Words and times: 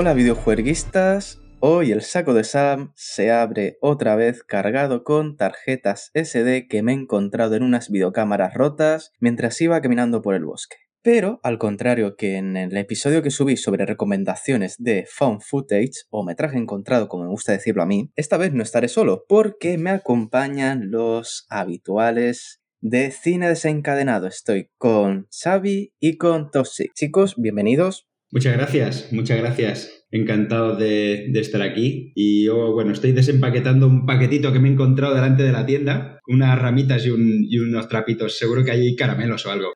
Hola 0.00 0.14
videojueguistas, 0.14 1.42
hoy 1.58 1.92
el 1.92 2.00
saco 2.00 2.32
de 2.32 2.42
Sam 2.42 2.90
se 2.96 3.30
abre 3.30 3.76
otra 3.82 4.16
vez 4.16 4.42
cargado 4.42 5.04
con 5.04 5.36
tarjetas 5.36 6.10
SD 6.14 6.68
que 6.68 6.82
me 6.82 6.92
he 6.92 6.94
encontrado 6.94 7.54
en 7.54 7.62
unas 7.62 7.90
videocámaras 7.90 8.54
rotas 8.54 9.12
mientras 9.20 9.60
iba 9.60 9.78
caminando 9.82 10.22
por 10.22 10.34
el 10.34 10.46
bosque. 10.46 10.76
Pero, 11.02 11.38
al 11.42 11.58
contrario 11.58 12.16
que 12.16 12.38
en 12.38 12.56
el 12.56 12.74
episodio 12.78 13.20
que 13.20 13.30
subí 13.30 13.58
sobre 13.58 13.84
recomendaciones 13.84 14.76
de 14.78 15.06
found 15.06 15.42
footage 15.42 16.06
o 16.08 16.24
metraje 16.24 16.56
encontrado, 16.56 17.06
como 17.06 17.24
me 17.24 17.30
gusta 17.30 17.52
decirlo 17.52 17.82
a 17.82 17.86
mí, 17.86 18.10
esta 18.16 18.38
vez 18.38 18.54
no 18.54 18.62
estaré 18.62 18.88
solo 18.88 19.26
porque 19.28 19.76
me 19.76 19.90
acompañan 19.90 20.90
los 20.90 21.44
habituales 21.50 22.62
de 22.80 23.10
cine 23.10 23.48
desencadenado. 23.48 24.28
Estoy 24.28 24.70
con 24.78 25.28
Xavi 25.30 25.92
y 26.00 26.16
con 26.16 26.50
Toxic. 26.50 26.90
Chicos, 26.94 27.34
bienvenidos. 27.36 28.09
Muchas 28.32 28.56
gracias, 28.56 29.08
muchas 29.12 29.38
gracias. 29.38 30.04
Encantado 30.12 30.76
de, 30.76 31.30
estar 31.34 31.62
aquí. 31.62 32.12
Y 32.14 32.44
yo, 32.44 32.72
bueno, 32.72 32.92
estoy 32.92 33.12
desempaquetando 33.12 33.86
un 33.86 34.06
paquetito 34.06 34.52
que 34.52 34.58
me 34.58 34.68
he 34.68 34.72
encontrado 34.72 35.14
delante 35.14 35.42
de 35.42 35.52
la 35.52 35.66
tienda, 35.66 36.20
unas 36.26 36.60
ramitas 36.60 37.06
y, 37.06 37.10
y 37.10 37.58
unos 37.58 37.88
trapitos. 37.88 38.38
Seguro 38.38 38.64
que 38.64 38.72
hay 38.72 38.96
caramelos 38.96 39.46
o 39.46 39.50
algo. 39.50 39.72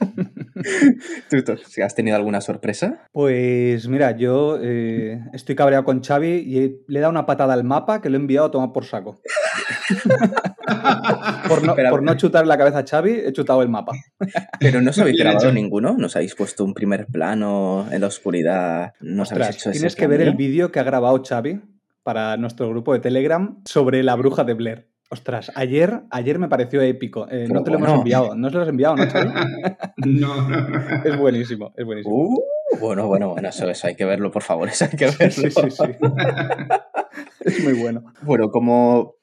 ¿Tú, 1.30 1.82
has 1.82 1.94
tenido 1.94 2.16
alguna 2.16 2.40
sorpresa? 2.40 3.06
Pues 3.12 3.88
mira, 3.88 4.16
yo 4.16 4.58
eh, 4.60 5.20
estoy 5.32 5.54
cabreado 5.54 5.84
con 5.84 6.02
Xavi 6.02 6.28
y 6.28 6.82
le 6.86 6.98
he 6.98 7.00
dado 7.00 7.10
una 7.10 7.26
patada 7.26 7.54
al 7.54 7.64
mapa 7.64 8.00
que 8.00 8.10
lo 8.10 8.16
he 8.16 8.20
enviado 8.20 8.46
a 8.46 8.50
tomar 8.50 8.72
por 8.72 8.84
saco. 8.84 9.20
por, 11.48 11.64
no, 11.64 11.74
por 11.74 12.02
no 12.02 12.16
chutar 12.16 12.46
la 12.46 12.58
cabeza 12.58 12.80
a 12.80 12.84
Xavi, 12.86 13.12
he 13.26 13.32
chutado 13.32 13.62
el 13.62 13.68
mapa. 13.68 13.92
Pero 14.60 14.80
no 14.80 14.90
os 14.90 14.98
habéis 14.98 15.18
grabado 15.18 15.52
ninguno, 15.52 15.96
¿no 15.98 16.06
os 16.06 16.16
habéis 16.16 16.34
puesto 16.34 16.64
un 16.64 16.74
primer 16.74 17.06
plano 17.06 17.86
en 17.90 18.00
la 18.00 18.06
oscuridad, 18.06 18.92
no 19.00 19.22
os 19.22 19.32
habéis 19.32 19.56
hecho 19.56 19.70
Tienes 19.70 19.96
que 19.96 20.06
ver 20.06 20.20
el 20.20 20.34
vídeo 20.34 20.70
que 20.70 20.80
ha 20.80 20.84
grabado 20.84 21.22
Xavi 21.24 21.60
para 22.02 22.36
nuestro 22.36 22.68
grupo 22.68 22.92
de 22.92 23.00
Telegram 23.00 23.60
sobre 23.64 24.02
la 24.02 24.14
bruja 24.14 24.44
de 24.44 24.54
Blair. 24.54 24.88
Ostras, 25.08 25.52
ayer, 25.54 26.02
ayer 26.10 26.38
me 26.38 26.48
pareció 26.48 26.80
épico. 26.82 27.28
Eh, 27.30 27.46
no 27.48 27.62
te 27.62 27.70
lo 27.70 27.78
hemos 27.78 27.92
enviado. 27.92 28.34
No 28.34 28.50
se 28.50 28.56
lo 28.56 28.62
has 28.62 28.68
enviado, 28.68 28.96
¿no, 29.96 30.48
no, 30.48 30.68
no. 30.68 31.04
Es 31.04 31.16
buenísimo, 31.16 31.72
es 31.76 31.84
buenísimo. 31.84 32.14
Uh, 32.14 32.40
bueno, 32.80 33.06
bueno, 33.06 33.28
bueno, 33.30 33.48
eso, 33.48 33.70
eso 33.70 33.86
hay 33.86 33.94
que 33.94 34.04
verlo, 34.04 34.32
por 34.32 34.42
favor. 34.42 34.68
Eso 34.68 34.84
hay 34.84 34.96
que 34.96 35.06
verlo. 35.06 35.30
Sí, 35.30 35.50
sí, 35.50 35.70
sí. 35.70 35.84
es 37.40 37.64
muy 37.64 37.74
bueno. 37.74 38.04
Bueno, 38.22 38.50
como 38.50 39.15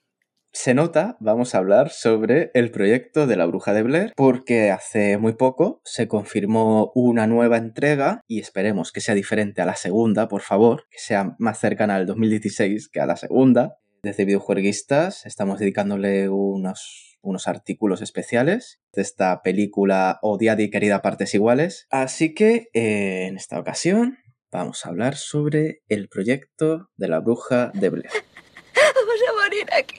se 0.54 0.76
nota, 0.76 1.18
vamos 1.20 1.56
a 1.56 1.58
hablar 1.58 1.90
sobre 1.90 2.52
el 2.54 2.72
proyecto 2.72 3.26
de 3.26 3.36
la 3.36 3.46
Bruja 3.46 3.74
de 3.74 3.84
Blair, 3.84 4.14
porque 4.16 4.70
hace 4.70 5.18
muy 5.18 5.34
poco 5.34 5.82
se 5.84 6.08
confirmó 6.08 6.92
una 6.94 7.26
nueva 7.28 7.58
entrega 7.58 8.22
y 8.28 8.40
esperemos 8.40 8.92
que 8.92 9.02
sea 9.02 9.16
diferente 9.16 9.62
a 9.62 9.66
la 9.66 9.76
segunda, 9.76 10.28
por 10.28 10.42
favor, 10.42 10.86
que 10.92 11.00
sea 11.00 11.36
más 11.40 11.60
cercana 11.60 11.96
al 11.96 12.06
2016 12.06 12.88
que 12.90 13.02
a 13.02 13.08
la 13.08 13.18
segunda 13.18 13.80
desde 14.04 14.26
videojueguistas 14.26 15.26
estamos 15.26 15.60
dedicándole 15.60 16.28
unos, 16.30 17.18
unos 17.22 17.48
artículos 17.48 18.02
especiales 18.02 18.82
de 18.94 19.02
esta 19.02 19.42
película 19.42 20.20
odiada 20.22 20.62
y 20.62 20.70
querida 20.70 21.02
partes 21.02 21.34
iguales. 21.34 21.88
Así 21.90 22.34
que 22.34 22.68
eh, 22.74 23.28
en 23.28 23.38
esta 23.38 23.58
ocasión 23.60 24.18
vamos 24.52 24.86
a 24.86 24.90
hablar 24.90 25.16
sobre 25.16 25.84
el 25.88 26.10
proyecto 26.10 26.90
de 26.98 27.08
la 27.08 27.22
bruja 27.22 27.72
de 27.74 27.90
Blair. 27.90 28.10
Vamos 28.76 29.22
a 29.30 29.44
morir 29.44 29.66
aquí. 29.74 29.96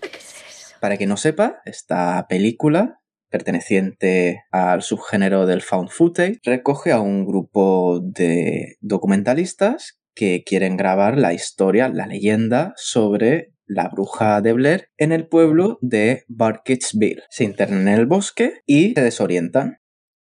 ¿Qué 0.00 0.18
es 0.18 0.34
eso? 0.48 0.67
Para 0.80 0.96
quien 0.96 1.10
no 1.10 1.16
sepa, 1.16 1.60
esta 1.64 2.26
película 2.28 3.00
perteneciente 3.30 4.44
al 4.50 4.82
subgénero 4.82 5.46
del 5.46 5.62
found 5.62 5.90
footage, 5.90 6.38
recoge 6.44 6.92
a 6.92 7.00
un 7.00 7.26
grupo 7.26 8.00
de 8.02 8.76
documentalistas 8.80 9.98
que 10.14 10.42
quieren 10.44 10.76
grabar 10.76 11.16
la 11.16 11.32
historia, 11.32 11.88
la 11.88 12.06
leyenda 12.06 12.72
sobre 12.76 13.52
la 13.66 13.88
bruja 13.88 14.40
de 14.40 14.52
Blair 14.54 14.88
en 14.96 15.12
el 15.12 15.28
pueblo 15.28 15.78
de 15.82 16.24
Barkitsville. 16.26 17.22
Se 17.28 17.44
internan 17.44 17.82
en 17.82 17.94
el 17.94 18.06
bosque 18.06 18.62
y 18.66 18.94
se 18.94 19.02
desorientan. 19.02 19.78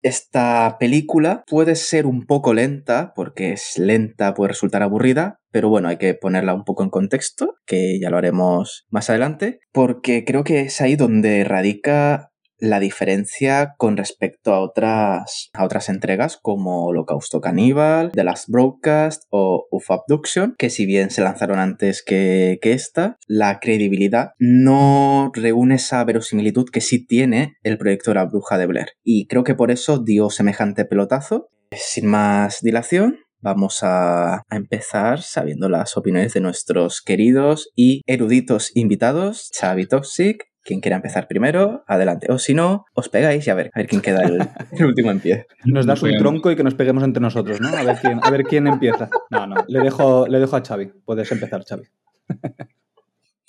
Esta 0.07 0.77
película 0.79 1.43
puede 1.49 1.75
ser 1.75 2.07
un 2.07 2.27
poco 2.27 2.55
lenta, 2.55 3.13
porque 3.17 3.51
es 3.55 3.77
lenta, 3.77 4.35
puede 4.35 4.51
resultar 4.51 4.85
aburrida, 4.85 5.41
pero 5.51 5.69
bueno, 5.69 5.89
hay 5.89 5.97
que 5.97 6.15
ponerla 6.15 6.55
un 6.55 6.63
poco 6.63 6.85
en 6.85 6.91
contexto, 6.91 7.57
que 7.67 7.99
ya 7.99 8.09
lo 8.09 8.17
haremos 8.17 8.87
más 8.89 9.11
adelante, 9.11 9.59
porque 9.73 10.25
creo 10.25 10.45
que 10.45 10.61
es 10.61 10.81
ahí 10.81 10.95
donde 10.95 11.43
radica 11.43 12.31
la 12.59 12.81
diferencia 12.81 13.75
con 13.77 13.97
respecto 13.97 14.55
a 14.55 14.61
otras, 14.61 15.51
a 15.53 15.65
otras 15.65 15.89
entregas 15.89 16.39
como 16.41 16.87
Holocausto 16.87 17.41
Caníbal, 17.41 18.13
The 18.13 18.25
Last 18.25 18.49
Broadcast 18.49 19.25
o 19.31 19.67
UFO 19.71 19.95
Abduction, 19.95 20.55
que 20.59 20.71
si 20.71 20.87
bien 20.87 21.11
se 21.11 21.23
lanzaron 21.23 21.59
antes 21.59 22.03
que, 22.03 22.59
que 22.63 22.73
esta, 22.73 23.17
la 23.27 23.61
credibilidad 23.61 24.31
no 24.39 25.31
reúne 25.35 25.77
esa 25.77 26.03
verosimilitud 26.05 26.69
que 26.71 26.81
sí 26.81 27.05
tiene 27.05 27.57
el 27.63 27.79
proyecto 27.79 28.11
de 28.11 28.17
la 28.17 28.25
bruja 28.25 28.59
de 28.59 28.67
Blair. 28.67 28.89
Y 29.03 29.27
creo 29.27 29.45
que 29.45 29.55
por 29.55 29.71
eso 29.71 29.99
dio 29.99 30.31
semejante 30.31 30.85
pelotazo. 30.85 31.49
Sin 31.73 32.07
más 32.07 32.61
dilación, 32.63 33.19
vamos 33.41 33.83
a, 33.83 34.37
a, 34.37 34.43
empezar 34.51 35.21
sabiendo 35.21 35.69
las 35.69 35.97
opiniones 35.97 36.33
de 36.33 36.41
nuestros 36.41 37.03
queridos 37.03 37.71
y 37.75 38.03
eruditos 38.07 38.71
invitados, 38.75 39.51
Xavi 39.59 39.87
Toxic 39.87 40.47
quien 40.67 40.81
quiera 40.81 40.97
empezar 40.97 41.29
primero, 41.29 41.85
adelante. 41.87 42.27
O 42.31 42.39
si 42.39 42.53
no, 42.53 42.87
os 42.93 43.09
pegáis 43.09 43.47
y 43.47 43.51
a 43.51 43.55
ver, 43.55 43.71
a 43.73 43.79
ver 43.79 43.87
quién 43.87 44.03
queda 44.03 44.23
el, 44.25 44.85
último 44.85 45.11
en 45.13 45.21
pie. 45.21 45.47
Nos 45.65 45.87
das 45.87 46.03
un 46.03 46.17
tronco 46.19 46.51
y 46.51 46.57
que 46.57 46.65
nos 46.65 46.75
peguemos 46.75 47.05
entre 47.05 47.23
nosotros, 47.23 47.61
¿no? 47.61 47.69
A 47.69 47.85
ver 47.85 47.97
quién, 48.01 48.21
a 48.23 48.31
ver 48.31 48.43
quién 48.43 48.67
empieza. 48.67 49.09
No, 49.31 49.47
no, 49.47 49.57
le 49.69 49.81
dejo, 49.81 50.27
le 50.27 50.41
dejo 50.41 50.57
a 50.57 50.63
Xavi. 50.63 50.91
Puedes 51.05 51.31
empezar, 51.33 51.65
Xavi. 51.65 51.85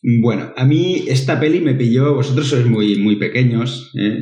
Bueno, 0.04 0.54
a 0.56 0.64
mí 0.64 1.06
esta 1.08 1.40
peli 1.40 1.60
me 1.60 1.74
pilló, 1.74 2.14
vosotros 2.14 2.48
sois 2.48 2.68
muy, 2.68 2.98
muy 2.98 3.16
pequeños, 3.16 3.92
¿eh? 4.00 4.16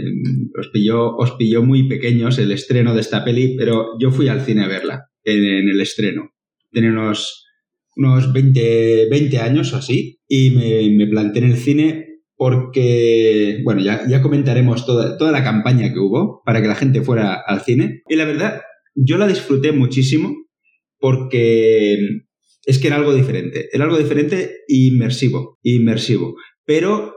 os, 0.58 0.70
pilló, 0.70 1.16
os 1.18 1.32
pilló 1.34 1.64
muy 1.64 1.90
pequeños 1.90 2.40
el 2.40 2.54
estreno 2.54 2.96
de 2.96 3.02
esta 3.02 3.26
peli, 3.26 3.56
pero 3.58 4.00
yo 4.00 4.10
fui 4.10 4.30
al 4.30 4.42
cine 4.42 4.64
a 4.64 4.70
verla 4.70 5.10
en, 5.26 5.68
el 5.68 5.82
estreno. 5.82 6.32
Tenía 6.72 6.92
unos, 6.92 7.46
unos 7.98 8.32
20, 8.32 9.10
20 9.12 9.38
años 9.40 9.74
o 9.74 9.78
así 9.78 10.22
y 10.30 10.52
me, 10.52 10.90
me 10.92 11.08
planté 11.08 11.40
en 11.40 11.52
el 11.52 11.58
cine 11.58 12.05
porque, 12.38 13.62
bueno, 13.64 13.82
ya, 13.82 14.06
ya 14.08 14.22
comentaremos 14.22 14.86
toda, 14.86 15.18
toda 15.18 15.32
la 15.32 15.44
campaña 15.44 15.94
que 15.94 16.00
hubo 16.00 16.42
para 16.46 16.62
que 16.62 16.68
la 16.68 16.76
gente 16.76 17.02
fuera 17.02 17.34
al 17.34 17.62
cine. 17.62 18.02
Y 18.08 18.16
la 18.16 18.26
verdad, 18.26 18.62
yo 18.96 19.18
la 19.18 19.28
disfruté 19.28 19.72
muchísimo 19.72 20.36
porque 21.00 21.98
es 22.66 22.80
que 22.80 22.88
era 22.88 22.98
algo 22.98 23.14
diferente. 23.14 23.70
Era 23.72 23.86
algo 23.86 23.98
diferente 23.98 24.64
e 24.68 24.76
inmersivo, 24.88 25.60
inmersivo. 25.64 26.36
Pero 26.66 27.14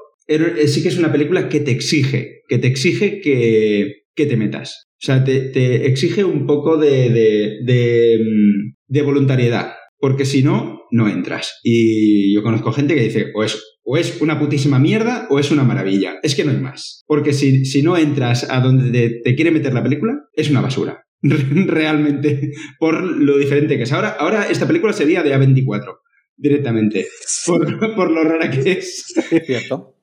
sí 0.66 0.82
que 0.82 0.88
es 0.88 0.98
una 0.98 1.10
película 1.12 1.48
que 1.48 1.60
te 1.60 1.70
exige, 1.70 2.42
que 2.48 2.58
te 2.58 2.68
exige 2.68 3.20
que, 3.20 4.04
que 4.14 4.26
te 4.26 4.36
metas. 4.36 4.84
O 5.00 5.04
sea, 5.06 5.24
te, 5.24 5.40
te 5.40 5.86
exige 5.86 6.24
un 6.24 6.46
poco 6.46 6.76
de, 6.76 7.10
de, 7.10 7.58
de, 7.64 8.18
mm, 8.20 8.74
de 8.86 9.02
voluntariedad. 9.02 9.72
Porque 9.98 10.24
si 10.24 10.42
no, 10.42 10.82
no 10.90 11.08
entras. 11.08 11.58
Y 11.62 12.32
yo 12.34 12.42
conozco 12.42 12.72
gente 12.72 12.94
que 12.94 13.02
dice, 13.02 13.26
o 13.34 13.42
es 13.42 13.60
o 13.90 13.96
es 13.96 14.20
una 14.20 14.38
putísima 14.38 14.78
mierda 14.78 15.26
o 15.30 15.38
es 15.38 15.50
una 15.50 15.64
maravilla. 15.64 16.18
Es 16.22 16.34
que 16.34 16.44
no 16.44 16.50
hay 16.50 16.58
más. 16.58 17.04
Porque 17.06 17.32
si, 17.32 17.64
si 17.64 17.82
no 17.82 17.96
entras 17.96 18.46
a 18.50 18.60
donde 18.60 19.22
te, 19.24 19.34
quiere 19.34 19.50
meter 19.50 19.72
la 19.72 19.82
película, 19.82 20.28
es 20.34 20.50
una 20.50 20.60
basura. 20.60 21.06
Realmente, 21.22 22.52
por 22.78 23.02
lo 23.02 23.38
diferente 23.38 23.78
que 23.78 23.84
es. 23.84 23.92
Ahora, 23.92 24.10
ahora 24.10 24.46
esta 24.50 24.66
película 24.66 24.92
sería 24.92 25.22
de 25.22 25.34
A24, 25.34 26.00
directamente. 26.36 27.06
Por, 27.46 28.10
lo 28.10 28.24
rara 28.24 28.50
que 28.50 28.72
es. 28.72 29.06
Cierto. 29.46 29.94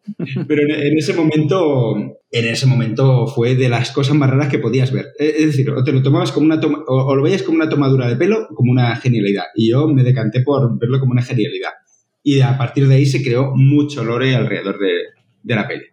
Pero 0.48 0.64
en, 0.64 0.98
ese 0.98 1.14
momento, 1.14 1.96
en 2.32 2.46
ese 2.46 2.66
momento 2.66 3.28
fue 3.28 3.54
de 3.54 3.70
las 3.70 3.92
cosas 3.92 4.16
más 4.16 4.32
raras 4.32 4.50
que 4.50 4.58
podías 4.58 4.92
ver. 4.92 5.10
Es 5.20 5.46
decir, 5.46 5.70
o 5.70 5.84
te 5.84 5.92
lo 5.92 6.02
tomabas 6.02 6.32
como 6.32 6.48
una 6.48 6.60
o 6.88 7.16
lo 7.16 7.22
veías 7.22 7.44
como 7.44 7.58
una 7.58 7.70
tomadura 7.70 8.08
de 8.08 8.16
pelo, 8.16 8.48
como 8.56 8.72
una 8.72 8.96
genialidad. 8.96 9.46
Y 9.54 9.70
yo 9.70 9.88
me 9.88 10.04
decanté 10.04 10.42
por 10.42 10.80
verlo 10.80 11.00
como 11.00 11.12
una 11.12 11.22
genialidad 11.22 11.72
y 12.26 12.42
a 12.42 12.58
partir 12.58 12.88
de 12.88 12.96
ahí 12.96 13.06
se 13.06 13.24
creó 13.24 13.52
mucho 13.56 14.04
lore 14.04 14.36
alrededor 14.36 14.80
de, 14.80 15.56
la 15.56 15.68
peli. 15.68 15.84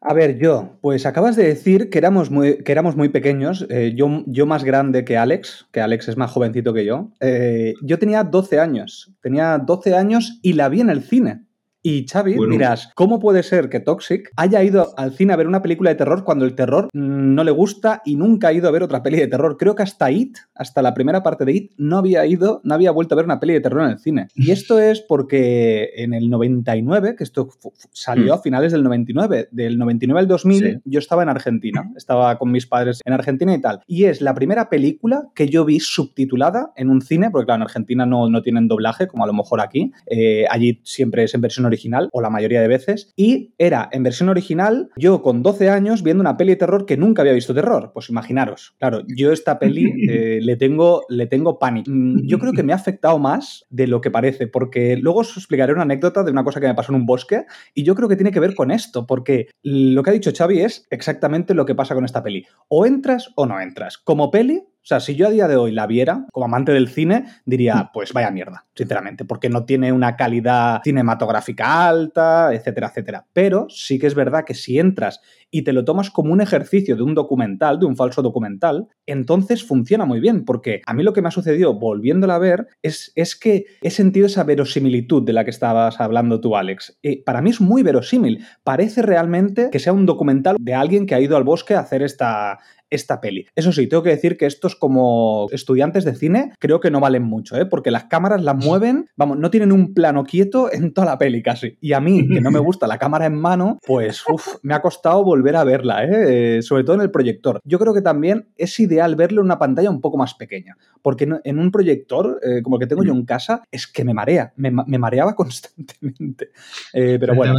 A 0.00 0.14
ver, 0.14 0.38
yo, 0.38 0.78
pues 0.80 1.04
acabas 1.04 1.36
de 1.36 1.44
decir 1.44 1.90
que 1.90 1.98
éramos 1.98 2.30
muy, 2.30 2.64
que 2.64 2.72
éramos 2.72 2.96
muy 2.96 3.10
pequeños, 3.10 3.66
eh, 3.68 3.92
yo, 3.94 4.24
yo 4.26 4.46
más 4.46 4.64
grande 4.64 5.04
que 5.04 5.18
Alex, 5.18 5.66
que 5.70 5.82
Alex 5.82 6.08
es 6.08 6.16
más 6.16 6.30
jovencito 6.30 6.72
que 6.72 6.86
yo. 6.86 7.12
Eh, 7.20 7.74
yo 7.82 7.98
tenía 7.98 8.24
12 8.24 8.58
años, 8.58 9.12
tenía 9.20 9.58
12 9.58 9.94
años 9.94 10.40
y 10.42 10.54
la 10.54 10.70
vi 10.70 10.80
en 10.80 10.88
el 10.88 11.02
cine. 11.02 11.44
Y 11.84 12.06
Xavi, 12.06 12.36
dirás, 12.48 12.92
¿cómo 12.94 13.18
puede 13.18 13.42
ser 13.42 13.68
que 13.68 13.80
Toxic 13.80 14.30
haya 14.36 14.62
ido 14.62 14.94
al 14.96 15.14
cine 15.14 15.32
a 15.32 15.36
ver 15.36 15.48
una 15.48 15.62
película 15.62 15.90
de 15.90 15.96
terror 15.96 16.22
cuando 16.22 16.44
el 16.44 16.54
terror 16.54 16.88
no 16.92 17.42
le 17.42 17.50
gusta 17.50 18.02
y 18.04 18.14
nunca 18.14 18.48
ha 18.48 18.52
ido 18.52 18.68
a 18.68 18.70
ver 18.70 18.84
otra 18.84 19.02
peli 19.02 19.18
de 19.18 19.26
terror? 19.26 19.56
Creo 19.58 19.74
que 19.74 19.82
hasta 19.82 20.08
It, 20.12 20.36
hasta 20.54 20.80
la 20.80 20.94
primera 20.94 21.24
parte 21.24 21.44
de 21.44 21.52
It, 21.52 21.72
no 21.78 21.98
había 21.98 22.24
ido, 22.24 22.60
no 22.62 22.74
había 22.74 22.92
vuelto 22.92 23.14
a 23.14 23.16
ver 23.16 23.24
una 23.24 23.40
peli 23.40 23.54
de 23.54 23.60
terror 23.60 23.84
en 23.84 23.90
el 23.90 23.98
cine. 23.98 24.28
Y 24.36 24.52
esto 24.52 24.78
es 24.78 25.00
porque 25.00 25.90
en 25.96 26.14
el 26.14 26.30
99, 26.30 27.16
que 27.16 27.24
esto 27.24 27.48
salió 27.90 28.34
a 28.34 28.36
hmm. 28.36 28.42
finales 28.42 28.70
del 28.70 28.84
99, 28.84 29.48
del 29.50 29.76
99 29.76 30.20
al 30.20 30.28
2000, 30.28 30.82
yo 30.84 30.98
estaba 31.00 31.24
en 31.24 31.30
Argentina, 31.30 31.90
estaba 31.96 32.38
con 32.38 32.52
mis 32.52 32.66
padres 32.66 33.00
en 33.04 33.12
Argentina 33.12 33.54
y 33.54 33.60
tal. 33.60 33.80
Y 33.88 34.04
es 34.04 34.20
la 34.20 34.34
primera 34.34 34.68
película 34.68 35.30
que 35.34 35.48
yo 35.48 35.64
vi 35.64 35.80
subtitulada 35.80 36.72
en 36.76 36.90
un 36.90 37.02
cine, 37.02 37.30
porque 37.32 37.46
claro, 37.46 37.56
en 37.56 37.62
Argentina 37.62 38.06
no, 38.06 38.28
no 38.28 38.40
tienen 38.40 38.68
doblaje, 38.68 39.08
como 39.08 39.24
a 39.24 39.26
lo 39.26 39.32
mejor 39.32 39.60
aquí. 39.60 39.90
Eh, 40.06 40.44
allí 40.48 40.80
siempre 40.84 41.24
es 41.24 41.34
en 41.34 41.40
versión 41.40 41.71
original, 41.72 42.08
o 42.12 42.20
la 42.20 42.30
mayoría 42.30 42.60
de 42.60 42.68
veces, 42.68 43.12
y 43.16 43.54
era 43.58 43.88
en 43.92 44.02
versión 44.02 44.28
original 44.28 44.90
yo 44.96 45.22
con 45.22 45.42
12 45.42 45.70
años 45.70 46.02
viendo 46.02 46.20
una 46.20 46.36
peli 46.36 46.52
de 46.52 46.56
terror 46.56 46.86
que 46.86 46.96
nunca 46.96 47.22
había 47.22 47.32
visto 47.32 47.54
terror. 47.54 47.90
Pues 47.94 48.08
imaginaros, 48.08 48.74
claro, 48.78 49.02
yo 49.06 49.32
esta 49.32 49.58
peli 49.58 49.92
eh, 50.08 50.40
le, 50.42 50.56
tengo, 50.56 51.04
le 51.08 51.26
tengo 51.26 51.58
pánico. 51.58 51.90
Mm, 51.90 52.26
yo 52.26 52.38
creo 52.38 52.52
que 52.52 52.62
me 52.62 52.72
ha 52.72 52.76
afectado 52.76 53.18
más 53.18 53.66
de 53.70 53.86
lo 53.86 54.00
que 54.00 54.10
parece, 54.10 54.46
porque 54.46 54.96
luego 54.96 55.20
os 55.20 55.36
explicaré 55.36 55.72
una 55.72 55.82
anécdota 55.82 56.22
de 56.22 56.30
una 56.30 56.44
cosa 56.44 56.60
que 56.60 56.66
me 56.66 56.74
pasó 56.74 56.92
en 56.92 57.00
un 57.00 57.06
bosque, 57.06 57.44
y 57.74 57.82
yo 57.82 57.94
creo 57.94 58.08
que 58.08 58.16
tiene 58.16 58.32
que 58.32 58.40
ver 58.40 58.54
con 58.54 58.70
esto, 58.70 59.06
porque 59.06 59.48
lo 59.62 60.02
que 60.02 60.10
ha 60.10 60.14
dicho 60.14 60.32
Xavi 60.36 60.60
es 60.60 60.86
exactamente 60.90 61.54
lo 61.54 61.66
que 61.66 61.74
pasa 61.74 61.94
con 61.94 62.04
esta 62.04 62.22
peli. 62.22 62.46
O 62.68 62.86
entras 62.86 63.30
o 63.36 63.46
no 63.46 63.60
entras. 63.60 63.98
Como 63.98 64.30
peli, 64.30 64.62
o 64.82 64.84
sea, 64.84 64.98
si 64.98 65.14
yo 65.14 65.28
a 65.28 65.30
día 65.30 65.46
de 65.46 65.54
hoy 65.54 65.70
la 65.70 65.86
viera, 65.86 66.26
como 66.32 66.46
amante 66.46 66.72
del 66.72 66.88
cine, 66.88 67.26
diría, 67.44 67.76
mm. 67.76 67.90
pues 67.94 68.12
vaya 68.12 68.32
mierda, 68.32 68.66
sinceramente, 68.74 69.24
porque 69.24 69.48
no 69.48 69.64
tiene 69.64 69.92
una 69.92 70.16
calidad 70.16 70.80
cinematográfica 70.82 71.86
alta, 71.88 72.52
etcétera, 72.52 72.88
etcétera. 72.88 73.26
Pero 73.32 73.66
sí 73.68 74.00
que 74.00 74.08
es 74.08 74.16
verdad 74.16 74.44
que 74.44 74.54
si 74.54 74.80
entras 74.80 75.20
y 75.52 75.62
te 75.62 75.72
lo 75.72 75.84
tomas 75.84 76.10
como 76.10 76.32
un 76.32 76.40
ejercicio 76.40 76.96
de 76.96 77.02
un 77.02 77.14
documental, 77.14 77.78
de 77.78 77.86
un 77.86 77.94
falso 77.94 78.22
documental, 78.22 78.88
entonces 79.06 79.64
funciona 79.64 80.04
muy 80.04 80.18
bien, 80.18 80.44
porque 80.44 80.82
a 80.84 80.94
mí 80.94 81.04
lo 81.04 81.12
que 81.12 81.22
me 81.22 81.28
ha 81.28 81.32
sucedido 81.32 81.78
volviéndola 81.78 82.34
a 82.34 82.38
ver 82.38 82.66
es, 82.82 83.12
es 83.14 83.36
que 83.36 83.66
he 83.82 83.90
sentido 83.90 84.26
esa 84.26 84.42
verosimilitud 84.42 85.22
de 85.22 85.32
la 85.32 85.44
que 85.44 85.50
estabas 85.50 86.00
hablando 86.00 86.40
tú, 86.40 86.56
Alex. 86.56 86.98
Eh, 87.04 87.22
para 87.22 87.40
mí 87.40 87.50
es 87.50 87.60
muy 87.60 87.84
verosímil. 87.84 88.44
Parece 88.64 89.02
realmente 89.02 89.68
que 89.70 89.78
sea 89.78 89.92
un 89.92 90.06
documental 90.06 90.56
de 90.58 90.74
alguien 90.74 91.06
que 91.06 91.14
ha 91.14 91.20
ido 91.20 91.36
al 91.36 91.44
bosque 91.44 91.74
a 91.74 91.80
hacer 91.80 92.02
esta, 92.02 92.58
esta 92.92 93.20
peli. 93.20 93.46
Eso 93.56 93.72
sí, 93.72 93.86
tengo 93.86 94.02
que 94.02 94.10
decir 94.10 94.36
que 94.36 94.46
estos 94.46 94.76
como 94.76 95.48
estudiantes 95.50 96.04
de 96.04 96.14
cine 96.14 96.52
creo 96.58 96.80
que 96.80 96.90
no 96.90 97.00
valen 97.00 97.22
mucho, 97.22 97.56
¿eh? 97.56 97.66
porque 97.66 97.90
las 97.90 98.04
cámaras 98.04 98.42
las 98.42 98.56
mueven, 98.56 99.06
vamos, 99.16 99.38
no 99.38 99.50
tienen 99.50 99.72
un 99.72 99.94
plano 99.94 100.24
quieto 100.24 100.72
en 100.72 100.92
toda 100.92 101.06
la 101.06 101.18
peli 101.18 101.42
casi. 101.42 101.78
Y 101.80 101.92
a 101.94 102.00
mí, 102.00 102.28
que 102.28 102.40
no 102.40 102.50
me 102.50 102.58
gusta 102.60 102.86
la 102.86 102.98
cámara 102.98 103.26
en 103.26 103.34
mano, 103.34 103.78
pues 103.86 104.22
me 104.62 104.74
ha 104.74 104.82
costado 104.82 105.24
volver 105.24 105.56
a 105.56 105.64
verla, 105.64 106.04
¿eh? 106.04 106.58
¿eh? 106.58 106.62
sobre 106.62 106.84
todo 106.84 106.96
en 106.96 107.02
el 107.02 107.10
proyector. 107.10 107.60
Yo 107.64 107.78
creo 107.78 107.94
que 107.94 108.02
también 108.02 108.48
es 108.56 108.78
ideal 108.78 109.16
verlo 109.16 109.40
en 109.40 109.46
una 109.46 109.58
pantalla 109.58 109.90
un 109.90 110.00
poco 110.00 110.18
más 110.18 110.34
pequeña, 110.34 110.76
porque 111.00 111.28
en 111.44 111.58
un 111.58 111.70
proyector, 111.70 112.40
eh, 112.42 112.62
como 112.62 112.76
el 112.76 112.80
que 112.80 112.86
tengo 112.86 113.04
yo 113.04 113.12
en 113.12 113.24
casa, 113.24 113.62
es 113.70 113.86
que 113.86 114.04
me 114.04 114.14
marea, 114.14 114.52
me, 114.56 114.70
mareaba 114.70 115.34
constantemente. 115.36 116.50
Eh, 116.92 117.16
pero 117.18 117.34
bueno. 117.34 117.54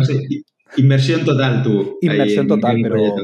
Inversión 0.78 1.24
total, 1.24 1.64
tú. 1.64 1.98
Inversión 2.02 2.48
total, 2.48 2.78
pero. 2.82 3.16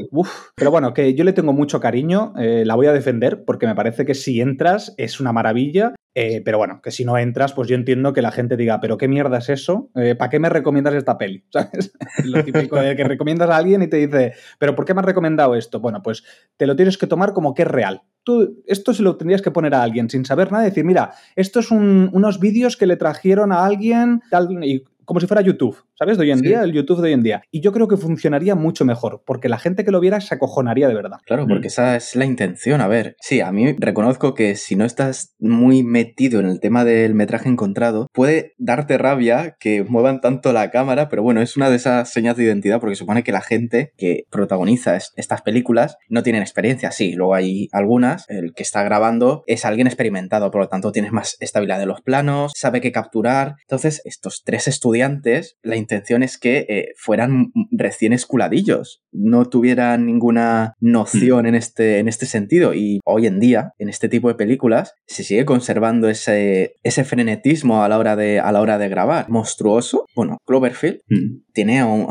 pero 0.54 0.70
bueno, 0.70 0.94
que 0.94 1.14
yo 1.14 1.24
le 1.24 1.32
tengo 1.32 1.52
mucho 1.52 1.80
cariño, 1.80 2.32
eh, 2.38 2.64
la 2.64 2.74
voy 2.74 2.86
a 2.86 2.92
defender 2.92 3.44
porque 3.44 3.66
me 3.66 3.74
parece 3.74 4.04
que 4.04 4.14
si 4.14 4.40
entras 4.40 4.94
es 4.96 5.20
una 5.20 5.32
maravilla. 5.32 5.94
Eh, 6.12 6.42
pero 6.44 6.58
bueno, 6.58 6.80
que 6.82 6.90
si 6.90 7.04
no 7.04 7.16
entras, 7.18 7.52
pues 7.52 7.68
yo 7.68 7.76
entiendo 7.76 8.12
que 8.12 8.20
la 8.20 8.32
gente 8.32 8.56
diga, 8.56 8.80
¿pero 8.80 8.98
qué 8.98 9.06
mierda 9.06 9.38
es 9.38 9.48
eso? 9.48 9.90
Eh, 9.94 10.16
¿Para 10.16 10.28
qué 10.28 10.40
me 10.40 10.48
recomiendas 10.48 10.94
esta 10.94 11.16
peli? 11.16 11.44
¿Sabes? 11.50 11.92
Lo 12.24 12.42
típico 12.44 12.76
de 12.76 12.96
que 12.96 13.04
recomiendas 13.04 13.48
a 13.48 13.56
alguien 13.56 13.82
y 13.82 13.86
te 13.86 13.98
dice, 13.98 14.34
¿pero 14.58 14.74
por 14.74 14.84
qué 14.84 14.92
me 14.92 15.00
has 15.00 15.06
recomendado 15.06 15.54
esto? 15.54 15.78
Bueno, 15.78 16.02
pues 16.02 16.24
te 16.56 16.66
lo 16.66 16.74
tienes 16.74 16.98
que 16.98 17.06
tomar 17.06 17.32
como 17.32 17.54
que 17.54 17.62
es 17.62 17.68
real. 17.68 18.02
Tú, 18.24 18.60
esto 18.66 18.92
se 18.92 19.02
lo 19.02 19.16
tendrías 19.16 19.40
que 19.40 19.52
poner 19.52 19.72
a 19.74 19.82
alguien 19.82 20.10
sin 20.10 20.24
saber 20.24 20.50
nada 20.50 20.64
decir, 20.64 20.84
mira, 20.84 21.12
estos 21.36 21.68
son 21.68 22.10
unos 22.12 22.40
vídeos 22.40 22.76
que 22.76 22.86
le 22.86 22.96
trajeron 22.96 23.52
a 23.52 23.64
alguien, 23.64 24.20
tal, 24.30 24.48
y 24.64 24.84
como 25.10 25.18
si 25.18 25.26
fuera 25.26 25.42
YouTube, 25.42 25.76
¿sabes? 25.98 26.18
De 26.18 26.22
hoy 26.22 26.30
en 26.30 26.40
día, 26.40 26.62
el 26.62 26.70
YouTube 26.70 27.00
de 27.00 27.08
hoy 27.08 27.14
en 27.14 27.24
día. 27.24 27.42
Y 27.50 27.62
yo 27.62 27.72
creo 27.72 27.88
que 27.88 27.96
funcionaría 27.96 28.54
mucho 28.54 28.84
mejor, 28.84 29.24
porque 29.26 29.48
la 29.48 29.58
gente 29.58 29.84
que 29.84 29.90
lo 29.90 29.98
viera 29.98 30.20
se 30.20 30.36
acojonaría 30.36 30.86
de 30.86 30.94
verdad. 30.94 31.18
Claro, 31.26 31.48
porque 31.48 31.64
mm. 31.64 31.66
esa 31.66 31.96
es 31.96 32.14
la 32.14 32.24
intención. 32.24 32.80
A 32.80 32.86
ver, 32.86 33.16
sí, 33.20 33.40
a 33.40 33.50
mí 33.50 33.74
reconozco 33.76 34.34
que 34.34 34.54
si 34.54 34.76
no 34.76 34.84
estás 34.84 35.34
muy 35.40 35.82
metido 35.82 36.38
en 36.38 36.46
el 36.46 36.60
tema 36.60 36.84
del 36.84 37.14
metraje 37.14 37.48
encontrado, 37.48 38.06
puede 38.12 38.54
darte 38.56 38.98
rabia 38.98 39.56
que 39.58 39.82
muevan 39.82 40.20
tanto 40.20 40.52
la 40.52 40.70
cámara, 40.70 41.08
pero 41.08 41.24
bueno, 41.24 41.42
es 41.42 41.56
una 41.56 41.70
de 41.70 41.74
esas 41.74 42.08
señas 42.08 42.36
de 42.36 42.44
identidad 42.44 42.78
porque 42.78 42.94
supone 42.94 43.24
que 43.24 43.32
la 43.32 43.40
gente 43.40 43.90
que 43.96 44.26
protagoniza 44.30 44.96
estas 45.16 45.42
películas 45.42 45.96
no 46.08 46.22
tienen 46.22 46.42
experiencia. 46.42 46.92
Sí, 46.92 47.14
luego 47.14 47.34
hay 47.34 47.68
algunas, 47.72 48.26
el 48.28 48.54
que 48.54 48.62
está 48.62 48.84
grabando 48.84 49.42
es 49.48 49.64
alguien 49.64 49.88
experimentado, 49.88 50.52
por 50.52 50.60
lo 50.60 50.68
tanto 50.68 50.92
tienes 50.92 51.10
más 51.10 51.36
estabilidad 51.40 51.80
de 51.80 51.86
los 51.86 52.00
planos, 52.00 52.52
sabe 52.54 52.80
qué 52.80 52.92
capturar. 52.92 53.56
Entonces, 53.62 54.02
estos 54.04 54.44
tres 54.44 54.68
estudiantes 54.68 54.99
la 55.62 55.76
intención 55.76 56.22
es 56.22 56.38
que 56.38 56.66
eh, 56.68 56.92
fueran 56.96 57.52
recién 57.70 58.12
esculadillos, 58.12 59.02
no 59.12 59.46
tuvieran 59.46 60.06
ninguna 60.06 60.74
noción 60.80 61.46
en 61.46 61.54
este, 61.54 61.98
en 61.98 62.08
este 62.08 62.26
sentido. 62.26 62.74
Y 62.74 63.00
hoy 63.04 63.26
en 63.26 63.40
día, 63.40 63.74
en 63.78 63.88
este 63.88 64.08
tipo 64.08 64.28
de 64.28 64.34
películas, 64.34 64.94
se 65.06 65.24
sigue 65.24 65.44
conservando 65.44 66.08
ese, 66.08 66.74
ese 66.82 67.04
frenetismo 67.04 67.82
a 67.82 67.88
la, 67.88 67.98
hora 67.98 68.16
de, 68.16 68.40
a 68.40 68.52
la 68.52 68.60
hora 68.60 68.78
de 68.78 68.88
grabar. 68.88 69.28
Monstruoso. 69.28 70.06
Bueno, 70.14 70.38
Cloverfield 70.46 71.00
mm. 71.08 71.52
tiene 71.52 71.80
a 71.80 71.86
un, 71.86 72.06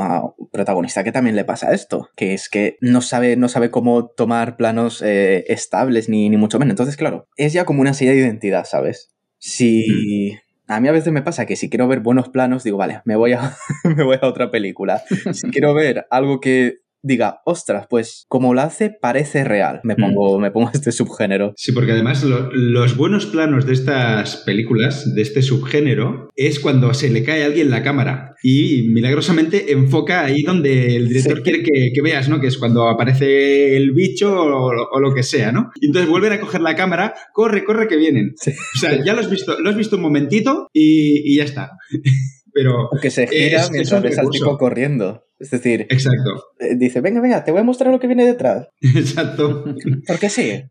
protagonista 0.52 1.04
que 1.04 1.12
también 1.12 1.36
le 1.36 1.46
pasa 1.46 1.74
esto, 1.74 2.10
que 2.16 2.34
es 2.34 2.50
que 2.50 2.78
no 2.82 3.02
sabe, 3.02 3.36
no 3.36 3.50
sabe 3.50 3.72
cómo 3.72 4.08
tomar 4.08 4.58
planos 4.58 5.02
eh, 5.02 5.46
estables 5.48 6.10
ni, 6.10 6.30
ni 6.30 6.38
mucho 6.38 6.60
menos. 6.60 6.74
Entonces, 6.74 6.98
claro, 6.98 7.28
es 7.36 7.54
ya 7.54 7.66
como 7.66 7.82
una 7.82 7.94
silla 7.94 8.12
de 8.12 8.18
identidad, 8.18 8.66
¿sabes? 8.66 9.12
Si, 9.38 9.86
mm. 9.88 10.49
A 10.70 10.80
mí 10.80 10.88
a 10.88 10.92
veces 10.92 11.12
me 11.12 11.24
pasa 11.24 11.48
que 11.48 11.56
si 11.56 11.68
quiero 11.68 11.88
ver 11.88 12.00
buenos 12.00 12.30
planos, 12.30 12.64
digo, 12.64 12.78
vale, 12.78 13.02
me 13.04 13.16
voy 13.16 13.34
a, 13.34 13.58
me 13.84 14.04
voy 14.04 14.18
a 14.22 14.28
otra 14.28 14.52
película. 14.52 15.02
Si 15.34 15.50
quiero 15.52 15.74
ver 15.74 16.06
algo 16.12 16.40
que 16.40 16.82
diga, 17.02 17.42
ostras, 17.46 17.88
pues 17.90 18.26
como 18.28 18.54
lo 18.54 18.62
hace 18.62 18.90
parece 18.90 19.44
real. 19.44 19.82
Me 19.84 19.96
mm. 19.96 19.98
pongo, 19.98 20.40
me 20.40 20.52
pongo 20.52 20.70
este 20.74 20.92
subgénero. 20.92 21.54
Sí, 21.56 21.72
porque 21.72 21.92
además 21.94 22.24
los 22.24 22.98
buenos 22.98 23.26
planos 23.26 23.66
de 23.66 23.74
estas 23.74 24.38
películas, 24.38 25.14
de 25.16 25.22
este 25.22 25.42
subgénero, 25.42 26.30
es 26.36 26.60
cuando 26.60 26.94
se 26.94 27.10
le 27.10 27.24
cae 27.24 27.44
a 27.44 27.48
alguien 27.48 27.70
la 27.70 27.84
cámara 27.84 28.36
y 28.44 28.90
milagrosamente 28.90 29.72
enfoca 29.72 30.24
ahí 30.24 30.44
donde 30.44 30.96
el 30.96 31.10
director 31.10 31.44
quiere 31.44 31.64
que, 31.64 32.02
veas, 32.02 32.30
¿no? 32.30 32.40
Que 32.40 32.48
es 32.48 32.58
cuando 32.58 32.88
aparece 32.88 33.76
el 33.76 33.92
bicho 33.92 34.34
o, 34.34 35.00
lo 35.00 35.14
que 35.14 35.24
sea, 35.24 35.52
¿no? 35.52 35.72
Y 35.80 35.88
entonces 35.88 36.10
vuelven 36.10 36.34
a 36.34 36.40
coger 36.40 36.62
la 36.62 36.76
cámara, 36.76 37.14
corre, 37.34 37.64
corre 37.64 37.88
que 37.88 37.98
vienen. 37.98 38.34
O 38.40 38.80
sea, 38.80 39.04
ya 39.04 39.14
lo 39.14 39.20
has 39.20 39.30
visto, 39.30 39.60
lo 39.60 39.70
has 39.70 39.76
visto 39.76 39.98
un 39.98 40.02
momentito 40.04 40.68
y, 40.74 41.34
y 41.34 41.38
ya 41.38 41.44
está. 41.44 41.72
Pero 42.54 42.90
que 43.02 43.12
se 43.12 43.28
gira 43.28 43.68
mientras 43.72 44.02
ves 44.02 44.18
al 44.18 44.30
tipo 44.30 44.58
corriendo. 44.58 45.26
Es 45.40 45.52
decir, 45.52 45.82
Exacto. 45.90 46.44
Eh, 46.60 46.76
dice, 46.78 47.02
venga, 47.02 47.22
venga, 47.22 47.44
te 47.44 47.52
voy 47.52 47.62
a 47.62 47.64
mostrar 47.64 47.92
lo 47.92 48.00
que 48.00 48.08
viene 48.08 48.26
detrás. 48.26 48.68
Exacto. 48.82 49.64
¿Por 50.06 50.30
sí? 50.30 50.64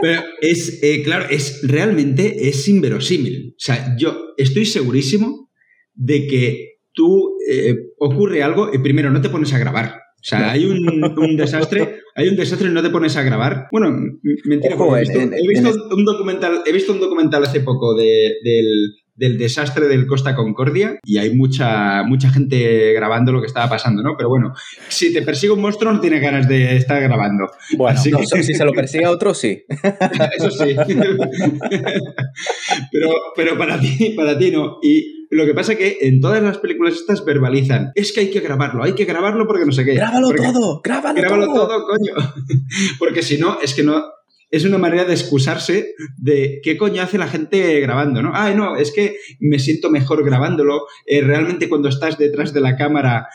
Pero 0.00 0.22
es, 0.40 0.82
eh, 0.82 1.02
claro, 1.02 1.26
es 1.30 1.60
realmente 1.64 2.48
es 2.48 2.68
inverosímil. 2.68 3.54
O 3.56 3.60
sea, 3.60 3.96
yo 3.98 4.34
estoy 4.36 4.66
segurísimo 4.66 5.50
de 5.94 6.26
que 6.28 6.78
tú 6.92 7.36
eh, 7.50 7.74
ocurre 7.98 8.42
algo 8.42 8.70
y 8.72 8.78
primero 8.78 9.10
no 9.10 9.20
te 9.20 9.30
pones 9.30 9.52
a 9.52 9.58
grabar. 9.58 10.00
O 10.20 10.24
sea, 10.24 10.50
hay 10.50 10.64
un, 10.64 11.36
desastre, 11.36 12.00
hay 12.16 12.28
un 12.28 12.36
desastre 12.36 12.68
y 12.68 12.72
no 12.72 12.82
te 12.82 12.90
pones 12.90 13.16
a 13.16 13.22
grabar. 13.22 13.68
Bueno, 13.70 13.96
mentira, 14.44 14.74
he 14.74 15.48
visto, 15.48 15.70
un 15.94 16.04
documental, 16.04 16.62
he 16.66 16.72
visto 16.72 16.92
un 16.92 16.98
documental 16.98 17.44
hace 17.44 17.60
poco 17.60 17.94
de, 17.94 18.34
del, 18.42 18.96
del 19.18 19.36
desastre 19.36 19.88
del 19.88 20.06
Costa 20.06 20.34
Concordia 20.34 20.98
y 21.04 21.18
hay 21.18 21.34
mucha, 21.34 22.04
mucha 22.04 22.30
gente 22.30 22.92
grabando 22.92 23.32
lo 23.32 23.40
que 23.40 23.48
estaba 23.48 23.68
pasando, 23.68 24.02
¿no? 24.02 24.14
Pero 24.16 24.28
bueno, 24.28 24.54
si 24.88 25.12
te 25.12 25.22
persigue 25.22 25.52
un 25.52 25.60
monstruo 25.60 25.92
no 25.92 26.00
tiene 26.00 26.20
ganas 26.20 26.48
de 26.48 26.76
estar 26.76 27.02
grabando. 27.02 27.50
Bueno, 27.76 28.00
si 28.00 28.10
se 28.54 28.64
lo 28.64 28.72
persigue 28.72 29.04
a 29.04 29.10
otro, 29.10 29.34
sí. 29.34 29.64
Eso 30.36 30.50
sí. 30.50 30.76
pero, 32.92 33.10
pero 33.34 33.58
para 33.58 33.80
ti, 33.80 34.14
para 34.16 34.38
ti 34.38 34.52
no. 34.52 34.78
Y 34.82 35.26
lo 35.30 35.44
que 35.44 35.54
pasa 35.54 35.72
es 35.72 35.78
que 35.78 35.98
en 36.02 36.20
todas 36.20 36.42
las 36.42 36.58
películas 36.58 36.94
estas 36.94 37.24
verbalizan, 37.24 37.92
es 37.94 38.12
que 38.12 38.20
hay 38.20 38.30
que 38.30 38.40
grabarlo, 38.40 38.84
hay 38.84 38.94
que 38.94 39.04
grabarlo 39.04 39.46
porque 39.46 39.66
no 39.66 39.72
sé 39.72 39.84
qué. 39.84 39.94
Grábalo 39.94 40.30
todo, 40.30 40.80
grábalo, 40.82 41.20
grábalo 41.20 41.46
todo, 41.46 41.84
coño. 41.86 42.14
porque 42.98 43.22
si 43.22 43.36
no, 43.36 43.58
es 43.60 43.74
que 43.74 43.82
no, 43.82 44.04
es 44.50 44.64
una 44.64 44.78
manera 44.78 45.04
de 45.04 45.12
excusarse 45.12 45.94
de 46.16 46.60
qué 46.62 46.76
coño 46.76 47.02
hace 47.02 47.18
la 47.18 47.28
gente 47.28 47.80
grabando, 47.80 48.22
¿no? 48.22 48.32
Ah, 48.34 48.52
no, 48.54 48.76
es 48.76 48.92
que 48.92 49.16
me 49.40 49.58
siento 49.58 49.90
mejor 49.90 50.24
grabándolo. 50.24 50.86
Eh, 51.06 51.20
realmente 51.20 51.68
cuando 51.68 51.88
estás 51.88 52.18
detrás 52.18 52.52
de 52.52 52.60
la 52.60 52.76
cámara 52.76 53.28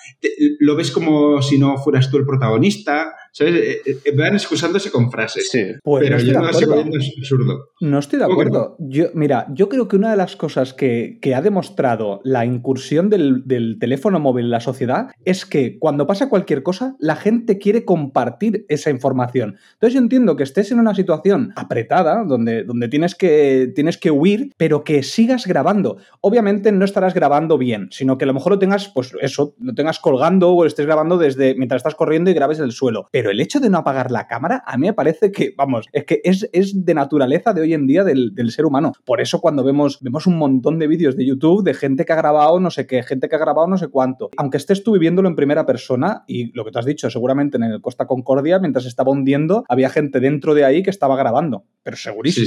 lo 0.59 0.75
ves 0.75 0.91
como 0.91 1.41
si 1.41 1.57
no 1.57 1.77
fueras 1.77 2.09
tú 2.09 2.17
el 2.17 2.25
protagonista. 2.25 3.13
¿Sabes? 3.33 3.55
Eh, 3.55 3.81
eh, 4.05 4.15
van 4.15 4.33
excusándose 4.35 4.91
con 4.91 5.11
frases. 5.11 5.49
Sí. 5.51 5.63
Pues 5.83 6.03
pero 6.03 6.15
no 6.15 6.21
estoy 6.21 6.33
yo 6.33 6.39
de 6.39 6.45
no 6.45 6.53
sigo 6.53 6.71
acuerdo. 6.73 6.89
viendo 6.91 7.05
es 7.05 7.13
absurdo. 7.17 7.69
No 7.81 7.99
estoy 7.99 8.19
de 8.19 8.25
¿Cómo 8.25 8.37
que 8.37 8.43
acuerdo. 8.43 8.75
Yo, 8.79 9.05
mira, 9.15 9.47
yo 9.53 9.69
creo 9.69 9.87
que 9.87 9.95
una 9.95 10.11
de 10.11 10.17
las 10.17 10.35
cosas 10.35 10.73
que, 10.73 11.17
que 11.21 11.33
ha 11.35 11.41
demostrado 11.41 12.21
la 12.23 12.45
incursión 12.45 13.09
del, 13.09 13.41
del 13.45 13.77
teléfono 13.79 14.19
móvil 14.19 14.45
en 14.45 14.51
la 14.51 14.59
sociedad 14.59 15.07
es 15.25 15.45
que 15.45 15.79
cuando 15.79 16.05
pasa 16.07 16.29
cualquier 16.29 16.63
cosa, 16.63 16.95
la 16.99 17.15
gente 17.15 17.57
quiere 17.57 17.85
compartir 17.85 18.65
esa 18.69 18.89
información. 18.91 19.57
Entonces 19.73 19.95
yo 19.95 19.99
entiendo 19.99 20.35
que 20.35 20.43
estés 20.43 20.71
en 20.71 20.79
una 20.79 20.93
situación 20.93 21.53
apretada, 21.55 22.23
donde, 22.25 22.63
donde 22.63 22.87
tienes, 22.87 23.15
que, 23.15 23.71
tienes 23.73 23.97
que 23.97 24.11
huir, 24.11 24.51
pero 24.57 24.83
que 24.83 25.01
sigas 25.01 25.47
grabando. 25.47 25.97
Obviamente 26.21 26.71
no 26.71 26.85
estarás 26.85 27.13
grabando 27.13 27.57
bien, 27.57 27.87
sino 27.91 28.17
que 28.17 28.25
a 28.25 28.27
lo 28.27 28.33
mejor 28.33 28.53
lo 28.53 28.59
tengas, 28.59 28.89
pues 28.89 29.13
eso, 29.21 29.55
lo 29.59 29.73
tengas 29.73 29.99
colgando 29.99 30.51
o 30.53 30.63
lo 30.63 30.67
estés 30.67 30.85
grabando 30.85 31.17
desde 31.17 31.55
mientras 31.55 31.79
estás 31.79 31.95
corriendo 31.95 32.29
y 32.29 32.33
grabes 32.33 32.59
del 32.59 32.71
suelo. 32.71 33.07
Pero 33.11 33.22
el 33.31 33.39
hecho 33.41 33.59
de 33.59 33.69
no 33.69 33.77
apagar 33.79 34.11
la 34.11 34.27
cámara, 34.27 34.63
a 34.65 34.77
mí 34.77 34.87
me 34.87 34.93
parece 34.93 35.31
que, 35.31 35.53
vamos, 35.57 35.87
es 35.91 36.05
que 36.05 36.21
es, 36.23 36.49
es 36.53 36.85
de 36.85 36.93
naturaleza 36.93 37.53
de 37.53 37.61
hoy 37.61 37.73
en 37.73 37.87
día 37.87 38.03
del, 38.03 38.33
del 38.35 38.51
ser 38.51 38.65
humano. 38.65 38.93
Por 39.05 39.21
eso 39.21 39.39
cuando 39.41 39.63
vemos, 39.63 39.99
vemos 40.01 40.27
un 40.27 40.37
montón 40.37 40.79
de 40.79 40.87
vídeos 40.87 41.15
de 41.17 41.25
YouTube 41.25 41.63
de 41.63 41.73
gente 41.73 42.05
que 42.05 42.13
ha 42.13 42.17
grabado 42.17 42.59
no 42.59 42.69
sé 42.71 42.85
qué, 42.87 43.03
gente 43.03 43.29
que 43.29 43.35
ha 43.35 43.39
grabado 43.39 43.67
no 43.67 43.77
sé 43.77 43.87
cuánto. 43.87 44.29
Aunque 44.37 44.57
estés 44.57 44.83
tú 44.83 44.93
viviéndolo 44.93 45.29
en 45.29 45.35
primera 45.35 45.65
persona, 45.65 46.23
y 46.27 46.51
lo 46.53 46.65
que 46.65 46.71
te 46.71 46.79
has 46.79 46.85
dicho, 46.85 47.09
seguramente 47.09 47.57
en 47.57 47.63
el 47.63 47.81
Costa 47.81 48.05
Concordia, 48.07 48.59
mientras 48.59 48.85
estaba 48.85 49.11
hundiendo, 49.11 49.63
había 49.69 49.89
gente 49.89 50.19
dentro 50.19 50.53
de 50.53 50.65
ahí 50.65 50.83
que 50.83 50.89
estaba 50.89 51.15
grabando. 51.17 51.65
Pero 51.83 51.97
segurísimo. 51.97 52.45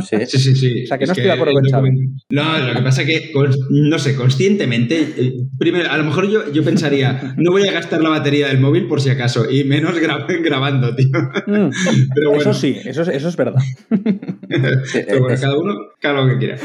Sí, 0.00 0.06
sí. 0.06 0.26
Sí. 0.26 0.26
Sí, 0.26 0.38
sí, 0.38 0.54
sí. 0.56 0.84
O 0.84 0.86
sea, 0.86 0.98
que 0.98 1.04
Es 1.04 1.08
no 1.08 1.12
estoy 1.12 1.24
de 1.24 1.32
acuerdo 1.32 1.54
con 1.54 1.64
el 1.64 1.70
Xavi. 1.70 1.90
No, 2.30 2.58
lo 2.68 2.74
que 2.74 2.82
pasa 2.82 3.02
es 3.02 3.08
que, 3.08 3.32
no 3.70 3.98
sé, 3.98 4.14
conscientemente, 4.48 5.14
eh, 5.16 5.32
primero, 5.58 5.90
a 5.90 5.96
lo 5.98 6.04
mejor 6.04 6.28
yo, 6.30 6.50
yo 6.52 6.64
pensaría, 6.64 7.34
no 7.36 7.50
voy 7.50 7.66
a 7.68 7.72
gastar 7.72 8.02
la 8.02 8.08
batería 8.10 8.48
del 8.48 8.60
móvil 8.60 8.86
por 8.86 9.00
si 9.00 9.10
acaso, 9.10 9.50
y 9.50 9.64
menos 9.64 9.94
gra- 10.00 10.17
grabando, 10.42 10.94
tío. 10.94 11.08
Mm, 11.46 11.70
Pero 12.14 12.30
bueno, 12.30 12.40
Eso 12.42 12.54
sí, 12.54 12.76
eso, 12.84 13.02
es- 13.02 13.08
eso 13.08 13.28
es 13.28 13.36
verdad. 13.36 13.60
Sí, 14.84 15.00
pero 15.06 15.20
bueno, 15.20 15.38
cada 15.40 15.58
uno, 15.58 15.74
cada 16.00 16.22
lo 16.22 16.28
que 16.32 16.38
quiera. 16.38 16.56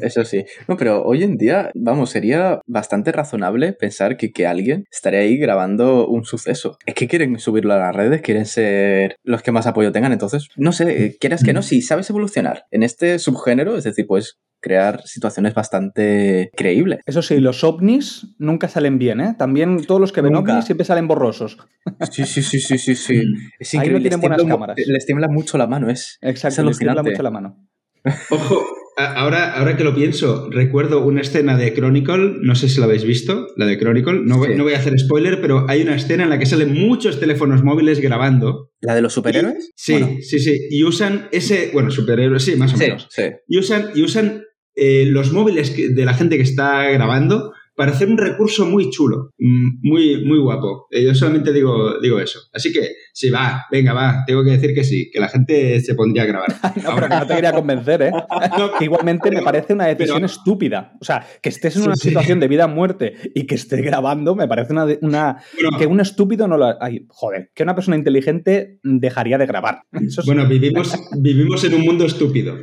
Eso 0.00 0.24
sí. 0.24 0.44
No, 0.68 0.76
pero 0.76 1.02
hoy 1.02 1.24
en 1.24 1.36
día, 1.36 1.70
vamos, 1.74 2.10
sería 2.10 2.60
bastante 2.68 3.10
razonable 3.10 3.72
pensar 3.72 4.16
que, 4.16 4.30
que 4.30 4.46
alguien 4.46 4.84
estaría 4.92 5.20
ahí 5.20 5.36
grabando 5.36 6.06
un 6.06 6.24
suceso. 6.24 6.78
Es 6.86 6.94
que 6.94 7.08
quieren 7.08 7.38
subirlo 7.40 7.74
a 7.74 7.78
las 7.78 7.96
redes, 7.96 8.22
quieren 8.22 8.46
ser 8.46 9.16
los 9.24 9.42
que 9.42 9.50
más 9.50 9.66
apoyo 9.66 9.90
tengan. 9.90 10.12
Entonces, 10.12 10.48
no 10.56 10.70
sé, 10.70 11.04
eh, 11.04 11.16
quieras 11.18 11.42
que 11.42 11.52
no, 11.52 11.62
si 11.62 11.82
sabes 11.82 12.08
evolucionar 12.10 12.64
en 12.70 12.84
este 12.84 13.18
subgénero, 13.18 13.76
es 13.76 13.82
decir, 13.84 14.06
pues 14.06 14.38
crear 14.60 15.02
situaciones 15.04 15.54
bastante 15.54 16.50
creíbles. 16.56 17.00
Eso 17.06 17.22
sí, 17.22 17.38
los 17.40 17.62
ovnis 17.64 18.34
nunca 18.38 18.68
salen 18.68 18.98
bien, 18.98 19.20
¿eh? 19.20 19.34
También 19.38 19.84
todos 19.86 20.00
los 20.00 20.12
que 20.12 20.20
ven 20.22 20.32
Nunca. 20.32 20.52
ovnis 20.52 20.64
siempre 20.66 20.84
salen 20.84 21.06
borrosos. 21.08 21.58
Sí, 22.10 22.24
sí, 22.24 22.42
sí, 22.42 22.58
sí, 22.60 22.78
sí, 22.78 22.94
sí. 22.94 23.22
Es 23.58 23.74
Ahí 23.74 23.88
no 23.90 24.00
tienen 24.00 24.20
buenas 24.20 24.42
cámaras. 24.42 24.76
Les 24.86 25.06
tiembla 25.06 25.28
mucho 25.28 25.56
la 25.58 25.66
mano, 25.66 25.88
es, 25.90 26.18
Exacto, 26.20 26.60
es 26.62 26.66
les 26.66 26.78
tiembla 26.78 27.02
mucho 27.02 27.22
la 27.22 27.30
mano. 27.30 27.66
Ojo, 28.30 28.64
ahora, 28.96 29.54
ahora 29.56 29.76
que 29.76 29.82
lo 29.84 29.94
pienso, 29.94 30.48
recuerdo 30.50 31.04
una 31.04 31.20
escena 31.22 31.56
de 31.56 31.72
Chronicle, 31.74 32.36
no 32.40 32.54
sé 32.54 32.68
si 32.68 32.78
la 32.78 32.86
habéis 32.86 33.04
visto, 33.04 33.48
la 33.56 33.66
de 33.66 33.76
Chronicle, 33.78 34.20
no, 34.24 34.38
voy- 34.38 34.48
Sí. 34.50 34.54
no 34.56 34.62
voy 34.64 34.74
a 34.74 34.78
hacer 34.78 34.96
spoiler, 34.98 35.40
pero 35.40 35.66
hay 35.68 35.82
una 35.82 35.96
escena 35.96 36.22
en 36.24 36.30
la 36.30 36.38
que 36.38 36.46
salen 36.46 36.72
muchos 36.72 37.18
teléfonos 37.18 37.64
móviles 37.64 38.00
grabando. 38.00 38.70
¿La 38.80 38.94
de 38.94 39.02
los 39.02 39.12
superhéroes? 39.12 39.72
Sí, 39.74 39.92
Bueno, 39.92 40.08
sí, 40.20 40.38
sí, 40.38 40.68
y 40.70 40.84
usan 40.84 41.28
ese, 41.32 41.70
bueno, 41.72 41.90
superhéroes, 41.90 42.44
sí, 42.44 42.54
más 42.56 42.72
o 42.74 42.76
sí, 42.76 42.84
menos. 42.84 43.08
sí. 43.10 43.22
y 43.48 43.58
usan, 43.58 43.90
y 43.94 44.02
usan 44.02 44.42
eh, 44.76 45.06
los 45.06 45.32
móviles 45.32 45.74
de 45.76 46.04
la 46.04 46.14
gente 46.14 46.36
que 46.36 46.42
está 46.42 46.84
grabando 46.90 47.54
para 47.76 47.92
hacer 47.92 48.08
un 48.08 48.16
recurso 48.18 48.64
muy 48.66 48.90
chulo, 48.90 49.30
mm, 49.38 49.78
muy, 49.82 50.24
muy 50.24 50.38
guapo. 50.38 50.86
Eh, 50.90 51.04
yo 51.04 51.14
solamente 51.14 51.52
digo, 51.52 52.00
digo 52.00 52.18
eso. 52.18 52.40
Así 52.52 52.72
que, 52.72 52.92
sí, 53.12 53.28
va, 53.30 53.66
venga, 53.70 53.92
va, 53.92 54.24
tengo 54.26 54.42
que 54.42 54.52
decir 54.52 54.74
que 54.74 54.82
sí, 54.82 55.10
que 55.12 55.20
la 55.20 55.28
gente 55.28 55.80
se 55.80 55.94
pondría 55.94 56.22
a 56.24 56.26
grabar. 56.26 56.48
No, 56.82 56.94
pero 56.94 57.08
que 57.08 57.14
no 57.14 57.26
te 57.26 57.34
quería 57.34 57.52
convencer, 57.52 58.02
¿eh? 58.02 58.10
No, 58.58 58.72
Que 58.78 58.84
igualmente 58.84 59.30
me 59.30 59.42
parece 59.42 59.74
una 59.74 59.86
decisión 59.86 60.16
pero- 60.18 60.26
estúpida. 60.26 60.92
O 61.00 61.04
sea, 61.04 61.26
que 61.42 61.48
estés 61.50 61.76
en 61.76 61.82
Sí, 61.82 61.86
una 61.88 61.96
sí. 61.96 62.08
situación 62.08 62.40
de 62.40 62.48
vida 62.48 62.64
o 62.64 62.68
muerte 62.68 63.14
y 63.34 63.46
que 63.46 63.54
estés 63.56 63.82
grabando, 63.82 64.34
me 64.34 64.48
parece 64.48 64.72
una, 64.72 64.86
una 65.02 65.36
Bueno, 65.60 65.78
que 65.78 65.86
un 65.86 66.00
estúpido 66.00 66.48
no 66.48 66.56
lo. 66.56 66.82
Ay, 66.82 67.04
joder, 67.08 67.50
que 67.54 67.62
una 67.62 67.74
persona 67.74 67.96
inteligente 67.96 68.78
dejaría 68.82 69.36
de 69.38 69.46
grabar. 69.46 69.82
Eso, 69.92 70.22
sí, 70.22 70.26
bueno, 70.28 70.48
vivimos, 70.48 70.94
vivimos 71.20 71.62
en 71.64 71.74
un 71.74 71.82
mundo 71.82 72.06
estúpido. 72.06 72.56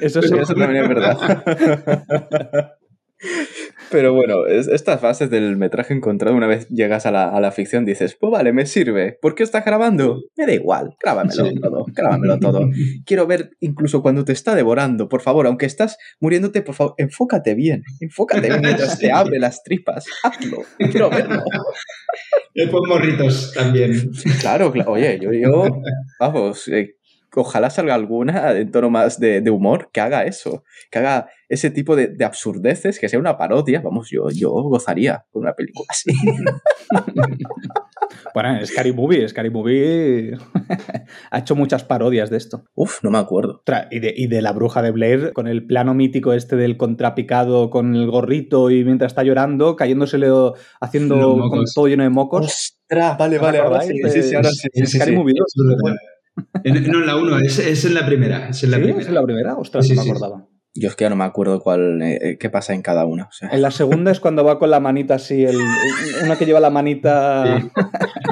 eso 0.00 0.20
sí. 0.22 0.34
Eso 0.38 0.54
también 0.54 0.82
es 0.84 0.88
verdad. 0.88 1.18
Pero 3.92 4.12
bueno, 4.14 4.46
es- 4.46 4.66
estas 4.68 5.00
fases 5.00 5.30
del 5.30 5.56
metraje 5.56 5.94
encontrado, 5.94 6.34
una 6.36 6.46
vez 6.46 6.66
llegas 6.68 7.06
a 7.06 7.10
la, 7.10 7.28
a 7.28 7.40
la 7.40 7.52
ficción, 7.52 7.84
dices, 7.84 8.16
pues 8.18 8.32
vale, 8.32 8.52
me 8.52 8.66
sirve. 8.66 9.18
¿Por 9.20 9.34
qué 9.34 9.42
estás 9.42 9.64
grabando? 9.64 10.22
Me 10.36 10.46
da 10.46 10.52
igual, 10.54 10.96
grábamelo 11.00 11.44
Sí. 11.46 11.54
todo, 11.60 11.84
grábamelo 11.94 12.38
todo. 12.38 12.60
Quiero 13.06 13.26
ver 13.26 13.50
incluso 13.60 14.02
cuando 14.02 14.24
te 14.24 14.32
está 14.32 14.54
devorando, 14.54 15.08
por 15.08 15.20
favor, 15.20 15.46
aunque 15.46 15.66
estás 15.66 15.96
muriéndote, 16.20 16.62
por 16.62 16.74
favor, 16.74 16.94
enfócate 16.98 17.54
bien, 17.54 17.82
enfócate 18.00 18.48
bien 18.48 18.60
mientras 18.62 18.98
te 18.98 19.12
abre 19.12 19.38
las 19.38 19.62
tripas, 19.62 20.06
hazlo, 20.24 20.58
quiero 20.90 21.10
verlo. 21.10 21.42
Y 22.54 22.66
pon 22.66 22.88
morritos 22.88 23.52
también. 23.54 24.10
Claro, 24.40 24.72
claro, 24.72 24.92
oye, 24.92 25.18
yo, 25.20 25.32
yo 25.32 25.68
vamos, 26.20 26.68
eh, 26.68 26.96
ojalá 27.36 27.70
salga 27.70 27.94
alguna 27.94 28.52
en 28.52 28.70
tono 28.70 28.90
más 28.90 29.18
de, 29.18 29.40
de 29.40 29.50
humor 29.50 29.90
que 29.92 30.00
haga 30.00 30.24
eso, 30.24 30.64
que 30.90 30.98
haga 30.98 31.28
ese 31.48 31.70
tipo 31.70 31.96
de, 31.96 32.08
de 32.08 32.24
absurdeces, 32.24 32.98
que 32.98 33.08
sea 33.08 33.18
una 33.18 33.36
parodia, 33.36 33.80
vamos, 33.80 34.08
yo, 34.10 34.28
yo 34.30 34.50
gozaría 34.50 35.24
con 35.30 35.42
una 35.42 35.54
película 35.54 35.86
así. 35.88 36.12
Bueno, 38.34 38.64
Scary 38.64 38.92
Movie, 38.92 39.28
Scary 39.28 39.50
Movie 39.50 40.36
ha 41.30 41.38
hecho 41.38 41.54
muchas 41.54 41.84
parodias 41.84 42.30
de 42.30 42.36
esto. 42.36 42.64
Uf, 42.74 43.02
no 43.02 43.10
me 43.10 43.18
acuerdo. 43.18 43.62
Y 43.90 44.00
de, 44.00 44.14
y 44.16 44.26
de 44.26 44.42
la 44.42 44.52
bruja 44.52 44.82
de 44.82 44.90
Blair, 44.90 45.32
con 45.32 45.48
el 45.48 45.66
plano 45.66 45.94
mítico 45.94 46.32
este 46.32 46.56
del 46.56 46.76
contrapicado 46.76 47.70
con 47.70 47.94
el 47.94 48.10
gorrito 48.10 48.70
y 48.70 48.84
mientras 48.84 49.12
está 49.12 49.22
llorando, 49.22 49.76
cayéndosele, 49.76 50.28
haciendo 50.80 51.38
con 51.50 51.64
todo 51.74 51.88
lleno 51.88 52.04
de 52.04 52.10
mocos. 52.10 52.46
Ostras, 52.46 53.18
vale, 53.18 53.36
¿Os 53.36 53.42
vale, 53.42 53.58
ahora 53.58 53.80
sí, 53.82 53.98
sí, 54.08 54.22
sí, 54.22 54.34
ahora 54.34 54.50
sí, 54.50 54.68
sí, 54.72 54.86
sí, 54.86 54.96
Scary 54.96 55.12
sí. 55.12 55.16
Movie 55.16 55.34
2? 55.36 55.96
En- 56.64 56.90
no, 56.90 57.00
en 57.00 57.06
la 57.06 57.16
1, 57.16 57.38
es, 57.40 57.58
es 57.58 57.84
en 57.84 57.94
la 57.94 58.06
primera. 58.06 58.48
Es 58.48 58.62
en 58.64 58.70
la 58.70 58.76
¿Sí? 58.78 58.82
primera. 58.82 59.02
¿Es 59.02 59.08
en 59.08 59.14
la 59.14 59.22
primera? 59.22 59.56
Ostras, 59.56 59.86
Sí, 59.86 59.94
no 59.94 60.04
me 60.04 60.10
acordaba. 60.10 60.46
Yo 60.74 60.88
es 60.88 60.96
que 60.96 61.04
ya 61.04 61.10
no 61.10 61.16
me 61.16 61.24
acuerdo 61.24 61.60
cuál, 61.60 62.00
eh, 62.02 62.38
qué 62.40 62.48
pasa 62.48 62.72
en 62.72 62.80
cada 62.80 63.04
una. 63.04 63.24
O 63.24 63.32
sea, 63.32 63.50
En 63.50 63.60
la 63.60 63.70
segunda 63.70 64.10
es 64.10 64.20
cuando 64.20 64.42
va 64.42 64.58
con 64.58 64.70
la 64.70 64.80
manita 64.80 65.16
así, 65.16 65.44
el, 65.44 65.56
una 66.24 66.36
que 66.36 66.46
lleva 66.46 66.60
la 66.60 66.70
manita... 66.70 67.60
Sí. 67.60 67.68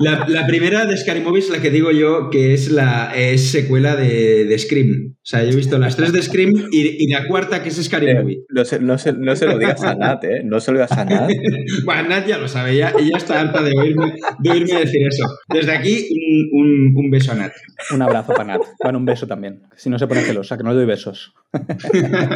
La, 0.00 0.24
la 0.26 0.46
primera 0.46 0.86
de 0.86 0.96
Scary 0.96 1.20
Movie 1.20 1.40
es 1.40 1.50
la 1.50 1.60
que 1.60 1.70
digo 1.70 1.90
yo 1.90 2.30
que 2.30 2.54
es 2.54 2.70
la 2.70 3.12
es 3.14 3.50
secuela 3.50 3.94
de, 3.96 4.46
de 4.46 4.58
Scream. 4.58 5.16
O 5.16 5.20
sea, 5.22 5.42
yo 5.44 5.50
he 5.50 5.56
visto 5.56 5.78
las 5.78 5.96
tres 5.96 6.12
de 6.14 6.22
Scream 6.22 6.50
y, 6.72 7.04
y 7.04 7.08
la 7.12 7.26
cuarta 7.28 7.62
que 7.62 7.68
es 7.68 7.76
Scary 7.84 8.08
eh, 8.08 8.14
Movie. 8.14 8.38
no, 8.48 8.64
se, 8.64 8.80
no, 8.80 8.96
se, 8.96 9.12
no 9.12 9.36
se 9.36 9.46
lo 9.46 9.58
digas 9.58 9.82
a 9.84 9.94
Nat, 9.94 10.24
¿eh? 10.24 10.40
No 10.44 10.60
se 10.60 10.72
lo 10.72 10.78
digas 10.78 10.92
a 10.92 11.04
Nat. 11.04 11.30
Bueno, 11.84 12.08
Nat 12.08 12.26
ya 12.26 12.38
lo 12.38 12.48
sabe, 12.48 12.74
ya, 12.76 12.94
ella 12.98 13.16
está 13.18 13.38
harta 13.40 13.62
de 13.62 13.72
oírme, 13.76 14.14
de 14.38 14.50
oírme 14.50 14.80
decir 14.80 15.06
eso. 15.06 15.24
Desde 15.48 15.72
aquí, 15.72 16.08
un, 16.52 16.60
un- 16.62 16.92
un 17.04 17.10
beso 17.10 17.32
a 17.32 17.34
Nat. 17.34 17.52
Un 17.92 18.00
abrazo 18.00 18.32
para 18.32 18.44
Nat. 18.56 18.62
Bueno, 18.82 18.98
un 18.98 19.04
beso 19.04 19.26
también. 19.26 19.62
Si 19.76 19.90
no 19.90 19.98
se 19.98 20.06
pone 20.06 20.22
celosa, 20.22 20.56
que 20.56 20.62
no 20.64 20.70
le 20.70 20.76
doy 20.76 20.86
besos. 20.86 21.34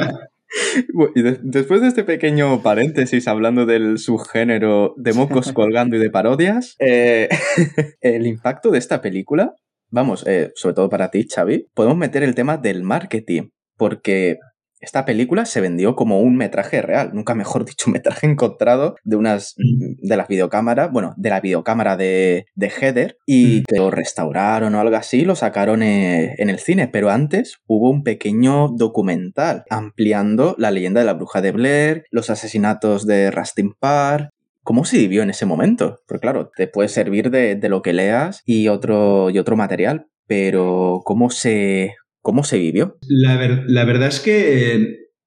Y 1.14 1.22
de- 1.22 1.38
después 1.42 1.80
de 1.80 1.88
este 1.88 2.04
pequeño 2.04 2.62
paréntesis 2.62 3.26
hablando 3.28 3.66
del 3.66 3.98
subgénero 3.98 4.94
de 4.96 5.12
mocos 5.12 5.52
colgando 5.52 5.96
y 5.96 5.98
de 5.98 6.10
parodias, 6.10 6.76
eh, 6.78 7.28
el 8.00 8.26
impacto 8.26 8.70
de 8.70 8.78
esta 8.78 9.00
película, 9.00 9.54
vamos, 9.90 10.24
eh, 10.26 10.52
sobre 10.54 10.74
todo 10.74 10.88
para 10.88 11.10
ti, 11.10 11.26
Xavi, 11.28 11.66
podemos 11.74 11.96
meter 11.96 12.22
el 12.22 12.34
tema 12.34 12.56
del 12.56 12.82
marketing, 12.82 13.48
porque 13.76 14.38
esta 14.84 15.04
película 15.04 15.44
se 15.46 15.60
vendió 15.60 15.96
como 15.96 16.20
un 16.20 16.36
metraje 16.36 16.80
real, 16.82 17.10
nunca 17.12 17.34
mejor 17.34 17.64
dicho, 17.66 17.86
un 17.88 17.94
metraje 17.94 18.26
encontrado 18.26 18.96
de 19.04 19.16
unas 19.16 19.54
Mm. 19.58 20.06
de 20.06 20.16
las 20.16 20.28
videocámaras, 20.28 20.90
bueno, 20.92 21.14
de 21.16 21.30
la 21.30 21.40
videocámara 21.40 21.96
de, 21.96 22.46
de 22.54 22.70
Heather 22.70 23.18
y 23.26 23.60
Mm. 23.60 23.64
que 23.68 23.76
lo 23.78 23.90
restauraron 23.90 24.74
o 24.74 24.80
algo 24.80 24.96
así, 24.96 25.24
lo 25.24 25.34
sacaron 25.34 25.82
eh, 25.82 26.34
en 26.38 26.50
el 26.50 26.58
cine, 26.58 26.88
pero 26.88 27.10
antes 27.10 27.58
hubo 27.66 27.90
un 27.90 28.02
pequeño 28.04 28.68
documental 28.68 29.64
ampliando 29.70 30.54
la 30.58 30.70
leyenda 30.70 31.00
de 31.00 31.06
la 31.06 31.14
bruja 31.14 31.40
de 31.40 31.52
Blair, 31.52 32.04
los 32.10 32.30
asesinatos 32.30 33.06
de 33.06 33.30
Rustin 33.30 33.74
Parr. 33.78 34.30
¿Cómo 34.62 34.84
se 34.84 34.96
vivió 34.98 35.22
en 35.22 35.30
ese 35.30 35.44
momento? 35.46 36.00
Porque 36.06 36.22
claro, 36.22 36.50
te 36.56 36.66
puede 36.66 36.88
servir 36.88 37.30
de, 37.30 37.54
de 37.54 37.68
lo 37.68 37.82
que 37.82 37.92
leas 37.92 38.42
y 38.46 38.68
otro, 38.68 39.28
y 39.30 39.38
otro 39.38 39.56
material, 39.56 40.06
pero 40.26 41.02
¿cómo 41.04 41.28
se, 41.30 41.94
cómo 42.24 42.42
se 42.42 42.58
vivió? 42.58 42.96
La, 43.06 43.36
ver- 43.36 43.64
la 43.68 43.84
verdad 43.84 44.08
es 44.08 44.18
que 44.18 44.74
eh, 44.74 44.78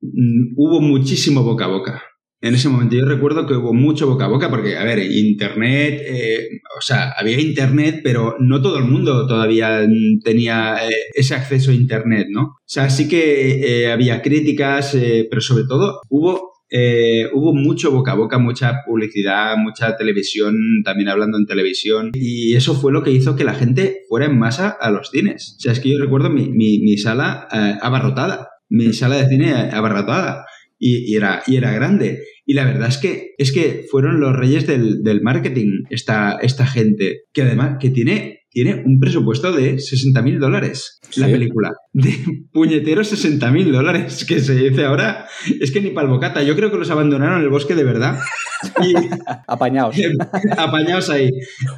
mm, 0.01 0.56
hubo 0.58 0.82
muchísimo 0.82 1.44
boca 1.44 1.66
a 1.66 1.70
boca. 1.70 2.04
En 2.42 2.54
ese 2.56 2.70
momento 2.70 2.96
yo 2.96 3.06
recuerdo 3.06 3.46
que 3.48 3.54
hubo 3.54 3.74
mucho 3.74 4.08
boca 4.08 4.25
a 4.25 4.30
boca 4.30 4.50
porque, 4.50 4.75
a 4.77 4.84
ver, 4.84 5.00
Internet, 5.00 6.01
eh, 6.06 6.48
o 6.77 6.82
sea, 6.82 7.12
había 7.18 7.39
Internet, 7.39 8.01
pero 8.04 8.36
no 8.39 8.62
todo 8.62 8.77
el 8.80 8.86
mundo 8.86 9.25
todavía 9.27 9.86
mm, 9.88 10.22
tenía 10.24 10.75
eh, 10.89 10.94
ese 11.13 11.36
acceso 11.36 11.70
a 11.72 11.75
Internet, 11.75 12.27
¿no? 12.32 12.42
O 12.42 12.56
sea, 12.66 12.89
sí 12.89 13.08
que 13.08 13.89
había 13.92 14.22
críticas, 14.22 14.98
pero 15.30 15.42
sobre 15.42 15.66
todo 15.68 16.01
hubo 16.10 16.56
eh, 16.69 17.27
hubo 17.33 17.53
mucho 17.53 17.91
boca 17.91 18.12
a 18.12 18.15
boca, 18.15 18.38
mucha 18.38 18.81
publicidad, 18.86 19.55
mucha 19.57 19.95
televisión, 19.95 20.55
también 20.83 21.09
hablando 21.09 21.38
en 21.38 21.45
televisión, 21.45 22.12
y 22.13 22.55
eso 22.55 22.74
fue 22.74 22.91
lo 22.91 23.03
que 23.03 23.12
hizo 23.12 23.36
que 23.36 23.43
la 23.43 23.53
gente 23.53 24.01
fuera 24.09 24.25
en 24.25 24.38
masa 24.38 24.69
a 24.69 24.91
los 24.91 25.09
cines. 25.09 25.55
O 25.57 25.62
sea, 25.62 25.71
es 25.71 25.79
que 25.79 25.91
yo 25.91 26.00
recuerdo 26.00 26.29
mi, 26.29 26.50
mi, 26.50 26.97
sala 26.97 27.47
eh, 27.53 27.77
abarrotada, 27.81 28.50
mi 28.69 28.93
sala 28.93 29.17
de 29.17 29.27
cine 29.27 29.53
abarrotada, 29.53 30.45
y, 30.79 31.12
y, 31.12 31.15
era, 31.15 31.41
y 31.47 31.55
era 31.55 31.71
grande. 31.71 32.24
Y 32.45 32.53
la 32.53 32.65
verdad 32.65 32.89
es 32.89 32.97
que, 32.97 33.31
es 33.38 33.51
que 33.51 33.86
fueron 33.89 34.19
los 34.19 34.36
reyes 34.36 34.67
del, 34.67 35.03
del 35.03 35.21
marketing, 35.21 35.83
esta, 35.89 36.38
esta 36.41 36.65
gente, 36.65 37.21
que 37.33 37.41
además 37.43 37.77
que 37.79 37.89
tiene 37.89 38.37
tiene 38.57 38.81
un 38.83 38.99
presupuesto 38.99 39.51
de 39.51 39.77
60 39.77 40.19
mil 40.23 40.39
dólares 40.39 40.99
la 41.15 41.27
película. 41.27 41.73
De 41.93 42.11
puñeteros 42.51 43.07
60 43.09 43.51
mil 43.51 43.71
dólares, 43.71 44.25
que 44.25 44.39
se 44.39 44.55
dice 44.55 44.83
ahora. 44.83 45.27
Es 45.61 45.69
que 45.69 45.79
ni 45.79 45.91
palbocata. 45.91 46.41
Yo 46.41 46.55
creo 46.55 46.71
que 46.71 46.77
los 46.77 46.89
abandonaron 46.89 47.37
en 47.37 47.43
el 47.43 47.49
bosque 47.49 47.75
de 47.75 47.83
verdad. 47.83 48.17
Y, 48.83 48.95
apañaos. 49.47 49.95
apañados 50.57 51.11
ahí. 51.11 51.29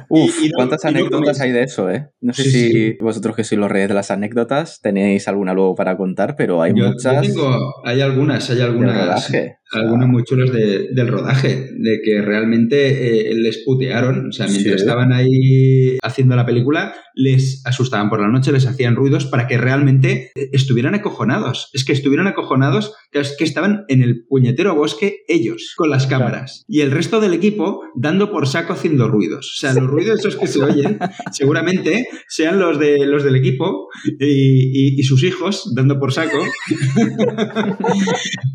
Uf, 0.08 0.42
y, 0.42 0.46
y 0.46 0.50
¿cuántas 0.52 0.82
anécdotas 0.86 1.38
no 1.38 1.44
hay 1.44 1.52
de 1.52 1.64
eso, 1.64 1.90
eh? 1.90 2.08
No 2.22 2.32
sé 2.32 2.44
sí, 2.44 2.50
si 2.50 2.72
sí. 2.72 2.96
vosotros 2.98 3.36
que 3.36 3.44
sois 3.44 3.60
los 3.60 3.70
reyes 3.70 3.88
de 3.88 3.94
las 3.94 4.10
anécdotas 4.10 4.80
tenéis 4.80 5.28
alguna 5.28 5.52
luego 5.52 5.74
para 5.74 5.98
contar, 5.98 6.34
pero 6.34 6.62
hay 6.62 6.72
yo, 6.74 6.88
muchas. 6.88 7.26
Yo 7.26 7.34
tengo, 7.34 7.74
hay 7.84 8.00
algunas, 8.00 8.48
hay 8.48 8.62
algunas. 8.62 9.30
Algunas 9.72 10.08
muy 10.08 10.24
chulas 10.24 10.52
de, 10.52 10.88
del 10.92 11.08
rodaje, 11.08 11.70
de 11.76 12.00
que 12.02 12.20
realmente 12.22 13.30
eh, 13.30 13.34
les 13.34 13.58
putearon. 13.58 14.28
O 14.28 14.32
sea, 14.32 14.46
mientras 14.46 14.80
estaban 14.80 15.12
ahí 15.12 15.98
haciendo 16.02 16.34
la 16.34 16.46
película, 16.46 16.94
les 17.14 17.64
asustaban 17.66 18.10
por 18.10 18.20
la 18.20 18.28
noche, 18.28 18.52
les 18.52 18.66
hacían 18.66 18.96
ruidos 18.96 19.26
para 19.26 19.46
que 19.46 19.58
realmente 19.58 20.32
estuvieran 20.34 20.94
acojonados. 20.94 21.70
Es 21.72 21.84
que 21.84 21.92
estuvieran 21.92 22.26
acojonados, 22.26 22.94
que, 23.10 23.22
que 23.38 23.44
estaban 23.44 23.84
en 23.88 24.02
el 24.02 24.24
puñetero 24.26 24.74
bosque 24.74 25.18
ellos, 25.28 25.74
con 25.76 25.90
las 25.90 26.06
cámaras. 26.06 26.64
Claro. 26.66 26.68
Y 26.68 26.80
el 26.80 26.90
resto 26.90 27.20
del 27.20 27.34
equipo 27.34 27.82
dando 27.94 28.30
por 28.30 28.46
saco 28.46 28.72
haciendo 28.72 29.08
ruidos. 29.08 29.54
O 29.56 29.60
sea, 29.60 29.74
los 29.74 29.86
ruidos 29.86 30.20
esos 30.20 30.36
que 30.36 30.46
se 30.46 30.62
oyen, 30.62 30.98
seguramente 31.32 32.08
sean 32.28 32.58
los, 32.58 32.78
de, 32.78 33.06
los 33.06 33.24
del 33.24 33.36
equipo 33.36 33.88
y, 34.18 34.24
y, 34.24 35.00
y 35.00 35.02
sus 35.02 35.24
hijos 35.24 35.72
dando 35.74 35.98
por 35.98 36.12
saco 36.12 36.38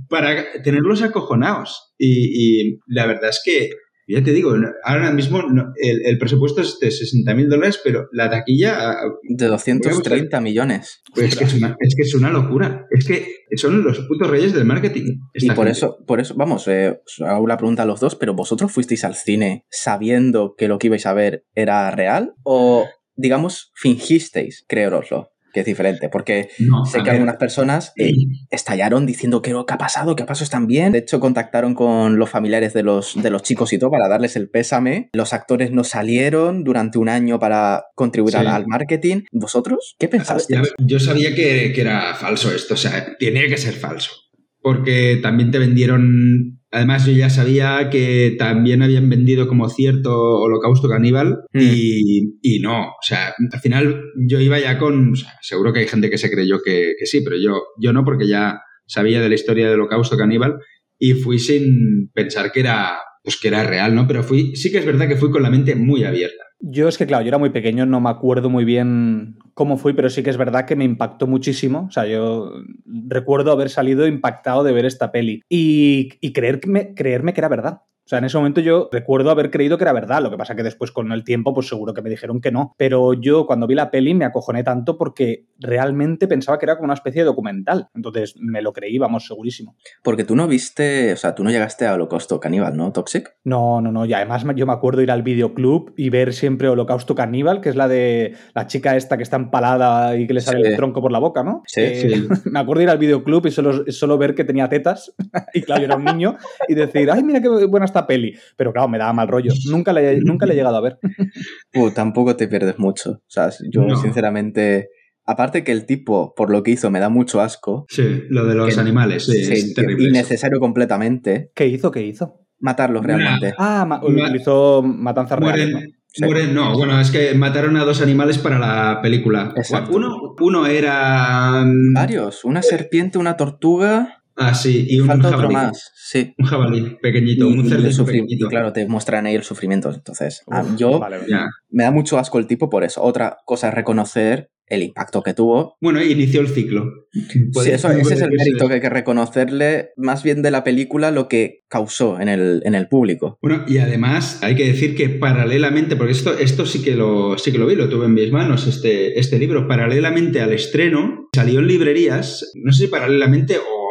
para 0.10 0.62
tenerlos 0.64 1.02
acojonados. 1.02 1.94
Y, 1.98 2.68
y, 2.68 2.80
la 2.88 3.06
verdad 3.06 3.30
es 3.30 3.42
que, 3.44 3.70
ya 4.08 4.24
te 4.24 4.32
digo, 4.32 4.56
ahora 4.84 5.12
mismo 5.12 5.42
el, 5.82 6.06
el 6.06 6.18
presupuesto 6.18 6.62
es 6.62 6.78
de 6.80 6.92
60 6.92 7.34
mil 7.34 7.50
dólares, 7.50 7.80
pero 7.84 8.08
la 8.12 8.30
taquilla... 8.30 8.96
De 9.24 9.48
230 9.48 10.42
millones. 10.42 11.02
Pues 11.14 11.30
es, 11.30 11.38
que 11.38 11.44
es, 11.46 11.54
una, 11.56 11.76
es 11.80 11.96
que 11.96 12.04
es 12.04 12.14
una 12.14 12.30
locura. 12.30 12.86
Es 12.92 13.06
que 13.06 13.26
son 13.56 13.84
los 13.84 14.00
putos 14.02 14.30
reyes 14.30 14.54
del 14.54 14.66
marketing. 14.66 15.18
Y 15.34 15.48
por 15.48 15.66
gente. 15.66 15.72
eso, 15.72 15.98
por 16.06 16.20
eso, 16.20 16.36
vamos, 16.36 16.68
eh, 16.68 17.02
hago 17.26 17.48
la 17.48 17.58
pregunta 17.58 17.84
a 17.84 17.86
los 17.86 18.00
dos, 18.00 18.16
pero 18.16 18.36
¿vosotros 18.36 18.72
fuisteis 18.72 19.04
al 19.04 19.16
cine 19.16 19.66
sabiendo 19.70 20.56
que 20.56 20.68
lo 20.68 20.78
que 20.78 20.88
ibais 20.88 21.06
a 21.06 21.14
ver 21.14 21.46
era 21.56 21.90
real? 21.92 22.34
¿O, 22.44 22.88
digamos, 23.16 23.72
fingisteis 23.76 24.66
creeroslo? 24.68 25.35
Que 25.56 25.62
es 25.62 25.66
diferente, 25.66 26.10
porque 26.10 26.50
no, 26.60 26.84
sé 26.84 27.02
que 27.02 27.12
algunas 27.12 27.38
personas 27.38 27.94
eh, 27.96 28.12
estallaron 28.52 29.06
diciendo 29.06 29.42
que 29.42 29.52
qué 29.52 29.74
ha 29.74 29.78
pasado, 29.78 30.14
qué 30.18 30.26
pasó, 30.26 30.44
están 30.44 30.68
bien. 30.68 30.92
De 30.92 30.98
hecho, 30.98 31.22
contactaron 31.22 31.76
con 31.76 32.20
los 32.20 32.30
familiares 32.30 32.74
de 32.74 32.84
los, 32.84 33.14
de 33.16 33.30
los 33.30 33.42
chicos 33.42 33.72
y 33.72 33.80
todo 33.80 33.90
para 33.90 34.10
darles 34.10 34.36
el 34.36 34.50
pésame. 34.50 35.10
Los 35.14 35.32
actores 35.32 35.72
no 35.72 35.86
salieron 35.86 36.66
durante 36.66 36.98
un 36.98 37.08
año 37.08 37.40
para 37.40 37.86
contribuir 37.96 38.34
sí. 38.34 38.46
al 38.46 38.68
marketing. 38.68 39.22
¿Vosotros 39.32 39.96
qué 39.98 40.10
pensaste? 40.10 40.60
Yo 40.78 41.00
sabía 41.00 41.34
que, 41.34 41.72
que 41.74 41.80
era 41.80 42.14
falso 42.16 42.54
esto, 42.54 42.74
o 42.74 42.78
sea, 42.78 43.16
tenía 43.18 43.48
que 43.48 43.56
ser 43.56 43.76
falso. 43.76 44.12
Porque 44.60 45.20
también 45.24 45.52
te 45.52 45.60
vendieron 45.60 46.60
Además, 46.76 47.06
yo 47.06 47.14
ya 47.14 47.30
sabía 47.30 47.90
que 47.90 48.36
también 48.38 48.84
habían 48.84 49.10
vendido 49.10 49.48
como 49.48 49.70
cierto 49.70 50.14
holocausto 50.42 50.90
caníbal 50.90 51.38
mm. 51.54 51.60
y, 51.62 52.38
y, 52.42 52.60
no, 52.60 52.88
o 52.88 53.02
sea, 53.02 53.34
al 53.54 53.60
final 53.62 54.02
yo 54.28 54.42
iba 54.42 54.60
ya 54.60 54.78
con, 54.78 55.14
o 55.14 55.16
sea, 55.16 55.30
seguro 55.42 55.72
que 55.72 55.80
hay 55.80 55.88
gente 55.88 56.10
que 56.10 56.18
se 56.18 56.30
creyó 56.30 56.62
que, 56.62 56.96
que, 57.00 57.06
sí, 57.06 57.22
pero 57.22 57.38
yo, 57.38 57.64
yo 57.80 57.94
no, 57.94 58.04
porque 58.04 58.28
ya 58.28 58.60
sabía 58.88 59.22
de 59.22 59.30
la 59.30 59.36
historia 59.36 59.70
del 59.70 59.80
holocausto 59.80 60.18
caníbal 60.18 60.56
y 61.00 61.14
fui 61.14 61.40
sin 61.40 62.12
pensar 62.14 62.52
que 62.52 62.60
era, 62.60 62.98
pues 63.24 63.40
que 63.40 63.48
era 63.48 63.64
real, 63.64 63.96
¿no? 63.96 64.06
Pero 64.06 64.22
fui, 64.22 64.54
sí 64.58 64.70
que 64.70 64.80
es 64.80 64.86
verdad 64.86 65.08
que 65.08 65.16
fui 65.16 65.32
con 65.32 65.44
la 65.44 65.50
mente 65.50 65.76
muy 65.76 66.04
abierta. 66.04 66.44
Yo 66.60 66.88
es 66.88 66.98
que, 66.98 67.06
claro, 67.06 67.24
yo 67.24 67.28
era 67.28 67.38
muy 67.38 67.50
pequeño, 67.50 67.86
no 67.86 68.00
me 68.00 68.10
acuerdo 68.10 68.50
muy 68.50 68.66
bien 68.66 69.38
cómo 69.54 69.78
fui, 69.78 69.94
pero 69.94 70.10
sí 70.10 70.24
que 70.24 70.30
es 70.30 70.38
verdad 70.38 70.66
que 70.66 70.76
me 70.76 70.86
impactó 70.86 71.28
muchísimo. 71.28 71.86
O 71.88 71.92
sea, 71.92 72.06
yo 72.06 72.54
recuerdo 72.86 73.52
haber 73.52 73.70
salido 73.70 74.08
impactado 74.08 74.64
de 74.64 74.72
ver 74.72 74.86
esta 74.86 75.12
peli 75.12 75.42
y, 75.50 76.10
creerme 76.32 76.94
que 76.96 77.42
era 77.42 77.50
verdad. 77.50 77.82
O 78.06 78.08
sea, 78.08 78.20
en 78.20 78.26
ese 78.26 78.38
momento 78.38 78.62
yo 78.62 78.88
recuerdo 78.92 79.32
haber 79.32 79.50
creído 79.50 79.80
que 79.80 79.84
era 79.84 79.92
verdad, 79.92 80.22
lo 80.22 80.30
que 80.30 80.38
pasa 80.38 80.56
que 80.56 80.62
después 80.62 80.92
con 80.92 81.12
el 81.12 81.24
tiempo 81.24 81.56
pues 81.56 81.68
seguro 81.68 81.94
que 81.96 82.04
me 82.04 82.10
dijeron 82.12 82.40
que 82.40 82.52
no. 82.52 82.76
Pero 82.78 83.14
yo 83.14 83.48
cuando 83.48 83.66
vi 83.66 83.74
la 83.74 83.90
peli 83.90 84.14
me 84.14 84.26
acojoné 84.26 84.64
tanto 84.64 84.96
porque 84.96 85.48
realmente 85.60 86.28
pensaba 86.28 86.60
que 86.60 86.66
era 86.66 86.76
como 86.76 86.86
una 86.86 86.94
especie 86.94 87.22
de 87.22 87.26
documental. 87.26 87.90
Entonces 87.96 88.36
me 88.40 88.62
lo 88.62 88.74
creí, 88.74 89.00
vamos, 89.00 89.26
segurísimo. 89.26 89.76
Porque 90.04 90.24
tú 90.24 90.36
no 90.36 90.48
viste, 90.48 91.14
o 91.14 91.18
sea, 91.18 91.34
tú 91.34 91.44
no 91.44 91.50
llegaste 91.50 91.88
a 91.88 91.96
Holocausto 91.96 92.40
Caníbal, 92.40 92.78
¿no, 92.78 92.92
Toxic? 92.92 93.36
No, 93.44 93.82
no, 93.82 93.92
no. 93.92 94.06
Y 94.06 94.14
además 94.14 94.46
yo 94.56 94.68
me 94.68 94.74
acuerdo 94.74 95.02
ir 95.02 95.10
al 95.10 95.24
videoclub 95.24 95.94
y 95.98 96.12
ver 96.12 96.34
siempre 96.34 96.70
Holocausto 96.70 97.16
Caníbal, 97.16 97.60
que 97.60 97.70
es 97.70 97.76
la 97.76 97.88
de 97.88 98.36
la 98.54 98.68
chica 98.68 98.96
esta 98.96 99.18
que 99.18 99.24
está 99.24 99.38
empalada 99.38 100.16
y 100.16 100.28
que 100.28 100.36
le 100.36 100.42
sale 100.42 100.62
sí. 100.62 100.70
el 100.70 100.76
tronco 100.76 101.02
por 101.02 101.12
la 101.12 101.20
boca, 101.20 101.44
¿no? 101.44 101.64
Sí, 101.66 101.82
eh, 101.82 102.10
sí. 102.10 102.28
me 102.52 102.60
acuerdo 102.60 102.84
ir 102.84 102.90
al 102.90 103.00
videoclub 103.00 103.48
y 103.48 103.52
solo, 103.52 103.92
solo 103.92 104.20
ver 104.20 104.36
que 104.36 104.44
tenía 104.44 104.70
tetas 104.70 105.16
y 105.56 105.64
claro, 105.64 105.82
yo 105.82 105.86
era 105.86 105.96
un 105.96 106.06
niño 106.06 106.38
y 106.68 106.76
decir, 106.76 107.10
ay, 107.10 107.24
mira 107.24 107.42
qué 107.42 107.50
buena 107.50 107.86
esta 107.96 108.08
peli. 108.08 108.36
Pero 108.58 108.74
claro, 108.74 108.88
me 108.88 108.98
daba 108.98 109.14
mal 109.14 109.28
rollo. 109.28 109.52
Nunca 109.70 109.94
le, 109.94 110.20
nunca 110.22 110.46
le 110.46 110.54
he 110.54 110.56
llegado 110.56 110.78
a 110.78 110.82
ver. 110.82 111.00
Uh, 111.74 111.92
tampoco 111.92 112.38
te 112.38 112.48
pierdes 112.48 112.80
mucho. 112.80 113.12
O 113.12 113.24
sea, 113.28 113.50
yo 113.70 113.82
no. 113.82 113.98
sinceramente... 113.98 114.90
Aparte 115.26 115.64
que 115.64 115.72
el 115.72 115.86
tipo, 115.86 116.34
por 116.36 116.52
lo 116.52 116.62
que 116.62 116.72
hizo, 116.72 116.92
me 116.92 117.00
da 117.00 117.10
mucho 117.10 117.42
asco. 117.42 117.86
Sí, 117.90 118.24
lo 118.30 118.46
de 118.46 118.54
los 118.54 118.74
que, 118.74 118.80
animales. 118.80 119.26
Sí, 119.26 119.44
sí 119.44 119.74
innecesario 119.98 120.60
completamente. 120.60 121.52
¿Qué 121.56 121.68
hizo? 121.68 121.90
¿Qué 121.90 122.04
hizo? 122.04 122.46
Matarlos 122.60 123.04
realmente. 123.04 123.54
Ah, 123.58 123.86
ma 123.86 124.00
utilizó 124.04 124.84
matanzas 124.84 125.40
reales. 125.40 125.72
¿no? 125.72 125.80
Sí. 126.08 126.24
Mueren, 126.24 126.54
no, 126.54 126.74
bueno, 126.78 127.00
es 127.02 127.12
que 127.12 127.34
mataron 127.34 127.76
a 127.76 127.84
dos 127.84 128.02
animales 128.02 128.38
para 128.38 128.60
la 128.60 129.02
película. 129.02 129.52
Exacto. 129.58 129.96
Uno, 129.96 130.36
uno 130.40 130.68
era. 130.68 131.66
Varios. 131.94 132.46
Una 132.46 132.62
serpiente, 132.62 133.18
una 133.18 133.36
tortuga. 133.36 134.24
Ah, 134.36 134.54
sí, 134.54 134.86
y 134.90 135.00
un 135.00 135.08
Falta 135.08 135.30
jabalí. 135.30 135.46
otro 135.46 135.52
más, 135.54 135.92
sí. 135.96 136.34
Un 136.38 136.46
jabalí 136.46 136.98
pequeñito, 137.02 137.50
y, 137.50 137.54
un 137.54 137.70
cerdito 137.70 138.06
pequeñito. 138.06 138.48
Claro, 138.50 138.74
te 138.74 138.86
muestran 138.88 139.26
ahí 139.26 139.36
el 139.36 139.44
sufrimiento. 139.44 139.92
Entonces, 139.94 140.44
Uf, 140.48 140.76
yo 140.78 141.00
vale, 141.00 141.20
vale. 141.20 141.46
me 141.70 141.84
da 141.84 141.92
mucho 141.92 142.18
asco 142.18 142.38
el 142.40 142.48
tipo 142.48 142.70
por 142.70 142.84
eso. 142.84 143.02
Otra 143.02 143.38
cosa 143.46 143.70
es 143.70 143.74
reconocer 143.74 144.50
el 144.68 144.84
impacto 144.84 145.22
que 145.22 145.34
tuvo. 145.34 145.78
Bueno, 145.80 146.04
inició 146.04 146.42
el 146.42 146.48
ciclo. 146.48 147.08
Sí, 147.12 147.70
eso, 147.72 147.92
ese 147.92 148.14
es 148.16 148.22
el 148.22 148.32
mérito 148.32 148.68
que 148.68 148.76
hay 148.76 148.82
que 148.82 148.90
reconocerle, 148.90 149.90
más 149.96 150.24
bien 150.24 150.42
de 150.42 150.52
la 150.52 150.64
película, 150.64 151.12
lo 151.12 151.28
que 151.28 151.62
causó 151.70 152.20
en 152.20 152.30
el, 152.30 152.62
en 152.66 152.76
el 152.76 152.88
público. 152.88 153.38
Bueno, 153.42 153.64
y 153.68 153.78
además 153.78 154.40
hay 154.42 154.56
que 154.56 154.66
decir 154.66 154.96
que 154.96 155.10
paralelamente, 155.10 155.96
porque 155.96 156.14
esto, 156.14 156.38
esto 156.38 156.66
sí, 156.66 156.82
que 156.82 156.96
lo, 156.96 157.38
sí 157.38 157.52
que 157.52 157.58
lo 157.58 157.68
vi, 157.68 157.76
lo 157.76 157.90
tuve 157.90 158.06
en 158.06 158.14
mis 158.16 158.32
manos, 158.32 158.68
este, 158.68 159.20
este 159.20 159.38
libro, 159.38 159.68
paralelamente 159.68 160.42
al 160.42 160.54
estreno, 160.54 161.30
salió 161.34 161.60
en 161.60 161.68
librerías, 161.68 162.52
no 162.56 162.74
sé 162.74 162.86
si 162.86 162.88
paralelamente 162.90 163.58
o 163.60 163.85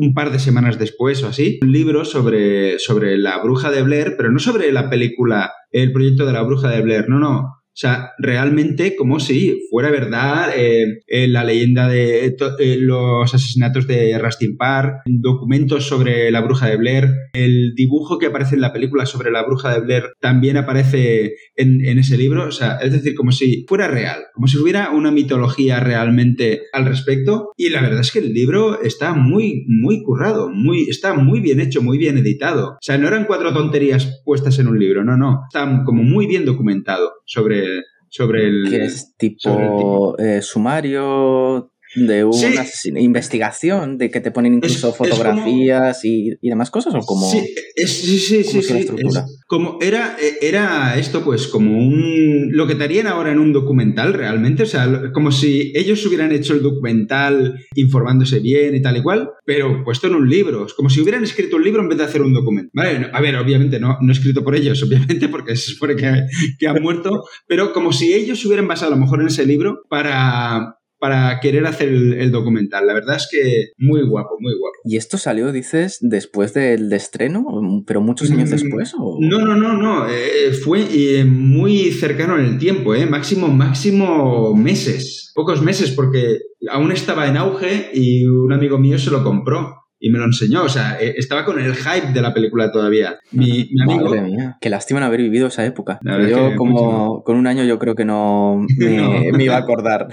un 0.00 0.14
par 0.14 0.32
de 0.32 0.38
semanas 0.38 0.78
después 0.78 1.22
o 1.22 1.28
así, 1.28 1.58
un 1.62 1.72
libro 1.72 2.04
sobre, 2.04 2.78
sobre 2.78 3.18
la 3.18 3.42
bruja 3.42 3.70
de 3.70 3.82
Blair, 3.82 4.14
pero 4.16 4.32
no 4.32 4.38
sobre 4.38 4.72
la 4.72 4.88
película, 4.88 5.52
el 5.70 5.92
proyecto 5.92 6.26
de 6.26 6.32
la 6.32 6.42
bruja 6.42 6.70
de 6.70 6.80
Blair, 6.80 7.08
no, 7.08 7.18
no, 7.18 7.59
o 7.72 7.80
sea, 7.80 8.10
realmente 8.18 8.96
como 8.96 9.20
si 9.20 9.60
fuera 9.70 9.90
verdad 9.90 10.50
eh, 10.56 11.02
eh, 11.06 11.28
la 11.28 11.44
leyenda 11.44 11.88
de 11.88 12.26
eh, 12.26 12.76
los 12.78 13.32
asesinatos 13.32 13.86
de 13.86 14.18
Rustin 14.18 14.56
Park, 14.56 15.02
documentos 15.06 15.86
sobre 15.86 16.30
la 16.32 16.40
bruja 16.40 16.68
de 16.68 16.76
Blair, 16.76 17.08
el 17.32 17.74
dibujo 17.76 18.18
que 18.18 18.26
aparece 18.26 18.56
en 18.56 18.60
la 18.60 18.72
película 18.72 19.06
sobre 19.06 19.30
la 19.30 19.44
bruja 19.44 19.72
de 19.72 19.80
Blair 19.80 20.04
también 20.20 20.56
aparece 20.56 21.34
en, 21.54 21.84
en, 21.86 21.98
ese 21.98 22.18
libro. 22.18 22.48
O 22.48 22.50
sea, 22.50 22.78
es 22.82 22.92
decir, 22.92 23.14
como 23.14 23.30
si 23.30 23.64
fuera 23.68 23.86
real, 23.86 24.24
como 24.34 24.48
si 24.48 24.58
hubiera 24.58 24.90
una 24.90 25.12
mitología 25.12 25.78
realmente 25.78 26.62
al 26.72 26.86
respecto. 26.86 27.52
Y 27.56 27.70
la 27.70 27.82
verdad 27.82 28.00
es 28.00 28.10
que 28.10 28.18
el 28.18 28.34
libro 28.34 28.82
está 28.82 29.14
muy, 29.14 29.64
muy 29.68 30.02
currado, 30.02 30.50
muy, 30.50 30.88
está 30.88 31.14
muy 31.14 31.40
bien 31.40 31.60
hecho, 31.60 31.82
muy 31.82 31.98
bien 31.98 32.18
editado. 32.18 32.72
O 32.72 32.78
sea, 32.80 32.98
no 32.98 33.06
eran 33.06 33.26
cuatro 33.26 33.54
tonterías 33.54 34.22
puestas 34.24 34.58
en 34.58 34.66
un 34.66 34.78
libro, 34.78 35.04
no, 35.04 35.16
no. 35.16 35.42
Está 35.48 35.82
como 35.84 36.02
muy 36.02 36.26
bien 36.26 36.44
documentado 36.44 37.12
sobre 37.24 37.59
sobre 38.08 38.46
el. 38.46 38.66
Que 38.68 38.84
es 38.84 39.16
tipo 39.16 40.16
eh, 40.18 40.42
sumario. 40.42 41.72
De 41.96 42.24
una 42.24 42.64
Sí. 42.64 42.92
investigación, 42.96 43.98
de 43.98 44.10
que 44.10 44.20
te 44.20 44.30
ponen 44.30 44.54
incluso 44.54 44.74
Es- 44.88 44.92
es 44.94 44.96
como- 44.98 45.10
fotografías 45.10 46.04
y, 46.04 46.30
y 46.40 46.48
demás 46.48 46.70
cosas, 46.70 46.94
o 46.94 47.00
como... 47.00 47.30
Sí, 47.30 47.38
es- 47.76 47.90
sí, 47.92 48.18
sí, 48.18 48.42
¿Cómo 48.44 48.50
sí, 48.52 48.58
es 48.58 48.70
la 48.70 48.76
sí, 48.76 48.80
estructura? 48.80 49.20
es 49.26 49.40
como 49.46 49.78
era, 49.80 50.16
eh, 50.22 50.38
era 50.42 50.96
esto, 50.98 51.24
pues, 51.24 51.48
como 51.48 51.76
un. 51.76 52.50
Lo 52.52 52.66
que 52.66 52.74
te 52.76 52.84
harían 52.84 53.06
ahora 53.08 53.32
en 53.32 53.38
un 53.40 53.52
documental, 53.52 54.14
realmente. 54.14 54.62
O 54.62 54.66
sea, 54.66 55.10
como 55.12 55.32
si 55.32 55.72
ellos 55.74 56.04
hubieran 56.06 56.30
hecho 56.32 56.54
el 56.54 56.62
documental 56.62 57.58
informándose 57.74 58.38
bien 58.40 58.74
y 58.76 58.82
tal 58.82 58.96
y 58.98 59.02
cual, 59.02 59.30
pero 59.44 59.82
puesto 59.84 60.06
en 60.06 60.14
un 60.14 60.28
libro. 60.28 60.66
Es 60.66 60.74
como 60.74 60.88
si 60.90 61.00
hubieran 61.00 61.24
escrito 61.24 61.56
un 61.56 61.64
libro 61.64 61.82
en 61.82 61.88
vez 61.88 61.98
de 61.98 62.04
hacer 62.04 62.22
un 62.22 62.32
documento. 62.32 62.70
Vale, 62.74 63.08
a 63.12 63.20
ver, 63.20 63.36
obviamente 63.36 63.80
no, 63.80 63.98
no 64.00 64.12
escrito 64.12 64.44
por 64.44 64.54
ellos, 64.54 64.80
obviamente, 65.18 65.28
porque 65.28 65.56
se 65.56 65.72
supone 65.72 65.96
que, 65.96 66.12
que 66.58 66.68
han 66.68 66.80
muerto, 66.82 67.24
pero 67.48 67.72
como 67.72 67.92
si 67.92 68.12
ellos 68.14 68.44
hubieran 68.46 68.68
basado 68.68 68.92
a 68.92 68.96
lo 68.96 69.00
mejor 69.02 69.20
en 69.20 69.26
ese 69.28 69.44
libro 69.46 69.82
para. 69.88 70.76
Para 71.00 71.40
querer 71.40 71.66
hacer 71.66 71.88
el, 71.88 72.12
el 72.12 72.30
documental. 72.30 72.86
La 72.86 72.92
verdad 72.94 73.16
es 73.16 73.26
que 73.32 73.70
muy 73.78 74.02
guapo, 74.06 74.36
muy 74.38 74.52
guapo. 74.58 74.76
¿Y 74.84 74.96
esto 74.98 75.16
salió, 75.18 75.50
dices, 75.50 75.98
después 76.02 76.52
del 76.54 76.88
de 76.90 76.96
estreno, 76.96 77.44
pero 77.86 78.00
muchos 78.02 78.30
años 78.30 78.50
Mm, 78.50 78.52
después? 78.52 78.92
¿o? 78.98 79.16
No, 79.20 79.38
no, 79.40 79.56
no, 79.56 79.72
no. 79.78 80.06
eh, 80.08 80.52
fue 80.52 80.86
eh, 80.92 81.24
muy 81.24 81.90
cercano 81.92 82.38
en 82.38 82.44
el 82.44 82.58
tiempo, 82.58 82.94
¿eh? 82.94 83.06
Máximo, 83.06 83.48
máximo 83.48 84.54
meses. 84.54 85.32
Pocos 85.34 85.62
meses, 85.62 85.90
porque 85.92 86.38
aún 86.70 86.92
estaba 86.92 87.26
en 87.28 87.36
auge 87.38 87.90
y 87.94 88.24
un 88.26 88.52
amigo 88.52 88.78
mío 88.78 88.98
se 88.98 89.10
lo 89.10 89.24
compró 89.24 89.76
y 90.00 90.10
me 90.10 90.18
lo 90.18 90.24
enseñó. 90.24 90.64
O 90.64 90.68
sea, 90.68 90.98
eh, 91.00 91.14
estaba 91.18 91.44
con 91.44 91.60
el 91.60 91.74
hype 91.74 92.12
de 92.12 92.20
la 92.22 92.32
película 92.34 92.72
todavía. 92.72 93.18
Mi, 93.30 93.68
mi 93.72 93.82
amigo. 93.82 94.06
Madre 94.06 94.22
mía, 94.22 94.56
qué 94.60 94.70
lástima 94.70 94.98
no 95.00 95.06
haber 95.06 95.20
vivido 95.20 95.46
esa 95.48 95.64
época. 95.64 96.00
Yo 96.02 96.16
es 96.18 96.34
que 96.50 96.56
como 96.56 97.22
con 97.22 97.36
un 97.36 97.46
año 97.46 97.62
yo 97.64 97.78
creo 97.78 97.94
que 97.94 98.04
no 98.04 98.64
me, 98.78 98.96
No. 98.96 99.36
me 99.36 99.44
iba 99.44 99.54
a 99.56 99.60
acordar. 99.60 100.08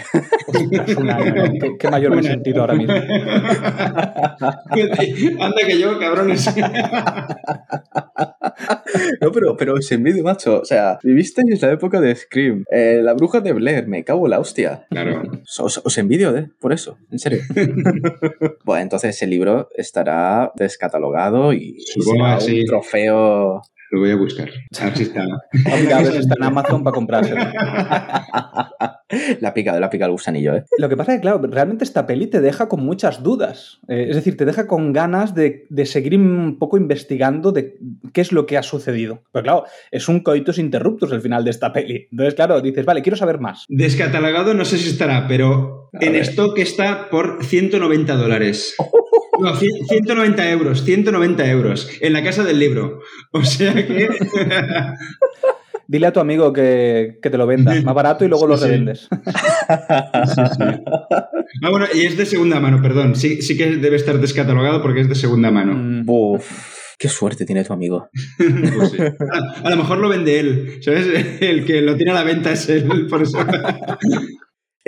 Ostras, 0.47 0.95
un 0.97 1.09
año, 1.09 1.33
¿no? 1.33 1.43
¿Qué, 1.59 1.71
qué 1.79 1.89
mayor 1.89 2.13
me 2.13 2.21
he 2.21 2.23
sentido 2.23 2.61
ahora 2.61 2.75
mismo. 2.75 2.93
Anda 5.39 5.57
que 5.65 5.79
yo, 5.79 5.97
cabrones. 5.99 6.47
No, 9.21 9.31
pero, 9.31 9.55
pero 9.57 9.73
os 9.75 9.91
envidio, 9.91 10.23
macho. 10.23 10.61
O 10.61 10.65
sea, 10.65 10.97
vivisteis 11.03 11.61
la 11.61 11.71
época 11.71 12.01
de 12.01 12.15
Scream. 12.15 12.63
Eh, 12.71 12.99
la 13.03 13.13
bruja 13.13 13.41
de 13.41 13.53
Blair, 13.53 13.87
me 13.87 14.03
cago 14.03 14.25
en 14.25 14.31
la 14.31 14.39
hostia. 14.39 14.85
claro. 14.89 15.21
Os, 15.59 15.81
os 15.83 15.97
envidio, 15.97 16.35
¿eh? 16.35 16.49
Por 16.59 16.73
eso, 16.73 16.97
en 17.11 17.19
serio. 17.19 17.41
bueno, 18.65 18.81
entonces 18.81 19.15
ese 19.15 19.27
libro 19.27 19.69
estará 19.77 20.51
descatalogado 20.55 21.53
y, 21.53 21.77
y 21.77 22.01
será 22.01 22.39
sí. 22.39 22.61
un 22.61 22.65
trofeo. 22.65 23.61
Lo 23.89 24.01
voy 24.01 24.11
a 24.11 24.17
buscar. 24.17 24.49
A 24.81 24.85
ver 24.85 24.97
si 24.97 25.03
está. 25.03 25.23
A 25.23 25.75
ver 26.01 26.11
si 26.11 26.17
está 26.17 26.35
en 26.37 26.43
Amazon 26.43 26.83
para 26.83 26.93
comprárselo. 26.93 27.39
La 29.39 29.53
pica, 29.53 29.79
la 29.79 29.89
pica 29.89 30.03
el 30.05 30.11
gusanillo, 30.11 30.53
¿eh? 30.53 30.65
Lo 30.77 30.89
que 30.89 30.97
pasa 30.97 31.13
es 31.13 31.19
que, 31.19 31.21
claro, 31.21 31.39
realmente 31.41 31.85
esta 31.85 32.05
peli 32.05 32.27
te 32.27 32.41
deja 32.41 32.67
con 32.67 32.83
muchas 32.83 33.23
dudas. 33.23 33.79
Eh, 33.87 34.07
es 34.09 34.15
decir, 34.17 34.35
te 34.35 34.43
deja 34.43 34.67
con 34.67 34.91
ganas 34.91 35.33
de, 35.33 35.65
de 35.69 35.85
seguir 35.85 36.17
un 36.17 36.57
poco 36.59 36.75
investigando 36.75 37.53
de 37.53 37.77
qué 38.11 38.19
es 38.19 38.33
lo 38.33 38.45
que 38.45 38.57
ha 38.57 38.63
sucedido. 38.63 39.21
Pero 39.31 39.43
claro, 39.43 39.63
es 39.91 40.09
un 40.09 40.19
coitus 40.19 40.57
interruptus 40.57 41.13
el 41.13 41.21
final 41.21 41.45
de 41.45 41.51
esta 41.51 41.71
peli. 41.71 42.09
Entonces, 42.11 42.35
claro, 42.35 42.59
dices, 42.59 42.85
vale, 42.85 43.01
quiero 43.01 43.15
saber 43.15 43.39
más. 43.39 43.63
Descatalogado 43.69 44.53
no 44.53 44.65
sé 44.65 44.77
si 44.77 44.89
estará, 44.89 45.25
pero 45.29 45.89
A 45.93 46.03
en 46.03 46.11
ver. 46.11 46.23
stock 46.23 46.59
está 46.59 47.09
por 47.09 47.45
190 47.45 48.13
dólares. 48.13 48.75
No, 49.39 49.53
cien- 49.55 49.85
190 49.87 50.49
euros, 50.51 50.83
190 50.83 51.49
euros 51.49 51.89
en 52.01 52.13
la 52.13 52.23
casa 52.23 52.43
del 52.43 52.59
libro. 52.59 52.99
O 53.31 53.43
sea 53.43 53.73
que... 53.73 54.09
Dile 55.89 56.07
a 56.07 56.11
tu 56.11 56.19
amigo 56.19 56.51
que, 56.51 57.17
que 57.21 57.29
te 57.29 57.37
lo 57.37 57.47
venda 57.47 57.73
más 57.81 57.95
barato 57.95 58.25
y 58.25 58.27
luego 58.27 58.43
Sí, 58.43 58.49
lo 58.49 58.57
sí. 58.57 58.65
revendes. 58.65 59.07
Ah, 61.63 61.69
bueno, 61.71 61.85
y 61.93 62.05
es 62.05 62.17
de 62.17 62.25
segunda 62.25 62.59
mano, 62.59 62.81
perdón. 62.81 63.15
Sí, 63.15 63.41
sí 63.41 63.57
que 63.57 63.77
debe 63.77 63.95
estar 63.95 64.19
descatalogado 64.19 64.81
porque 64.81 64.99
es 65.01 65.09
de 65.09 65.15
segunda 65.15 65.49
mano. 65.49 65.73
Mm, 65.75 66.03
Uf, 66.09 66.45
qué 66.99 67.07
suerte 67.07 67.45
tiene 67.45 67.63
tu 67.63 67.71
amigo. 67.73 68.09
Pues 68.75 68.91
sí. 68.91 68.97
a, 69.01 69.61
a 69.65 69.69
lo 69.69 69.77
mejor 69.77 69.97
lo 69.99 70.09
vende 70.09 70.39
él, 70.39 70.79
¿sabes? 70.81 71.07
El 71.39 71.63
que 71.65 71.81
lo 71.81 71.95
tiene 71.95 72.11
a 72.11 72.15
la 72.15 72.23
venta 72.23 72.51
es 72.51 72.67
él, 72.69 73.07
por 73.09 73.21
eso. 73.23 73.39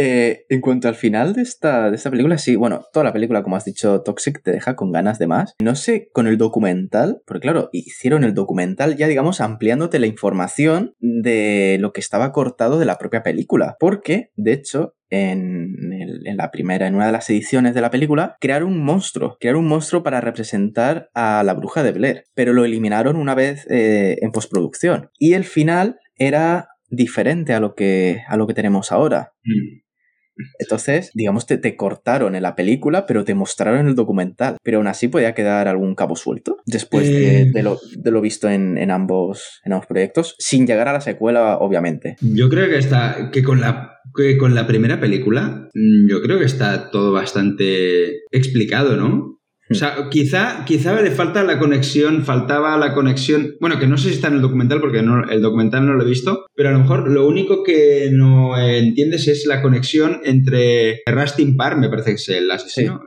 Eh, 0.02 0.46
en 0.48 0.62
cuanto 0.62 0.88
al 0.88 0.96
final 0.96 1.34
de 1.34 1.42
esta, 1.42 1.90
de 1.90 1.98
esta 1.98 2.10
película, 2.10 2.38
sí, 2.38 2.56
bueno, 2.56 2.86
toda 2.94 3.04
la 3.04 3.12
película, 3.12 3.44
como 3.44 3.58
has 3.58 3.66
dicho, 3.66 4.02
Toxic, 4.02 4.42
te 4.42 4.54
deja 4.54 4.78
con 4.78 4.94
ganas 4.94 5.20
de 5.20 5.28
más. 5.28 5.56
No 5.62 5.76
sé, 5.76 6.08
con 6.14 6.26
el 6.26 6.38
documental, 6.38 7.22
porque 7.26 7.42
claro, 7.42 7.68
hicieron 7.74 8.24
el 8.24 8.34
documental 8.34 8.96
ya, 8.96 9.10
digamos, 9.10 9.42
ampliándote 9.42 10.00
la 10.00 10.08
información 10.08 10.94
de 11.00 11.76
lo 11.82 11.92
que 11.92 12.00
estaba 12.00 12.32
cortado 12.32 12.80
de 12.80 12.86
la 12.86 12.98
propia 12.98 13.24
película. 13.24 13.76
Porque, 13.78 14.30
de 14.38 14.54
hecho, 14.54 14.96
en, 15.10 15.76
en 15.92 16.38
la 16.38 16.50
primera, 16.50 16.88
en 16.88 16.96
una 16.96 17.08
de 17.08 17.12
las 17.12 17.30
ediciones 17.30 17.74
de 17.74 17.82
la 17.82 17.92
película, 17.92 18.38
crearon 18.40 18.72
un 18.72 18.86
monstruo, 18.86 19.36
crearon 19.38 19.64
un 19.64 19.68
monstruo 19.68 20.02
para 20.02 20.22
representar 20.22 21.10
a 21.14 21.44
la 21.44 21.54
bruja 21.56 21.84
de 21.84 21.92
Blair, 21.92 22.24
pero 22.34 22.54
lo 22.54 22.64
eliminaron 22.64 23.18
una 23.18 23.36
vez 23.36 23.68
eh, 23.70 24.18
en 24.22 24.32
postproducción. 24.32 25.10
Y 25.18 25.34
el 25.34 25.44
final 25.44 25.98
era 26.16 26.70
diferente 26.90 27.54
a 27.54 27.60
lo 27.60 27.76
que, 27.76 28.24
a 28.30 28.38
lo 28.38 28.48
que 28.48 28.54
tenemos 28.54 28.94
ahora. 28.94 29.34
Entonces, 30.60 31.12
digamos, 31.14 31.46
te, 31.46 31.58
te 31.58 31.76
cortaron 31.76 32.36
en 32.36 32.44
la 32.44 32.56
película, 32.56 33.06
pero 33.06 33.24
te 33.24 33.34
mostraron 33.36 33.80
en 33.82 33.88
el 33.88 33.96
documental. 33.96 34.58
Pero 34.64 34.78
aún 34.78 34.88
así 34.88 35.08
podía 35.08 35.34
quedar 35.34 35.68
algún 35.68 35.96
cabo 35.96 36.16
suelto 36.16 36.58
después 36.66 37.08
de, 37.08 37.42
Eh. 37.42 37.52
de 37.54 37.64
lo, 37.64 37.78
de 37.98 38.12
lo 38.12 38.22
visto 38.22 38.50
en, 38.50 38.78
en 38.78 38.92
ambos, 38.92 39.62
en 39.66 39.74
ambos 39.74 39.88
proyectos, 39.88 40.36
sin 40.40 40.66
llegar 40.68 40.88
a 40.88 40.94
la 40.94 41.02
secuela, 41.02 41.58
obviamente. 41.58 42.16
Yo 42.22 42.50
creo 42.50 42.70
que 42.70 42.78
está. 42.78 43.30
que 43.32 43.44
con 43.44 43.62
la. 43.62 43.94
que 44.16 44.38
con 44.38 44.56
la 44.56 44.66
primera 44.68 45.00
película. 45.00 45.68
mm, 45.74 46.10
Yo 46.10 46.22
creo 46.22 46.40
que 46.40 46.46
está 46.46 46.90
todo 46.92 47.12
bastante 47.12 48.22
explicado, 48.32 48.96
¿no? 48.98 49.39
O 49.72 49.76
sea, 49.76 50.08
quizá, 50.10 50.66
quizá 50.66 51.00
le 51.00 51.12
falta 51.12 51.44
la 51.44 51.60
conexión, 51.60 52.26
faltaba 52.26 52.76
la 52.78 52.94
conexión. 52.94 53.56
Bueno, 53.60 53.78
que 53.78 53.86
no 53.86 53.98
sé 53.98 54.10
si 54.10 54.16
está 54.16 54.28
en 54.28 54.36
el 54.36 54.42
documental, 54.42 54.82
porque 54.82 55.04
no, 55.04 55.30
el 55.30 55.42
documental 55.42 55.86
no 55.86 55.94
lo 55.94 56.04
he 56.04 56.10
visto, 56.10 56.46
pero 56.56 56.70
a 56.70 56.72
lo 56.72 56.80
mejor 56.80 57.10
lo 57.10 57.28
único 57.28 57.64
que 57.64 58.10
no 58.12 58.58
entiendes 58.58 59.28
es 59.28 59.46
la 59.46 59.62
conexión 59.62 60.22
entre 60.24 61.02
Rustin 61.06 61.56
Parr, 61.56 61.78
me 61.78 61.90
parece 61.90 62.12
que 62.12 62.16
es 62.16 62.30
el 62.30 62.50
asesino, 62.50 63.02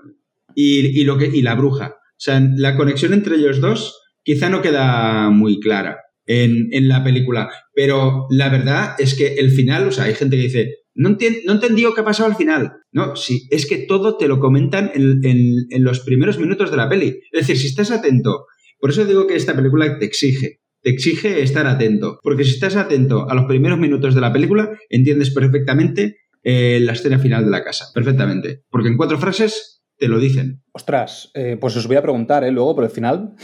y, 0.54 1.00
y 1.00 1.04
lo 1.04 1.18
que, 1.18 1.26
y 1.26 1.42
la 1.42 1.56
bruja. 1.56 1.96
O 1.96 2.24
sea, 2.24 2.40
la 2.56 2.76
conexión 2.76 3.12
entre 3.12 3.36
ellos 3.36 3.60
dos 3.60 3.98
quizá 4.22 4.48
no 4.48 4.62
queda 4.62 5.30
muy 5.30 5.58
clara 5.58 5.98
en, 6.26 6.68
en 6.72 6.88
la 6.88 7.02
película. 7.02 7.50
Pero 7.74 8.26
la 8.30 8.48
verdad 8.48 8.94
es 8.98 9.14
que 9.14 9.34
el 9.34 9.50
final, 9.50 9.88
o 9.88 9.90
sea, 9.90 10.04
hay 10.04 10.14
gente 10.14 10.36
que 10.36 10.42
dice, 10.42 10.76
no, 10.94 11.10
entien- 11.10 11.40
no 11.46 11.52
entendí 11.54 11.82
qué 11.94 12.00
ha 12.00 12.04
pasado 12.04 12.28
al 12.28 12.36
final. 12.36 12.72
No, 12.92 13.16
sí, 13.16 13.46
es 13.50 13.66
que 13.66 13.78
todo 13.78 14.16
te 14.16 14.28
lo 14.28 14.38
comentan 14.40 14.90
en, 14.94 15.20
en- 15.24 15.66
en 15.70 15.84
los 15.84 16.00
primeros 16.00 16.38
minutos 16.38 16.70
de 16.70 16.76
la 16.76 16.88
peli. 16.88 17.20
Es 17.32 17.46
decir, 17.46 17.56
si 17.58 17.68
estás 17.68 17.90
atento, 17.90 18.46
por 18.78 18.90
eso 18.90 19.04
digo 19.04 19.26
que 19.26 19.36
esta 19.36 19.54
película 19.54 19.98
te 19.98 20.04
exige. 20.04 20.60
Te 20.82 20.90
exige 20.90 21.42
estar 21.42 21.66
atento. 21.66 22.18
Porque 22.22 22.44
si 22.44 22.50
estás 22.54 22.74
atento 22.76 23.28
a 23.30 23.34
los 23.34 23.44
primeros 23.46 23.78
minutos 23.78 24.14
de 24.14 24.20
la 24.20 24.32
película, 24.32 24.70
entiendes 24.90 25.30
perfectamente 25.30 26.16
eh, 26.42 26.80
la 26.82 26.92
escena 26.92 27.18
final 27.20 27.44
de 27.44 27.50
la 27.52 27.62
casa. 27.62 27.86
Perfectamente. 27.94 28.62
Porque 28.68 28.88
en 28.88 28.96
cuatro 28.96 29.16
frases 29.18 29.82
te 29.96 30.08
lo 30.08 30.18
dicen. 30.18 30.62
Ostras, 30.72 31.30
eh, 31.34 31.56
pues 31.60 31.76
os 31.76 31.86
voy 31.86 31.94
a 31.96 32.02
preguntar 32.02 32.42
¿eh? 32.42 32.50
luego 32.50 32.74
por 32.74 32.82
el 32.84 32.90
final. 32.90 33.34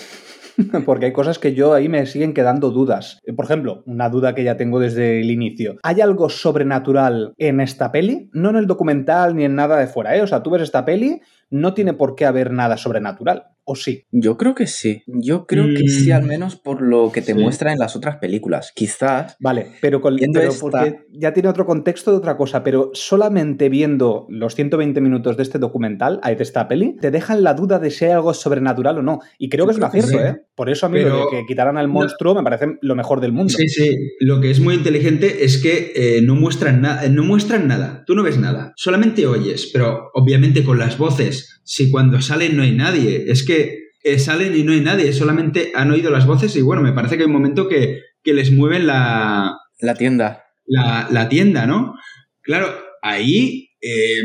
Porque 0.87 1.07
hay 1.07 1.12
cosas 1.12 1.38
que 1.38 1.55
yo 1.55 1.73
ahí 1.73 1.88
me 1.88 2.07
siguen 2.07 2.35
quedando 2.35 2.71
dudas. 2.71 3.21
Eh, 3.25 3.33
Por 3.33 3.44
ejemplo, 3.44 3.83
una 3.87 4.09
duda 4.09 4.35
que 4.35 4.44
ya 4.44 4.57
tengo 4.57 4.81
desde 4.81 5.21
el 5.21 5.31
inicio. 5.31 5.77
¿Hay 5.83 6.01
algo 6.01 6.29
sobrenatural 6.29 7.33
en 7.38 7.61
esta 7.61 7.92
peli? 7.92 8.29
No 8.33 8.51
en 8.51 8.57
el 8.57 8.66
documental 8.66 9.37
ni 9.37 9.44
en 9.44 9.55
nada 9.55 9.79
de 9.79 9.87
fuera, 9.87 10.16
¿eh? 10.16 10.23
O 10.23 10.27
sea, 10.27 10.42
tú 10.42 10.51
ves 10.51 10.62
esta 10.62 10.85
peli, 10.85 11.21
no 11.51 11.75
tiene 11.75 11.94
por 11.94 12.14
qué 12.14 12.27
haber 12.27 12.53
nada 12.53 12.77
sobrenatural. 12.77 13.44
¿O 13.70 13.74
sí? 13.76 14.04
Yo 14.11 14.38
creo 14.38 14.54
que 14.54 14.66
sí. 14.66 15.02
Yo 15.07 15.46
creo 15.46 15.64
que 15.66 15.85
Mm. 15.85 15.88
sí, 15.88 16.11
al 16.11 16.22
menos 16.22 16.57
por 16.57 16.81
lo 16.81 17.12
que 17.12 17.20
te 17.20 17.35
Sí. 17.35 17.38
muestra 17.38 17.70
en 17.72 17.78
las 17.78 17.94
otras 17.96 18.16
películas. 18.16 18.72
Quizás. 18.74 19.37
Vale, 19.40 19.72
pero, 19.83 20.00
con, 20.00 20.16
pero 20.16 20.48
esta- 20.48 20.61
porque 20.61 21.00
ya 21.12 21.35
tiene 21.35 21.50
otro 21.50 21.66
contexto 21.66 22.11
de 22.11 22.16
otra 22.16 22.38
cosa, 22.38 22.64
pero 22.64 22.90
solamente 22.94 23.68
viendo 23.68 24.26
los 24.31 24.54
120 24.54 25.02
minutos 25.02 25.37
de 25.37 25.42
este 25.42 25.59
documental, 25.59 26.18
de 26.24 26.42
esta 26.42 26.66
peli, 26.66 26.96
te 26.98 27.11
dejan 27.11 27.42
la 27.42 27.52
duda 27.52 27.78
de 27.78 27.90
si 27.90 28.07
hay 28.07 28.12
algo 28.12 28.33
sobrenatural 28.33 28.98
o 28.98 29.02
no. 29.02 29.20
Y 29.38 29.50
creo 29.50 29.66
que 29.66 29.72
es 29.72 29.78
un 29.78 29.85
acierto, 29.85 30.12
sí. 30.12 30.16
¿eh? 30.18 30.37
Por 30.54 30.70
eso 30.70 30.87
a 30.87 30.88
mí 30.88 31.00
Pero- 31.02 31.11
lo 31.11 31.24
de 31.24 31.31
que 31.31 31.44
quitaran 31.46 31.76
al 31.76 31.88
monstruo 31.88 32.35
me 32.35 32.42
parece 32.42 32.78
lo 32.81 32.94
mejor 32.94 33.20
del 33.20 33.33
mundo. 33.33 33.52
Sí, 33.54 33.68
sí. 33.68 33.90
Lo 34.20 34.40
que 34.40 34.50
es 34.50 34.61
muy 34.61 34.76
inteligente 34.76 35.44
es 35.44 35.59
que 35.59 35.92
eh, 35.94 36.22
no, 36.22 36.35
muestran 36.37 36.81
na- 36.81 37.02
no 37.11 37.22
muestran 37.22 37.68
nada. 37.68 38.02
Tú 38.07 38.14
no 38.14 38.22
ves 38.22 38.38
nada. 38.38 38.72
Solamente 38.76 39.26
oyes, 39.26 39.68
pero 39.74 40.11
obviamente 40.14 40.64
con 40.64 40.78
las 40.78 40.96
voces. 40.96 41.58
Si 41.70 41.90
cuando 41.90 42.22
salen 42.22 42.57
no 42.57 42.62
hay 42.62 42.72
nadie. 42.72 43.24
Es 43.28 43.44
que 43.44 43.78
eh, 44.02 44.18
salen 44.18 44.57
y 44.57 44.62
no 44.62 44.72
hay 44.72 44.81
nadie. 44.81 45.12
Solamente 45.12 45.70
han 45.74 45.90
oído 45.90 46.11
las 46.11 46.26
voces 46.26 46.57
y 46.57 46.62
bueno, 46.62 46.83
me 46.83 46.92
parece 46.94 47.16
que 47.16 47.24
hay 47.24 47.26
un 47.26 47.33
momento 47.35 47.68
que, 47.68 48.00
que 48.22 48.33
les 48.33 48.50
mueven 48.50 48.87
la, 48.87 49.54
La 49.81 49.94
tienda. 49.94 50.44
la, 50.66 51.09
la 51.11 51.28
tienda, 51.28 51.66
¿no? 51.66 51.94
Claro, 52.40 52.68
ahí 53.02 53.68
eh, 53.83 54.22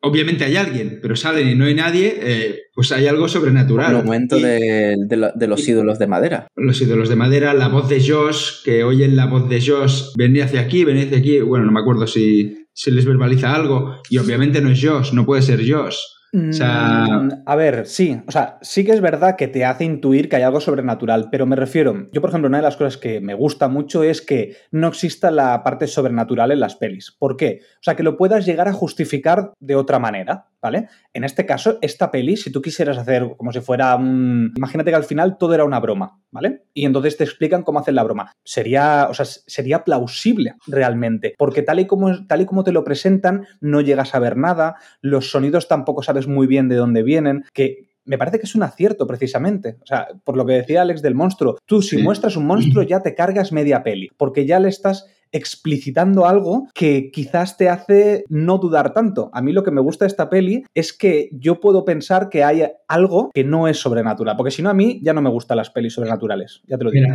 obviamente 0.00 0.44
hay 0.44 0.56
alguien, 0.56 0.98
pero 1.02 1.14
salen 1.14 1.48
y 1.48 1.54
no 1.54 1.66
hay 1.66 1.74
nadie, 1.74 2.16
eh, 2.20 2.58
pues 2.74 2.90
hay 2.92 3.06
algo 3.06 3.28
sobrenatural. 3.28 3.90
El 3.90 3.96
aumento 3.98 4.38
Y- 4.38 4.42
de, 4.42 4.96
de 5.06 5.16
lo- 5.16 5.32
de 5.34 5.46
los 5.46 5.68
y- 5.68 5.72
ídolos 5.72 5.98
de 5.98 6.06
madera. 6.06 6.48
los 6.56 6.80
ídolos 6.80 7.08
de 7.10 7.16
madera, 7.16 7.52
la 7.54 7.68
voz 7.68 7.88
de 7.90 8.00
Josh, 8.04 8.62
que 8.64 8.82
oyen 8.82 9.14
la 9.14 9.26
voz 9.26 9.48
de 9.50 9.60
Josh, 9.60 10.04
venía 10.16 10.46
hacia 10.46 10.60
aquí, 10.62 10.84
venía 10.84 11.04
hacia 11.04 11.18
aquí, 11.18 11.40
bueno, 11.40 11.66
no 11.66 11.72
me 11.72 11.80
acuerdo 11.80 12.06
si, 12.06 12.56
se 12.72 12.90
les 12.92 13.04
verbaliza 13.04 13.54
algo 13.54 14.00
y 14.08 14.18
obviamente 14.18 14.60
no 14.62 14.70
es 14.70 14.80
Josh, 14.82 15.12
no 15.12 15.26
puede 15.26 15.42
ser 15.42 15.60
Josh. 15.70 15.96
Mm, 16.32 17.28
a 17.46 17.56
ver, 17.56 17.86
sí, 17.86 18.20
o 18.26 18.30
sea, 18.30 18.58
sí 18.60 18.84
que 18.84 18.92
es 18.92 19.00
verdad 19.00 19.36
que 19.36 19.48
te 19.48 19.64
hace 19.64 19.84
intuir 19.84 20.28
que 20.28 20.36
hay 20.36 20.42
algo 20.42 20.60
sobrenatural, 20.60 21.28
pero 21.30 21.46
me 21.46 21.56
refiero, 21.56 22.06
yo 22.12 22.20
por 22.20 22.30
ejemplo, 22.30 22.48
una 22.48 22.58
de 22.58 22.64
las 22.64 22.76
cosas 22.76 22.98
que 22.98 23.20
me 23.20 23.34
gusta 23.34 23.68
mucho 23.68 24.02
es 24.02 24.20
que 24.20 24.56
no 24.70 24.88
exista 24.88 25.30
la 25.30 25.62
parte 25.62 25.86
sobrenatural 25.86 26.50
en 26.50 26.60
las 26.60 26.76
pelis. 26.76 27.16
¿Por 27.18 27.36
qué? 27.36 27.60
O 27.74 27.82
sea, 27.82 27.96
que 27.96 28.02
lo 28.02 28.16
puedas 28.16 28.44
llegar 28.44 28.68
a 28.68 28.72
justificar 28.72 29.52
de 29.58 29.76
otra 29.76 29.98
manera, 29.98 30.48
¿vale? 30.60 30.88
En 31.12 31.24
este 31.24 31.46
caso, 31.46 31.78
esta 31.82 32.10
peli, 32.10 32.36
si 32.36 32.50
tú 32.50 32.60
quisieras 32.60 32.98
hacer 32.98 33.36
como 33.36 33.52
si 33.52 33.60
fuera 33.60 33.96
un... 33.96 34.52
Imagínate 34.56 34.90
que 34.90 34.96
al 34.96 35.04
final 35.04 35.38
todo 35.38 35.54
era 35.54 35.64
una 35.64 35.80
broma, 35.80 36.20
¿vale? 36.30 36.64
Y 36.74 36.84
entonces 36.84 37.16
te 37.16 37.24
explican 37.24 37.62
cómo 37.62 37.80
hacen 37.80 37.94
la 37.94 38.04
broma. 38.04 38.32
Sería, 38.44 39.08
o 39.10 39.14
sea, 39.14 39.24
sería 39.24 39.84
plausible 39.84 40.54
realmente, 40.66 41.34
porque 41.38 41.62
tal 41.62 41.80
y 41.80 41.86
como, 41.86 42.26
tal 42.26 42.42
y 42.42 42.46
como 42.46 42.64
te 42.64 42.72
lo 42.72 42.84
presentan, 42.84 43.46
no 43.60 43.80
llegas 43.80 44.14
a 44.14 44.18
ver 44.18 44.36
nada, 44.36 44.76
los 45.00 45.30
sonidos 45.30 45.68
tampoco 45.68 46.02
sabes 46.02 46.26
muy 46.26 46.46
bien 46.46 46.68
de 46.68 46.76
dónde 46.76 47.02
vienen, 47.02 47.44
que 47.52 47.88
me 48.08 48.16
parece 48.16 48.38
que 48.38 48.46
es 48.46 48.54
un 48.54 48.62
acierto 48.62 49.06
precisamente. 49.06 49.76
O 49.82 49.86
sea, 49.86 50.08
por 50.24 50.36
lo 50.36 50.46
que 50.46 50.54
decía 50.54 50.82
Alex 50.82 51.02
del 51.02 51.14
monstruo, 51.14 51.58
tú 51.66 51.82
si 51.82 51.98
muestras 51.98 52.36
un 52.36 52.46
monstruo 52.46 52.82
ya 52.82 53.02
te 53.02 53.14
cargas 53.14 53.52
media 53.52 53.82
peli, 53.82 54.10
porque 54.16 54.46
ya 54.46 54.58
le 54.58 54.70
estás 54.70 55.06
explicitando 55.32 56.26
algo 56.26 56.68
que 56.74 57.10
quizás 57.12 57.56
te 57.56 57.68
hace 57.68 58.24
no 58.28 58.58
dudar 58.58 58.92
tanto. 58.92 59.30
A 59.32 59.42
mí 59.42 59.52
lo 59.52 59.62
que 59.62 59.70
me 59.70 59.80
gusta 59.80 60.04
de 60.04 60.08
esta 60.08 60.30
peli 60.30 60.64
es 60.74 60.92
que 60.92 61.28
yo 61.32 61.60
puedo 61.60 61.84
pensar 61.84 62.28
que 62.28 62.44
hay 62.44 62.64
algo 62.88 63.30
que 63.34 63.44
no 63.44 63.68
es 63.68 63.78
sobrenatural, 63.78 64.36
porque 64.36 64.50
si 64.50 64.62
no 64.62 64.70
a 64.70 64.74
mí 64.74 65.00
ya 65.02 65.12
no 65.12 65.22
me 65.22 65.30
gustan 65.30 65.56
las 65.56 65.70
pelis 65.70 65.94
sobrenaturales, 65.94 66.62
ya 66.66 66.78
te 66.78 66.84
lo 66.84 66.90
digo. 66.90 67.06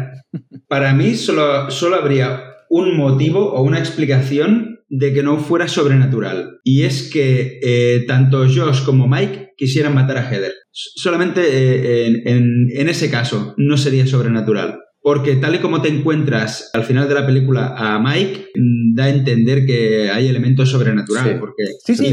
para 0.67 0.93
mí 0.93 1.15
solo, 1.15 1.69
solo 1.71 1.95
habría 1.95 2.41
un 2.69 2.97
motivo 2.97 3.54
o 3.54 3.62
una 3.62 3.80
explicación 3.80 4.80
de 4.89 5.13
que 5.13 5.23
no 5.23 5.38
fuera 5.38 5.67
sobrenatural. 5.67 6.60
Y 6.63 6.84
es 6.84 7.10
que 7.12 7.60
eh, 7.63 8.04
tanto 8.08 8.45
Josh 8.47 8.84
como 8.84 9.08
Mike 9.08 9.54
quisieran 9.58 9.95
matar 9.95 10.17
a 10.17 10.30
Heather. 10.30 10.54
Solamente 10.71 11.41
eh, 11.43 12.21
en, 12.26 12.89
ese 12.89 13.10
caso 13.10 13.56
no 13.58 13.78
sería 13.78 14.06
sobrenatural. 14.06 14.80
Porque 15.04 15.36
tal 15.36 15.54
y 15.54 15.60
como 15.60 15.82
te 15.82 15.89
encuentras 15.89 16.70
al 16.72 16.86
final 16.86 17.10
de 17.10 17.13
la 17.13 17.26
película 17.26 17.76
a 17.78 18.00
Mike, 18.00 18.52
mm, 18.56 18.96
da 18.96 19.04
a 19.04 19.10
entender 19.10 19.66
que 19.66 20.10
hay 20.10 20.30
elementos 20.30 20.72
sobrenaturales. 20.72 21.34
Sí, 21.34 21.39
porque, 21.42 21.63
sí, 21.84 21.96
sí, 21.98 22.06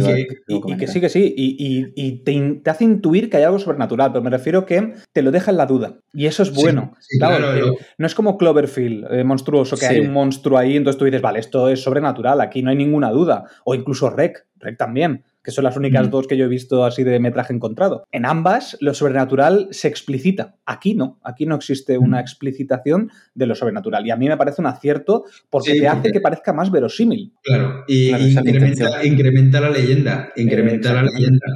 y, 0.49 0.77
que 0.77 0.89
sí, 0.89 1.01
que 1.01 1.09
sí. 1.09 1.33
Y, 1.37 2.25
te, 2.25 2.61
hace 2.69 2.83
intuir 2.85 3.31
que 3.31 3.37
hay 3.37 3.45
algo 3.45 3.61
sobrenatural, 3.61 4.11
pero 4.11 4.25
me 4.25 4.31
refiero 4.31 4.67
que 4.67 4.95
te 5.13 5.23
lo 5.23 5.31
deja 5.31 5.53
en 5.53 5.59
la 5.59 5.67
duda. 5.67 6.01
Y 6.13 6.27
eso 6.27 6.43
es 6.43 6.53
bueno. 6.53 6.93
claro, 7.21 7.77
no 7.97 8.07
es 8.07 8.15
como 8.17 8.37
Cloverfield, 8.37 9.07
eh, 9.13 9.23
monstruoso, 9.23 9.77
que 9.77 9.87
hay 9.87 10.01
un 10.01 10.13
monstruo 10.13 10.59
ahí, 10.59 10.77
entonces 10.77 10.99
tú 10.99 11.05
dices, 11.05 11.23
vale, 11.23 11.39
esto 11.39 11.69
es 11.69 11.81
sobrenatural, 11.81 12.41
aquí 12.41 12.61
no 12.61 12.71
hay 12.71 12.77
ninguna 12.77 13.11
duda. 13.13 13.45
O 13.65 13.77
incluso 13.77 14.11
Rec, 14.11 14.47
Rec 14.59 14.77
también 14.77 15.23
que 15.43 15.51
son 15.51 15.65
las 15.65 15.77
únicas 15.77 16.09
mm. 16.09 16.11
dos 16.11 16.27
que 16.27 16.37
yo 16.37 16.45
he 16.45 16.49
visto 16.49 16.85
así 16.85 17.05
de 17.05 17.19
metraje 17.19 17.53
encontrado. 17.53 18.05
En 18.13 18.27
ambas, 18.27 18.77
lo 18.81 18.95
sobrenatural 18.95 19.69
se 19.71 19.89
explicita. 19.89 20.57
Aquí 20.67 20.95
no, 20.95 21.19
aquí 21.25 21.47
no 21.47 21.55
existe 21.55 21.99
una 21.99 22.21
explicitación 22.21 23.11
de 23.35 23.47
lo 23.47 23.55
sobrenatural. 23.55 24.07
Y 24.07 24.11
a 24.11 24.17
mí 24.17 24.29
me 24.29 24.37
parece 24.37 24.61
un 24.61 24.67
acierto 24.67 25.25
porque 25.49 25.75
te 25.75 25.89
hace 25.89 26.13
que 26.13 26.21
parezca 26.21 26.53
más 26.53 26.71
verosímil. 26.71 27.33
Claro, 27.43 27.85
y 27.87 28.11
incrementa, 28.11 29.61
la 29.61 29.71
leyenda. 29.71 30.33
Incrementa 30.37 30.93
la 30.93 31.03
leyenda. 31.03 31.47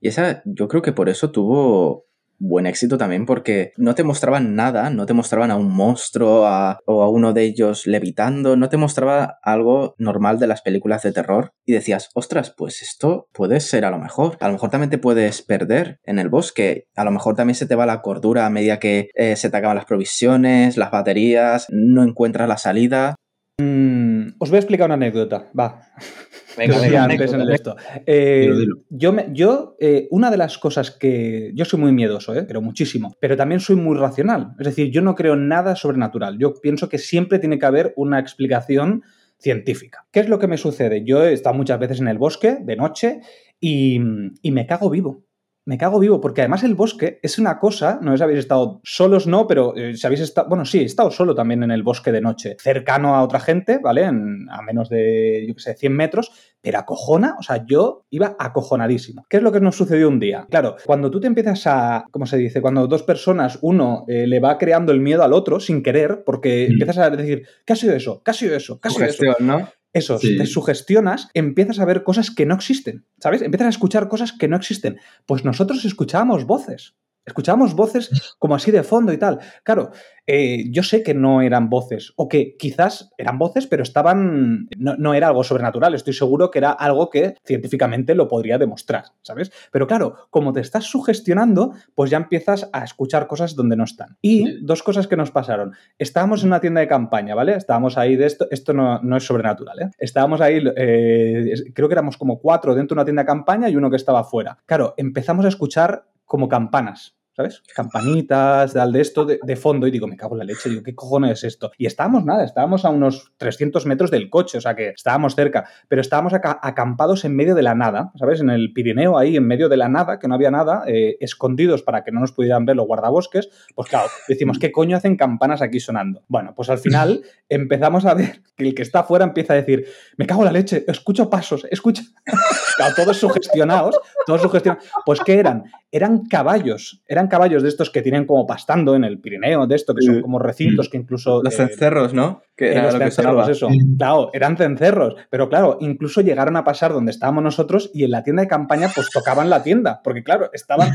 Y 0.00 0.08
esa, 0.08 0.42
yo 0.44 0.68
creo 0.68 0.82
que 0.82 0.92
por 0.92 1.08
eso 1.08 1.30
tuvo 1.30 2.06
buen 2.42 2.66
éxito 2.66 2.98
también 2.98 3.24
porque 3.24 3.72
no 3.76 3.94
te 3.94 4.02
mostraban 4.02 4.54
nada, 4.56 4.90
no 4.90 5.06
te 5.06 5.14
mostraban 5.14 5.50
a 5.50 5.56
un 5.56 5.72
monstruo 5.72 6.40
o 6.42 7.02
a 7.02 7.08
uno 7.08 7.32
de 7.32 7.42
ellos 7.44 7.86
levitando, 7.86 8.56
no 8.56 8.68
te 8.68 8.76
mostraba 8.76 9.38
algo 9.42 9.94
normal 9.98 10.38
de 10.38 10.48
las 10.48 10.60
películas 10.60 11.02
de 11.02 11.12
terror 11.12 11.52
y 11.64 11.72
decías, 11.72 12.10
ostras, 12.14 12.52
pues 12.56 12.82
esto 12.82 13.28
puede 13.32 13.60
ser 13.60 13.84
a 13.84 13.90
lo 13.90 13.98
mejor. 13.98 14.36
A 14.40 14.48
lo 14.48 14.54
mejor 14.54 14.70
también 14.70 14.90
te 14.90 14.98
puedes 14.98 15.42
perder 15.42 16.00
en 16.02 16.18
el 16.18 16.28
bosque, 16.28 16.86
a 16.96 17.04
lo 17.04 17.12
mejor 17.12 17.36
también 17.36 17.54
se 17.54 17.66
te 17.66 17.76
va 17.76 17.86
la 17.86 18.02
cordura 18.02 18.44
a 18.44 18.50
medida 18.50 18.78
que 18.78 19.10
eh, 19.14 19.36
se 19.36 19.48
te 19.48 19.56
acaban 19.56 19.76
las 19.76 19.86
provisiones, 19.86 20.76
las 20.76 20.90
baterías, 20.90 21.66
no 21.70 22.02
encuentras 22.02 22.48
la 22.48 22.58
salida. 22.58 23.14
Mm, 23.58 24.34
os 24.38 24.50
voy 24.50 24.56
a 24.56 24.60
explicar 24.60 24.86
una 24.86 24.94
anécdota, 24.94 25.50
va. 25.58 25.82
Venga, 26.56 27.04
antes 27.04 27.32
en 27.32 27.50
esto. 27.50 27.76
Eh, 28.06 28.50
yo, 28.90 29.16
yo 29.32 29.76
eh, 29.80 30.08
una 30.10 30.30
de 30.30 30.36
las 30.36 30.58
cosas 30.58 30.90
que. 30.90 31.52
Yo 31.54 31.64
soy 31.64 31.80
muy 31.80 31.92
miedoso, 31.92 32.34
¿eh? 32.34 32.46
creo 32.46 32.60
muchísimo, 32.60 33.14
pero 33.20 33.36
también 33.36 33.60
soy 33.60 33.76
muy 33.76 33.96
racional. 33.96 34.54
Es 34.58 34.66
decir, 34.66 34.90
yo 34.90 35.02
no 35.02 35.14
creo 35.14 35.36
nada 35.36 35.76
sobrenatural. 35.76 36.38
Yo 36.38 36.54
pienso 36.54 36.88
que 36.88 36.98
siempre 36.98 37.38
tiene 37.38 37.58
que 37.58 37.66
haber 37.66 37.92
una 37.96 38.18
explicación 38.18 39.02
científica. 39.38 40.06
¿Qué 40.12 40.20
es 40.20 40.28
lo 40.28 40.38
que 40.38 40.46
me 40.46 40.56
sucede? 40.56 41.04
Yo 41.04 41.24
he 41.24 41.32
estado 41.32 41.54
muchas 41.54 41.78
veces 41.78 42.00
en 42.00 42.08
el 42.08 42.18
bosque 42.18 42.58
de 42.60 42.76
noche 42.76 43.20
y, 43.60 44.00
y 44.40 44.50
me 44.52 44.66
cago 44.66 44.88
vivo 44.88 45.24
me 45.64 45.78
cago 45.78 46.00
vivo, 46.00 46.20
porque 46.20 46.40
además 46.40 46.64
el 46.64 46.74
bosque 46.74 47.20
es 47.22 47.38
una 47.38 47.58
cosa, 47.58 47.98
no 48.02 48.10
sé 48.10 48.16
si 48.16 48.22
habéis 48.24 48.40
estado 48.40 48.80
solos, 48.82 49.26
no, 49.26 49.46
pero 49.46 49.76
eh, 49.76 49.96
si 49.96 50.06
habéis 50.06 50.22
estado, 50.22 50.48
bueno, 50.48 50.64
sí, 50.64 50.80
he 50.80 50.84
estado 50.84 51.10
solo 51.10 51.34
también 51.34 51.62
en 51.62 51.70
el 51.70 51.84
bosque 51.84 52.10
de 52.10 52.20
noche, 52.20 52.56
cercano 52.58 53.14
a 53.14 53.22
otra 53.22 53.38
gente, 53.38 53.78
¿vale? 53.78 54.04
a 54.04 54.62
menos 54.62 54.88
de, 54.88 55.44
yo 55.46 55.54
qué 55.54 55.60
sé, 55.60 55.74
100 55.74 55.92
metros, 55.92 56.32
pero 56.60 56.78
acojona, 56.78 57.36
o 57.38 57.42
sea, 57.42 57.64
yo 57.64 58.06
iba 58.10 58.36
acojonadísimo. 58.38 59.24
¿Qué 59.28 59.36
es 59.36 59.42
lo 59.42 59.52
que 59.52 59.60
nos 59.60 59.76
sucedió 59.76 60.08
un 60.08 60.18
día? 60.18 60.46
Claro, 60.50 60.76
cuando 60.84 61.10
tú 61.10 61.20
te 61.20 61.28
empiezas 61.28 61.66
a, 61.66 62.06
¿cómo 62.10 62.26
se 62.26 62.38
dice? 62.38 62.60
Cuando 62.60 62.88
dos 62.88 63.04
personas, 63.04 63.58
uno 63.62 64.04
eh, 64.08 64.26
le 64.26 64.40
va 64.40 64.58
creando 64.58 64.90
el 64.92 65.00
miedo 65.00 65.22
al 65.22 65.32
otro 65.32 65.60
sin 65.60 65.82
querer, 65.82 66.24
porque 66.24 66.66
mm. 66.68 66.72
empiezas 66.72 66.98
a 66.98 67.10
decir, 67.10 67.46
¿qué 67.64 67.72
ha 67.72 67.76
sido 67.76 67.94
eso? 67.94 68.20
¿Qué 68.24 68.32
ha 68.32 68.34
sido 68.34 68.56
eso? 68.56 68.80
¿Qué 68.80 68.88
ha 68.88 68.90
sido 68.90 69.06
eso? 69.06 69.22
¿no? 69.40 69.68
Eso, 69.92 70.18
te 70.18 70.46
sugestionas, 70.46 71.28
empiezas 71.34 71.78
a 71.78 71.84
ver 71.84 72.02
cosas 72.02 72.30
que 72.30 72.46
no 72.46 72.54
existen, 72.54 73.04
¿sabes? 73.18 73.42
Empiezas 73.42 73.66
a 73.66 73.70
escuchar 73.70 74.08
cosas 74.08 74.32
que 74.32 74.48
no 74.48 74.56
existen. 74.56 74.98
Pues 75.26 75.44
nosotros 75.44 75.84
escuchábamos 75.84 76.46
voces. 76.46 76.94
Escuchábamos 77.24 77.74
voces 77.74 78.36
como 78.38 78.54
así 78.54 78.70
de 78.70 78.82
fondo 78.82 79.12
y 79.12 79.18
tal. 79.18 79.38
Claro, 79.64 79.90
eh, 80.26 80.70
yo 80.70 80.82
sé 80.82 81.02
que 81.02 81.14
no 81.14 81.42
eran 81.42 81.68
voces, 81.68 82.12
o 82.16 82.28
que 82.28 82.56
quizás 82.56 83.12
eran 83.18 83.38
voces, 83.38 83.66
pero 83.66 83.82
estaban. 83.82 84.68
No, 84.76 85.14
era 85.14 85.28
algo 85.28 85.42
sobrenatural. 85.42 85.94
Estoy 85.94 86.12
seguro 86.12 86.50
que 86.50 86.58
era 86.58 86.70
algo 86.70 87.10
que 87.10 87.34
científicamente 87.44 88.14
lo 88.14 88.28
podría 88.28 88.58
demostrar, 88.58 89.04
¿sabes? 89.22 89.50
Pero 89.72 89.86
claro, 89.86 90.28
como 90.30 90.52
te 90.52 90.60
estás 90.60 90.84
sugestionando, 90.84 91.72
pues 91.94 92.10
ya 92.10 92.18
empiezas 92.18 92.68
a 92.72 92.84
escuchar 92.84 93.26
cosas 93.26 93.56
donde 93.56 93.76
no 93.76 93.84
están. 93.84 94.16
Y 94.20 94.64
dos 94.64 94.82
cosas 94.82 95.06
que 95.06 95.16
nos 95.16 95.30
pasaron. 95.30 95.72
Estábamos 95.98 96.42
en 96.42 96.48
una 96.48 96.60
tienda 96.60 96.80
de 96.80 96.88
campaña, 96.88 97.34
¿vale? 97.34 97.54
Estábamos 97.54 97.98
ahí 97.98 98.16
de 98.16 98.26
esto. 98.26 98.46
Esto 98.50 98.72
no, 98.72 99.16
es 99.16 99.24
sobrenatural, 99.24 99.80
¿eh? 99.80 99.90
Estábamos 99.98 100.40
ahí, 100.40 100.62
eh, 100.76 101.54
creo 101.74 101.88
que 101.88 101.94
éramos 101.94 102.16
como 102.16 102.38
cuatro 102.38 102.74
dentro 102.74 102.94
de 102.94 103.00
una 103.00 103.04
tienda 103.04 103.22
de 103.22 103.26
campaña 103.26 103.68
y 103.68 103.76
uno 103.76 103.90
que 103.90 103.96
estaba 103.96 104.24
fuera. 104.24 104.58
Claro, 104.66 104.94
empezamos 104.96 105.44
a 105.44 105.48
escuchar 105.48 106.04
como 106.32 106.48
campanas. 106.48 107.14
¿Sabes? 107.34 107.62
Campanitas, 107.74 108.74
de 108.74 109.00
esto 109.00 109.24
de, 109.24 109.56
fondo 109.56 109.86
y 109.86 109.90
digo, 109.90 110.06
me 110.06 110.16
cago 110.16 110.34
en 110.34 110.40
la 110.40 110.44
leche, 110.44 110.68
digo, 110.68 110.82
¿qué 110.82 110.94
cojones 110.94 111.32
es 111.32 111.44
esto? 111.44 111.72
Y 111.78 111.86
estábamos 111.86 112.24
nada, 112.24 112.44
estábamos 112.44 112.84
a 112.84 112.90
unos 112.90 113.32
300 113.38 113.86
metros 113.86 114.10
del 114.10 114.28
coche, 114.28 114.58
o 114.58 114.60
sea 114.60 114.74
que 114.74 114.88
estábamos 114.88 115.34
cerca, 115.34 115.68
pero 115.88 116.00
estábamos 116.00 116.32
acampados 116.34 117.24
en 117.24 117.34
medio 117.34 117.54
de 117.54 117.62
la 117.62 117.74
nada, 117.74 118.12
¿sabes? 118.16 118.40
En 118.40 118.50
el 118.50 118.72
Pirineo, 118.72 119.18
ahí 119.18 119.36
en 119.36 119.46
medio 119.46 119.68
de 119.68 119.76
la 119.76 119.88
nada, 119.88 120.18
que 120.18 120.28
no 120.28 120.34
había 120.34 120.50
nada, 120.50 120.84
eh, 120.86 121.16
escondidos 121.20 121.82
para 121.82 122.04
que 122.04 122.12
no 122.12 122.20
nos 122.20 122.32
pudieran 122.32 122.66
ver 122.66 122.76
los 122.76 122.86
guardabosques, 122.86 123.48
pues 123.74 123.88
claro, 123.88 124.08
decimos, 124.28 124.58
¿qué 124.58 124.72
coño 124.72 124.96
hacen 124.96 125.16
campanas 125.16 125.62
aquí 125.62 125.80
sonando? 125.80 126.22
Bueno, 126.28 126.54
pues 126.54 126.68
al 126.70 126.78
final 126.78 127.22
empezamos 127.48 128.04
a 128.06 128.14
ver 128.14 128.42
que 128.56 128.64
el 128.64 128.74
que 128.74 128.82
está 128.82 129.00
afuera 129.00 129.24
empieza 129.24 129.54
a 129.54 129.56
decir, 129.56 129.86
me 130.16 130.26
cago 130.26 130.42
en 130.42 130.46
la 130.46 130.52
leche, 130.52 130.84
escucho 130.86 131.30
pasos, 131.30 131.66
escucho... 131.70 132.02
claro, 132.76 132.94
todos 132.94 133.16
sugestionados, 133.16 133.98
todos 134.26 134.42
sugestionados. 134.42 134.84
Pues 135.04 135.20
¿qué 135.20 135.38
eran? 135.38 135.64
Eran 135.90 136.24
caballos, 136.26 137.02
eran 137.06 137.21
caballos 137.28 137.62
de 137.62 137.68
estos 137.68 137.90
que 137.90 138.02
tienen 138.02 138.26
como 138.26 138.46
pastando 138.46 138.94
en 138.94 139.04
el 139.04 139.20
Pirineo, 139.20 139.66
de 139.66 139.76
esto, 139.76 139.94
que 139.94 140.02
son 140.02 140.20
como 140.20 140.38
recintos 140.38 140.88
que 140.88 140.96
incluso... 140.96 141.42
Los 141.42 141.54
eh, 141.54 141.68
cencerros, 141.68 142.14
¿no? 142.14 142.42
Que 142.56 142.72
era 142.72 142.84
los 142.84 142.96
cencerros, 142.96 143.48
eso. 143.48 143.68
Claro, 143.98 144.30
eran 144.32 144.56
cencerros, 144.56 145.16
pero 145.30 145.48
claro, 145.48 145.78
incluso 145.80 146.20
llegaron 146.20 146.56
a 146.56 146.64
pasar 146.64 146.92
donde 146.92 147.10
estábamos 147.10 147.42
nosotros 147.42 147.90
y 147.94 148.04
en 148.04 148.10
la 148.10 148.22
tienda 148.22 148.42
de 148.42 148.48
campaña 148.48 148.88
pues 148.94 149.10
tocaban 149.10 149.50
la 149.50 149.62
tienda, 149.62 150.00
porque 150.02 150.22
claro, 150.22 150.50
estaban 150.52 150.92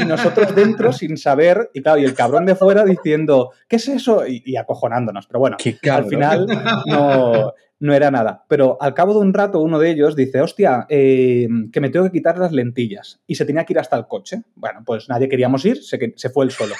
y 0.00 0.04
nosotros 0.04 0.54
dentro 0.54 0.92
sin 0.92 1.16
saber, 1.16 1.70
y 1.74 1.82
claro, 1.82 1.98
y 1.98 2.04
el 2.04 2.14
cabrón 2.14 2.46
de 2.46 2.54
fuera 2.54 2.84
diciendo, 2.84 3.50
¿qué 3.68 3.76
es 3.76 3.88
eso? 3.88 4.26
Y, 4.26 4.56
acojonándonos, 4.56 5.26
pero 5.26 5.40
bueno, 5.40 5.56
al 5.90 6.04
final 6.06 6.46
no 6.86 7.52
no 7.80 7.94
era 7.94 8.10
nada. 8.10 8.44
Pero 8.48 8.78
al 8.80 8.94
cabo 8.94 9.14
de 9.14 9.20
un 9.20 9.34
rato 9.34 9.60
uno 9.60 9.78
de 9.78 9.90
ellos 9.90 10.14
dice, 10.14 10.40
hostia, 10.40 10.86
eh, 10.88 11.48
que 11.72 11.80
me 11.80 11.90
tengo 11.90 12.06
que 12.06 12.12
quitar 12.12 12.38
las 12.38 12.52
lentillas. 12.52 13.20
Y 13.26 13.34
se 13.34 13.44
tenía 13.44 13.64
que 13.64 13.72
ir 13.72 13.78
hasta 13.78 13.96
el 13.96 14.06
coche. 14.06 14.42
Bueno, 14.54 14.82
pues 14.86 15.08
nadie 15.08 15.28
queríamos 15.28 15.64
ir, 15.64 15.82
se, 15.82 15.98
se 16.14 16.30
fue 16.30 16.44
él 16.44 16.50
solo. 16.50 16.74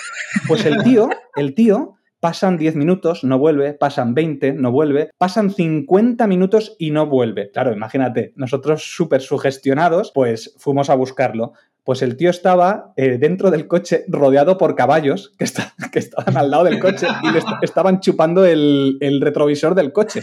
Pues 0.46 0.64
el 0.64 0.82
tío, 0.84 1.08
el 1.36 1.54
tío 1.54 1.96
Pasan 2.20 2.58
10 2.58 2.76
minutos, 2.76 3.24
no 3.24 3.38
vuelve, 3.38 3.72
pasan 3.72 4.12
20, 4.12 4.52
no 4.52 4.70
vuelve, 4.70 5.10
pasan 5.16 5.50
50 5.50 6.26
minutos 6.26 6.76
y 6.78 6.90
no 6.90 7.06
vuelve. 7.06 7.50
Claro, 7.50 7.72
imagínate, 7.72 8.34
nosotros 8.36 8.94
súper 8.94 9.22
sugestionados, 9.22 10.12
pues 10.14 10.54
fuimos 10.58 10.90
a 10.90 10.96
buscarlo. 10.96 11.54
Pues 11.84 12.02
el 12.02 12.16
tío 12.16 12.30
estaba 12.30 12.92
eh, 12.96 13.18
dentro 13.18 13.50
del 13.50 13.66
coche 13.66 14.04
rodeado 14.08 14.58
por 14.58 14.74
caballos 14.74 15.32
que, 15.38 15.46
que 15.92 15.98
estaban 15.98 16.36
al 16.36 16.50
lado 16.50 16.64
del 16.64 16.78
coche 16.78 17.06
y 17.22 17.64
estaban 17.64 18.00
chupando 18.00 18.44
el, 18.44 18.98
el 19.00 19.20
retrovisor 19.20 19.74
del 19.74 19.92
coche. 19.92 20.22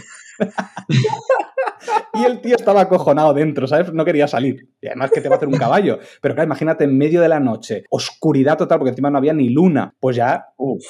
y 2.14 2.24
el 2.24 2.40
tío 2.40 2.56
estaba 2.56 2.82
acojonado 2.82 3.34
dentro, 3.34 3.66
¿sabes? 3.66 3.92
No 3.92 4.04
quería 4.04 4.28
salir. 4.28 4.68
Y 4.80 4.86
además 4.88 5.10
que 5.10 5.20
te 5.20 5.28
va 5.28 5.34
a 5.34 5.38
hacer 5.38 5.48
un 5.48 5.58
caballo. 5.58 5.98
Pero 6.20 6.34
claro, 6.34 6.46
imagínate 6.46 6.84
en 6.84 6.96
medio 6.96 7.20
de 7.20 7.28
la 7.28 7.40
noche, 7.40 7.84
oscuridad 7.90 8.56
total, 8.56 8.78
porque 8.78 8.90
encima 8.90 9.10
no 9.10 9.18
había 9.18 9.32
ni 9.32 9.50
luna. 9.50 9.94
Pues 10.00 10.16
ya, 10.16 10.46
Uf. 10.56 10.84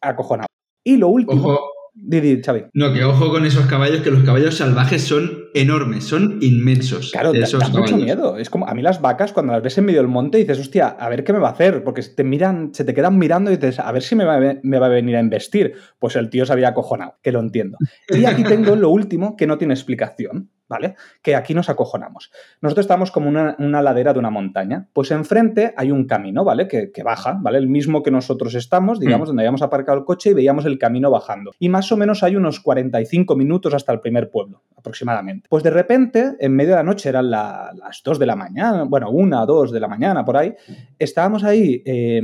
acojonado. 0.00 0.48
Y 0.82 0.96
lo 0.96 1.08
último... 1.08 1.58
Didi, 1.96 2.42
Xavi. 2.42 2.64
no, 2.74 2.92
que 2.92 3.04
ojo 3.04 3.30
con 3.30 3.46
esos 3.46 3.66
caballos, 3.66 4.00
que 4.02 4.10
los 4.10 4.24
caballos 4.24 4.56
salvajes 4.56 5.02
son 5.02 5.44
enormes, 5.54 6.04
son 6.04 6.38
inmensos. 6.42 7.12
Claro, 7.12 7.32
esos 7.32 7.60
da 7.60 7.68
mucho 7.68 7.96
miedo. 7.96 8.36
Es 8.36 8.50
como 8.50 8.66
a 8.66 8.74
mí 8.74 8.82
las 8.82 9.00
vacas, 9.00 9.32
cuando 9.32 9.52
las 9.52 9.62
ves 9.62 9.78
en 9.78 9.84
medio 9.84 10.00
del 10.00 10.08
monte, 10.08 10.38
dices, 10.38 10.58
hostia, 10.58 10.88
a 10.88 11.08
ver 11.08 11.22
qué 11.22 11.32
me 11.32 11.38
va 11.38 11.48
a 11.48 11.52
hacer. 11.52 11.84
Porque 11.84 12.02
te 12.02 12.24
miran, 12.24 12.74
se 12.74 12.84
te 12.84 12.94
quedan 12.94 13.16
mirando 13.16 13.50
y 13.52 13.56
dices, 13.56 13.78
a 13.78 13.92
ver 13.92 14.02
si 14.02 14.16
me 14.16 14.24
va, 14.24 14.40
me 14.62 14.78
va 14.78 14.86
a 14.86 14.88
venir 14.88 15.16
a 15.16 15.20
embestir. 15.20 15.74
Pues 16.00 16.16
el 16.16 16.30
tío 16.30 16.44
se 16.44 16.52
había 16.52 16.68
acojonado, 16.68 17.18
que 17.22 17.30
lo 17.30 17.38
entiendo. 17.40 17.78
Y 18.08 18.24
aquí 18.24 18.42
tengo 18.42 18.74
lo 18.74 18.90
último 18.90 19.36
que 19.36 19.46
no 19.46 19.56
tiene 19.56 19.74
explicación, 19.74 20.50
¿vale? 20.68 20.94
Que 21.22 21.34
aquí 21.36 21.54
nos 21.54 21.68
acojonamos. 21.68 22.30
Nosotros 22.60 22.84
estamos 22.84 23.10
como 23.10 23.28
una, 23.28 23.54
una 23.58 23.82
ladera 23.82 24.12
de 24.12 24.18
una 24.18 24.30
montaña. 24.30 24.88
Pues 24.92 25.10
enfrente 25.10 25.74
hay 25.76 25.90
un 25.90 26.06
camino, 26.06 26.44
¿vale? 26.44 26.66
Que, 26.68 26.90
que 26.92 27.02
baja, 27.02 27.38
¿vale? 27.40 27.58
El 27.58 27.66
mismo 27.68 28.02
que 28.02 28.10
nosotros 28.10 28.54
estamos, 28.54 28.98
digamos, 29.00 29.28
donde 29.28 29.42
habíamos 29.42 29.62
aparcado 29.62 29.98
el 29.98 30.04
coche 30.04 30.30
y 30.30 30.34
veíamos 30.34 30.64
el 30.64 30.78
camino 30.78 31.10
bajando. 31.10 31.52
Y 31.58 31.68
más 31.68 31.90
o 31.92 31.96
menos 31.96 32.22
hay 32.22 32.36
unos 32.36 32.60
45 32.60 33.36
minutos 33.36 33.74
hasta 33.74 33.92
el 33.92 34.00
primer 34.00 34.30
pueblo, 34.30 34.62
aproximadamente. 34.76 35.46
Pues 35.48 35.62
de 35.62 35.70
repente, 35.70 36.34
en 36.38 36.52
medio 36.56 36.70
de 36.70 36.76
la 36.76 36.82
noche, 36.82 37.08
eran 37.08 37.30
la- 37.30 37.72
las 37.74 38.02
2 38.02 38.18
de 38.18 38.26
la 38.26 38.36
mañana, 38.36 38.84
bueno, 38.84 39.10
una, 39.10 39.44
dos 39.46 39.70
de 39.72 39.80
la 39.80 39.88
mañana, 39.88 40.24
por 40.24 40.36
ahí, 40.36 40.54
estábamos 40.98 41.44
ahí 41.44 41.82
eh, 41.84 42.20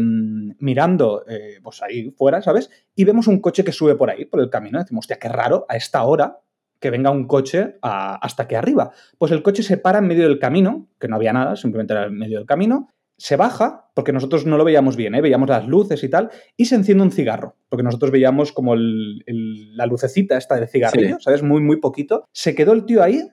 mirando, 0.58 1.24
eh, 1.28 1.58
pues 1.62 1.82
ahí 1.82 2.10
fuera, 2.10 2.42
¿sabes? 2.42 2.70
Y 2.94 3.04
vemos 3.04 3.26
un 3.26 3.40
coche 3.40 3.64
que 3.64 3.72
sube 3.72 3.94
por 3.94 4.10
ahí, 4.10 4.24
por 4.24 4.40
el 4.40 4.50
camino. 4.50 4.78
Decimos, 4.78 5.02
hostia, 5.04 5.18
qué 5.18 5.28
raro, 5.28 5.66
a 5.68 5.76
esta 5.76 6.02
hora 6.04 6.38
que 6.80 6.90
venga 6.90 7.10
un 7.10 7.26
coche 7.26 7.76
a- 7.82 8.16
hasta 8.16 8.44
aquí 8.44 8.54
arriba. 8.56 8.90
Pues 9.18 9.30
el 9.32 9.42
coche 9.42 9.62
se 9.62 9.76
para 9.76 9.98
en 9.98 10.06
medio 10.08 10.24
del 10.24 10.38
camino, 10.38 10.88
que 10.98 11.08
no 11.08 11.16
había 11.16 11.32
nada, 11.32 11.56
simplemente 11.56 11.92
era 11.92 12.06
en 12.06 12.18
medio 12.18 12.38
del 12.38 12.46
camino, 12.46 12.88
se 13.18 13.36
baja, 13.36 13.90
porque 13.94 14.14
nosotros 14.14 14.46
no 14.46 14.56
lo 14.56 14.64
veíamos 14.64 14.96
bien, 14.96 15.14
¿eh? 15.14 15.20
veíamos 15.20 15.48
las 15.50 15.66
luces 15.68 16.02
y 16.02 16.08
tal, 16.08 16.30
y 16.56 16.64
se 16.64 16.74
enciende 16.74 17.04
un 17.04 17.10
cigarro, 17.12 17.54
porque 17.68 17.82
nosotros 17.82 18.10
veíamos 18.10 18.50
como 18.52 18.72
el- 18.72 19.22
el- 19.26 19.76
la 19.76 19.84
lucecita 19.84 20.38
esta 20.38 20.54
del 20.56 20.68
cigarrillo, 20.68 21.16
Sí. 21.18 21.24
¿sabes? 21.24 21.42
Muy, 21.42 21.60
muy 21.60 21.76
poquito. 21.76 22.24
Se 22.32 22.54
quedó 22.54 22.72
el 22.72 22.86
tío 22.86 23.02
ahí, 23.02 23.28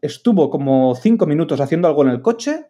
estuvo 0.00 0.48
como 0.48 0.94
cinco 0.94 1.26
minutos 1.26 1.60
haciendo 1.60 1.86
algo 1.86 2.02
en 2.02 2.08
el 2.08 2.22
coche, 2.22 2.66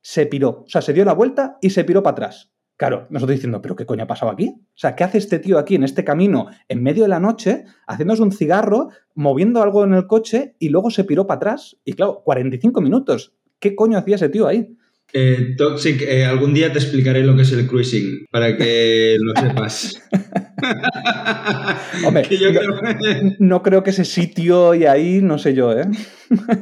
se 0.00 0.26
piró, 0.26 0.62
o 0.64 0.68
sea, 0.68 0.80
se 0.80 0.92
dio 0.92 1.04
la 1.04 1.12
vuelta 1.14 1.58
y 1.60 1.70
se 1.70 1.82
piró 1.82 2.04
para 2.04 2.12
atrás. 2.12 2.52
Claro, 2.78 3.06
nosotros 3.08 3.36
diciendo, 3.36 3.62
¿pero 3.62 3.74
qué 3.74 3.86
coño 3.86 4.04
ha 4.04 4.06
pasado 4.06 4.30
aquí? 4.30 4.48
O 4.54 4.62
sea, 4.74 4.94
¿qué 4.94 5.04
hace 5.04 5.16
este 5.18 5.38
tío 5.38 5.58
aquí 5.58 5.74
en 5.76 5.82
este 5.84 6.04
camino 6.04 6.48
en 6.68 6.82
medio 6.82 7.04
de 7.04 7.08
la 7.08 7.20
noche, 7.20 7.64
haciéndose 7.86 8.22
un 8.22 8.32
cigarro, 8.32 8.88
moviendo 9.14 9.62
algo 9.62 9.82
en 9.84 9.94
el 9.94 10.06
coche 10.06 10.56
y 10.58 10.68
luego 10.68 10.90
se 10.90 11.04
piró 11.04 11.26
para 11.26 11.36
atrás? 11.36 11.76
Y 11.86 11.94
claro, 11.94 12.20
45 12.24 12.80
minutos. 12.82 13.32
¿Qué 13.58 13.74
coño 13.74 13.96
hacía 13.96 14.16
ese 14.16 14.28
tío 14.28 14.46
ahí? 14.46 14.76
Eh, 15.14 15.54
Toxic, 15.56 16.02
eh, 16.02 16.26
algún 16.26 16.52
día 16.52 16.70
te 16.72 16.78
explicaré 16.80 17.22
lo 17.22 17.34
que 17.34 17.42
es 17.42 17.52
el 17.52 17.66
cruising, 17.66 18.26
para 18.30 18.54
que 18.58 19.16
lo 19.20 19.40
sepas. 19.40 20.02
Hombre, 22.06 22.22
Que 22.22 22.36
yo 22.36 22.52
no- 22.52 22.60
creo- 22.80 23.32
No 23.38 23.62
creo 23.62 23.82
que 23.82 23.90
ese 23.90 24.04
sitio 24.04 24.74
y 24.74 24.84
ahí, 24.84 25.20
no 25.22 25.38
sé 25.38 25.54
yo, 25.54 25.72
¿eh? 25.72 25.86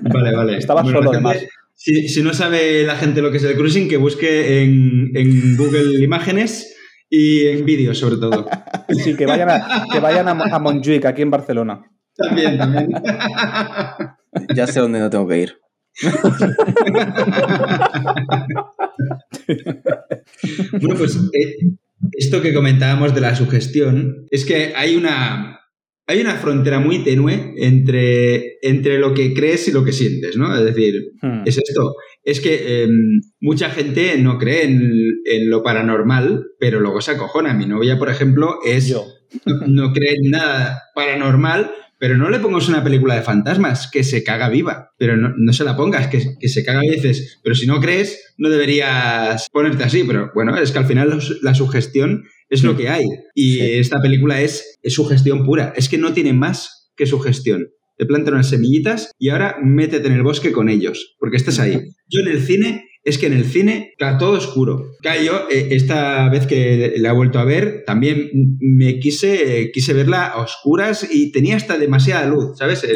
Vale, 0.03 0.37
vale. 0.37 0.57
Estaba 0.59 0.83
Bueno, 0.83 0.99
solo, 0.99 1.11
además. 1.11 1.39
Si, 1.85 2.09
si 2.09 2.23
no 2.23 2.33
sabe 2.33 2.83
la 2.85 2.97
gente 2.97 3.21
lo 3.21 3.31
que 3.31 3.37
es 3.37 3.45
el 3.45 3.57
cruising, 3.57 3.91
que 3.91 3.99
busque 3.99 4.63
en, 4.63 5.11
en 5.15 5.55
Google 5.55 6.03
Imágenes 6.03 6.75
y 7.11 7.47
en 7.47 7.67
vídeos, 7.67 7.99
sobre 7.99 8.17
todo. 8.17 8.49
Sí, 9.03 9.17
que 9.17 9.27
vayan 9.27 9.51
a, 9.51 9.85
que 9.93 9.99
vayan 9.99 10.29
a 10.29 10.59
Montjuic, 10.59 11.05
aquí 11.05 11.23
en 11.23 11.31
Barcelona. 11.31 11.83
También, 12.17 12.57
también. 12.57 12.91
Ya 14.55 14.67
sé 14.67 14.81
dónde 14.81 15.01
no 15.01 15.11
tengo 15.11 15.29
que 15.29 15.43
ir. 15.43 15.59
Bueno, 20.73 20.95
pues 20.97 21.17
eh, 21.17 21.57
esto 22.13 22.41
que 22.41 22.55
comentábamos 22.55 23.15
de 23.15 23.21
la 23.21 23.35
sugestión, 23.35 24.27
es 24.31 24.45
que 24.45 24.73
hay 24.75 24.97
una, 24.97 25.61
hay 26.07 26.21
una 26.21 26.35
frontera 26.35 26.81
muy 26.81 26.99
tenue 27.03 27.55
entre, 27.57 28.59
entre 28.63 28.99
lo 28.99 29.15
que 29.15 29.33
crees 29.33 29.69
y 29.69 29.73
lo 29.73 29.85
que 29.85 29.93
sientes, 29.93 30.37
¿no? 30.37 30.55
Es 30.57 30.65
decir, 30.65 30.95
Hmm. 31.23 31.43
es 31.47 31.57
esto. 31.57 31.95
Es 32.23 32.41
que 32.41 32.59
eh, 32.85 32.89
mucha 33.41 33.71
gente 33.71 34.19
no 34.19 34.37
cree 34.39 34.65
en, 34.65 34.83
en 35.25 35.49
lo 35.51 35.63
paranormal, 35.63 36.45
pero 36.59 36.81
luego 36.81 37.01
se 37.01 37.13
acojona. 37.13 37.55
Mi 37.55 37.67
novia, 37.67 37.99
por 37.99 38.11
ejemplo, 38.11 38.59
es 38.65 38.89
Yo. 38.89 39.05
no, 39.47 39.67
no 39.67 39.93
cree 39.93 40.15
en 40.23 40.31
nada 40.31 40.83
paranormal, 40.95 41.71
pero 42.05 42.19
no 42.19 42.29
le 42.29 42.39
pongas 42.39 42.69
una 42.69 42.85
película 42.85 43.15
de 43.15 43.23
fantasmas, 43.23 43.89
que 43.91 44.05
se 44.05 44.23
caga 44.23 44.51
viva. 44.51 44.91
Pero 44.99 45.17
no, 45.17 45.33
no 45.39 45.53
se 45.55 45.65
la 45.65 45.75
pongas, 45.75 46.09
que, 46.09 46.23
que 46.39 46.49
se 46.51 46.63
caga 46.63 46.81
y 46.85 46.91
dices, 46.91 47.41
pero 47.43 47.55
si 47.55 47.67
no 47.67 47.81
crees, 47.81 48.35
no 48.37 48.51
deberías 48.51 49.49
ponerte 49.51 49.85
así. 49.85 50.05
Pero 50.05 50.31
bueno, 50.35 50.55
es 50.59 50.71
que 50.71 50.79
al 50.81 50.85
final 50.87 51.09
los- 51.09 51.39
la 51.43 51.55
sugestión 51.55 52.25
es 52.51 52.63
lo 52.63 52.77
que 52.77 52.91
hay. 52.91 53.05
Y 53.35 53.55
Sí. 53.55 53.61
esta 53.85 54.03
película 54.03 54.43
es, 54.43 54.79
es 54.83 54.93
sugestión 54.93 55.47
pura. 55.47 55.73
Es 55.77 55.89
que 55.89 55.97
no 55.97 56.13
tiene 56.13 56.35
más 56.35 56.91
que 56.95 57.07
sugestión. 57.07 57.69
Te 57.97 58.05
plantan 58.05 58.35
unas 58.35 58.51
semillitas 58.51 59.11
y 59.19 59.31
ahora 59.31 59.57
métete 59.65 60.07
en 60.09 60.13
el 60.15 60.23
bosque 60.23 60.53
con 60.53 60.69
ellos, 60.69 61.17
porque 61.19 61.39
estás 61.39 61.59
ahí. 61.59 61.81
Yo 62.11 62.21
en 62.21 62.29
el 62.29 62.43
cine, 62.43 62.85
es 63.05 63.19
que 63.19 63.27
en 63.27 63.35
el 63.35 63.45
cine 63.45 63.91
está 63.93 64.17
todo 64.17 64.39
oscuro. 64.39 64.93
Claro, 65.01 65.49
eh, 65.51 65.69
esta 65.73 66.29
vez 66.31 66.47
que 66.47 66.95
la 66.97 67.11
he 67.11 67.15
vuelto 67.15 67.39
a 67.39 67.45
ver, 67.45 67.85
también 67.87 68.31
me 68.61 68.99
quise, 68.99 69.71
quise 69.73 69.93
verla 69.93 70.27
a 70.27 70.41
oscuras 70.41 71.07
y 71.11 71.31
tenía 71.31 71.57
hasta 71.57 71.77
demasiada 71.79 72.27
luz, 72.27 72.57
¿sabes? 72.59 72.87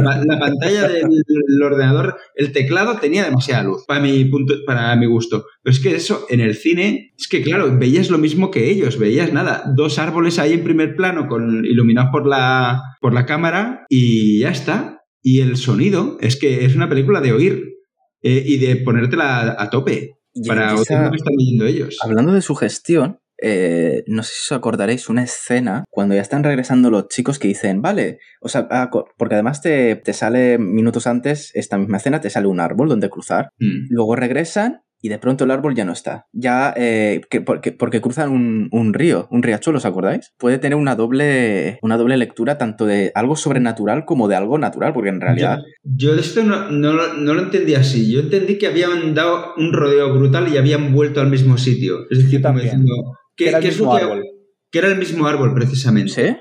La, 0.00 0.24
la 0.24 0.38
pantalla 0.38 0.86
del 0.86 1.62
ordenador, 1.62 2.16
el 2.36 2.52
teclado 2.52 2.98
tenía 2.98 3.24
demasiada 3.24 3.64
luz, 3.64 3.84
para 3.86 4.00
mi, 4.00 4.24
punto, 4.26 4.54
para 4.64 4.94
mi 4.94 5.06
gusto. 5.06 5.44
Pero 5.62 5.74
es 5.74 5.80
que 5.80 5.96
eso, 5.96 6.26
en 6.28 6.40
el 6.40 6.54
cine, 6.54 7.12
es 7.18 7.26
que 7.26 7.42
claro, 7.42 7.76
veías 7.76 8.10
lo 8.10 8.18
mismo 8.18 8.50
que 8.50 8.70
ellos, 8.70 8.98
veías 8.98 9.32
nada, 9.32 9.64
dos 9.74 9.98
árboles 9.98 10.38
ahí 10.38 10.52
en 10.52 10.62
primer 10.62 10.94
plano, 10.94 11.26
con, 11.26 11.64
iluminados 11.64 12.10
por 12.12 12.26
la, 12.26 12.82
por 13.00 13.12
la 13.12 13.26
cámara 13.26 13.84
y 13.88 14.40
ya 14.40 14.50
está. 14.50 14.94
Y 15.20 15.40
el 15.40 15.56
sonido, 15.56 16.16
es 16.20 16.36
que 16.36 16.64
es 16.64 16.76
una 16.76 16.88
película 16.88 17.20
de 17.20 17.32
oír 17.32 17.77
eh, 18.22 18.42
y 18.44 18.58
de 18.58 18.76
ponértela 18.76 19.56
a 19.58 19.70
tope 19.70 20.16
para 20.46 20.70
lo 20.72 20.76
que 20.76 20.82
están 20.82 21.34
leyendo 21.36 21.66
ellos. 21.66 21.98
Hablando 22.02 22.32
de 22.32 22.42
sugestión, 22.42 23.20
eh, 23.40 24.02
no 24.08 24.22
sé 24.24 24.32
si 24.34 24.52
os 24.54 24.58
acordaréis 24.58 25.08
una 25.08 25.22
escena 25.22 25.84
cuando 25.90 26.14
ya 26.14 26.20
están 26.20 26.42
regresando 26.42 26.90
los 26.90 27.08
chicos 27.08 27.38
que 27.38 27.48
dicen, 27.48 27.82
vale, 27.82 28.18
o 28.40 28.48
sea, 28.48 28.66
ah, 28.70 28.90
porque 29.16 29.34
además 29.34 29.62
te, 29.62 29.96
te 29.96 30.12
sale 30.12 30.58
minutos 30.58 31.06
antes, 31.06 31.52
esta 31.54 31.78
misma 31.78 31.98
escena, 31.98 32.20
te 32.20 32.30
sale 32.30 32.48
un 32.48 32.60
árbol 32.60 32.88
donde 32.88 33.10
cruzar, 33.10 33.50
Mm. 33.60 33.86
luego 33.90 34.16
regresan 34.16 34.82
y 35.00 35.08
de 35.08 35.18
pronto 35.18 35.44
el 35.44 35.50
árbol 35.50 35.74
ya 35.74 35.84
no 35.84 35.92
está. 35.92 36.26
Ya, 36.32 36.74
eh, 36.76 37.20
que, 37.30 37.40
porque, 37.40 37.72
porque 37.72 38.00
cruzan 38.00 38.30
un, 38.30 38.68
un 38.72 38.94
río, 38.94 39.28
un 39.30 39.42
riachuelo, 39.42 39.78
¿os 39.78 39.84
acordáis? 39.84 40.32
Puede 40.38 40.58
tener 40.58 40.76
una 40.76 40.96
doble, 40.96 41.78
una 41.82 41.96
doble 41.96 42.16
lectura 42.16 42.58
tanto 42.58 42.84
de 42.86 43.12
algo 43.14 43.36
sobrenatural 43.36 44.04
como 44.04 44.28
de 44.28 44.36
algo 44.36 44.58
natural, 44.58 44.92
porque 44.92 45.10
en 45.10 45.20
realidad... 45.20 45.58
Yo 45.84 46.14
de 46.14 46.20
esto 46.20 46.42
no, 46.42 46.70
no 46.70 46.92
lo- 46.92 47.14
no 47.14 47.34
lo 47.34 47.42
entendí 47.42 47.74
así. 47.74 48.10
Yo 48.12 48.20
entendí 48.20 48.58
que 48.58 48.66
habían 48.66 49.14
dado 49.14 49.54
un 49.56 49.72
rodeo 49.72 50.12
brutal 50.14 50.52
y 50.52 50.56
habían 50.56 50.92
vuelto 50.92 51.20
al 51.20 51.30
mismo 51.30 51.58
sitio. 51.58 52.00
Es 52.10 52.18
decir, 52.18 52.40
Yo 52.40 52.42
como 52.48 52.58
también. 52.58 52.64
diciendo, 52.84 52.94
¿qué- 53.36 53.44
Que 53.44 53.48
era 53.50 53.58
el 53.58 53.62
qué 53.64 53.68
es 53.70 53.78
lo 53.78 53.84
mismo 53.86 53.98
que- 53.98 54.04
árbol. 54.04 54.24
que 54.70 54.78
era 54.78 54.88
el 54.88 54.98
mismo 54.98 55.26
árbol, 55.26 55.54
precisamente. 55.54 56.10
¿Sí? 56.12 56.36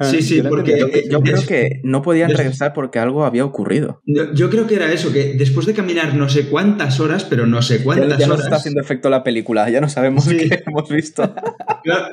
Sí, 0.00 0.20
sí, 0.22 0.36
Yo 0.42 0.48
porque-. 0.50 0.78
Yo, 0.78 0.88
yo 1.10 1.20
creo 1.20 1.36
es- 1.36 1.46
que 1.46 1.80
no 1.82 2.02
podían 2.02 2.30
es- 2.30 2.36
regresar 2.36 2.72
porque 2.74 2.98
algo 2.98 3.24
había 3.24 3.44
ocurrido. 3.44 4.02
No, 4.04 4.34
Yo 4.34 4.50
creo 4.50 4.66
que 4.66 4.74
era 4.74 4.92
eso, 4.92 5.12
que 5.12 5.34
después 5.34 5.66
de 5.66 5.72
caminar 5.72 6.14
no 6.14 6.28
sé 6.28 6.48
cuántas 6.48 7.00
horas, 7.00 7.24
pero 7.24 7.46
no 7.46 7.62
sé 7.62 7.78
Ya, 7.78 7.84
cuántas 7.84 8.18
ya 8.18 8.26
nos 8.26 8.34
horas. 8.34 8.44
está 8.46 8.56
haciendo 8.56 8.80
efecto 8.82 9.08
la 9.08 9.22
película, 9.24 9.70
ya 9.70 9.80
no 9.80 9.88
sabemos 9.88 10.24
Sí. 10.24 10.36
qué 10.36 10.62
hemos 10.66 10.88
visto. 10.90 11.22
Claro, 11.86 12.06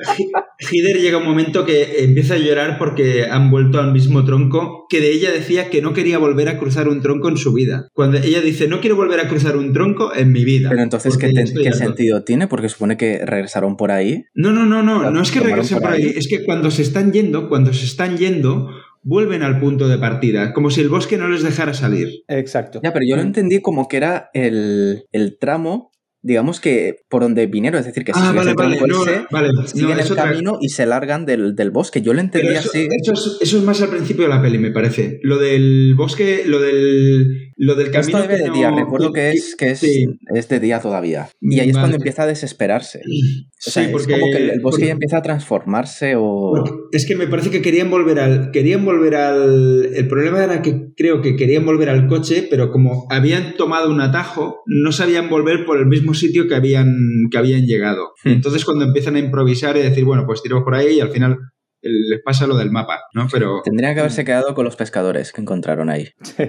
Hider 0.70 1.00
llega 1.00 1.18
un 1.18 1.24
momento 1.24 1.66
que 1.66 2.04
empieza 2.04 2.34
a 2.34 2.38
llorar 2.38 2.78
porque 2.78 3.24
han 3.28 3.50
vuelto 3.50 3.80
al 3.80 3.92
mismo 3.92 4.24
tronco, 4.24 4.86
que 4.88 5.00
de 5.00 5.10
ella 5.12 5.32
decía 5.32 5.68
que 5.68 5.82
no 5.82 5.92
quería 5.92 6.18
volver 6.18 6.48
a 6.48 6.58
cruzar 6.58 6.86
un 6.88 7.02
tronco 7.02 7.28
en 7.28 7.36
su 7.36 7.52
vida. 7.52 7.88
Cuando 7.92 8.18
ella 8.18 8.40
dice, 8.40 8.68
no 8.68 8.80
quiero 8.80 8.94
volver 8.94 9.18
a 9.18 9.28
cruzar 9.28 9.56
un 9.56 9.72
tronco 9.72 10.14
en 10.14 10.30
mi 10.30 10.44
vida. 10.44 10.68
Pero 10.70 10.80
entonces, 10.82 11.16
¿qué, 11.16 11.32
ya 11.34 11.42
te- 11.44 11.52
qué 11.54 11.68
harto". 11.70 11.78
sentido 11.80 12.22
tiene? 12.22 12.46
Porque 12.46 12.68
supone 12.68 12.96
que 12.96 13.26
regresaron 13.26 13.76
por 13.76 13.90
ahí. 13.90 14.24
No, 14.34 14.52
no, 14.52 14.64
no, 14.64 14.82
no, 14.84 15.10
no 15.10 15.20
es 15.22 15.32
que 15.32 15.40
regresen 15.40 15.78
por 15.78 15.88
por 15.88 15.96
ahí, 15.98 16.04
ahí. 16.04 16.14
es 16.16 16.28
que 16.28 16.44
cuando 16.44 16.70
se 16.70 16.82
están 16.82 17.12
yendo, 17.12 17.48
cuando 17.48 17.72
se 17.74 17.84
están 17.84 18.16
yendo, 18.16 18.70
vuelven 19.02 19.42
al 19.42 19.60
punto 19.60 19.88
de 19.88 19.98
partida, 19.98 20.52
como 20.54 20.70
si 20.70 20.80
el 20.80 20.88
bosque 20.88 21.18
no 21.18 21.28
les 21.28 21.42
dejara 21.42 21.74
salir. 21.74 22.08
Exacto. 22.28 22.80
Ya, 22.82 22.92
pero 22.92 23.04
yo 23.08 23.16
lo 23.16 23.22
Mm. 23.22 23.26
entendí 23.26 23.60
como 23.60 23.86
que 23.88 23.96
era 23.98 24.30
el, 24.32 25.04
el 25.12 25.36
tramo, 25.38 25.90
digamos 26.22 26.58
que 26.58 26.96
por 27.10 27.20
donde 27.20 27.46
vinieron, 27.46 27.80
es 27.80 27.86
decir, 27.86 28.02
que 28.02 28.12
Ah, 28.14 28.32
vale, 28.34 28.54
vale, 28.54 28.80
no, 28.86 29.04
vale, 29.30 29.48
no, 29.52 29.66
siguen 29.66 29.98
es 30.00 30.06
el 30.06 30.12
otra- 30.12 30.30
camino 30.30 30.56
y 30.58 30.70
se 30.70 30.86
largan 30.86 31.26
del, 31.26 31.54
del 31.54 31.70
bosque. 31.70 32.00
Yo 32.00 32.14
lo 32.14 32.20
entendí 32.20 32.48
eso, 32.54 32.70
así. 32.70 32.88
eso 32.90 33.12
es, 33.12 33.38
eso 33.42 33.58
es 33.58 33.62
más 33.62 33.82
al 33.82 33.90
principio 33.90 34.22
de 34.24 34.30
la 34.30 34.40
peli, 34.40 34.56
me 34.56 34.70
parece. 34.70 35.18
Lo 35.22 35.36
del 35.36 35.94
bosque, 35.94 36.44
lo 36.46 36.60
del 36.60 37.52
Lo 37.56 37.74
del 37.74 37.90
camino. 37.90 38.18
Esto 38.18 38.28
debe 38.28 38.42
de 38.42 38.48
no- 38.48 38.54
día, 38.54 38.70
recuerdo 38.70 39.12
que 39.12 39.30
es, 39.30 39.54
que 39.56 39.70
es, 39.72 39.78
Sí. 39.78 40.06
es 40.34 40.48
de 40.48 40.60
día 40.60 40.80
todavía. 40.80 41.28
Y 41.40 41.60
ahí 41.60 41.68
es 41.68 41.74
Vale. 41.74 41.82
cuando 41.84 41.96
empieza 41.98 42.22
a 42.24 42.26
desesperarse. 42.26 43.00
O 43.00 43.70
sea, 43.70 43.84
Sí, 43.84 43.88
porque- 43.92 44.12
es 44.14 44.18
como 44.20 44.32
que 44.32 44.38
el, 44.38 44.48
bosque 44.48 44.60
porque- 44.62 44.86
ya 44.86 44.92
empieza 44.92 45.16
a 45.18 45.22
transformarse 45.22 46.14
o... 46.16 46.52
Porque 46.54 46.72
Es 46.92 47.06
que 47.06 47.16
me 47.16 47.26
parece 47.26 47.50
que 47.50 47.62
querían 47.62 47.90
volver 47.90 48.18
al. 48.20 48.50
Querían 48.50 48.84
volver 48.84 49.14
al. 49.16 49.90
El 49.94 50.06
problema 50.08 50.42
era 50.44 50.62
que 50.62 50.88
creo 50.96 51.20
que 51.22 51.36
querían 51.36 51.64
volver 51.66 51.88
al 51.88 52.06
coche, 52.06 52.46
pero 52.48 52.70
como 52.70 53.06
habían 53.10 53.56
tomado 53.56 53.90
un 53.90 54.00
atajo, 54.00 54.62
no 54.66 54.92
sabían 54.92 55.28
volver 55.28 55.64
por 55.64 55.78
el 55.78 55.86
mismo 55.86 56.14
sitio 56.14 56.46
que 56.48 56.54
habían, 56.54 56.94
que 57.30 57.38
habían 57.38 57.66
llegado. 57.66 58.12
Hmm. 58.24 58.28
Entonces, 58.30 58.64
cuando 58.64 58.84
empiezan 58.84 59.16
a 59.16 59.18
improvisar 59.20 59.76
y 59.76 59.82
decir, 59.82 60.04
bueno, 60.04 60.24
pues 60.26 60.42
tiro 60.42 60.62
por 60.64 60.74
ahí 60.74 60.96
y 60.96 61.00
al 61.00 61.10
final 61.10 61.38
les 61.84 62.22
pasa 62.22 62.46
lo 62.46 62.56
del 62.56 62.70
mapa, 62.70 63.00
¿no? 63.12 63.28
Pero. 63.30 63.60
Tendrían 63.62 63.94
que 63.94 64.00
haberse 64.00 64.24
quedado 64.24 64.54
con 64.54 64.64
los 64.64 64.76
pescadores 64.76 65.32
que 65.32 65.40
encontraron 65.40 65.90
ahí. 65.90 66.08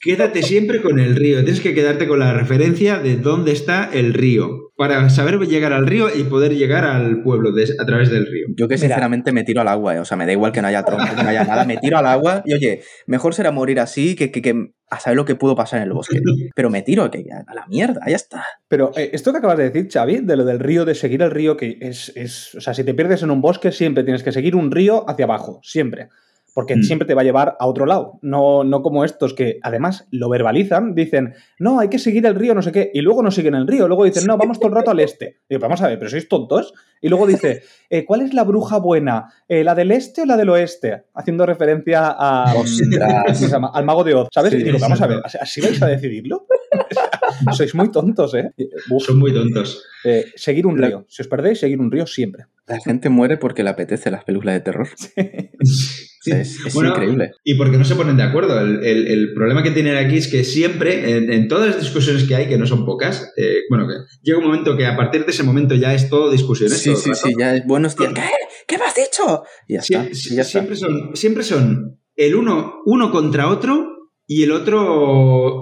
Quédate 0.00 0.42
siempre 0.42 0.82
con 0.82 0.98
el 0.98 1.16
río. 1.16 1.42
Tienes 1.42 1.60
que 1.60 1.74
quedarte 1.74 2.06
con 2.06 2.18
la 2.18 2.32
referencia 2.32 2.98
de 2.98 3.16
dónde 3.16 3.52
está 3.52 3.90
el 3.92 4.14
río. 4.14 4.65
Para 4.76 5.08
saber 5.08 5.38
llegar 5.40 5.72
al 5.72 5.86
río 5.86 6.08
y 6.14 6.24
poder 6.24 6.54
llegar 6.54 6.84
al 6.84 7.22
pueblo 7.22 7.50
de- 7.52 7.74
a 7.80 7.86
través 7.86 8.10
del 8.10 8.26
río. 8.26 8.46
Yo 8.56 8.68
que 8.68 8.74
Mira. 8.74 8.88
sinceramente 8.88 9.32
me 9.32 9.42
tiro 9.42 9.62
al 9.62 9.68
agua, 9.68 9.94
eh. 9.96 9.98
o 10.00 10.04
sea, 10.04 10.16
me 10.18 10.26
da 10.26 10.32
igual 10.32 10.52
que 10.52 10.60
no 10.60 10.68
haya 10.68 10.82
tronco, 10.82 11.06
que 11.16 11.22
no 11.22 11.28
haya 11.30 11.44
nada, 11.44 11.64
me 11.64 11.78
tiro 11.78 11.96
al 11.96 12.06
agua 12.06 12.42
y 12.44 12.52
oye, 12.54 12.82
mejor 13.06 13.32
será 13.34 13.50
morir 13.52 13.80
así 13.80 14.14
que, 14.16 14.30
que, 14.30 14.42
que 14.42 14.72
a 14.90 15.00
saber 15.00 15.16
lo 15.16 15.24
que 15.24 15.34
pudo 15.34 15.56
pasar 15.56 15.78
en 15.78 15.84
el 15.88 15.92
bosque. 15.94 16.18
Pero 16.54 16.70
me 16.70 16.82
tiro, 16.82 17.10
que 17.10 17.24
a 17.46 17.54
la 17.54 17.66
mierda, 17.66 18.00
ya 18.06 18.16
está. 18.16 18.44
Pero 18.68 18.92
eh, 18.96 19.10
esto 19.14 19.32
que 19.32 19.38
acabas 19.38 19.58
de 19.58 19.70
decir, 19.70 19.88
Xavi, 19.90 20.18
de 20.18 20.36
lo 20.36 20.44
del 20.44 20.60
río, 20.60 20.84
de 20.84 20.94
seguir 20.94 21.22
el 21.22 21.30
río, 21.30 21.56
que 21.56 21.78
es, 21.80 22.12
es. 22.14 22.54
O 22.54 22.60
sea, 22.60 22.74
si 22.74 22.84
te 22.84 22.94
pierdes 22.94 23.22
en 23.22 23.30
un 23.30 23.40
bosque, 23.40 23.72
siempre 23.72 24.04
tienes 24.04 24.22
que 24.22 24.30
seguir 24.30 24.54
un 24.54 24.70
río 24.70 25.08
hacia 25.08 25.24
abajo, 25.24 25.58
siempre. 25.62 26.08
Porque 26.56 26.74
Mm. 26.74 26.82
siempre 26.84 27.06
te 27.06 27.12
va 27.12 27.20
a 27.20 27.24
llevar 27.24 27.54
a 27.60 27.66
otro 27.66 27.84
lado. 27.84 28.18
No, 28.22 28.64
no 28.64 28.80
como 28.80 29.04
estos 29.04 29.34
que 29.34 29.58
además 29.62 30.08
lo 30.10 30.30
verbalizan, 30.30 30.94
dicen, 30.94 31.34
no, 31.58 31.80
hay 31.80 31.90
que 31.90 31.98
seguir 31.98 32.24
el 32.24 32.34
río, 32.34 32.54
no 32.54 32.62
sé 32.62 32.72
qué, 32.72 32.90
y 32.94 33.02
luego 33.02 33.22
no 33.22 33.30
siguen 33.30 33.54
el 33.54 33.66
río. 33.66 33.86
Luego 33.88 34.04
dicen, 34.06 34.24
no, 34.26 34.38
vamos 34.38 34.58
todo 34.58 34.70
el 34.70 34.74
rato 34.74 34.90
al 34.90 35.00
este. 35.00 35.40
Y 35.50 35.54
digo, 35.54 35.60
vamos 35.60 35.82
a 35.82 35.88
ver, 35.88 35.98
pero 35.98 36.10
sois 36.10 36.26
tontos. 36.30 36.72
Y 37.02 37.10
luego 37.10 37.26
dice, 37.26 37.60
eh, 37.90 38.06
¿cuál 38.06 38.22
es 38.22 38.32
la 38.32 38.44
bruja 38.44 38.78
buena? 38.78 39.26
Eh, 39.46 39.64
¿La 39.64 39.74
del 39.74 39.92
este 39.92 40.22
o 40.22 40.24
la 40.24 40.38
del 40.38 40.48
oeste? 40.48 41.04
Haciendo 41.12 41.44
referencia 41.44 42.06
a, 42.18 42.50
al 43.74 43.84
mago 43.84 44.02
de 44.02 44.14
Oz, 44.14 44.28
¿sabes? 44.32 44.52
Sí, 44.52 44.60
y 44.60 44.62
digo, 44.62 44.78
vamos 44.80 45.02
a 45.02 45.06
ver. 45.06 45.20
¿así 45.38 45.60
vais 45.60 45.82
a 45.82 45.88
decidirlo? 45.88 46.46
Sois 47.52 47.74
muy 47.74 47.90
tontos, 47.90 48.34
¿eh? 48.34 48.50
Uf. 48.90 49.04
Son 49.04 49.18
muy 49.18 49.32
tontos. 49.34 49.84
Eh, 50.04 50.24
seguir 50.36 50.66
un 50.66 50.78
río. 50.78 51.04
Si 51.06 51.20
os 51.20 51.28
perdéis, 51.28 51.60
seguir 51.60 51.80
un 51.80 51.90
río 51.92 52.06
siempre. 52.06 52.46
La 52.66 52.78
gente 52.80 53.10
muere 53.10 53.36
porque 53.36 53.62
le 53.62 53.68
apetece 53.70 54.10
las 54.10 54.24
películas 54.24 54.54
de 54.54 54.60
terror. 54.60 54.88
Sea, 54.96 56.15
es 56.32 56.64
es 56.66 56.74
Bueno, 56.74 56.90
increíble. 56.90 57.32
Y 57.44 57.54
porque 57.54 57.78
no 57.78 57.84
se 57.84 57.94
ponen 57.94 58.16
de 58.16 58.22
acuerdo. 58.22 58.60
El, 58.60 58.84
el- 58.84 59.06
el 59.08 59.32
problema 59.34 59.62
que 59.62 59.70
tienen 59.70 59.96
aquí 59.96 60.16
es 60.16 60.28
que 60.28 60.44
siempre, 60.44 61.16
en, 61.16 61.32
en 61.32 61.48
todas 61.48 61.68
las 61.68 61.80
discusiones 61.80 62.24
que 62.24 62.34
hay, 62.34 62.48
que 62.48 62.58
no 62.58 62.66
son 62.66 62.84
pocas, 62.86 63.32
eh, 63.36 63.60
bueno, 63.70 63.86
que 63.86 63.94
llega 64.22 64.38
un 64.38 64.44
momento 64.44 64.76
que 64.76 64.86
a 64.86 64.96
partir 64.96 65.24
de 65.24 65.30
ese 65.32 65.42
momento 65.42 65.74
ya 65.74 65.94
es 65.94 66.08
todo 66.08 66.30
discusiones. 66.30 66.78
Sí, 66.78 66.90
todo 66.90 66.98
el 66.98 67.02
sí, 67.04 67.10
rato. 67.10 67.26
sí, 67.28 67.34
ya 67.38 67.54
es 67.56 67.66
buenos 67.66 67.96
días. 67.96 68.12
¿Qué? 68.14 68.22
¿Qué 68.66 68.78
me 68.78 68.84
has 68.84 68.94
dicho? 68.94 69.42
Y 69.68 69.74
ya 69.74 69.80
está. 69.80 70.08
y 70.10 70.34
ya 70.34 70.42
está. 70.42 70.44
siempre, 70.44 70.76
son, 70.76 71.10
siempre 71.14 71.42
son 71.44 72.00
el 72.16 72.34
uno, 72.34 72.80
uno 72.86 73.10
contra 73.10 73.48
otro 73.48 73.92
y 74.28 74.42
el 74.42 74.50
otro 74.50 74.82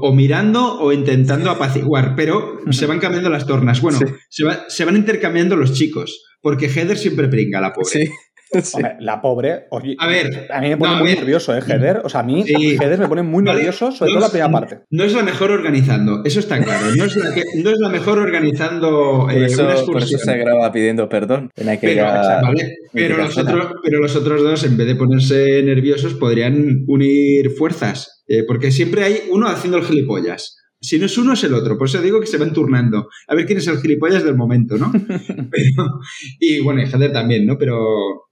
o 0.01 0.15
mirando 0.15 0.79
o 0.81 0.91
intentando 0.93 1.51
apaciguar, 1.51 2.15
pero 2.17 2.61
se 2.71 2.87
van 2.87 2.99
cambiando 2.99 3.29
las 3.29 3.47
tornas. 3.47 3.83
Bueno, 3.83 3.99
Sí. 3.99 4.07
se, 4.31 4.45
va- 4.45 4.65
se 4.69 4.87
van 4.87 4.97
intercambiando 4.97 5.55
los 5.57 5.75
chicos, 5.75 6.23
porque 6.41 6.69
Heather 6.71 6.97
siempre 6.97 7.29
pringa, 7.29 7.61
la 7.61 7.75
pobre. 7.75 8.07
Sí. 8.07 8.11
sí. 8.63 8.77
Hombre, 8.77 8.97
la 9.01 9.21
pobre. 9.21 9.65
oye, 9.71 9.97
A 9.99 10.07
ver, 10.07 10.47
a 10.51 10.61
mí 10.61 10.69
me 10.71 10.77
pone 10.77 10.93
no, 10.93 10.99
muy 10.99 11.09
ver. 11.09 11.19
nervioso, 11.19 11.55
¿eh, 11.57 11.61
Heather? 11.67 12.03
O 12.05 12.09
sea, 12.09 12.21
a 12.21 12.23
mí, 12.23 12.45
Sí. 12.45 12.77
Heather 12.81 12.99
me 12.99 13.09
pone 13.09 13.23
muy 13.23 13.43
Vale, 13.45 13.59
nervioso, 13.59 13.93
sobre 13.93 14.13
no 14.13 14.15
todo 14.15 14.21
la 14.21 14.27
es- 14.27 14.33
primera 14.33 14.51
parte. 14.53 14.79
No 14.91 15.05
es 15.05 15.13
la 15.13 15.23
mejor 15.23 15.51
organizando, 15.51 16.23
eso 16.25 16.41
está 16.41 16.59
claro. 16.63 16.87
No 16.97 17.05
es 17.05 17.17
la, 17.17 17.35
que- 17.35 17.45
no 17.63 17.71
es 17.71 17.79
la 17.79 17.89
mejor 17.89 18.19
organizando 18.19 19.27
Por 19.29 19.33
eh, 19.33 19.47
eso, 19.47 19.63
una 19.63 19.71
por 19.73 19.79
excursión. 19.81 20.21
eso 20.21 20.31
se 20.31 20.39
graba 20.39 20.73
pidiendo 20.73 21.09
perdón 21.09 21.51
en 21.57 21.79
Pero, 21.81 23.17
vale, 23.17 23.17
los 23.25 23.39
otros, 23.39 23.67
pero 23.83 24.01
los 24.01 24.17
otros 24.17 24.43
dos, 24.43 24.65
en 24.65 24.77
vez 24.77 24.87
de 24.87 24.95
ponerse 24.97 25.63
nerviosos, 25.63 26.15
podrían 26.15 26.85
unir 26.87 27.51
fuerzas. 27.51 28.23
eh, 28.27 28.43
porque 28.47 28.71
siempre 28.71 29.05
hay 29.05 29.19
uno 29.31 29.49
haciendo 29.49 29.77
el 29.79 29.85
gilipollas. 29.85 30.57
Si 30.85 30.99
no 30.99 31.07
es 31.07 31.17
uno, 31.19 31.33
es 31.33 31.43
el 31.45 31.55
otro. 31.55 31.79
Por 31.79 31.89
eso 31.89 32.01
digo 32.03 32.21
que 32.21 32.27
se 32.27 32.37
van 32.39 32.53
turnando. 32.53 33.09
A 33.29 33.35
ver 33.35 33.47
quién 33.47 33.59
es 33.59 33.67
el 33.69 33.79
gilipollas 33.81 34.23
del 34.25 34.37
momento, 34.37 34.77
¿no? 34.77 34.93
Pero- 35.51 36.01
y 36.41 36.61
bueno, 36.61 36.83
y 36.83 36.87
Heather 36.87 37.13
también, 37.13 37.47
¿no? 37.47 37.57
Pero. 37.59 37.79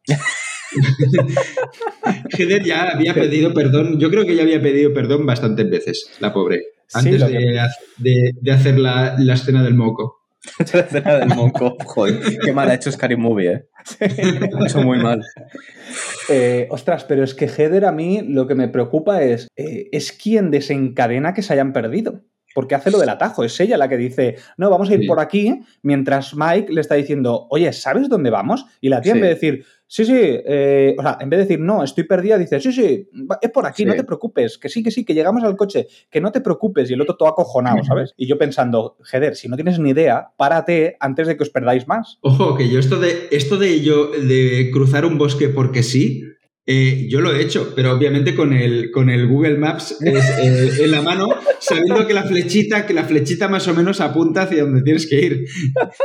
Heather 2.39 2.65
ya 2.65 2.91
había 2.91 3.15
pedido 3.15 3.53
perdón. 3.55 3.99
Yo 3.99 4.11
creo 4.11 4.25
que 4.25 4.35
ya 4.37 4.43
había 4.43 4.61
pedido 4.63 4.93
perdón 4.93 5.27
bastantes 5.27 5.69
veces, 5.71 6.11
la 6.21 6.33
pobre. 6.33 6.63
Antes 6.95 7.21
de, 7.21 7.27
que- 7.29 7.67
de- 7.99 8.33
de 8.41 8.53
hacer 8.53 8.79
la, 8.79 9.17
la 9.19 9.35
escena 9.35 9.63
del 9.63 9.75
moco. 9.75 10.19
la 10.75 10.81
escena 10.81 11.15
del 11.19 11.29
monco. 11.29 11.77
Joder, 11.85 12.21
qué 12.45 12.53
mal 12.53 12.69
ha 12.69 12.75
hecho 12.75 12.91
Scary 12.91 13.17
Movie, 13.17 13.53
eh. 13.53 13.65
Lo 14.51 14.63
ha 14.63 14.67
hecho 14.67 14.83
muy 14.83 14.99
mal. 14.99 15.23
Eh, 16.29 16.67
ostras, 16.71 17.05
pero 17.05 17.23
es 17.25 17.35
que 17.35 17.47
Heather 17.49 17.85
a 17.85 17.93
mí 17.93 18.23
lo 18.27 18.47
que 18.47 18.55
me 18.55 18.69
preocupa 18.69 19.23
es, 19.23 19.49
eh, 19.57 19.89
es 19.93 20.13
quien 20.13 20.51
desencadena 20.51 21.33
que 21.35 21.43
se 21.43 21.53
hayan 21.53 21.73
perdido. 21.73 22.23
Porque 22.55 22.75
hace 22.75 22.91
lo 22.91 22.99
del 22.99 23.09
atajo, 23.09 23.45
es 23.45 23.59
ella 23.61 23.77
la 23.77 23.89
que 23.89 23.97
dice, 23.97 24.37
no, 24.57 24.69
vamos 24.71 24.91
a 24.91 24.95
ir 24.95 25.01
Sí. 25.01 25.07
por 25.07 25.21
aquí, 25.21 25.61
mientras 25.83 26.35
Mike 26.35 26.73
le 26.73 26.81
está 26.81 26.95
diciendo, 26.95 27.47
oye, 27.51 27.73
¿sabes 27.73 28.09
dónde 28.09 28.31
vamos? 28.31 28.67
Y 28.81 28.89
la 28.89 29.01
tía 29.01 29.13
Sí. 29.13 29.19
en 29.19 29.23
vez 29.23 29.29
de 29.31 29.35
decir, 29.35 29.65
sí, 29.87 30.05
sí, 30.05 30.13
eh, 30.19 30.95
o 30.99 31.03
sea, 31.03 31.19
en 31.21 31.29
vez 31.31 31.39
de 31.39 31.45
decir, 31.45 31.61
no, 31.61 31.83
estoy 31.85 32.05
perdida, 32.05 32.39
dice, 32.39 32.61
sí, 32.61 32.73
sí, 32.73 33.09
es 33.41 33.51
por 33.51 33.67
aquí, 33.67 33.83
Sí. 33.83 33.85
no 33.87 33.95
te 33.95 34.05
preocupes, 34.05 34.59
que 34.59 34.69
sí, 34.69 34.83
que 34.83 34.91
sí, 34.91 35.05
que 35.05 35.15
llegamos 35.15 35.43
al 35.45 35.57
coche, 35.57 35.87
que 36.11 36.21
no 36.21 36.33
te 36.33 36.41
preocupes, 36.41 36.91
y 36.91 36.95
el 36.95 37.01
otro 37.01 37.17
todo 37.17 37.29
acojonado, 37.29 37.83
¿sabes? 37.85 38.13
Y 38.17 38.27
yo 38.27 38.39
pensando, 38.39 38.97
Heather, 39.11 39.35
si 39.37 39.49
no 39.49 39.57
tienes 39.57 39.79
ni 39.79 39.91
idea, 39.91 40.29
párate 40.37 40.97
antes 41.01 41.27
de 41.27 41.37
que 41.37 41.43
os 41.43 41.51
perdáis 41.51 41.87
más. 41.89 42.19
Ojo, 42.23 42.57
que 42.57 42.69
yo 42.69 42.79
esto 42.79 42.99
de 42.99 43.29
esto 43.31 43.57
de 43.59 43.81
yo 43.83 44.09
de 44.11 44.71
cruzar 44.73 45.05
un 45.05 45.19
bosque 45.19 45.49
porque 45.49 45.83
sí, 45.83 46.23
eh, 46.65 47.09
yo 47.09 47.21
lo 47.21 47.35
he 47.35 47.43
hecho, 47.43 47.73
pero 47.75 47.91
obviamente 47.93 48.37
con 48.37 48.53
el, 48.53 48.93
con 48.93 49.11
el 49.11 49.27
Google 49.27 49.59
Maps 49.59 49.99
es, 50.01 50.25
eh, 50.39 50.85
en 50.85 50.93
la 50.93 51.03
mano, 51.03 51.29
sabiendo 51.59 52.07
que 52.07 52.15
la 52.15 52.23
flechita, 52.23 52.87
que 52.87 52.95
la 52.95 53.03
flechita 53.03 53.49
más 53.49 53.67
o 53.67 53.75
menos 53.75 54.01
apunta 54.01 54.43
hacia 54.43 54.63
donde 54.63 54.83
tienes 54.83 55.09
que 55.09 55.17
ir. 55.17 55.45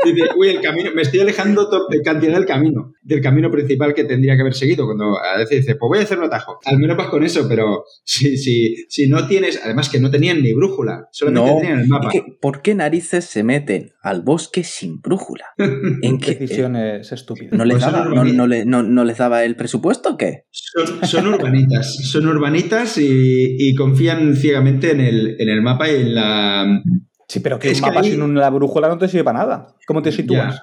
Dice, 0.04 0.30
uy, 0.36 0.50
el 0.50 0.62
camino, 0.62 0.90
me 0.96 1.04
estoy 1.04 1.20
alejando 1.20 1.70
de 1.90 2.02
cantidad 2.02 2.34
del 2.34 2.48
camino, 2.48 2.94
del 3.04 3.22
camino 3.22 3.52
principal 3.52 3.94
que 3.94 4.04
tendría 4.04 4.36
que 4.36 4.42
haber 4.42 4.56
seguido. 4.56 4.86
Cuando 4.86 5.20
a 5.20 5.38
veces 5.38 5.60
dice, 5.60 5.76
pues 5.76 5.90
voy 5.90 6.00
a 6.00 6.02
hacer 6.02 6.18
un 6.18 6.26
atajo. 6.26 6.58
Al 6.66 6.80
menos 6.80 6.98
vas 6.98 7.10
con 7.10 7.24
eso, 7.24 7.48
pero 7.48 7.84
si, 8.04 8.36
si, 8.38 8.88
si 8.90 9.08
no 9.08 9.28
tienes, 9.28 9.62
además 9.64 9.90
que 9.90 10.00
no 10.00 10.10
tenían 10.10 10.42
ni 10.42 10.54
brújula, 10.54 11.08
solamente 11.12 11.52
No, 11.52 11.60
tenían 11.60 11.80
el 11.82 11.88
mapa. 11.88 12.10
¿Por 12.42 12.64
qué 12.64 12.74
narices 12.74 13.26
se 13.26 13.44
meten 13.44 13.92
al 14.10 14.22
bosque 14.22 14.64
sin 14.64 15.02
brújula? 15.02 15.46
¿En 15.58 16.18
qué? 16.20 16.36
Decisiones 16.36 17.12
estúpidas. 17.12 17.54
¿No 17.54 17.66
les, 17.66 17.78
Pues 17.78 17.92
daba, 17.92 18.06
no, 18.06 18.24
no 18.24 18.48
le- 18.48 18.66
no- 18.66 18.84
no 18.84 19.04
les 19.04 19.18
daba 19.18 19.44
el 19.44 19.56
presupuesto 19.56 20.12
o 20.12 20.18
qué? 20.18 20.46
Son, 20.52 21.06
son 21.06 21.28
urbanitas, 21.28 21.96
son 22.10 22.28
urbanitas 22.28 22.98
y, 22.98 23.56
y 23.60 23.76
confían 23.76 24.36
ciegamente 24.36 24.92
en 24.92 25.02
el, 25.02 25.36
en 25.40 25.50
el 25.50 25.62
mapa 25.62 25.90
y 25.90 25.96
en 26.02 26.16
la... 26.16 26.82
Sí, 27.28 27.40
pero 27.42 27.60
que 27.60 27.72
Es 27.72 27.80
un 27.80 27.84
que 27.86 27.90
mapa 27.92 28.02
ahí- 28.06 28.12
sin 28.12 28.22
una 28.22 28.50
brújula 28.50 28.88
no 28.88 28.98
te 28.98 29.08
sirve 29.08 29.24
para 29.26 29.40
nada. 29.40 29.68
¿Cómo 29.86 30.02
te 30.02 30.12
sitúas? 30.12 30.62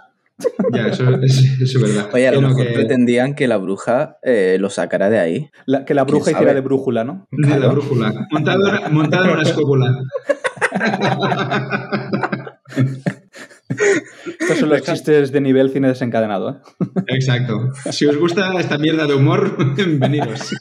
Ya, 0.72 0.88
eso, 0.88 1.08
es, 1.22 1.44
eso 1.60 1.78
es 1.78 1.80
verdad. 1.80 2.08
Oye, 2.12 2.26
a 2.26 2.32
lo 2.32 2.40
mejor 2.40 2.66
que- 2.66 2.72
pretendían 2.72 3.34
que 3.36 3.46
la 3.46 3.56
bruja 3.56 4.16
eh, 4.22 4.56
lo 4.58 4.68
sacara 4.68 5.08
de 5.08 5.20
ahí. 5.20 5.50
La- 5.66 5.84
que 5.84 5.94
la 5.94 6.02
bruja 6.04 6.24
¿Quién 6.24 6.36
hiciera 6.36 6.50
sabe? 6.50 6.60
de 6.60 6.60
brújula, 6.66 7.04
¿no? 7.04 7.28
de 7.30 7.58
la 7.60 7.68
brújula. 7.68 8.26
Montada, 8.32 8.88
montada 8.90 9.26
en 9.26 9.32
una 9.32 9.42
escóbula. 9.42 9.94
Estos 14.44 14.58
son 14.58 14.68
los 14.68 14.82
chistes 14.82 15.32
de 15.32 15.40
nivel 15.40 15.70
cine 15.70 15.88
desencadenado, 15.88 16.50
¿eh? 16.50 16.54
Exacto. 17.08 17.72
Si 17.90 18.04
os 18.04 18.16
gusta 18.18 18.52
esta 18.60 18.76
mierda 18.76 19.06
de 19.06 19.14
humor, 19.14 19.56
veniros. 19.98 20.54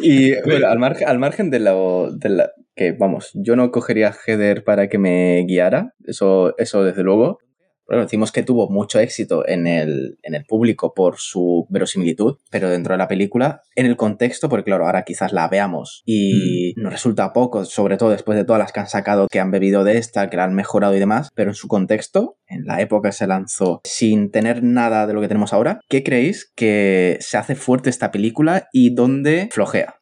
Y 0.00 0.40
bueno, 0.42 0.68
al, 0.68 0.78
margen, 0.78 1.08
al 1.08 1.18
margen 1.18 1.50
de 1.50 1.58
lo 1.60 2.12
de 2.12 2.28
la, 2.28 2.50
que, 2.76 2.92
vamos, 2.92 3.30
yo 3.34 3.56
no 3.56 3.70
cogería 3.70 4.08
a 4.08 4.12
Heather 4.14 4.62
para 4.62 4.88
que 4.88 4.98
me 4.98 5.44
guiara, 5.46 5.94
eso, 6.04 6.54
eso 6.58 6.84
desde 6.84 7.02
luego. 7.02 7.38
Bueno, 7.86 8.02
decimos 8.02 8.32
que 8.32 8.42
tuvo 8.42 8.68
mucho 8.70 8.98
éxito 8.98 9.46
en 9.46 9.66
el, 9.66 10.18
en 10.22 10.34
el 10.34 10.44
público 10.44 10.94
por 10.94 11.16
su 11.18 11.66
verosimilitud, 11.68 12.36
pero 12.50 12.70
dentro 12.70 12.94
de 12.94 12.98
la 12.98 13.08
película, 13.08 13.62
en 13.76 13.86
el 13.86 13.96
contexto, 13.96 14.48
porque 14.48 14.64
claro, 14.64 14.86
ahora 14.86 15.04
quizás 15.04 15.32
la 15.32 15.48
veamos 15.48 16.02
y 16.06 16.72
nos 16.76 16.92
resulta 16.92 17.32
poco, 17.32 17.64
sobre 17.64 17.96
todo 17.96 18.10
después 18.10 18.36
de 18.38 18.44
todas 18.44 18.60
las 18.60 18.72
que 18.72 18.80
han 18.80 18.88
sacado, 18.88 19.28
que 19.30 19.40
han 19.40 19.50
bebido 19.50 19.84
de 19.84 19.98
esta, 19.98 20.30
que 20.30 20.36
la 20.36 20.44
han 20.44 20.54
mejorado 20.54 20.96
y 20.96 21.00
demás, 21.00 21.30
pero 21.34 21.50
en 21.50 21.54
su 21.54 21.68
contexto, 21.68 22.38
en 22.46 22.64
la 22.64 22.80
época 22.80 23.10
que 23.10 23.12
se 23.12 23.26
lanzó, 23.26 23.80
sin 23.84 24.30
tener 24.30 24.62
nada 24.62 25.06
de 25.06 25.12
lo 25.12 25.20
que 25.20 25.28
tenemos 25.28 25.52
ahora, 25.52 25.80
¿qué 25.88 26.02
creéis 26.02 26.50
que 26.54 27.18
se 27.20 27.36
hace 27.36 27.54
fuerte 27.54 27.90
esta 27.90 28.10
película 28.10 28.68
y 28.72 28.94
dónde 28.94 29.48
flojea? 29.52 29.96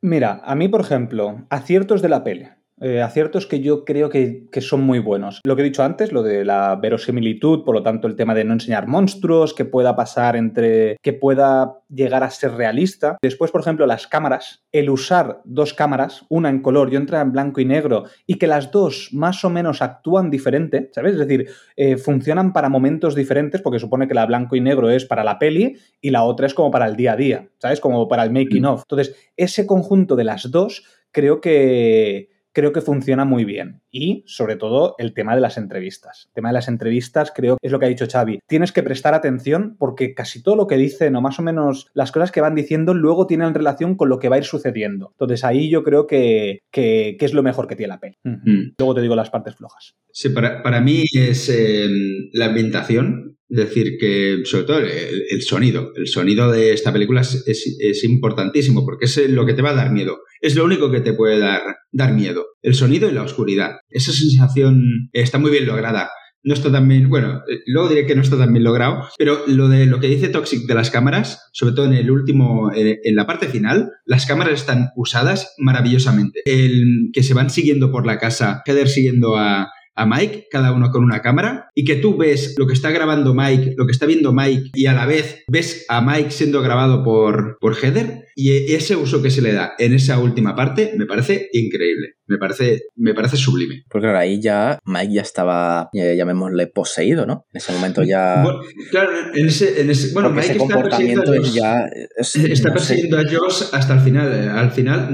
Mira, 0.00 0.40
a 0.44 0.54
mí, 0.56 0.68
por 0.68 0.80
ejemplo, 0.80 1.46
aciertos 1.48 2.02
de 2.02 2.08
la 2.08 2.24
peli. 2.24 2.48
Eh, 2.82 3.00
aciertos 3.00 3.46
que 3.46 3.60
yo 3.60 3.84
creo 3.84 4.10
que, 4.10 4.48
que, 4.50 4.60
son 4.60 4.80
muy 4.80 4.98
buenos. 4.98 5.40
Lo 5.44 5.54
que 5.54 5.62
he 5.62 5.64
dicho 5.64 5.84
antes, 5.84 6.10
lo 6.10 6.24
de 6.24 6.44
la 6.44 6.74
verosimilitud, 6.74 7.64
por 7.64 7.76
lo 7.76 7.82
tanto 7.84 8.08
el 8.08 8.16
tema 8.16 8.34
de 8.34 8.42
no 8.42 8.54
enseñar 8.54 8.88
monstruos, 8.88 9.54
que 9.54 9.64
pueda 9.64 9.94
pasar 9.94 10.34
entre, 10.34 10.96
que 11.00 11.12
pueda 11.12 11.76
llegar 11.88 12.24
a 12.24 12.30
ser 12.30 12.54
realista. 12.54 13.18
Después, 13.22 13.52
por 13.52 13.60
ejemplo, 13.60 13.86
las 13.86 14.08
cámaras, 14.08 14.64
el 14.72 14.90
usar 14.90 15.42
dos 15.44 15.74
cámaras, 15.74 16.24
una 16.28 16.50
en 16.50 16.60
color 16.60 16.92
y 16.92 16.96
otra 16.96 17.20
en 17.20 17.30
blanco 17.30 17.60
y 17.60 17.66
negro, 17.66 18.06
y 18.26 18.34
que 18.34 18.48
las 18.48 18.72
dos 18.72 19.10
más 19.12 19.44
o 19.44 19.50
menos 19.50 19.80
actúan 19.80 20.28
diferente, 20.28 20.90
¿sabes? 20.92 21.12
Es 21.12 21.20
decir, 21.20 21.48
eh, 21.76 21.96
funcionan 21.96 22.52
para 22.52 22.68
momentos 22.68 23.14
diferentes, 23.14 23.62
porque 23.62 23.78
supone 23.78 24.08
que 24.08 24.14
la 24.14 24.26
blanco 24.26 24.56
y 24.56 24.60
negro 24.60 24.90
es 24.90 25.04
para 25.04 25.22
la 25.22 25.38
peli 25.38 25.76
y 26.00 26.10
la 26.10 26.24
otra 26.24 26.46
es 26.46 26.54
como 26.54 26.72
para 26.72 26.86
el 26.86 26.96
día 26.96 27.12
a 27.12 27.16
día, 27.16 27.48
¿sabes? 27.58 27.78
Como 27.78 28.08
para 28.08 28.24
el 28.24 28.32
making 28.32 28.64
of. 28.64 28.82
Entonces, 28.82 29.14
ese 29.36 29.66
conjunto 29.66 30.16
de 30.16 30.24
las 30.24 30.50
dos 30.50 30.84
creo 31.12 31.40
que 31.40 32.31
creo 32.52 32.72
que 32.72 32.80
funciona 32.80 33.24
muy 33.24 33.44
bien. 33.44 33.82
Y, 33.90 34.24
sobre 34.26 34.56
todo, 34.56 34.94
el 34.98 35.14
tema 35.14 35.34
de 35.34 35.40
las 35.40 35.56
entrevistas. 35.56 36.26
El 36.28 36.34
tema 36.34 36.48
de 36.50 36.54
las 36.54 36.68
entrevistas, 36.68 37.32
creo 37.34 37.56
que 37.56 37.66
es 37.66 37.72
lo 37.72 37.78
que 37.78 37.86
ha 37.86 37.88
dicho 37.88 38.06
Xavi. 38.10 38.40
Tienes 38.46 38.72
que 38.72 38.82
prestar 38.82 39.14
atención 39.14 39.76
porque 39.78 40.14
casi 40.14 40.42
todo 40.42 40.56
lo 40.56 40.66
que 40.66 40.76
dicen, 40.76 41.16
o 41.16 41.20
más 41.20 41.38
o 41.38 41.42
menos 41.42 41.90
las 41.94 42.12
cosas 42.12 42.30
que 42.30 42.40
van 42.40 42.54
diciendo, 42.54 42.94
luego 42.94 43.26
tienen 43.26 43.54
relación 43.54 43.96
con 43.96 44.08
lo 44.08 44.18
que 44.18 44.28
va 44.28 44.36
a 44.36 44.38
ir 44.38 44.44
sucediendo. 44.44 45.10
Entonces, 45.12 45.44
ahí 45.44 45.70
yo 45.70 45.82
creo 45.82 46.06
que, 46.06 46.60
que, 46.70 47.16
es 47.18 47.34
lo 47.34 47.42
mejor 47.42 47.66
que 47.66 47.76
tiene 47.76 47.88
la 47.94 48.00
peli. 48.00 48.16
Mm. 48.24 48.74
Luego 48.78 48.94
te 48.94 49.00
digo 49.00 49.16
las 49.16 49.30
partes 49.30 49.54
flojas. 49.54 49.94
Sí, 50.10 50.28
para, 50.30 50.62
para 50.62 50.80
mí 50.80 51.04
es 51.14 51.48
eh, 51.48 51.88
la 52.32 52.46
ambientación 52.46 53.38
decir 53.52 53.98
que, 53.98 54.40
sobre 54.44 54.64
todo, 54.64 54.78
el, 54.78 55.42
sonido. 55.42 55.92
El 55.94 56.08
sonido 56.08 56.50
de 56.50 56.72
esta 56.72 56.92
película 56.92 57.20
es, 57.20 57.44
es, 57.46 58.04
importantísimo 58.04 58.84
porque 58.84 59.04
es 59.04 59.28
lo 59.28 59.44
que 59.44 59.52
te 59.52 59.62
va 59.62 59.70
a 59.70 59.74
dar 59.74 59.92
miedo. 59.92 60.20
Es 60.40 60.56
lo 60.56 60.64
único 60.64 60.90
que 60.90 61.00
te 61.00 61.12
puede 61.12 61.38
dar, 61.38 61.62
dar 61.92 62.14
miedo. 62.14 62.46
El 62.62 62.74
sonido 62.74 63.08
y 63.08 63.12
la 63.12 63.22
oscuridad. 63.22 63.72
Esa 63.90 64.12
sensación 64.12 65.10
está 65.12 65.38
muy 65.38 65.50
bien 65.50 65.66
lograda. 65.66 66.10
No 66.44 66.54
está 66.54 66.72
tan 66.72 66.88
bien, 66.88 67.08
bueno, 67.08 67.42
eh, 67.48 67.60
luego 67.66 67.88
diré 67.88 68.04
que 68.04 68.16
no 68.16 68.22
está 68.22 68.36
tan 68.36 68.52
bien 68.52 68.64
logrado, 68.64 69.08
pero 69.16 69.44
lo 69.46 69.68
de 69.68 69.86
lo 69.86 70.00
que 70.00 70.08
dice 70.08 70.28
Toxic 70.28 70.66
de 70.66 70.74
las 70.74 70.90
cámaras, 70.90 71.48
sobre 71.52 71.72
todo 71.72 71.86
en 71.86 71.92
el 71.92 72.10
último, 72.10 72.72
en 72.74 73.14
la 73.14 73.26
parte 73.26 73.46
final, 73.46 73.90
las 74.06 74.26
cámaras 74.26 74.54
están 74.54 74.88
usadas 74.96 75.54
maravillosamente. 75.58 76.40
El 76.44 77.10
que 77.12 77.22
se 77.22 77.34
van 77.34 77.48
siguiendo 77.48 77.92
por 77.92 78.06
la 78.06 78.18
casa, 78.18 78.62
Heather 78.66 78.88
siguiendo 78.88 79.36
a, 79.36 79.70
a 79.94 80.06
Mike, 80.06 80.46
cada 80.50 80.72
uno 80.72 80.90
con 80.90 81.04
una 81.04 81.20
cámara, 81.20 81.70
y 81.74 81.84
que 81.84 81.96
tú 81.96 82.16
ves 82.16 82.54
lo 82.58 82.66
que 82.66 82.72
está 82.72 82.90
grabando 82.90 83.34
Mike, 83.34 83.74
lo 83.76 83.86
que 83.86 83.92
está 83.92 84.06
viendo 84.06 84.32
Mike, 84.32 84.70
y 84.74 84.86
a 84.86 84.94
la 84.94 85.06
vez 85.06 85.44
ves 85.48 85.84
a 85.88 86.00
Mike 86.00 86.30
siendo 86.30 86.62
grabado 86.62 87.02
por, 87.04 87.58
por 87.60 87.76
Heather, 87.76 88.24
y 88.34 88.72
ese 88.72 88.96
uso 88.96 89.22
que 89.22 89.30
se 89.30 89.42
le 89.42 89.52
da 89.52 89.74
en 89.78 89.92
esa 89.92 90.18
última 90.18 90.56
parte 90.56 90.94
me 90.96 91.04
parece 91.04 91.48
increíble, 91.52 92.14
me 92.26 92.38
parece, 92.38 92.82
me 92.96 93.12
parece 93.12 93.36
sublime. 93.36 93.84
Porque 93.90 94.06
claro, 94.06 94.18
ahí 94.18 94.40
ya 94.40 94.78
Mike 94.84 95.12
ya 95.12 95.22
estaba, 95.22 95.90
llamémosle, 95.92 96.66
poseído, 96.68 97.26
¿no? 97.26 97.44
En 97.52 97.58
ese 97.58 97.72
momento 97.72 98.02
ya... 98.02 98.42
Bueno, 98.42 98.60
claro, 98.90 99.10
en 99.34 99.46
ese... 99.46 99.82
En 99.82 99.90
ese 99.90 100.12
bueno, 100.14 100.30
Mike 100.30 100.52
está 100.52 100.82
persiguiendo, 100.82 101.32
a 101.32 101.42
ya, 101.42 101.86
está 102.16 102.72
persiguiendo 102.72 103.18
a 103.18 103.24
Josh 103.24 103.64
hasta 103.72 103.94
el 103.94 104.00
final. 104.00 104.48
Al 104.50 104.70
final 104.70 105.10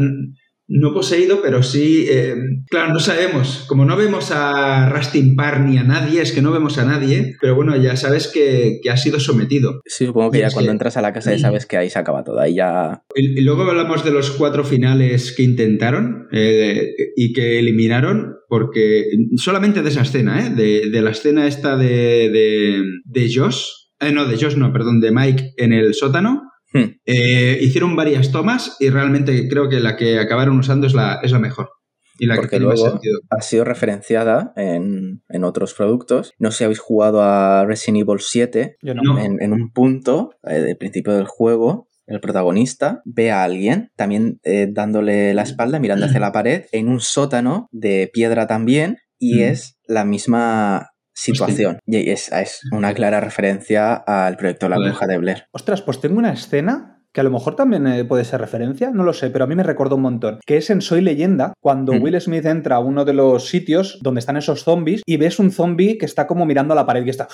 no 0.68 0.92
poseído, 0.92 1.40
pero 1.42 1.62
sí, 1.62 2.06
eh, 2.08 2.36
claro, 2.68 2.92
no 2.92 3.00
sabemos. 3.00 3.64
Como 3.68 3.86
no 3.86 3.96
vemos 3.96 4.30
a 4.30 4.90
Rustin 4.90 5.34
Parr 5.34 5.60
ni 5.60 5.78
a 5.78 5.82
nadie, 5.82 6.20
es 6.20 6.32
que 6.32 6.42
no 6.42 6.52
vemos 6.52 6.76
a 6.76 6.84
nadie, 6.84 7.36
pero 7.40 7.56
bueno, 7.56 7.74
ya 7.76 7.96
sabes 7.96 8.28
que, 8.28 8.80
ha 8.88 8.96
sido 8.98 9.18
sometido. 9.18 9.80
Sí, 9.86 10.06
supongo 10.06 10.30
que 10.30 10.40
ya 10.40 10.50
cuando 10.50 10.70
entras 10.70 10.96
a 10.98 11.02
la 11.02 11.12
casa 11.12 11.32
ya 11.32 11.38
sabes 11.38 11.64
que 11.64 11.78
ahí 11.78 11.88
se 11.88 11.98
acaba 11.98 12.22
todo, 12.22 12.38
ahí 12.38 12.54
ya... 12.56 13.02
Y, 13.14 13.40
luego 13.40 13.62
hablamos 13.62 14.04
de 14.04 14.10
los 14.10 14.30
cuatro 14.30 14.62
finales 14.62 15.32
que 15.32 15.42
intentaron 15.42 16.28
eh, 16.32 16.92
y 17.16 17.32
que 17.32 17.58
eliminaron, 17.58 18.36
porque 18.48 19.04
solamente 19.36 19.82
de 19.82 19.88
esa 19.88 20.02
escena, 20.02 20.46
¿eh? 20.46 20.50
de, 20.50 21.00
la 21.00 21.10
escena 21.10 21.46
esta 21.46 21.76
de, 21.76 22.30
de, 22.30 22.82
de 23.04 23.32
Josh, 23.34 23.64
eh, 24.00 24.12
no, 24.12 24.26
de 24.26 24.36
Josh 24.36 24.56
no, 24.56 24.72
perdón, 24.72 25.00
de 25.00 25.12
Mike 25.12 25.54
en 25.56 25.72
el 25.72 25.94
sótano, 25.94 26.42
Hmm. 26.72 27.00
Eh, 27.06 27.58
hicieron 27.60 27.96
varias 27.96 28.30
tomas 28.30 28.76
y 28.78 28.90
realmente 28.90 29.48
creo 29.48 29.68
que 29.68 29.80
la 29.80 29.96
que 29.96 30.18
acabaron 30.18 30.58
usando 30.58 30.86
es 30.86 30.94
la, 30.94 31.20
es 31.22 31.32
la 31.32 31.38
mejor. 31.38 31.70
Y 32.18 32.26
la 32.26 32.34
Porque 32.34 32.56
que 32.56 32.60
luego 32.60 33.00
ha 33.30 33.40
sido 33.40 33.64
referenciada 33.64 34.52
en, 34.56 35.22
otros 35.44 35.72
productos. 35.74 36.32
No 36.38 36.50
sé 36.50 36.58
si 36.58 36.64
habéis 36.64 36.80
jugado 36.80 37.22
a 37.22 37.64
Resident 37.64 38.02
Evil 38.02 38.18
7. 38.20 38.76
En, 38.82 39.52
un 39.52 39.72
punto 39.72 40.34
eh, 40.42 40.54
del 40.54 40.76
principio 40.76 41.12
del 41.12 41.26
juego, 41.26 41.88
el 42.06 42.20
protagonista 42.20 43.02
ve 43.04 43.30
a 43.30 43.44
alguien 43.44 43.92
también 43.94 44.40
eh, 44.42 44.66
dándole 44.68 45.32
la 45.32 45.42
espalda, 45.42 45.78
mirando 45.78 46.06
hacia 46.06 46.18
la 46.18 46.32
pared, 46.32 46.64
en 46.72 46.88
un 46.88 47.00
sótano 47.00 47.68
de 47.70 48.10
piedra 48.12 48.48
también, 48.48 48.96
y 49.18 49.38
hmm. 49.38 49.42
es 49.42 49.78
la 49.86 50.04
misma 50.04 50.90
situación. 51.18 51.78
Y 51.86 52.10
es, 52.10 52.30
es, 52.32 52.60
una 52.72 52.94
clara 52.94 53.20
referencia 53.20 53.94
al 53.94 54.36
proyecto 54.36 54.68
La 54.68 54.78
Bruja 54.78 55.06
de 55.06 55.18
Blair. 55.18 55.44
Ostras, 55.52 55.82
pues 55.82 56.00
tengo 56.00 56.18
una 56.18 56.32
escena 56.32 56.98
que 57.12 57.20
a 57.20 57.24
lo 57.24 57.30
mejor 57.30 57.56
también 57.56 57.86
eh, 57.86 58.04
puede 58.04 58.24
ser 58.24 58.40
referencia, 58.40 58.90
no 58.90 59.02
lo 59.02 59.12
sé, 59.12 59.30
pero 59.30 59.44
a 59.44 59.46
mí 59.48 59.54
me 59.54 59.62
recuerda 59.62 59.96
un 59.96 60.02
montón, 60.02 60.40
que 60.46 60.58
es 60.58 60.70
en 60.70 60.82
Soy 60.82 61.00
leyenda, 61.00 61.54
cuando 61.60 61.92
Will 61.92 62.20
Smith 62.20 62.44
entra 62.44 62.76
a 62.76 62.80
uno 62.80 63.04
de 63.04 63.14
los 63.14 63.48
sitios 63.48 63.98
donde 64.02 64.20
están 64.20 64.36
esos 64.36 64.62
zombies 64.62 65.02
y 65.06 65.16
ves 65.16 65.38
un 65.38 65.50
zombie 65.50 65.98
que 65.98 66.06
está 66.06 66.26
como 66.26 66.46
mirando 66.46 66.74
a 66.74 66.76
la 66.76 66.86
pared 66.86 67.04
y 67.04 67.10
está 67.10 67.26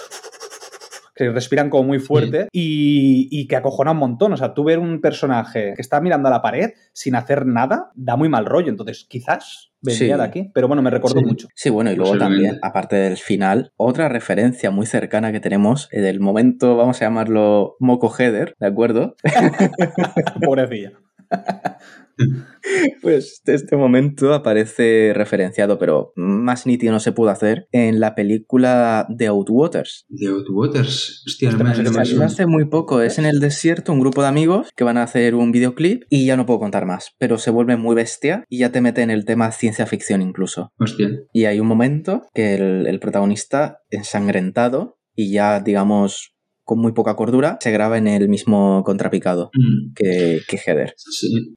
que 1.14 1.30
respiran 1.30 1.70
como 1.70 1.84
muy 1.84 1.98
fuerte 1.98 2.48
y, 2.52 3.46
que 3.46 3.56
acojona 3.56 3.92
un 3.92 3.98
montón. 3.98 4.32
O 4.32 4.36
sea, 4.36 4.54
tú 4.54 4.64
ver 4.64 4.78
un 4.78 5.00
personaje 5.00 5.74
que 5.76 5.82
está 5.82 6.00
mirando 6.00 6.28
a 6.28 6.30
la 6.30 6.42
pared 6.42 6.70
sin 6.92 7.14
hacer 7.14 7.46
nada 7.46 7.90
da 7.94 8.16
muy 8.16 8.28
mal 8.28 8.46
rollo. 8.46 8.68
Entonces, 8.68 9.06
quizás 9.08 9.72
vendría 9.80 10.16
de 10.16 10.24
aquí. 10.24 10.50
Pero 10.54 10.66
bueno, 10.66 10.82
me 10.82 10.90
recuerdo 10.90 11.20
mucho. 11.20 11.48
Sí, 11.54 11.70
bueno, 11.70 11.92
y 11.92 11.96
luego 11.96 12.16
también, 12.18 12.58
aparte 12.62 12.96
del 12.96 13.16
final, 13.16 13.72
otra 13.76 14.08
referencia 14.08 14.70
muy 14.70 14.86
cercana 14.86 15.30
que 15.30 15.40
tenemos 15.40 15.88
eh, 15.92 16.00
del 16.00 16.20
momento, 16.20 16.76
vamos 16.76 17.00
a 17.00 17.04
llamarlo 17.04 17.76
Moco 17.80 18.12
Header, 18.16 18.54
¿de 18.58 18.66
acuerdo? 18.66 19.16
Pobrecilla. 20.44 20.92
Pues 23.02 23.42
este 23.44 23.76
momento 23.76 24.32
aparece 24.32 25.12
referenciado, 25.14 25.78
pero 25.78 26.12
más 26.16 26.66
nítido 26.66 26.92
no 26.92 27.00
se 27.00 27.12
pudo 27.12 27.28
hacer 27.30 27.68
en 27.72 28.00
la 28.00 28.14
película 28.14 29.06
The 29.16 29.26
Outwaters. 29.26 30.06
The 30.08 30.28
Outwaters, 30.28 31.22
hostia, 31.26 31.50
no 31.52 32.24
hace 32.24 32.46
muy 32.46 32.64
poco. 32.66 33.02
Es 33.02 33.18
en 33.18 33.26
el 33.26 33.40
desierto 33.40 33.92
un 33.92 34.00
grupo 34.00 34.22
de 34.22 34.28
amigos 34.28 34.70
que 34.76 34.84
van 34.84 34.96
a 34.96 35.02
hacer 35.02 35.34
un 35.34 35.52
videoclip 35.52 36.04
y 36.08 36.26
ya 36.26 36.36
no 36.36 36.46
puedo 36.46 36.60
contar 36.60 36.86
más, 36.86 37.14
pero 37.18 37.38
se 37.38 37.50
vuelve 37.50 37.76
muy 37.76 37.94
bestia 37.94 38.44
y 38.48 38.58
ya 38.58 38.72
te 38.72 38.80
mete 38.80 39.02
en 39.02 39.10
el 39.10 39.24
tema 39.24 39.52
ciencia 39.52 39.86
ficción 39.86 40.22
incluso. 40.22 40.72
Hostia. 40.78 41.10
Y 41.32 41.44
hay 41.44 41.60
un 41.60 41.66
momento 41.66 42.22
que 42.32 42.54
el, 42.54 42.86
el 42.86 43.00
protagonista 43.00 43.78
ensangrentado 43.90 44.98
y 45.14 45.32
ya 45.32 45.60
digamos 45.60 46.33
con 46.64 46.78
muy 46.78 46.92
poca 46.92 47.14
cordura, 47.14 47.58
se 47.60 47.70
graba 47.70 47.98
en 47.98 48.08
el 48.08 48.28
mismo 48.28 48.82
contrapicado 48.84 49.50
mm. 49.52 49.92
que, 49.94 50.40
que, 50.48 50.56
Heather. 50.56 50.94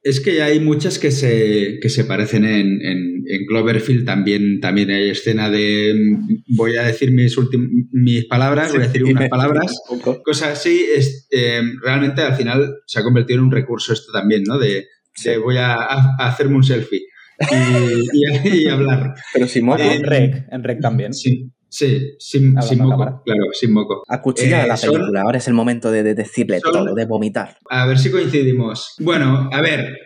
Es 0.03 0.19
que 0.19 0.41
hay 0.41 0.59
muchas 0.59 0.99
que 0.99 1.11
se, 1.11 1.79
que 1.81 1.89
se 1.89 2.03
parecen 2.03 2.43
en, 2.43 2.81
en, 2.85 3.45
Cloverfield. 3.47 4.05
También, 4.05 4.59
también 4.59 4.91
hay 4.91 5.09
escena 5.09 5.49
de. 5.49 5.95
Voy 6.55 6.75
a 6.75 6.83
decir 6.83 7.11
mis, 7.11 7.35
mis 7.91 8.25
palabras, 8.25 8.71
voy 8.71 8.81
a 8.81 8.87
decir 8.87 9.03
unas 9.05 9.29
palabras. 9.29 9.79
Cosas 10.23 10.59
así. 10.59 10.85
Es, 10.93 11.27
eh, 11.31 11.61
realmente 11.81 12.21
al 12.21 12.35
final 12.35 12.75
se 12.85 12.99
ha 12.99 13.03
convertido 13.03 13.39
en 13.39 13.45
un 13.45 13.51
recurso 13.51 13.93
esto 13.93 14.11
también, 14.11 14.43
¿no? 14.45 14.59
De, 14.59 14.87
voy 15.41 15.57
a, 15.57 15.75
hacerme 16.19 16.57
un 16.57 16.63
selfie. 16.63 17.01
Y, 18.43 18.67
hablar. 18.69 19.15
Pero 19.33 19.47
si 19.47 19.61
moco. 19.61 19.81
En 19.81 20.03
rec, 20.03 20.47
en 20.51 20.63
rec 20.63 20.81
también. 20.81 21.13
Sí. 21.13 21.51
Sí, 21.69 22.15
sin, 22.19 22.53
moco, 22.53 23.21
claro, 23.25 23.43
sin 23.51 23.73
moco. 23.73 24.03
Acuchillar 24.07 24.65
eh, 24.65 24.67
la 24.67 24.77
película, 24.77 25.21
ahora 25.21 25.37
es 25.37 25.47
el 25.47 25.53
momento 25.53 25.91
de, 25.91 26.03
decirle 26.15 26.61
todo, 26.61 26.95
de 26.95 27.05
vomitar. 27.05 27.57
A 27.69 27.85
ver 27.85 27.99
si 27.99 28.09
coincidimos. 28.09 28.95
Bueno, 28.99 29.49
a 29.51 29.61
ver, 29.61 29.97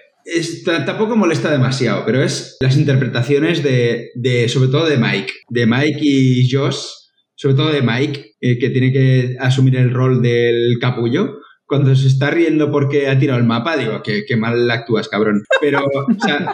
tampoco 0.86 1.16
molesta 1.16 1.52
demasiado, 1.52 2.04
pero 2.06 2.24
es 2.24 2.58
las 2.60 2.78
interpretaciones 2.78 3.64
de, 3.64 4.10
de, 4.16 4.50
sobre 4.50 4.70
todo 4.70 4.88
de 4.88 4.98
Mike, 4.98 5.34
de 5.50 5.66
Mike 5.66 6.00
y 6.02 6.50
Josh, 6.50 6.84
sobre 7.36 7.56
todo 7.56 7.72
de 7.72 7.82
Mike, 7.82 8.36
eh, 8.42 8.58
que 8.58 8.70
tiene 8.70 8.92
que 8.92 9.36
asumir 9.40 9.76
el 9.76 9.92
rol 9.92 10.22
del 10.22 10.78
capullo 10.80 11.41
cuando 11.72 11.96
se 11.96 12.08
está 12.08 12.30
riendo 12.30 12.70
porque 12.70 13.08
ha 13.08 13.18
tirado 13.18 13.40
el 13.40 13.46
mapa, 13.46 13.78
digo, 13.78 14.04
que, 14.04 14.36
mal 14.36 14.70
actúas, 14.70 15.08
cabrón. 15.08 15.46
Pero, 15.62 15.80
o 15.86 16.22
sea, 16.22 16.54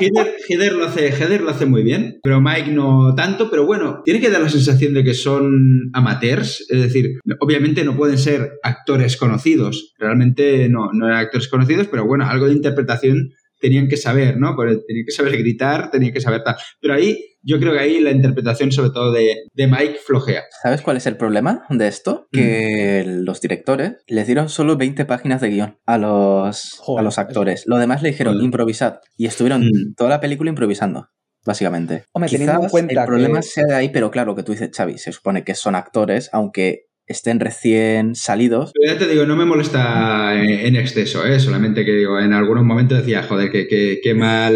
Heather, 0.48 0.72
lo 0.72 0.86
hace, 0.86 1.08
Heather 1.08 1.42
lo 1.42 1.50
hace 1.50 1.66
muy 1.66 1.82
bien, 1.82 2.20
pero 2.22 2.40
Mike 2.40 2.70
no 2.70 3.14
tanto, 3.14 3.50
pero 3.50 3.66
bueno, 3.66 4.00
tiene 4.02 4.18
que 4.18 4.30
dar 4.30 4.40
la 4.40 4.48
sensación 4.48 4.94
de 4.94 5.04
que 5.04 5.12
son 5.12 5.90
amateurs, 5.92 6.64
es 6.70 6.80
decir, 6.80 7.18
obviamente 7.38 7.84
no 7.84 7.94
pueden 7.94 8.16
ser 8.16 8.52
actores 8.62 9.18
conocidos, 9.18 9.92
realmente 9.98 10.70
no, 10.70 10.88
no 10.94 11.08
eran 11.08 11.18
actores 11.18 11.48
conocidos, 11.48 11.88
pero 11.88 12.06
bueno, 12.06 12.24
algo 12.26 12.46
de 12.46 12.54
interpretación 12.54 13.34
tenían 13.60 13.88
que 13.88 13.98
saber, 13.98 14.38
¿no? 14.38 14.56
tenían 14.56 15.04
que 15.04 15.12
saber 15.12 15.36
gritar, 15.36 15.90
tenían 15.90 16.14
que 16.14 16.22
saber 16.22 16.42
tal. 16.42 16.56
Pero 16.80 16.94
ahí, 16.94 17.29
yo 17.42 17.58
creo 17.58 17.72
que 17.72 17.78
ahí 17.78 18.00
la 18.00 18.10
interpretación, 18.10 18.72
sobre 18.72 18.90
todo 18.90 19.12
de, 19.12 19.48
Mike, 19.56 19.98
flojea. 20.04 20.44
¿Sabes 20.62 20.82
cuál 20.82 20.96
es 20.96 21.06
el 21.06 21.16
problema 21.16 21.64
de 21.70 21.88
esto? 21.88 22.28
Que 22.32 23.04
mm. 23.06 23.24
los 23.24 23.40
directores 23.40 23.96
les 24.06 24.26
dieron 24.26 24.48
solo 24.48 24.76
20 24.76 25.04
páginas 25.04 25.40
de 25.40 25.50
guion 25.50 25.78
a 25.86 25.98
los, 25.98 26.82
a 26.96 27.02
los 27.02 27.18
actores. 27.18 27.64
Lo 27.66 27.78
demás 27.78 28.02
le 28.02 28.10
dijeron 28.10 28.42
improvisad. 28.42 29.00
Y 29.16 29.26
estuvieron 29.26 29.62
mm. 29.62 29.94
toda 29.96 30.10
la 30.10 30.20
película 30.20 30.50
improvisando. 30.50 31.08
básicamente. 31.46 32.04
Hombre, 32.12 32.30
teniendo 32.30 32.52
en 32.52 32.58
Quizás 32.58 32.70
cuenta 32.70 33.00
el 33.00 33.06
problema 33.06 33.40
que- 33.40 33.46
sea 33.46 33.64
de 33.66 33.74
ahí, 33.74 33.88
pero 33.88 34.10
claro, 34.10 34.32
lo 34.32 34.36
que 34.36 34.42
tú 34.42 34.52
dices, 34.52 34.70
Xavi, 34.76 34.98
se 34.98 35.12
supone 35.12 35.42
que 35.42 35.54
son 35.54 35.74
actores, 35.74 36.28
aunque 36.32 36.89
estén 37.06 37.40
recién 37.40 38.14
salidos. 38.14 38.72
Pero 38.74 38.92
ya 38.94 38.98
te 38.98 39.08
digo, 39.10 39.26
no 39.26 39.36
me 39.36 39.44
molesta 39.44 40.34
en 40.40 40.50
en 40.66 40.76
exceso, 40.76 41.26
¿eh? 41.26 41.40
solamente 41.40 41.84
que 41.84 41.92
digo, 41.92 42.18
en 42.20 42.32
algunos 42.32 42.64
momentos 42.64 42.98
decía, 42.98 43.22
joder, 43.24 43.50
que, 43.50 43.66
que- 43.66 44.00
que 44.02 44.14
mal, 44.14 44.54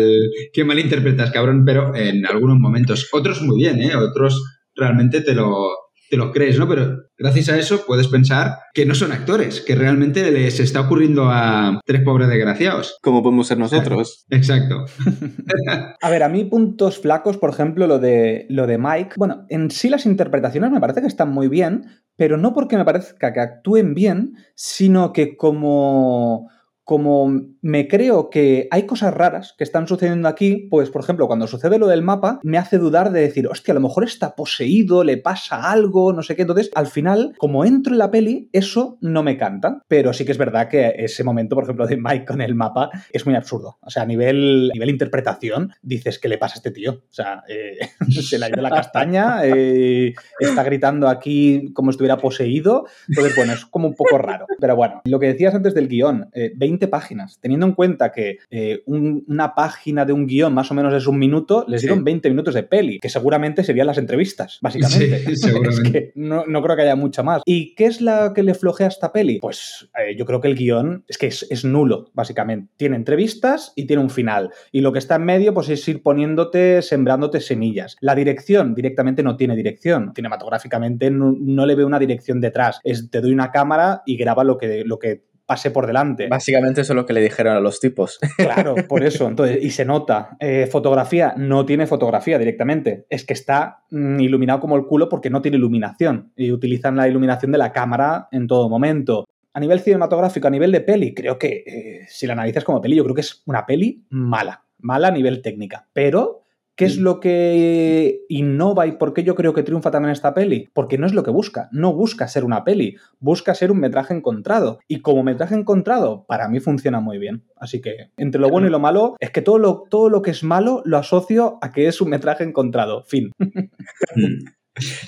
qué 0.53 0.65
mal 0.65 0.79
interpretas, 0.79 1.31
cabrón, 1.33 1.65
pero 1.65 1.95
en 1.97 2.25
algunos 2.27 2.59
momentos. 2.59 3.09
Otros 3.13 3.43
muy 3.43 3.59
bien, 3.59 3.81
¿eh? 3.83 3.97
otros 3.97 4.43
realmente 4.77 5.21
te 5.21 5.35
lo, 5.35 5.69
te 6.11 6.17
lo 6.17 6.33
crees, 6.33 6.59
¿no? 6.59 6.69
Pero 6.69 7.05
gracias 7.17 7.49
a 7.49 7.59
eso 7.59 7.85
puedes 7.87 8.09
pensar 8.09 8.59
que 8.73 8.87
no 8.87 8.95
son 8.95 9.13
actores, 9.13 9.61
que 9.61 9.75
realmente 9.75 10.31
les 10.31 10.61
está 10.61 10.83
ocurriendo 10.83 11.31
a 11.31 11.81
tres 11.85 12.03
pobres 12.03 12.29
desgraciados. 12.29 12.99
Como 13.03 13.23
podemos 13.23 13.47
ser 13.47 13.59
nosotros. 13.59 14.25
Exacto. 14.31 14.85
A 16.01 16.11
ver, 16.11 16.23
a 16.23 16.29
mí 16.29 16.45
puntos 16.45 16.99
flacos, 16.99 17.37
por 17.37 17.51
ejemplo, 17.51 17.87
lo 17.87 17.99
de, 17.99 18.47
lo 18.49 18.67
de 18.67 18.79
Mike. 18.79 19.15
Bueno, 19.17 19.47
en 19.49 19.71
sí 19.71 19.89
las 19.89 20.07
interpretaciones 20.07 20.71
me 20.71 20.81
parece 20.81 21.01
que 21.01 21.07
están 21.07 21.31
muy 21.31 21.49
bien, 21.49 21.87
pero 22.17 22.37
no 22.37 22.53
porque 22.53 22.77
me 22.77 22.85
parezca 22.85 23.33
que 23.33 23.41
actúen 23.41 23.95
bien, 23.95 24.35
sino 24.55 25.13
que 25.13 25.37
como, 25.37 26.51
como 26.85 27.43
me 27.65 27.89
creo 27.89 28.29
que 28.29 28.69
hay 28.71 28.83
cosas 28.83 29.15
raras 29.15 29.55
que 29.57 29.65
están 29.65 29.89
sucediendo 29.89 30.29
aquí, 30.29 30.69
pues 30.71 30.91
por 30.91 31.03
ejemplo, 31.03 31.27
cuando 31.27 31.47
sucede 31.47 31.79
lo 31.79 31.87
del 31.87 32.03
mapa, 32.03 32.39
me 32.43 32.59
hace 32.59 32.77
dudar 32.77 33.11
de 33.11 33.23
decir, 33.23 33.49
hostia, 33.49 33.73
a 33.73 33.75
lo 33.77 33.81
mejor 33.81 34.05
está 34.05 34.37
poseído, 34.37 35.03
le 35.03 35.17
pasa 35.17 35.73
algo, 35.73 36.13
no 36.13 36.23
sé 36.23 36.37
qué. 36.37 36.43
Entonces, 36.43 36.71
al 36.75 36.89
final, 36.89 37.33
como 37.39 37.65
entro 37.65 37.95
en 37.95 37.99
la 37.99 38.11
peli, 38.11 38.51
eso 38.53 38.99
no 39.01 39.23
me 39.23 39.39
canta. 39.39 39.81
Pero 39.89 40.13
sí 40.13 40.27
que 40.27 40.33
es 40.33 40.39
verdad 40.39 40.69
que 40.69 40.93
ese 40.99 41.25
momento, 41.25 41.55
por 41.55 41.65
ejemplo, 41.65 41.87
de 41.87 41.97
Mike 41.97 42.27
con 42.27 42.43
el 42.43 42.55
mapa 42.55 42.91
es 43.11 43.25
muy 43.25 43.35
absurdo. 43.35 43.79
O 43.81 43.89
sea, 43.89 44.03
a 44.03 44.07
nivel, 44.07 44.71
nivel 44.75 44.91
interpretación, 44.91 45.73
dices, 45.81 46.19
¿qué 46.19 46.29
le 46.29 46.37
pasa 46.37 46.57
a 46.57 46.59
este 46.59 46.71
tío? 46.71 46.93
O 46.93 47.15
sea, 47.15 47.45
eh, 47.49 47.79
se 48.11 48.39
le 48.39 48.45
ha 48.45 48.49
ido 48.51 48.61
la 48.61 48.69
castaña, 48.69 49.39
eh, 49.43 50.13
está 50.39 50.65
gritando 50.65 51.09
aquí 51.09 51.73
como 51.73 51.91
si 51.91 51.95
estuviera 51.95 52.19
poseído. 52.19 52.85
Entonces, 53.09 53.35
bueno, 53.35 53.55
es 53.55 53.65
como 53.65 53.89
un 53.89 53.95
poco 53.95 54.19
raro. 54.19 54.45
Pero 54.61 54.77
bueno, 54.77 55.01
lo 55.07 55.19
que 55.19 55.29
decías 55.29 55.55
antes 55.55 55.73
del 55.73 55.89
guion, 55.89 56.29
eh, 56.35 56.53
20 56.55 56.89
páginas. 56.89 57.39
Teniendo 57.55 57.67
en 57.67 57.75
cuenta 57.75 58.11
que 58.11 58.39
eh, 58.51 58.83
un- 58.87 59.25
una 59.29 59.55
página 59.55 60.05
de 60.05 60.13
un 60.13 60.27
guion 60.27 60.53
más 60.53 60.71
o 60.73 60.75
menos 60.75 60.93
es 60.93 61.07
un 61.07 61.19
minuto, 61.19 61.65
les 61.69 61.81
Sí. 61.83 61.87
dieron 61.87 62.03
20 62.03 62.29
minutos 62.31 62.53
de 62.55 62.65
peli, 62.65 62.99
que 62.99 63.09
seguramente 63.09 63.63
serían 63.63 63.87
las 63.87 63.99
entrevistas, 63.99 64.59
básicamente. 64.61 65.19
Sí, 65.21 65.37
seguramente. 65.37 65.65
Es 65.85 65.93
que 65.93 66.13
no, 66.17 66.45
no 66.47 66.63
creo 66.63 66.75
que 66.75 66.83
haya 66.83 66.97
mucha 66.97 67.23
más. 67.23 67.43
¿Y 67.47 67.75
qué 67.77 67.87
es 67.87 68.01
la 68.01 68.33
que 68.35 68.43
le 68.43 68.55
flojea 68.55 68.87
a 68.87 68.89
esta 68.89 69.13
peli? 69.13 69.39
Pues 69.41 69.89
eh, 69.97 70.17
yo 70.17 70.25
creo 70.27 70.41
que 70.41 70.49
el 70.49 70.57
guion 70.57 71.05
es 71.07 71.17
que 71.17 71.29
es, 71.29 71.47
es 71.51 71.65
nulo, 71.65 72.11
básicamente. 72.15 72.73
Tiene 72.77 72.97
entrevistas 72.97 73.73
y 73.77 73.87
tiene 73.87 74.03
un 74.03 74.11
final. 74.11 74.51
Y 74.73 74.81
lo 74.81 74.93
que 74.93 74.99
está 74.99 75.15
en 75.17 75.25
medio, 75.25 75.55
pues 75.55 75.69
es 75.69 75.87
ir 75.89 76.03
poniéndote, 76.03 76.83
sembrándote 76.83 77.41
semillas. 77.41 77.97
La 78.01 78.15
dirección 78.17 78.75
directamente 78.75 79.23
no 79.23 79.37
tiene 79.37 79.55
dirección. 79.55 80.13
Cinematográficamente 80.15 81.11
no, 81.11 81.35
no 81.39 81.67
le 81.67 81.75
veo 81.77 81.87
una 81.87 81.99
dirección 82.01 82.41
detrás. 82.41 82.81
Es 82.83 83.11
te 83.11 83.21
doy 83.21 83.33
una 83.33 83.53
cámara 83.53 84.03
y 84.07 84.17
graba 84.17 84.43
lo 84.45 84.59
que, 84.59 84.83
lo 84.85 84.99
que 84.99 85.23
pase 85.47 85.71
por 85.71 85.87
delante. 85.87 86.29
Básicamente 86.29 86.81
eso 86.81 86.93
es 86.93 86.97
lo 86.97 87.07
que 87.07 87.13
le 87.13 87.21
dijeron 87.21 87.57
a 87.57 87.61
los 87.61 87.81
tipos. 87.81 88.19
Claro, 88.37 88.75
por 88.89 89.05
eso. 89.05 89.27
Entonces, 89.27 89.59
y 89.63 89.71
se 89.71 89.85
nota. 89.85 90.37
Eh, 90.39 90.67
fotografía, 90.71 91.35
no 91.37 91.65
tiene 91.65 91.87
fotografía 91.87 92.39
directamente. 92.39 93.07
Es 93.09 93.25
que 93.25 93.33
está 93.33 93.85
mm, 93.91 94.21
iluminado 94.21 94.61
como 94.61 94.77
el 94.77 94.85
culo 94.85 95.09
porque 95.09 95.31
no 95.31 95.41
tiene 95.41 95.57
iluminación. 95.57 96.33
Y 96.37 96.53
utilizan 96.53 96.97
la 96.97 97.09
iluminación 97.09 97.53
de 97.53 97.59
la 97.59 97.73
cámara 97.73 98.29
en 98.33 98.47
todo 98.47 98.69
momento. 98.69 99.25
A 99.53 99.61
nivel 99.61 99.81
cinematográfico, 99.81 100.49
a 100.49 100.51
nivel 100.51 100.73
de 100.73 100.81
peli, 100.81 101.15
creo 101.15 101.39
que 101.39 101.65
eh, 101.67 102.07
si 102.09 102.27
la 102.27 102.33
analizas 102.33 102.65
como 102.65 102.81
peli, 102.81 102.97
yo 102.97 103.05
creo 103.05 103.15
que 103.15 103.23
es 103.23 103.43
una 103.47 103.65
peli 103.65 104.05
mala. 104.11 104.65
Mala 104.79 105.09
a 105.09 105.13
nivel 105.13 105.43
técnica. 105.43 105.87
Pero. 105.93 106.44
¿Qué 106.77 106.87
es 106.87 106.97
lo 106.97 107.21
que 107.21 108.23
innova 108.29 108.87
y 108.87 108.93
por 108.93 109.15
qué 109.15 109.23
yo 109.23 109.37
creo 109.37 109.55
que 109.55 109.63
triunfa 109.63 109.93
también 109.93 110.11
esta 110.11 110.35
peli? 110.35 110.71
Porque 110.73 110.99
no 110.99 111.07
es 111.07 111.15
lo 111.15 111.23
que 111.23 111.31
busca. 111.31 111.69
No 111.71 111.93
busca 111.93 112.27
ser 112.27 112.45
una 112.45 112.65
peli, 112.65 112.97
busca 113.21 113.55
ser 113.55 113.71
un 113.71 113.79
metraje 113.79 114.13
encontrado. 114.13 114.81
Y 114.89 115.01
como 115.01 115.23
metraje 115.23 115.55
encontrado, 115.55 116.25
para 116.27 116.49
mí 116.49 116.59
funciona 116.59 117.01
muy 117.01 117.19
bien. 117.19 117.45
Así 117.57 117.81
que 117.81 118.11
entre 118.17 118.41
lo 118.41 118.49
bueno 118.49 118.67
y 118.67 118.71
lo 118.71 118.81
malo, 118.81 119.15
es 119.21 119.31
que 119.31 119.43
todo 119.43 119.59
lo, 119.59 119.85
todo 119.89 120.11
lo 120.11 120.23
que 120.23 120.33
es 120.33 120.43
malo 120.43 120.83
lo 120.85 120.99
asocio 120.99 121.59
a 121.63 121.71
que 121.71 121.87
es 121.87 122.01
un 122.01 122.11
metraje 122.11 122.45
encontrado. 122.45 123.05
Fin. 123.05 123.31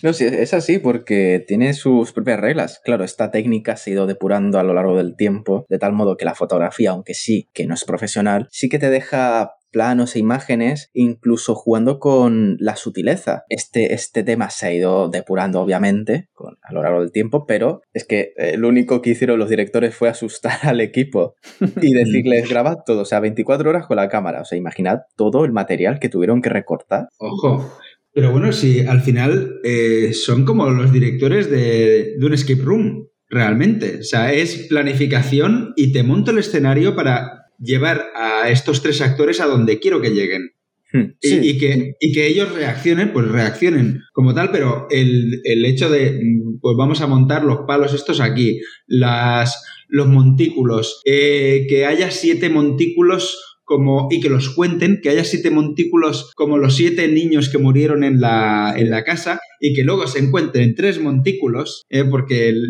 No, 0.03 0.13
sí, 0.13 0.25
es 0.25 0.55
así 0.55 0.79
porque 0.79 1.45
tiene 1.47 1.75
sus 1.75 2.13
propias 2.13 2.39
reglas. 2.39 2.81
Claro, 2.85 3.03
esta 3.03 3.33
técnica 3.33 3.77
se 3.77 3.91
ha 3.91 3.95
ido 3.95 4.07
depurando 4.07 4.61
a 4.61 4.63
lo 4.63 4.75
largo 4.75 4.97
del 4.97 5.17
tiempo, 5.17 5.67
de 5.69 5.79
tal 5.79 5.93
modo 5.93 6.17
que 6.17 6.25
la 6.25 6.37
fotografía, 6.37 6.91
aunque 6.91 7.15
sí 7.15 7.49
que 7.53 7.67
no 7.67 7.75
es 7.75 7.85
profesional, 7.85 8.47
sí 8.51 8.69
que 8.69 8.79
te 8.79 8.91
deja 8.91 9.55
planos 9.77 10.17
e 10.17 10.21
imágenes, 10.21 10.89
incluso 10.95 11.55
jugando 11.55 11.99
con 11.99 12.57
la 12.61 12.77
sutileza. 12.77 13.45
Este, 13.51 13.93
este 13.93 14.23
tema 14.23 14.49
se 14.49 14.67
ha 14.69 14.73
ido 14.73 15.11
depurando, 15.11 15.61
obviamente, 15.61 16.31
con, 16.33 16.57
a 16.63 16.73
lo 16.73 16.83
largo 16.83 17.01
del 17.01 17.13
tiempo, 17.13 17.45
pero 17.45 17.83
es 17.93 18.07
que 18.07 18.33
eh, 18.39 18.57
lo 18.57 18.69
único 18.69 19.03
que 19.03 19.11
hicieron 19.11 19.39
los 19.39 19.51
directores 19.51 19.95
fue 19.95 20.09
asustar 20.09 20.61
al 20.63 20.81
equipo 20.81 21.35
y 21.83 21.93
decirles, 21.93 22.49
grabad 22.49 22.79
todo, 22.87 23.03
o 23.03 23.05
sea, 23.05 23.21
24 23.21 23.69
horas 23.69 23.87
con 23.87 23.99
la 23.99 24.09
cámara. 24.09 24.41
O 24.41 24.45
sea, 24.47 24.57
imaginad 24.57 25.01
todo 25.15 25.45
el 25.45 25.53
material 25.53 25.99
que 25.99 26.09
tuvieron 26.09 26.41
que 26.41 26.49
recortar. 26.49 27.09
Ojo. 27.19 27.71
Pero 28.15 28.33
bueno, 28.33 28.53
si 28.53 28.81
al 28.81 29.03
final 29.03 29.61
eh, 29.63 30.15
son 30.15 30.47
como 30.47 30.71
los 30.71 30.91
directores 30.91 31.51
de, 31.51 32.15
de 32.19 32.27
un 32.27 32.33
escape 32.33 32.63
room, 32.63 33.09
realmente. 33.29 33.99
O 34.01 34.03
sea, 34.05 34.33
es 34.33 34.67
planificación 34.69 35.75
y 35.77 35.93
te 35.93 36.03
monto 36.03 36.31
el 36.31 36.39
escenario 36.39 36.95
para 36.97 37.36
llevar 37.59 38.07
a 38.15 38.49
estos 38.51 38.83
tres 38.83 39.01
actores 39.01 39.41
a 39.41 39.47
donde 39.47 39.79
quiero 39.79 40.01
que 40.01 40.11
lleguen. 40.11 40.51
Hmm, 40.93 41.15
Y, 41.43 41.59
que, 41.59 41.95
y 42.01 42.13
que 42.13 42.27
ellos 42.29 42.53
reaccionen, 42.55 43.13
pues 43.13 43.27
reaccionen 43.29 44.03
como 44.13 44.35
tal, 44.35 44.51
pero 44.53 44.87
el, 44.91 45.41
el 45.45 45.65
hecho 45.65 45.91
de, 45.91 46.13
mm, 46.23 46.61
pues 46.61 46.77
vamos 46.77 47.01
a 47.01 47.07
montar 47.09 47.45
los 47.45 47.61
palos 47.67 47.93
estos 47.93 48.21
aquí, 48.21 48.61
las, 48.87 49.65
los 49.89 50.07
montículos, 50.07 51.01
eh, 51.05 51.67
que 51.69 51.87
haya 51.87 52.11
siete 52.11 52.49
montículos 52.51 53.43
como, 53.65 54.07
y 54.13 54.21
que 54.21 54.29
los 54.31 54.51
cuenten, 54.51 55.01
que 55.03 55.09
haya 55.11 55.25
siete 55.25 55.51
montículos 55.51 56.31
como 56.37 56.57
los 56.57 56.77
siete 56.77 57.09
niños 57.09 57.49
que 57.49 57.59
murieron 57.59 58.05
en 58.05 58.21
la, 58.21 58.73
en 58.77 58.91
la 58.91 59.03
casa 59.03 59.41
y 59.61 59.75
que 59.75 59.83
luego 59.83 60.07
se 60.07 60.21
encuentren 60.21 60.77
tres 60.77 61.01
montículos, 61.01 61.83
eh, 61.91 62.05
porque 62.05 62.49
el- 62.51 62.63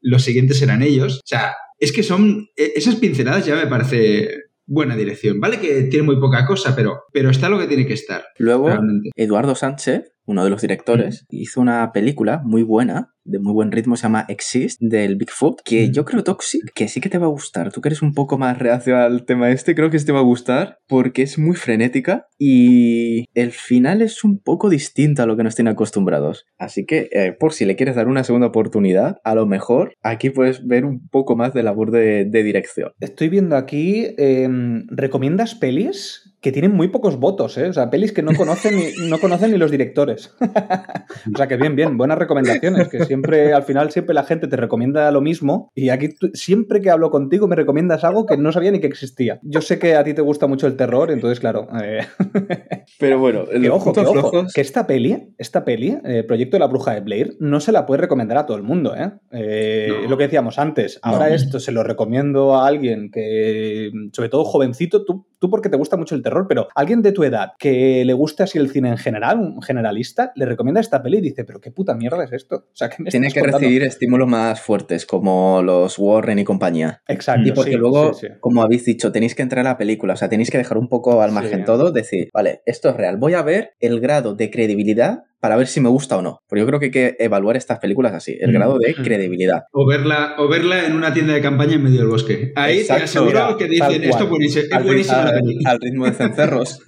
los 0.00 0.22
siguientes 0.22 0.62
eran 0.62 0.82
ellos. 0.82 1.16
O 1.16 1.26
sea, 1.26 1.54
es 1.84 1.92
que 1.92 2.02
son, 2.02 2.48
eh, 2.56 2.72
esas 2.76 2.96
pinceladas 2.96 3.46
ya 3.46 3.56
me 3.56 3.66
parece 3.66 4.44
buena 4.66 4.96
dirección. 4.96 5.40
Vale 5.40 5.60
que 5.60 5.82
tiene 5.82 6.06
muy 6.06 6.18
poca 6.18 6.46
cosa, 6.46 6.74
pero, 6.74 7.02
pero 7.12 7.30
está 7.30 7.48
lo 7.48 7.58
que 7.58 7.66
tiene 7.66 7.86
que 7.86 7.94
estar. 7.94 8.24
Luego, 8.38 8.68
realmente. 8.68 9.10
Eduardo 9.14 9.54
Sánchez, 9.54 10.13
uno 10.26 10.44
de 10.44 10.50
los 10.50 10.62
directores, 10.62 11.26
hizo 11.30 11.60
una 11.60 11.92
película 11.92 12.40
muy 12.44 12.62
buena, 12.62 13.10
de 13.26 13.38
muy 13.38 13.52
buen 13.54 13.72
ritmo, 13.72 13.96
se 13.96 14.02
llama 14.02 14.26
Exist, 14.28 14.78
del 14.82 15.16
Bigfoot, 15.16 15.62
que 15.64 15.88
Mm. 15.88 15.92
yo 15.92 16.04
creo, 16.04 16.22
Toxic, 16.24 16.62
que 16.74 16.88
sí 16.88 17.00
que 17.00 17.08
te 17.08 17.16
va 17.18 17.24
a 17.26 17.30
gustar. 17.30 17.72
Tú 17.72 17.80
que 17.80 17.88
eres 17.88 18.02
un 18.02 18.12
poco 18.12 18.36
más 18.36 18.58
reacio 18.58 18.98
al 18.98 19.24
tema 19.24 19.50
este, 19.50 19.74
creo 19.74 19.88
que 19.90 19.98
sí 19.98 20.04
te 20.04 20.12
va 20.12 20.18
a 20.18 20.22
gustar, 20.22 20.78
porque 20.88 21.22
es 21.22 21.38
muy 21.38 21.56
frenética 21.56 22.26
y 22.38 23.24
el 23.34 23.50
final 23.52 24.02
es 24.02 24.24
un 24.24 24.38
poco 24.40 24.68
distinto 24.68 25.22
a 25.22 25.26
lo 25.26 25.36
que 25.36 25.42
nos 25.42 25.54
tienen 25.54 25.72
acostumbrados. 25.72 26.44
Así 26.58 26.84
que, 26.84 27.08
eh, 27.12 27.34
por 27.38 27.52
si 27.54 27.64
le 27.64 27.76
quieres 27.76 27.96
dar 27.96 28.08
una 28.08 28.24
segunda 28.24 28.48
oportunidad, 28.48 29.16
a 29.24 29.34
lo 29.34 29.46
mejor 29.46 29.94
aquí 30.02 30.28
puedes 30.30 30.66
ver 30.66 30.84
un 30.84 31.08
poco 31.08 31.34
más 31.34 31.54
de 31.54 31.62
labor 31.62 31.90
de, 31.92 32.26
de 32.26 32.42
dirección. 32.42 32.92
Estoy 33.00 33.30
viendo 33.30 33.56
aquí, 33.56 34.06
eh, 34.18 34.48
recomiendas 34.88 35.54
pelis 35.54 36.33
que 36.44 36.52
tienen 36.52 36.72
muy 36.74 36.88
pocos 36.88 37.16
votos, 37.18 37.56
¿eh? 37.56 37.68
O 37.68 37.72
sea, 37.72 37.88
pelis 37.88 38.12
que 38.12 38.20
no 38.22 38.32
conocen 38.36 38.76
ni, 38.76 39.08
no 39.08 39.18
conocen 39.18 39.50
ni 39.50 39.56
los 39.56 39.70
directores. 39.70 40.34
o 40.40 41.36
sea, 41.38 41.48
que 41.48 41.56
bien, 41.56 41.74
bien, 41.74 41.96
buenas 41.96 42.18
recomendaciones, 42.18 42.88
que 42.88 43.02
siempre, 43.06 43.54
al 43.54 43.62
final, 43.62 43.90
siempre 43.90 44.14
la 44.14 44.24
gente 44.24 44.46
te 44.46 44.56
recomienda 44.56 45.10
lo 45.10 45.22
mismo 45.22 45.70
y 45.74 45.88
aquí 45.88 46.10
tú- 46.10 46.28
siempre 46.34 46.82
que 46.82 46.90
hablo 46.90 47.10
contigo 47.10 47.48
me 47.48 47.56
recomiendas 47.56 48.04
algo 48.04 48.26
que 48.26 48.36
no 48.36 48.52
sabía 48.52 48.70
ni 48.72 48.78
que 48.80 48.86
existía. 48.86 49.40
Yo 49.42 49.62
sé 49.62 49.78
que 49.78 49.94
a 49.94 50.04
ti 50.04 50.12
te 50.12 50.20
gusta 50.20 50.46
mucho 50.46 50.66
el 50.66 50.76
terror, 50.76 51.10
entonces, 51.10 51.40
claro, 51.40 51.66
eh, 51.82 52.00
Pero 52.98 53.18
bueno, 53.18 53.46
que 53.46 53.70
ojo, 53.70 53.92
que 53.94 54.00
ojo, 54.00 54.44
que 54.54 54.60
esta 54.60 54.86
peli, 54.86 55.34
esta 55.38 55.64
peli, 55.64 55.96
eh, 56.04 56.24
Proyecto 56.28 56.56
de 56.56 56.60
la 56.60 56.66
Bruja 56.66 56.92
de 56.92 57.00
Blair, 57.00 57.36
no 57.40 57.58
se 57.60 57.72
la 57.72 57.86
puede 57.86 58.02
recomendar 58.02 58.36
a 58.36 58.44
todo 58.46 58.58
el 58.58 58.62
mundo, 58.62 58.94
¿eh? 58.94 59.12
Eh, 59.32 59.88
No. 60.02 60.10
Lo 60.10 60.18
que 60.18 60.24
decíamos 60.24 60.58
antes, 60.58 60.98
ahora 61.02 61.28
No. 61.30 61.34
esto 61.34 61.58
se 61.58 61.72
lo 61.72 61.82
recomiendo 61.82 62.54
a 62.54 62.66
alguien 62.66 63.10
que, 63.10 63.90
sobre 64.12 64.28
todo 64.28 64.44
jovencito, 64.44 65.04
tú, 65.06 65.26
tú 65.44 65.50
porque 65.50 65.68
te 65.68 65.76
gusta 65.76 65.98
mucho 65.98 66.14
el 66.14 66.22
terror, 66.22 66.46
pero 66.48 66.68
alguien 66.74 67.02
de 67.02 67.12
tu 67.12 67.22
edad 67.22 67.50
que 67.58 68.02
le 68.06 68.14
gusta 68.14 68.44
así 68.44 68.56
el 68.56 68.70
cine 68.70 68.88
en 68.88 68.96
general, 68.96 69.38
un 69.38 69.60
generalista, 69.60 70.32
le 70.36 70.46
recomienda 70.46 70.80
esta 70.80 71.02
peli 71.02 71.18
y 71.18 71.20
dice, 71.20 71.44
pero 71.44 71.60
qué 71.60 71.70
puta 71.70 71.94
mierda 71.94 72.24
es 72.24 72.32
esto. 72.32 72.56
O 72.72 72.74
sea, 72.74 72.88
¿qué 72.88 73.02
me 73.02 73.10
Tiene 73.10 73.26
estás 73.26 73.34
que 73.34 73.40
contando? 73.40 73.58
recibir 73.66 73.82
estímulos 73.82 74.26
más 74.26 74.62
fuertes, 74.62 75.04
como 75.04 75.60
los 75.62 75.98
Warren 75.98 76.38
y 76.38 76.44
compañía. 76.44 77.02
Exacto, 77.08 77.46
Y 77.46 77.52
porque 77.52 77.72
sí, 77.72 77.76
luego, 77.76 78.14
sí, 78.14 78.28
sí. 78.28 78.32
como 78.40 78.62
habéis 78.62 78.86
dicho, 78.86 79.12
tenéis 79.12 79.34
que 79.34 79.42
entrar 79.42 79.66
a 79.66 79.70
la 79.70 79.76
película, 79.76 80.14
o 80.14 80.16
sea, 80.16 80.30
tenéis 80.30 80.50
que 80.50 80.56
dejar 80.56 80.78
un 80.78 80.88
poco 80.88 81.20
al 81.20 81.30
margen 81.32 81.66
todo, 81.66 81.92
decir, 81.92 82.30
vale, 82.32 82.62
esto 82.64 82.88
es 82.88 82.96
real, 82.96 83.18
voy 83.18 83.34
a 83.34 83.42
ver 83.42 83.74
el 83.80 84.00
grado 84.00 84.34
de 84.34 84.50
credibilidad 84.50 85.24
para 85.44 85.56
ver 85.56 85.66
si 85.66 85.78
me 85.78 85.90
gusta 85.90 86.16
o 86.16 86.22
no. 86.22 86.40
Porque 86.48 86.60
yo 86.62 86.66
creo 86.66 86.80
que 86.80 86.86
hay 86.86 86.90
que 86.90 87.16
evaluar 87.18 87.54
estas 87.58 87.78
películas 87.78 88.14
así, 88.14 88.34
el 88.40 88.48
Mm. 88.48 88.54
grado 88.54 88.78
de 88.78 88.94
credibilidad. 88.94 89.64
O 89.72 89.86
verla, 89.86 90.36
o 90.38 90.48
verla 90.48 90.86
en 90.86 90.94
una 90.96 91.12
tienda 91.12 91.34
de 91.34 91.42
campaña 91.42 91.74
en 91.74 91.82
medio 91.82 91.98
del 91.98 92.08
bosque. 92.08 92.54
Ahí 92.56 92.78
Exacto, 92.78 93.00
te 93.00 93.04
aseguro 93.04 93.30
mira, 93.44 93.56
que 93.58 93.68
dicen, 93.68 94.04
esto 94.04 94.26
cual. 94.30 94.42
es 94.42 94.84
buenísimo, 94.84 95.18
es 95.18 95.26
Al- 95.26 95.42
al 95.66 95.80
ritmo 95.82 96.06
de 96.06 96.12
cencerros. 96.12 96.80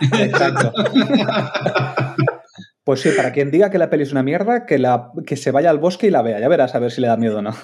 Exacto. 0.22 0.72
Pues 2.82 3.00
sí, 3.02 3.10
para 3.14 3.32
quien 3.32 3.50
diga 3.50 3.70
que 3.70 3.76
la 3.76 3.90
peli 3.90 4.04
es 4.04 4.12
una 4.12 4.22
mierda, 4.22 4.64
que, 4.64 4.78
la, 4.78 5.10
que 5.26 5.36
se 5.36 5.50
vaya 5.50 5.68
al 5.68 5.76
bosque 5.78 6.06
y 6.06 6.10
la 6.10 6.22
vea. 6.22 6.40
Ya 6.40 6.48
verás 6.48 6.74
a 6.74 6.78
ver 6.78 6.90
si 6.90 7.02
le 7.02 7.08
da 7.08 7.18
miedo 7.18 7.40
o 7.40 7.42
no. 7.42 7.50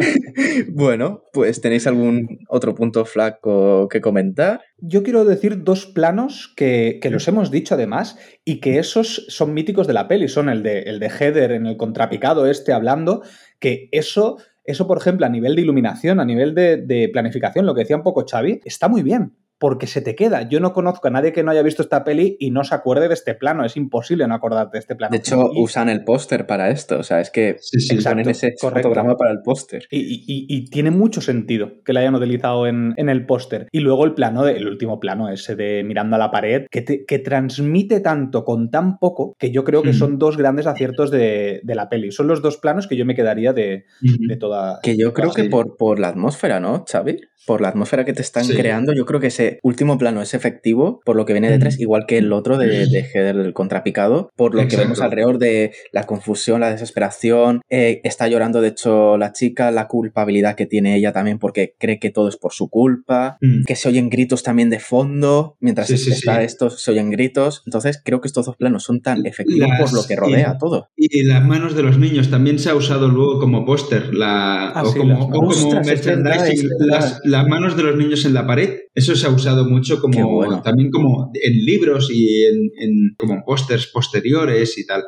bueno, 0.72 1.24
pues 1.32 1.60
¿tenéis 1.60 1.86
algún 1.86 2.40
otro 2.48 2.74
punto 2.74 3.04
flaco 3.04 3.88
que 3.88 4.00
comentar? 4.00 4.60
Yo 4.78 5.02
quiero 5.02 5.24
decir 5.24 5.62
dos 5.62 5.86
planos 5.86 6.52
que, 6.56 6.98
que 7.02 7.10
los 7.10 7.26
hemos 7.28 7.50
dicho 7.50 7.74
además 7.74 8.18
y 8.44 8.60
que 8.60 8.78
esos 8.78 9.26
son 9.28 9.54
míticos 9.54 9.86
de 9.86 9.94
la 9.94 10.08
peli. 10.08 10.28
Son 10.28 10.48
el 10.48 10.62
de, 10.62 10.80
el 10.80 11.00
de 11.00 11.10
Heather 11.10 11.52
en 11.52 11.66
el 11.66 11.76
contrapicado 11.76 12.46
este 12.46 12.72
hablando, 12.72 13.22
que 13.58 13.88
eso, 13.92 14.38
eso 14.64 14.86
por 14.86 14.98
ejemplo, 14.98 15.26
a 15.26 15.30
nivel 15.30 15.54
de 15.54 15.62
iluminación, 15.62 16.20
a 16.20 16.24
nivel 16.24 16.54
de, 16.54 16.78
de 16.78 17.08
planificación, 17.08 17.66
lo 17.66 17.74
que 17.74 17.82
decía 17.82 17.96
un 17.96 18.02
poco 18.02 18.24
Xavi, 18.28 18.60
está 18.64 18.88
muy 18.88 19.02
bien. 19.02 19.34
Porque 19.60 19.86
se 19.86 20.00
te 20.00 20.16
queda. 20.16 20.48
Yo 20.48 20.58
no 20.58 20.72
conozco 20.72 21.06
a 21.06 21.10
nadie 21.12 21.32
que 21.32 21.42
no 21.44 21.52
haya 21.52 21.62
visto 21.62 21.82
esta 21.82 22.02
peli 22.02 22.36
y 22.40 22.50
no 22.50 22.64
se 22.64 22.74
acuerde 22.74 23.06
de 23.08 23.14
este 23.14 23.34
plano. 23.34 23.64
Es 23.64 23.76
imposible 23.76 24.26
no 24.26 24.34
acordarte 24.34 24.78
de 24.78 24.80
este 24.80 24.96
plano. 24.96 25.12
De 25.12 25.18
hecho, 25.18 25.50
Y- 25.52 25.62
usan 25.62 25.88
el 25.90 26.02
póster 26.02 26.46
para 26.46 26.70
esto. 26.70 26.98
O 26.98 27.02
sea, 27.02 27.20
es 27.20 27.30
que 27.30 27.56
Sí, 27.60 27.78
sí, 27.78 27.96
ponen 28.02 28.28
ese 28.28 28.54
correcto. 28.60 28.88
fotograma 28.88 29.16
para 29.16 29.30
el 29.32 29.42
póster. 29.42 29.86
Y, 29.90 29.98
y- 30.00 30.24
y- 30.26 30.46
y 30.48 30.64
tiene 30.70 30.90
mucho 30.90 31.20
sentido 31.20 31.82
que 31.84 31.92
la 31.92 32.00
hayan 32.00 32.14
utilizado 32.14 32.66
en, 32.66 32.94
en 32.96 33.08
el 33.10 33.26
póster. 33.26 33.68
Y 33.70 33.80
luego 33.80 34.04
el 34.06 34.14
plano, 34.14 34.44
de- 34.44 34.56
el 34.56 34.66
último 34.66 34.98
plano, 34.98 35.28
ese 35.28 35.54
de 35.56 35.84
mirando 35.84 36.16
a 36.16 36.18
la 36.18 36.30
pared, 36.30 36.64
que, 36.70 36.80
te- 36.82 37.04
que 37.04 37.18
transmite 37.18 38.00
tanto 38.00 38.44
con 38.44 38.70
tan 38.70 38.98
poco 38.98 39.34
que 39.38 39.50
yo 39.50 39.62
creo 39.64 39.82
que 39.82 39.90
Mm. 39.90 39.94
son 39.94 40.18
dos 40.18 40.36
grandes 40.38 40.66
aciertos 40.66 41.10
de, 41.10 41.60
de 41.62 41.74
la 41.74 41.88
peli. 41.90 42.12
Son 42.12 42.26
los 42.26 42.40
dos 42.40 42.56
planos 42.56 42.86
que 42.86 42.96
yo 42.96 43.04
me 43.04 43.14
quedaría 43.14 43.52
de, 43.52 43.84
de 44.00 44.36
toda. 44.36 44.80
Que 44.82 44.96
yo 44.96 45.12
creo 45.12 45.32
que 45.32 45.44
por, 45.44 45.76
por 45.76 45.98
la 45.98 46.08
atmósfera, 46.08 46.60
¿no, 46.60 46.84
Xavi? 46.90 47.18
Por 47.46 47.60
la 47.62 47.68
atmósfera 47.68 48.04
que 48.04 48.12
te 48.12 48.22
están 48.22 48.44
Sí. 48.44 48.54
creando, 48.54 48.92
yo 48.92 49.06
creo 49.06 49.18
que 49.18 49.30
ese 49.50 49.60
último 49.62 49.98
plano 49.98 50.22
es 50.22 50.34
efectivo 50.34 51.00
por 51.04 51.16
lo 51.16 51.24
que 51.26 51.32
viene 51.32 51.50
detrás, 51.50 51.74
Ujú. 51.74 51.82
igual 51.82 52.06
que 52.06 52.18
el 52.18 52.32
otro 52.32 52.58
de, 52.58 52.86
de 52.86 53.02
Heather 53.04 53.36
del 53.36 53.52
contrapicado, 53.52 54.30
por 54.36 54.54
lo 54.54 54.66
que 54.68 54.76
vemos 54.76 55.00
alrededor 55.00 55.38
de 55.38 55.72
la 55.92 56.04
confusión, 56.04 56.60
la 56.60 56.70
desesperación. 56.70 57.60
eh, 57.70 58.00
está 58.04 58.28
llorando, 58.28 58.60
de 58.60 58.68
hecho, 58.68 59.16
la 59.16 59.32
chica, 59.32 59.70
la 59.70 59.86
culpabilidad 59.88 60.54
que 60.56 60.66
tiene 60.66 60.96
ella 60.96 61.12
también 61.12 61.38
porque 61.38 61.74
cree 61.78 61.98
que 61.98 62.10
todo 62.10 62.28
es 62.28 62.36
por 62.36 62.52
su 62.52 62.68
culpa. 62.68 63.36
Mm. 63.40 63.64
Que 63.66 63.76
se 63.76 63.88
oyen 63.88 64.10
gritos 64.10 64.42
también 64.42 64.70
de 64.70 64.78
fondo, 64.80 65.56
mientras 65.60 65.86
Sí, 65.88 65.96
sí, 65.98 66.10
está 66.10 66.38
sí. 66.38 66.44
esto, 66.44 66.70
se 66.70 66.90
oyen 66.90 67.10
gritos. 67.10 67.62
Entonces, 67.66 68.00
creo 68.04 68.20
que 68.20 68.28
estos 68.28 68.46
dos 68.46 68.56
planos 68.56 68.84
son 68.84 69.00
tan 69.00 69.24
efectivos 69.26 69.68
Las- 69.68 69.80
por 69.80 69.92
lo 69.92 70.06
que 70.06 70.16
rodea 70.16 70.52
y- 70.54 70.58
todo. 70.58 70.88
Y 70.96 71.24
las 71.24 71.44
manos 71.44 71.74
de 71.76 71.82
los 71.82 71.98
niños 71.98 72.30
también 72.30 72.58
se 72.58 72.70
ha 72.70 72.74
usado 72.74 73.08
luego 73.08 73.38
como 73.40 73.64
póster, 73.64 74.14
la, 74.14 74.70
Ah, 74.70 74.82
o, 74.82 74.86
sí, 74.92 74.98
como, 74.98 75.24
o 75.26 75.30
como 75.30 75.48
Ostras, 75.48 75.86
merchandising, 75.86 76.68
verdad. 76.78 77.00
las, 77.00 77.20
las 77.24 77.46
manos 77.48 77.76
de 77.76 77.82
los 77.82 77.96
niños 77.96 78.24
en 78.24 78.34
la 78.34 78.46
pared. 78.46 78.78
Eso 78.94 79.14
se 79.14 79.26
ha 79.26 79.30
usado 79.30 79.39
mucho 79.68 79.96
Qué 79.96 80.00
como 80.02 80.30
bueno. 80.34 80.62
también 80.62 80.90
como 80.90 81.30
en 81.34 81.64
libros 81.64 82.10
y 82.12 82.44
en, 82.46 82.56
en- 82.78 83.14
como 83.18 83.34
en 83.34 83.42
pósters 83.42 83.86
posteriores 83.88 84.78
y 84.78 84.86
tal. 84.86 85.02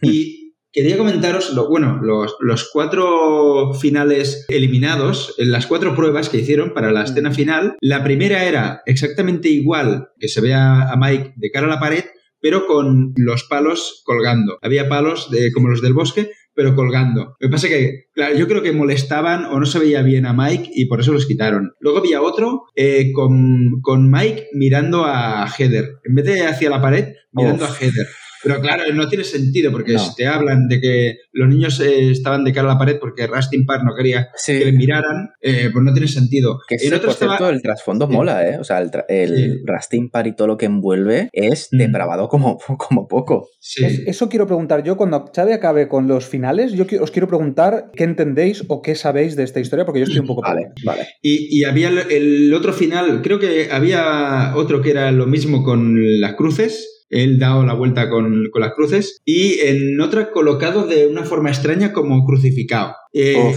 Hmm. 0.00 0.08
Y 0.10 0.54
quería 0.72 0.96
comentaros, 0.98 1.54
lo, 1.54 1.68
bueno, 1.68 1.98
los, 2.02 2.36
los 2.40 2.68
cuatro 2.72 3.72
finales 3.74 4.44
eliminados, 4.48 5.34
en 5.38 5.50
las 5.50 5.66
cuatro 5.66 5.94
pruebas 5.94 6.28
que 6.28 6.38
hicieron 6.38 6.74
para 6.74 6.92
la 6.92 7.04
escena 7.04 7.32
final. 7.32 7.76
La 7.80 8.04
primera 8.04 8.44
era 8.44 8.82
exactamente 8.86 9.48
igual 9.48 10.08
que 10.18 10.28
se 10.28 10.40
vea 10.40 10.90
a 10.90 10.96
Mike 10.96 11.34
de 11.36 11.50
cara 11.50 11.66
a 11.66 11.70
la 11.70 11.80
pared, 11.80 12.04
pero 12.40 12.66
con 12.66 13.12
los 13.16 13.44
palos 13.44 14.02
colgando. 14.04 14.58
Había 14.62 14.88
palos 14.88 15.30
de, 15.30 15.50
como 15.52 15.68
los 15.68 15.82
del 15.82 15.94
bosque, 15.94 16.30
pero 16.58 16.74
colgando. 16.74 17.36
Lo 17.38 17.48
que 17.48 17.52
pasa 17.52 17.68
que, 17.68 18.06
claro, 18.12 18.36
yo 18.36 18.48
creo 18.48 18.62
que 18.62 18.72
molestaban 18.72 19.44
o 19.44 19.60
no 19.60 19.64
se 19.64 19.78
veía 19.78 20.02
bien 20.02 20.26
a 20.26 20.32
Mike 20.32 20.68
y 20.74 20.86
por 20.86 20.98
eso 20.98 21.12
los 21.12 21.24
quitaron. 21.24 21.74
Luego 21.78 21.98
había 21.98 22.20
otro 22.20 22.64
eh, 22.74 23.12
con, 23.12 23.80
con 23.80 24.10
Mike 24.10 24.48
mirando 24.54 25.04
a 25.04 25.46
Heather. 25.46 26.00
En 26.02 26.16
vez 26.16 26.24
de 26.24 26.46
hacia 26.48 26.68
la 26.68 26.82
pared, 26.82 27.14
mirando 27.30 27.64
Uf. 27.64 27.70
a 27.70 27.74
Heather. 27.74 28.06
Pero 28.42 28.60
claro, 28.60 28.82
no 28.94 29.08
tiene 29.08 29.24
sentido 29.24 29.70
porque 29.72 29.94
No. 29.94 29.98
si 29.98 30.14
te 30.14 30.26
hablan 30.26 30.68
de 30.68 30.80
que 30.80 31.16
los 31.32 31.48
niños 31.48 31.80
eh, 31.80 32.10
estaban 32.10 32.44
de 32.44 32.52
cara 32.52 32.70
a 32.70 32.74
la 32.74 32.78
pared 32.78 32.96
porque 33.00 33.26
Rustin 33.26 33.64
Park 33.66 33.82
no 33.84 33.94
quería 33.96 34.28
Sí. 34.36 34.58
que 34.58 34.64
le 34.66 34.72
miraran, 34.72 35.30
eh, 35.40 35.70
pues 35.72 35.84
no 35.84 35.92
tiene 35.92 36.08
sentido. 36.08 36.58
Que 36.68 36.76
En 36.76 36.94
otro 36.94 37.12
cierto, 37.12 37.32
estaba- 37.34 37.50
el 37.50 37.62
trasfondo 37.62 38.06
Sí. 38.06 38.12
mola, 38.12 38.46
¿eh? 38.48 38.58
O 38.58 38.64
sea, 38.64 38.78
el, 38.78 38.90
el 39.08 39.36
Sí. 39.36 39.58
Rastin 39.64 40.10
Par 40.10 40.26
y 40.26 40.34
todo 40.34 40.46
lo 40.48 40.56
que 40.56 40.66
envuelve 40.66 41.28
es 41.32 41.68
Mm. 41.72 41.78
depravado 41.78 42.28
como, 42.28 42.58
como 42.78 43.08
poco. 43.08 43.48
Sí. 43.60 43.84
Es- 43.84 44.00
eso 44.06 44.28
quiero 44.28 44.46
preguntar 44.46 44.82
yo. 44.84 44.96
Cuando 44.96 45.24
Xavi 45.34 45.52
acabe 45.52 45.88
con 45.88 46.06
los 46.08 46.26
finales, 46.26 46.72
yo 46.72 46.86
os 47.00 47.10
quiero 47.10 47.28
preguntar 47.28 47.90
qué 47.94 48.04
entendéis 48.04 48.64
o 48.68 48.82
qué 48.82 48.94
sabéis 48.94 49.36
de 49.36 49.44
esta 49.44 49.60
historia, 49.60 49.84
porque 49.84 50.00
yo 50.00 50.04
estoy 50.04 50.20
un 50.20 50.26
poco 50.26 50.42
Vale, 50.42 50.68
vale. 50.84 51.06
Y, 51.22 51.58
y 51.60 51.64
había 51.64 51.88
el, 51.88 51.98
el 52.10 52.54
otro 52.54 52.72
final, 52.72 53.20
creo 53.22 53.38
que 53.38 53.68
había 53.70 54.52
otro 54.56 54.80
que 54.82 54.90
era 54.90 55.10
lo 55.12 55.26
mismo 55.26 55.62
con 55.64 55.96
las 56.20 56.34
cruces. 56.34 56.97
Él 57.10 57.38
dado 57.38 57.64
la 57.64 57.74
vuelta 57.74 58.10
con, 58.10 58.48
con 58.52 58.62
las 58.62 58.74
cruces. 58.74 59.20
Y 59.24 59.60
en 59.60 60.00
otra 60.00 60.30
colocado 60.30 60.86
de 60.86 61.06
una 61.06 61.24
forma 61.24 61.50
extraña 61.50 61.92
como 61.92 62.24
crucificado. 62.24 62.94
Eh, 63.12 63.54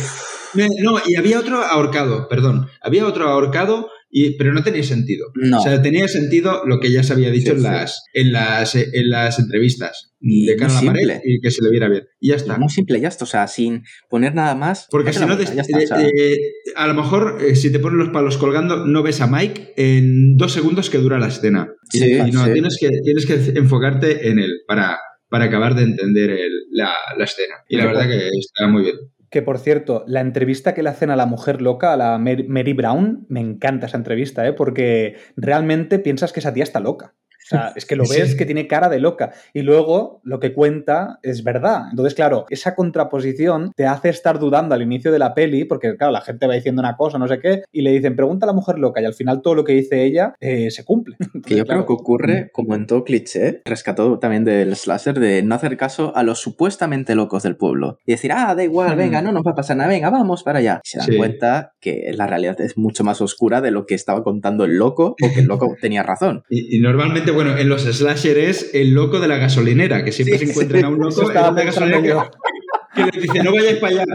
no, 0.54 0.97
y 1.06 1.16
había 1.16 1.39
otro 1.39 1.62
ahorcado, 1.64 2.28
perdón. 2.28 2.68
Había 2.82 3.06
otro 3.08 3.30
ahorcado, 3.30 3.89
y, 4.12 4.38
pero 4.38 4.53
no 4.53 4.62
tenía 4.64 4.84
sentido. 4.84 5.28
no. 5.36 5.59
O 5.59 5.64
sea, 5.64 5.82
tenía 5.82 6.07
sentido 6.07 6.64
lo 6.66 6.80
que 6.80 6.91
ya 6.91 7.01
se 7.03 7.14
había 7.14 7.32
dicho 7.32 7.51
Sí, 7.51 7.57
en, 7.57 7.57
sí. 7.59 7.64
las, 7.64 8.03
en, 8.14 8.32
las, 8.34 8.76
en 8.76 9.09
las 9.09 9.39
entrevistas. 9.39 10.07
Y 10.20 10.45
de 10.45 10.55
cara 10.55 10.78
a 10.78 10.84
la 10.84 10.91
pared 10.93 11.20
y 11.24 11.39
que 11.41 11.49
se 11.49 11.64
le 11.64 11.72
viera 11.72 11.89
bien. 11.89 12.03
Y 12.20 12.30
ya 12.30 12.36
está. 12.36 12.57
muy 12.57 12.70
simple, 12.70 12.99
ya 13.01 13.07
está. 13.07 13.24
O 13.26 13.28
sea, 13.28 13.47
sin 13.47 13.84
poner 14.09 14.36
nada 14.36 14.53
más. 14.53 14.88
Porque 14.91 15.14
si 15.14 15.20
no, 15.26 15.34
o 15.34 15.38
sea, 15.38 16.01
eh, 16.01 16.12
eh, 16.16 16.38
a 16.76 16.86
lo 16.88 16.93
mejor 16.93 17.39
eh, 17.41 17.55
si 17.55 17.72
te 17.72 17.80
ponen 17.80 17.97
los 17.97 18.09
palos 18.09 18.38
colgando, 18.38 18.86
no 18.86 19.01
ves 19.01 19.22
a 19.22 19.28
Mike 19.28 19.74
en 19.78 20.38
dos 20.38 20.51
segundos 20.53 20.89
que 20.91 20.99
dura 20.99 21.18
la 21.18 21.28
escena. 21.30 21.74
Y- 21.91 21.97
Sí, 21.99 22.12
y 22.14 22.32
no, 22.32 22.45
tienes, 22.51 22.78
que, 22.80 22.89
tienes 23.03 23.26
que 23.26 23.34
enfocarte 23.57 24.30
en 24.30 24.38
él 24.39 24.51
para, 24.68 24.99
para 25.30 25.45
acabar 25.45 25.74
de 25.76 25.84
entender 25.84 26.30
el- 26.32 26.66
la, 26.72 26.91
la 27.18 27.24
escena. 27.24 27.55
Y 27.68 27.78
la 27.78 27.86
verdad 27.88 28.07
que 28.07 28.28
está 28.38 28.68
muy 28.68 28.84
bien. 28.84 28.95
Que 29.32 29.41
por 29.41 29.59
cierto, 29.59 30.03
la 30.07 30.19
entrevista 30.19 30.73
que 30.73 30.84
le 30.84 30.89
hacen 30.89 31.09
a 31.09 31.15
la 31.15 31.25
mujer 31.25 31.61
loca, 31.61 31.93
a 31.93 31.97
la 31.97 32.17
Mary, 32.17 32.73
Brown, 32.73 33.25
me 33.29 33.39
encanta 33.39 33.86
esa 33.88 33.95
entrevista, 33.95 34.45
¿eh? 34.45 34.51
porque 34.51 35.15
realmente 35.38 35.99
piensas 35.99 36.34
que 36.34 36.41
esa 36.41 36.53
tía 36.53 36.63
está 36.63 36.82
loca. 36.82 37.15
O 37.44 37.48
sea, 37.52 37.74
es 37.76 37.86
que 37.86 37.96
lo 37.96 38.04
ves 38.04 38.32
Sí. 38.32 38.38
que 38.38 38.46
tiene 38.46 38.68
cara 38.68 38.88
de 38.89 39.00
loca. 39.00 39.32
Y 39.54 39.62
luego 39.62 40.22
lo 40.24 40.39
que 40.39 40.54
cuenta 40.54 41.20
es 41.24 41.44
verdad. 41.44 41.84
Entonces, 41.89 42.14
claro, 42.16 42.46
esa 42.50 42.76
contraposición 42.76 43.74
te 43.76 43.86
hace 43.86 44.10
estar 44.10 44.39
dudando 44.39 44.76
al 44.76 44.82
inicio 44.82 45.12
de 45.12 45.20
la 45.20 45.34
peli, 45.34 45.66
porque, 45.66 45.96
claro, 45.98 46.14
la 46.14 46.22
gente 46.22 46.48
va 46.48 46.54
diciendo 46.54 46.82
una 46.82 46.96
cosa, 46.96 47.18
no 47.18 47.28
sé 47.28 47.39
qué, 47.39 47.64
y 47.72 47.82
le 47.82 47.92
dicen, 47.92 48.16
pregunta 48.16 48.46
a 48.46 48.48
la 48.48 48.54
mujer 48.54 48.78
loca, 48.80 49.02
y 49.02 49.06
al 49.06 49.14
final 49.14 49.42
todo 49.42 49.56
lo 49.56 49.64
que 49.64 49.74
dice 49.74 50.04
ella 50.04 50.34
eh, 50.39 50.72
se 50.72 50.84
cumple. 50.86 51.18
Que 51.20 51.56
yo 51.56 51.62
Entonces, 51.62 51.64
claro, 51.66 51.86
creo 51.86 51.86
que 51.88 51.94
ocurre, 52.02 52.50
como 52.54 52.76
en 52.76 52.86
todo 52.88 53.04
cliché, 53.04 53.62
rescató 53.66 54.20
también 54.20 54.44
del 54.46 54.76
slasher, 54.76 55.20
de 55.20 55.44
no 55.44 55.56
hacer 55.56 55.76
caso 55.78 56.16
a 56.16 56.24
los 56.24 56.39
supuestamente 56.39 57.16
locos 57.16 57.44
del 57.44 57.56
pueblo. 57.58 57.98
Y 58.06 58.12
decir, 58.12 58.32
ah, 58.34 58.54
da 58.56 58.64
igual, 58.64 58.96
venga, 58.96 59.22
no 59.22 59.32
nos 59.32 59.44
va 59.46 59.52
a 59.52 59.56
pasar 59.56 59.78
nada, 59.78 59.89
venga, 59.89 60.10
vamos 60.10 60.44
para 60.44 60.60
allá. 60.60 60.80
Y 60.84 60.88
se 60.89 60.98
dan 61.00 61.08
Sí. 61.08 61.18
cuenta 61.18 61.74
que 61.82 62.12
la 62.16 62.28
realidad 62.28 62.60
es 62.62 62.78
mucho 62.78 63.04
más 63.04 63.22
oscura 63.22 63.62
de 63.62 63.72
lo 63.72 63.86
que 63.86 63.96
estaba 63.96 64.24
contando 64.24 64.64
el 64.66 64.78
loco, 64.78 65.16
o 65.22 65.34
que 65.34 65.39
el 65.42 65.48
loco 65.48 65.76
tenía 65.82 66.04
razón. 66.04 66.44
Y, 66.50 66.78
y 66.78 66.80
normalmente, 66.80 67.30
bueno, 67.34 67.57
en 67.57 67.69
los 67.69 67.84
slasher 67.84 68.38
es 68.38 68.71
el 68.73 68.91
loco 68.93 69.19
de 69.19 69.27
la 69.27 69.38
gasolinera, 69.38 70.03
que 70.03 70.11
siempre 70.11 70.38
Sí, 70.38 70.45
se 70.45 70.51
encuentran 70.51 70.86
a 70.86 70.89
un 70.89 70.99
loco 70.99 71.21
en 71.21 71.27
pensando 71.27 71.61
gasolinera 71.63 72.01
yo. 72.07 72.32
que, 72.95 73.03
que 73.03 73.11
les 73.11 73.21
dice 73.23 73.43
no 73.43 73.53
vayáis 73.53 73.77
para 73.77 73.93
allá. 73.93 74.05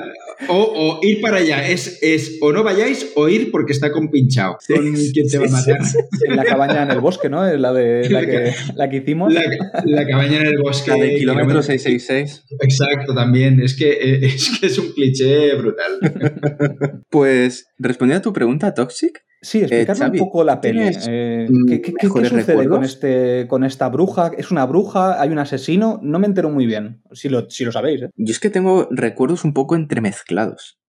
O, 0.49 0.55
o 0.59 1.01
ir 1.03 1.21
para 1.23 1.39
allá. 1.39 1.67
Es, 1.67 1.99
es 2.03 2.37
o 2.43 2.53
no 2.53 2.63
vayáis 2.63 3.11
o 3.17 3.27
ir 3.29 3.51
porque 3.51 3.73
está 3.73 3.91
compinchado. 3.91 4.59
Sí, 4.61 4.75
con 4.75 4.93
quien 4.93 5.27
te 5.29 5.39
va 5.39 5.47
a 5.47 5.49
matar. 5.49 5.79
En 6.29 6.37
la 6.37 6.45
cabaña 6.45 6.83
en 6.83 6.91
el 6.91 7.01
bosque, 7.01 7.31
¿no? 7.31 7.43
La, 7.57 7.73
de, 7.73 8.09
la, 8.11 8.21
que, 8.27 8.53
la 8.75 8.91
que 8.91 8.97
hicimos. 8.99 9.33
La, 9.33 9.43
la 9.85 10.07
cabaña 10.07 10.41
en 10.41 10.47
el 10.49 10.59
bosque. 10.63 10.91
La 10.91 10.97
de 10.99 11.17
kilómetro 11.17 11.61
kilómetro- 11.61 11.63
666. 11.63 12.45
Exacto, 12.61 13.15
también. 13.15 13.61
Es 13.61 13.75
que, 13.75 13.91
eh, 13.93 14.21
es 14.27 14.59
que 14.61 14.67
es 14.67 14.79
un 14.79 14.93
cliché 14.93 15.55
brutal. 15.55 15.99
Pues, 17.11 17.67
respondiendo 17.79 18.19
a 18.21 18.23
tu 18.23 18.33
pregunta, 18.33 18.75
Toxic, 18.75 19.21
Sí, 19.47 19.59
explicarme 19.61 20.01
Xavi, 20.07 20.19
un 20.19 20.25
poco 20.27 20.43
la 20.45 20.61
peli. 20.61 20.79
¿tienes, 20.79 21.07
Eh, 21.09 21.47
mm, 21.49 21.67
¿Qué, 21.69 21.81
qué- 21.83 21.93
sucede 22.09 22.69
con, 22.69 22.83
este, 22.85 23.47
con 23.49 23.63
esta 23.65 23.89
bruja? 23.89 24.33
¿Es 24.37 24.51
una 24.51 24.67
bruja? 24.67 25.21
¿Hay 25.23 25.29
un 25.31 25.39
asesino? 25.39 26.01
No 26.03 26.19
me 26.19 26.27
entero 26.27 26.51
muy 26.51 26.67
bien, 26.67 27.03
si 27.13 27.29
lo, 27.29 27.49
si 27.49 27.65
lo 27.65 27.71
sabéis. 27.71 28.03
¿eh? 28.03 28.11
Yo 28.17 28.33
es 28.33 28.41
que 28.41 28.51
tengo 28.51 28.89
recuerdos 28.91 29.45
un 29.45 29.53
poco 29.55 29.77
entremezclados, 29.77 30.81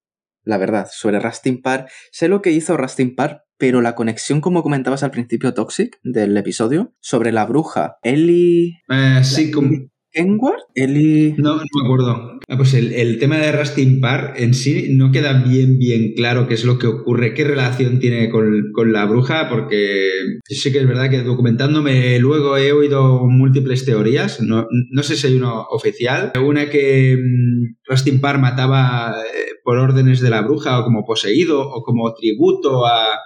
la 0.43 0.57
verdad, 0.57 0.87
sobre 0.91 1.19
Rustin 1.19 1.61
Park. 1.61 1.89
Sé 2.11 2.27
lo 2.29 2.41
que 2.41 2.51
hizo 2.51 2.77
Rustin 2.77 3.15
Park, 3.15 3.43
pero 3.59 3.81
la 3.81 3.93
conexión, 3.95 4.41
como 4.41 4.63
comentabas 4.63 5.03
al 5.03 5.11
principio, 5.11 5.53
Toxic, 5.53 5.99
del 6.03 6.35
episodio, 6.37 6.93
sobre 6.99 7.31
la 7.31 7.45
bruja, 7.45 7.97
Ellie... 8.03 8.81
Eh, 8.89 9.19
sí, 9.23 9.51
como- 9.51 9.69
¿Qué 9.69 9.87
Kenward? 10.17 10.61
Eli... 10.73 11.35
No, 11.37 11.57
no 11.57 11.61
me 11.61 11.85
acuerdo. 11.85 12.39
Ah, 12.49 12.57
pues 12.57 12.73
el, 12.73 12.93
el 12.93 13.19
tema 13.19 13.37
de 13.37 13.51
Rustin 13.51 13.99
Park 13.99 14.35
en 14.37 14.53
sí 14.53 14.95
no 14.95 15.11
queda 15.11 15.33
bien, 15.33 15.77
bien 15.77 16.13
claro 16.15 16.47
qué 16.47 16.53
es 16.53 16.63
lo 16.63 16.79
que 16.79 16.87
ocurre, 16.87 17.33
qué 17.33 17.43
relación 17.43 17.99
tiene 17.99 18.29
con, 18.29 18.71
con 18.73 18.93
la 18.93 19.05
bruja, 19.05 19.49
porque 19.49 20.09
sí 20.45 20.71
que 20.71 20.79
es 20.79 20.87
verdad 20.87 21.09
que 21.09 21.23
documentándome 21.23 22.17
luego 22.19 22.57
he 22.57 22.71
oído 22.71 23.27
múltiples 23.27 23.85
teorías, 23.85 24.41
no, 24.41 24.65
no 24.91 25.03
sé 25.03 25.17
si 25.17 25.27
hay 25.27 25.35
una 25.35 25.61
oficial, 25.63 26.31
una 26.41 26.69
que 26.69 27.17
mm, 27.17 27.75
Rustin 27.89 28.21
Parr 28.21 28.39
mataba 28.39 29.13
eh, 29.21 29.51
por 29.63 29.77
órdenes 29.77 30.21
de 30.21 30.29
la 30.29 30.41
bruja 30.41 30.79
o 30.79 30.85
como 30.85 31.05
poseído 31.05 31.61
o 31.61 31.83
como 31.83 32.13
tributo 32.13 32.85
a, 32.85 33.19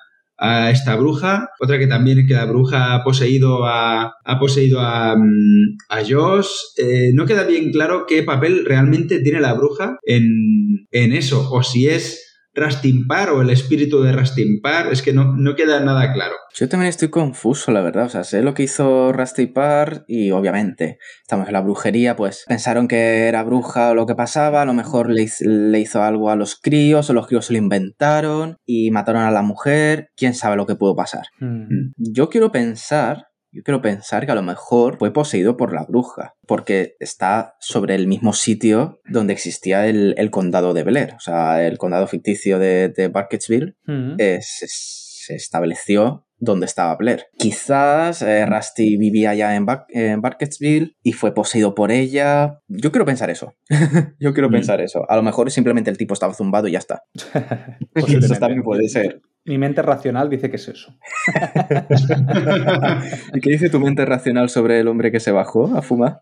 a 0.43 0.71
esta 0.71 0.95
bruja, 0.95 1.51
otra 1.59 1.77
que 1.77 1.85
también 1.85 2.25
que 2.25 2.33
la 2.33 2.45
bruja 2.45 2.95
ha 2.95 3.03
poseído 3.03 3.67
a, 3.67 4.15
ha 4.25 4.39
poseído 4.39 4.79
a, 4.79 5.15
mm, 5.15 5.77
a 5.87 6.01
Josh. 6.03 6.49
Eh, 6.77 7.11
no 7.13 7.27
queda 7.27 7.43
bien 7.43 7.71
claro 7.71 8.05
qué 8.07 8.23
papel 8.23 8.65
realmente 8.65 9.19
tiene 9.19 9.39
la 9.39 9.53
bruja 9.53 9.99
en, 10.03 10.87
en 10.91 11.13
eso, 11.13 11.47
o 11.51 11.61
si 11.61 11.87
es 11.87 12.20
Rastimpar 12.53 13.29
o 13.29 13.41
el 13.41 13.49
espíritu 13.49 14.01
de 14.01 14.11
Rastimpar, 14.11 14.91
es 14.91 15.01
que 15.01 15.13
no, 15.13 15.35
no 15.35 15.55
queda 15.55 15.79
nada 15.79 16.11
claro. 16.13 16.35
Yo 16.53 16.67
también 16.67 16.89
estoy 16.89 17.09
confuso, 17.09 17.71
la 17.71 17.81
verdad. 17.81 18.05
O 18.05 18.09
sea, 18.09 18.23
sé 18.23 18.41
lo 18.41 18.53
que 18.53 18.63
hizo 18.63 19.13
Rastipar 19.13 20.03
y 20.07 20.31
obviamente 20.31 20.97
estamos 21.21 21.47
en 21.47 21.53
la 21.53 21.61
brujería, 21.61 22.15
pues 22.15 22.43
pensaron 22.47 22.87
que 22.87 23.27
era 23.27 23.43
bruja 23.43 23.91
o 23.91 23.95
lo 23.95 24.05
que 24.05 24.15
pasaba, 24.15 24.61
a 24.61 24.65
lo 24.65 24.73
mejor 24.73 25.09
le, 25.09 25.29
le 25.39 25.79
hizo 25.79 26.03
algo 26.03 26.29
a 26.29 26.35
los 26.35 26.59
críos 26.59 27.09
o 27.09 27.13
los 27.13 27.27
críos 27.27 27.45
se 27.45 27.53
lo 27.53 27.59
inventaron 27.59 28.57
y 28.65 28.91
mataron 28.91 29.23
a 29.23 29.31
la 29.31 29.41
mujer. 29.41 30.09
¿Quién 30.15 30.33
sabe 30.33 30.57
lo 30.57 30.65
que 30.65 30.75
pudo 30.75 30.95
pasar? 30.95 31.27
Mm. 31.39 31.91
Yo 31.97 32.29
quiero 32.29 32.51
pensar, 32.51 33.27
yo 33.51 33.63
quiero 33.63 33.81
pensar 33.81 34.25
que 34.25 34.31
a 34.31 34.35
lo 34.35 34.41
mejor 34.41 34.97
fue 34.97 35.11
poseído 35.11 35.57
por 35.57 35.73
la 35.73 35.83
bruja, 35.83 36.35
porque 36.47 36.95
está 36.99 37.55
sobre 37.59 37.95
el 37.95 38.07
mismo 38.07 38.33
sitio 38.33 39.01
donde 39.05 39.33
existía 39.33 39.87
el, 39.87 40.15
el 40.17 40.31
condado 40.31 40.73
de 40.73 40.83
Bel 40.83 40.97
Air, 40.97 41.13
o 41.15 41.19
sea, 41.19 41.65
el 41.65 41.77
condado 41.77 42.07
ficticio 42.07 42.59
de, 42.59 42.89
de 42.89 43.09
Barketsville 43.09 43.75
eh, 44.17 44.39
se, 44.41 44.67
se 44.67 45.35
estableció 45.35 46.25
donde 46.43 46.65
estaba 46.65 46.95
Blair. 46.95 47.25
Quizás 47.37 48.21
eh, 48.23 48.45
Rusty 48.45 48.97
vivía 48.97 49.33
ya 49.35 49.55
en, 49.55 49.65
Bar- 49.65 49.85
en 49.89 50.21
Barketsville 50.21 50.95
y 51.03 51.13
fue 51.13 51.33
poseído 51.33 51.75
por 51.75 51.91
ella. 51.91 52.59
Yo 52.67 52.91
quiero 52.91 53.05
pensar 53.05 53.29
eso. 53.29 53.53
Yo 54.19 54.33
quiero 54.33 54.49
Mm. 54.49 54.53
pensar 54.53 54.81
eso. 54.81 55.05
A 55.09 55.15
lo 55.15 55.21
mejor 55.23 55.49
simplemente 55.51 55.89
el 55.91 55.97
tipo 55.97 56.13
estaba 56.15 56.33
zumbado 56.33 56.67
y 56.67 56.71
ya 56.73 56.79
está. 56.79 57.03
Eso 57.95 58.35
también 58.35 58.63
puede 58.63 58.89
ser. 58.89 59.21
Mi 59.43 59.57
mente 59.57 59.81
racional 59.81 60.29
dice 60.29 60.51
que 60.51 60.57
es 60.57 60.67
eso. 60.67 60.95
¿Y 63.33 63.39
qué 63.39 63.49
dice 63.49 63.69
tu 63.69 63.79
mente 63.79 64.05
racional 64.05 64.49
sobre 64.49 64.79
el 64.79 64.87
hombre 64.87 65.11
que 65.11 65.19
se 65.19 65.31
bajó 65.31 65.75
a 65.75 65.81
fumar? 65.81 66.19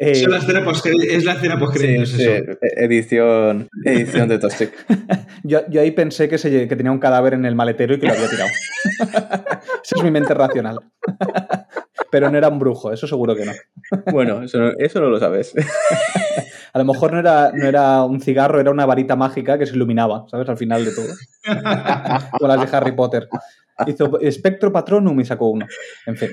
Eh, 0.00 0.10
Es 0.12 0.26
la 0.28 0.38
escena 0.38 0.64
post 0.64 0.84
es 0.86 1.24
la 1.24 1.34
escena 1.34 1.58
post-créditos, 1.60 2.14
eso. 2.14 2.30
e- 2.32 2.58
edición, 2.84 3.68
edición 3.84 4.28
de 4.28 4.38
Toxic. 4.40 4.72
yo, 5.44 5.60
yo 5.70 5.80
ahí 5.80 5.92
pensé 5.92 6.28
que, 6.28 6.38
se, 6.38 6.66
que 6.66 6.74
tenía 6.76 6.90
un 6.90 6.98
cadáver 6.98 7.34
en 7.34 7.44
el 7.44 7.54
maletero 7.54 7.94
y 7.94 8.00
que 8.00 8.06
lo 8.08 8.14
había 8.14 8.28
tirado. 8.28 8.50
Esa 9.84 9.96
es 9.96 10.02
mi 10.02 10.10
mente 10.10 10.34
racional. 10.34 10.80
Pero 12.10 12.30
no 12.30 12.38
era 12.38 12.48
un 12.48 12.58
brujo, 12.58 12.92
eso 12.92 13.06
seguro 13.06 13.34
que 13.36 13.44
no. 13.44 13.52
Bueno, 14.10 14.42
eso 14.42 14.58
no, 14.58 14.70
eso 14.78 15.00
no 15.00 15.08
lo 15.08 15.18
sabes. 15.18 15.52
A 16.72 16.78
lo 16.78 16.84
mejor 16.84 17.12
no 17.12 17.18
era, 17.18 17.50
no 17.52 17.66
era 17.66 18.04
un 18.04 18.20
cigarro, 18.20 18.60
era 18.60 18.70
una 18.70 18.86
varita 18.86 19.16
mágica 19.16 19.58
que 19.58 19.66
se 19.66 19.74
iluminaba, 19.74 20.26
¿sabes? 20.30 20.48
Al 20.48 20.56
final 20.56 20.84
de 20.84 20.92
todo. 20.94 21.08
Con 22.38 22.48
las 22.48 22.60
de 22.60 22.76
Harry 22.76 22.92
Potter. 22.92 23.28
Hizo 23.86 24.20
espectro 24.20 24.72
patronum 24.72 25.18
y 25.20 25.24
sacó 25.24 25.48
uno. 25.48 25.66
En 26.06 26.16
fin. 26.16 26.30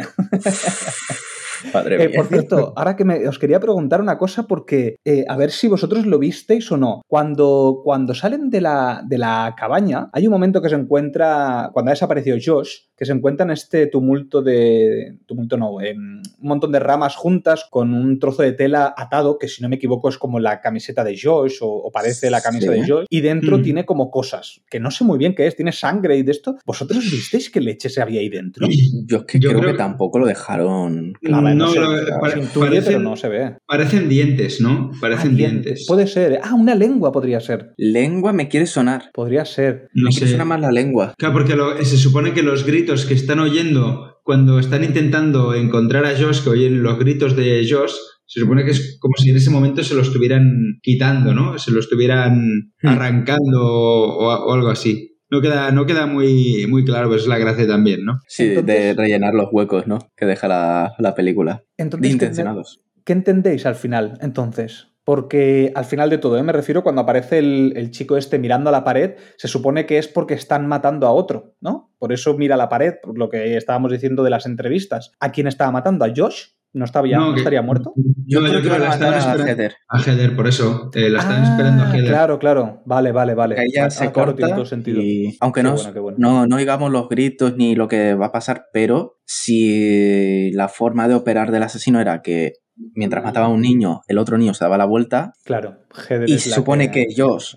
Eh, 1.73 2.11
por 2.15 2.27
cierto, 2.27 2.73
ahora 2.75 2.95
que 2.95 3.05
me, 3.05 3.27
os 3.27 3.39
quería 3.39 3.59
preguntar 3.59 4.01
una 4.01 4.17
cosa 4.17 4.43
porque 4.47 4.97
eh, 5.05 5.25
a 5.27 5.37
ver 5.37 5.51
si 5.51 5.67
vosotros 5.67 6.05
lo 6.05 6.19
visteis 6.19 6.71
o 6.71 6.77
no. 6.77 7.01
Cuando, 7.07 7.81
cuando 7.83 8.13
salen 8.13 8.49
de 8.49 8.61
la, 8.61 9.03
de 9.07 9.17
la 9.17 9.53
cabaña, 9.57 10.09
hay 10.13 10.27
un 10.27 10.31
momento 10.33 10.61
que 10.61 10.69
se 10.69 10.75
encuentra, 10.75 11.69
cuando 11.73 11.89
ha 11.89 11.93
desaparecido 11.93 12.37
Josh, 12.43 12.75
que 12.97 13.05
se 13.05 13.11
encuentra 13.11 13.45
en 13.45 13.51
este 13.51 13.87
tumulto 13.87 14.41
de... 14.41 15.17
Tumulto 15.25 15.57
no, 15.57 15.81
em, 15.81 16.21
un 16.39 16.47
montón 16.47 16.71
de 16.71 16.79
ramas 16.79 17.15
juntas 17.15 17.65
con 17.69 17.93
un 17.93 18.19
trozo 18.19 18.41
de 18.43 18.53
tela 18.53 18.93
atado, 18.97 19.37
que 19.37 19.47
si 19.47 19.61
no 19.61 19.69
me 19.69 19.75
equivoco 19.75 20.09
es 20.09 20.17
como 20.17 20.39
la 20.39 20.61
camiseta 20.61 21.03
de 21.03 21.17
Josh 21.21 21.57
o, 21.61 21.67
o 21.69 21.91
parece 21.91 22.29
la 22.29 22.41
camisa 22.41 22.71
Sí. 22.73 22.79
de 22.79 22.87
Josh, 22.87 23.05
y 23.09 23.21
dentro 23.21 23.57
Mm. 23.57 23.61
tiene 23.63 23.85
como 23.85 24.09
cosas, 24.09 24.61
que 24.69 24.79
no 24.79 24.91
sé 24.91 25.03
muy 25.03 25.17
bien 25.17 25.35
qué 25.35 25.45
es, 25.47 25.55
tiene 25.55 25.71
sangre 25.71 26.17
y 26.17 26.23
de 26.23 26.31
esto. 26.31 26.57
¿Vosotros 26.65 26.99
visteis 27.11 27.49
qué 27.49 27.59
leches 27.61 27.97
había 27.97 28.19
ahí 28.21 28.29
dentro? 28.29 28.67
Yo 29.05 29.17
es 29.17 29.23
que 29.25 29.39
Yo 29.39 29.49
creo, 29.49 29.59
creo 29.61 29.71
que 29.71 29.77
que- 29.77 29.83
tampoco 29.83 30.19
lo 30.19 30.25
dejaron. 30.25 31.13
A 31.31 31.41
no, 31.57 31.65
lo- 31.73 31.97
se 32.05 32.11
pare- 32.19 32.41
intuye, 32.41 32.65
parecen, 32.67 32.85
pero 32.93 32.99
no 32.99 33.15
se 33.15 33.29
ve. 33.29 33.57
parecen 33.67 34.09
dientes, 34.09 34.61
¿no? 34.61 34.91
Parecen 35.01 35.31
Ah, 35.33 35.35
dientes. 35.37 35.85
Puede 35.87 36.07
ser. 36.07 36.39
Ah, 36.43 36.53
una 36.55 36.75
lengua 36.75 37.11
podría 37.11 37.39
ser. 37.39 37.73
Lengua 37.77 38.33
me 38.33 38.47
quiere 38.47 38.65
sonar. 38.65 39.11
Podría 39.13 39.45
ser. 39.45 39.87
No 39.93 40.09
Me 40.09 40.15
quiere 40.15 40.31
sonar 40.31 40.47
más 40.47 40.61
la 40.61 40.71
lengua. 40.71 41.13
Claro, 41.17 41.33
porque 41.33 41.55
lo- 41.55 41.77
se 41.83 41.97
supone 41.97 42.33
que 42.33 42.43
los 42.43 42.65
gritos 42.65 43.05
que 43.05 43.13
están 43.13 43.39
oyendo 43.39 44.19
cuando 44.23 44.59
están 44.59 44.83
intentando 44.83 45.53
encontrar 45.53 46.05
a 46.05 46.17
Josh, 46.17 46.43
que 46.43 46.49
oyen 46.49 46.81
los 46.83 46.97
gritos 46.97 47.35
de 47.35 47.65
Josh, 47.69 47.93
se 48.27 48.39
supone 48.39 48.65
que 48.65 48.71
es 48.71 48.97
como 48.99 49.13
si 49.17 49.29
en 49.29 49.35
ese 49.37 49.51
momento 49.51 49.83
se 49.83 49.93
lo 49.93 50.01
estuvieran 50.01 50.79
quitando, 50.81 51.33
¿no? 51.33 51.59
Se 51.59 51.71
lo 51.71 51.79
estuvieran 51.79 52.71
Hmm. 52.81 52.87
arrancando 52.87 53.61
o, 53.63 54.45
o 54.47 54.53
algo 54.53 54.69
así. 54.69 55.14
No 55.29 55.41
queda, 55.41 55.71
no 55.71 55.85
queda 55.85 56.05
muy, 56.05 56.65
muy 56.67 56.85
claro, 56.85 57.09
pero 57.09 57.19
es 57.19 57.27
la 57.27 57.37
gracia 57.37 57.67
también, 57.67 58.05
¿no? 58.05 58.19
Sí, 58.27 58.47
de 58.49 58.93
rellenar 58.93 59.33
los 59.33 59.49
huecos, 59.51 59.87
¿no? 59.87 59.99
Que 60.15 60.25
deja 60.25 60.47
la, 60.47 60.93
la 60.99 61.15
película. 61.15 61.63
De 61.77 61.83
Entonces, 61.83 62.09
¿qué, 62.09 62.13
intencionados. 62.13 62.81
qué 63.03 63.13
entendéis 63.13 63.65
al 63.65 63.75
final? 63.75 64.17
Entonces. 64.21 64.87
Porque 65.05 65.71
al 65.75 65.85
final 65.85 66.09
de 66.09 66.17
todo, 66.17 66.35
¿eh? 66.35 66.41
me 66.41 66.51
refiero 66.51 66.81
cuando 66.81 67.01
aparece 67.03 67.37
el, 67.37 67.73
el 67.75 67.91
chico 67.91 68.17
este 68.17 68.39
mirando 68.39 68.69
a 68.69 68.71
la 68.71 68.83
pared, 68.83 69.13
se 69.37 69.47
supone 69.47 69.85
que 69.85 69.99
es 69.99 70.07
porque 70.07 70.33
están 70.33 70.67
matando 70.67 71.05
a 71.05 71.11
otro, 71.11 71.53
¿no? 71.61 71.93
Por 71.99 72.11
eso 72.11 72.35
mira 72.35 72.55
a 72.55 72.57
la 72.57 72.69
pared, 72.69 72.95
por 73.03 73.15
lo 73.15 73.29
que 73.29 73.55
estábamos 73.55 73.91
diciendo 73.91 74.23
de 74.23 74.31
las 74.31 74.47
entrevistas. 74.47 75.11
¿A 75.19 75.31
quién 75.31 75.45
estaba 75.45 75.69
matando? 75.71 76.05
¿A 76.05 76.13
Josh? 76.15 76.54
¿No, 76.75 76.83
estaba 76.85 77.07
ya, 77.07 77.17
No, 77.17 77.27
¿no 77.27 77.33
que- 77.33 77.39
estaría 77.39 77.61
muerto? 77.61 77.93
Yo 78.27 78.39
creo 78.41 78.61
que 78.61 78.67
la 78.67 78.75
estaban 78.75 78.89
matar 78.89 79.13
a 79.13 79.17
esperando. 79.19 79.45
Heather. 79.51 79.75
A 79.87 80.01
Heather, 80.01 80.35
por 80.35 80.47
eso. 80.47 80.89
eh, 80.93 81.09
la 81.09 81.19
están 81.19 81.41
Ah, 81.43 81.49
esperando 81.51 81.83
a 81.83 81.87
Heather. 81.95 82.07
Claro, 82.09 82.37
claro. 82.39 82.81
Vale, 82.85 83.11
vale, 83.13 83.33
vale. 83.33 83.55
Que 83.55 83.61
ella 83.63 83.85
Ah, 83.85 83.89
se 83.89 83.99
tiene 83.99 84.13
corta 84.13 84.53
todo 84.55 84.65
sentido. 84.65 85.01
y 85.01 85.37
aunque 85.39 85.61
Qué 85.61 85.63
no, 85.63 85.75
bueno, 86.01 86.17
no, 86.19 86.45
no 86.47 86.55
oigamos 86.57 86.91
los 86.91 87.07
gritos 87.07 87.55
ni 87.55 87.75
lo 87.75 87.87
que 87.87 88.13
va 88.13 88.25
a 88.27 88.31
pasar, 88.33 88.65
pero 88.73 89.19
si 89.25 90.51
la 90.51 90.67
forma 90.67 91.07
de 91.07 91.15
operar 91.15 91.51
del 91.51 91.63
asesino 91.63 91.99
era 92.01 92.21
que 92.21 92.53
mientras 92.93 93.23
mataba 93.23 93.45
a 93.45 93.49
un 93.49 93.61
niño, 93.61 94.01
el 94.07 94.17
otro 94.17 94.37
niño 94.37 94.53
se 94.53 94.65
daba 94.65 94.77
la 94.77 94.85
vuelta 94.85 95.33
Claro. 95.45 95.77
Heather 96.09 96.29
y 96.29 96.33
es 96.33 96.43
se 96.43 96.49
la 96.49 96.55
supone 96.57 96.91
que 96.91 97.07
Josh 97.15 97.55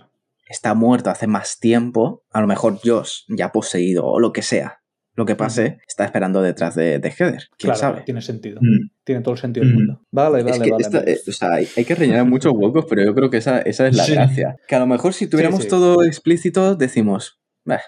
está 0.48 0.74
muerto 0.74 1.10
hace 1.10 1.26
más 1.26 1.58
tiempo, 1.58 2.22
a 2.32 2.40
lo 2.40 2.46
mejor 2.46 2.78
Josh 2.84 3.22
ya 3.28 3.50
poseído 3.52 4.06
o 4.06 4.20
lo 4.20 4.32
que 4.32 4.42
sea, 4.42 4.77
lo 5.18 5.26
que 5.26 5.34
pase, 5.34 5.78
está 5.86 6.04
esperando 6.04 6.40
detrás 6.40 6.76
de, 6.76 7.00
de 7.00 7.08
Heather. 7.10 7.42
¿Quién 7.58 7.72
Claro, 7.72 7.78
sabe? 7.78 8.02
tiene 8.02 8.22
sentido. 8.22 8.60
Mm. 8.62 8.88
Tiene 9.04 9.20
todo 9.20 9.34
el 9.34 9.40
sentido 9.40 9.66
del 9.66 9.74
Mm. 9.74 9.76
mundo. 9.78 10.00
Vale, 10.12 10.44
vale, 10.44 10.50
es 10.52 10.58
que 10.60 10.70
vale. 10.70 10.82
esta- 10.82 10.98
vale. 11.00 11.12
eh, 11.12 11.18
o 11.28 11.32
sea, 11.32 11.52
hay, 11.54 11.68
hay 11.76 11.84
que 11.84 11.94
rellenar 11.96 12.24
muchos 12.24 12.52
huecos, 12.54 12.86
pero 12.88 13.04
yo 13.04 13.14
creo 13.14 13.28
que 13.28 13.38
esa, 13.38 13.58
esa 13.62 13.88
es 13.88 13.96
la 13.96 14.04
Sí. 14.04 14.14
gracia. 14.14 14.56
Que 14.68 14.76
a 14.76 14.78
lo 14.78 14.86
mejor 14.86 15.12
si 15.14 15.26
tuviéramos 15.26 15.62
sí. 15.64 15.68
todo 15.68 16.04
explícito, 16.04 16.76
decimos, 16.76 17.40
"Bah, 17.64 17.80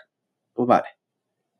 pues 0.54 0.66
vale. 0.66 0.88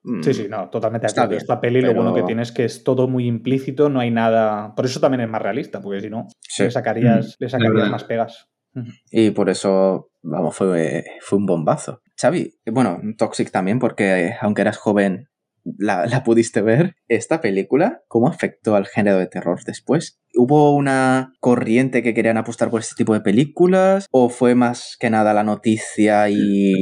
Mm, 0.03 0.23
Sí, 0.23 0.35
sí, 0.35 0.47
no, 0.51 0.69
totalmente 0.71 1.07
Está 1.07 1.27
bien, 1.27 1.41
Esta 1.41 1.61
peli 1.61 1.83
lo 1.83 1.95
bueno 1.95 2.15
que 2.15 2.23
tiene 2.25 2.43
es 2.43 2.51
que 2.53 2.65
es 2.65 2.83
todo 2.83 3.07
muy 3.07 3.27
implícito, 3.27 3.89
no 3.91 4.01
hay 4.01 4.11
nada. 4.11 4.75
Por 4.75 4.87
eso 4.87 4.99
también 4.99 5.21
es 5.21 5.29
más 5.29 5.41
realista, 5.43 5.81
porque 5.81 6.01
si 6.01 6.11
no, 6.11 6.27
sí. 6.41 6.65
le 6.65 6.71
sacarías, 6.71 7.37
Mm, 7.39 7.45
le 7.45 7.49
sacarías 7.49 7.91
más 7.91 8.05
pegas. 8.05 8.49
Y 9.11 9.31
por 9.33 9.51
eso, 9.51 10.11
vamos, 10.23 10.57
fue, 10.57 11.05
fue 11.21 11.39
un 11.39 11.45
bombazo. 11.47 12.01
Xavi, 12.21 12.55
bueno, 12.73 13.01
Toxic 13.19 13.51
también, 13.51 13.79
porque 13.79 14.27
eh, 14.29 14.37
aunque 14.41 14.63
eras 14.63 14.77
joven, 14.79 15.27
la, 15.65 16.07
la 16.07 16.25
pudiste 16.25 16.63
ver. 16.63 16.95
Esta 17.09 17.41
película, 17.41 18.03
¿cómo 18.09 18.29
afectó 18.29 18.77
al 18.77 18.87
género 18.87 19.19
de 19.19 19.27
terror 19.27 19.61
después? 19.65 20.21
¿Hubo 20.35 20.77
una 20.77 21.33
corriente 21.41 22.03
que 22.03 22.15
querían 22.15 22.37
apostar 22.37 22.71
por 22.71 22.81
este 22.81 22.95
tipo 22.97 23.15
de 23.15 23.21
películas? 23.21 24.07
¿O 24.11 24.29
fue 24.29 24.55
más 24.55 24.97
que 25.01 25.11
nada 25.11 25.35
la 25.35 25.43
noticia 25.43 26.31
y 26.31 26.73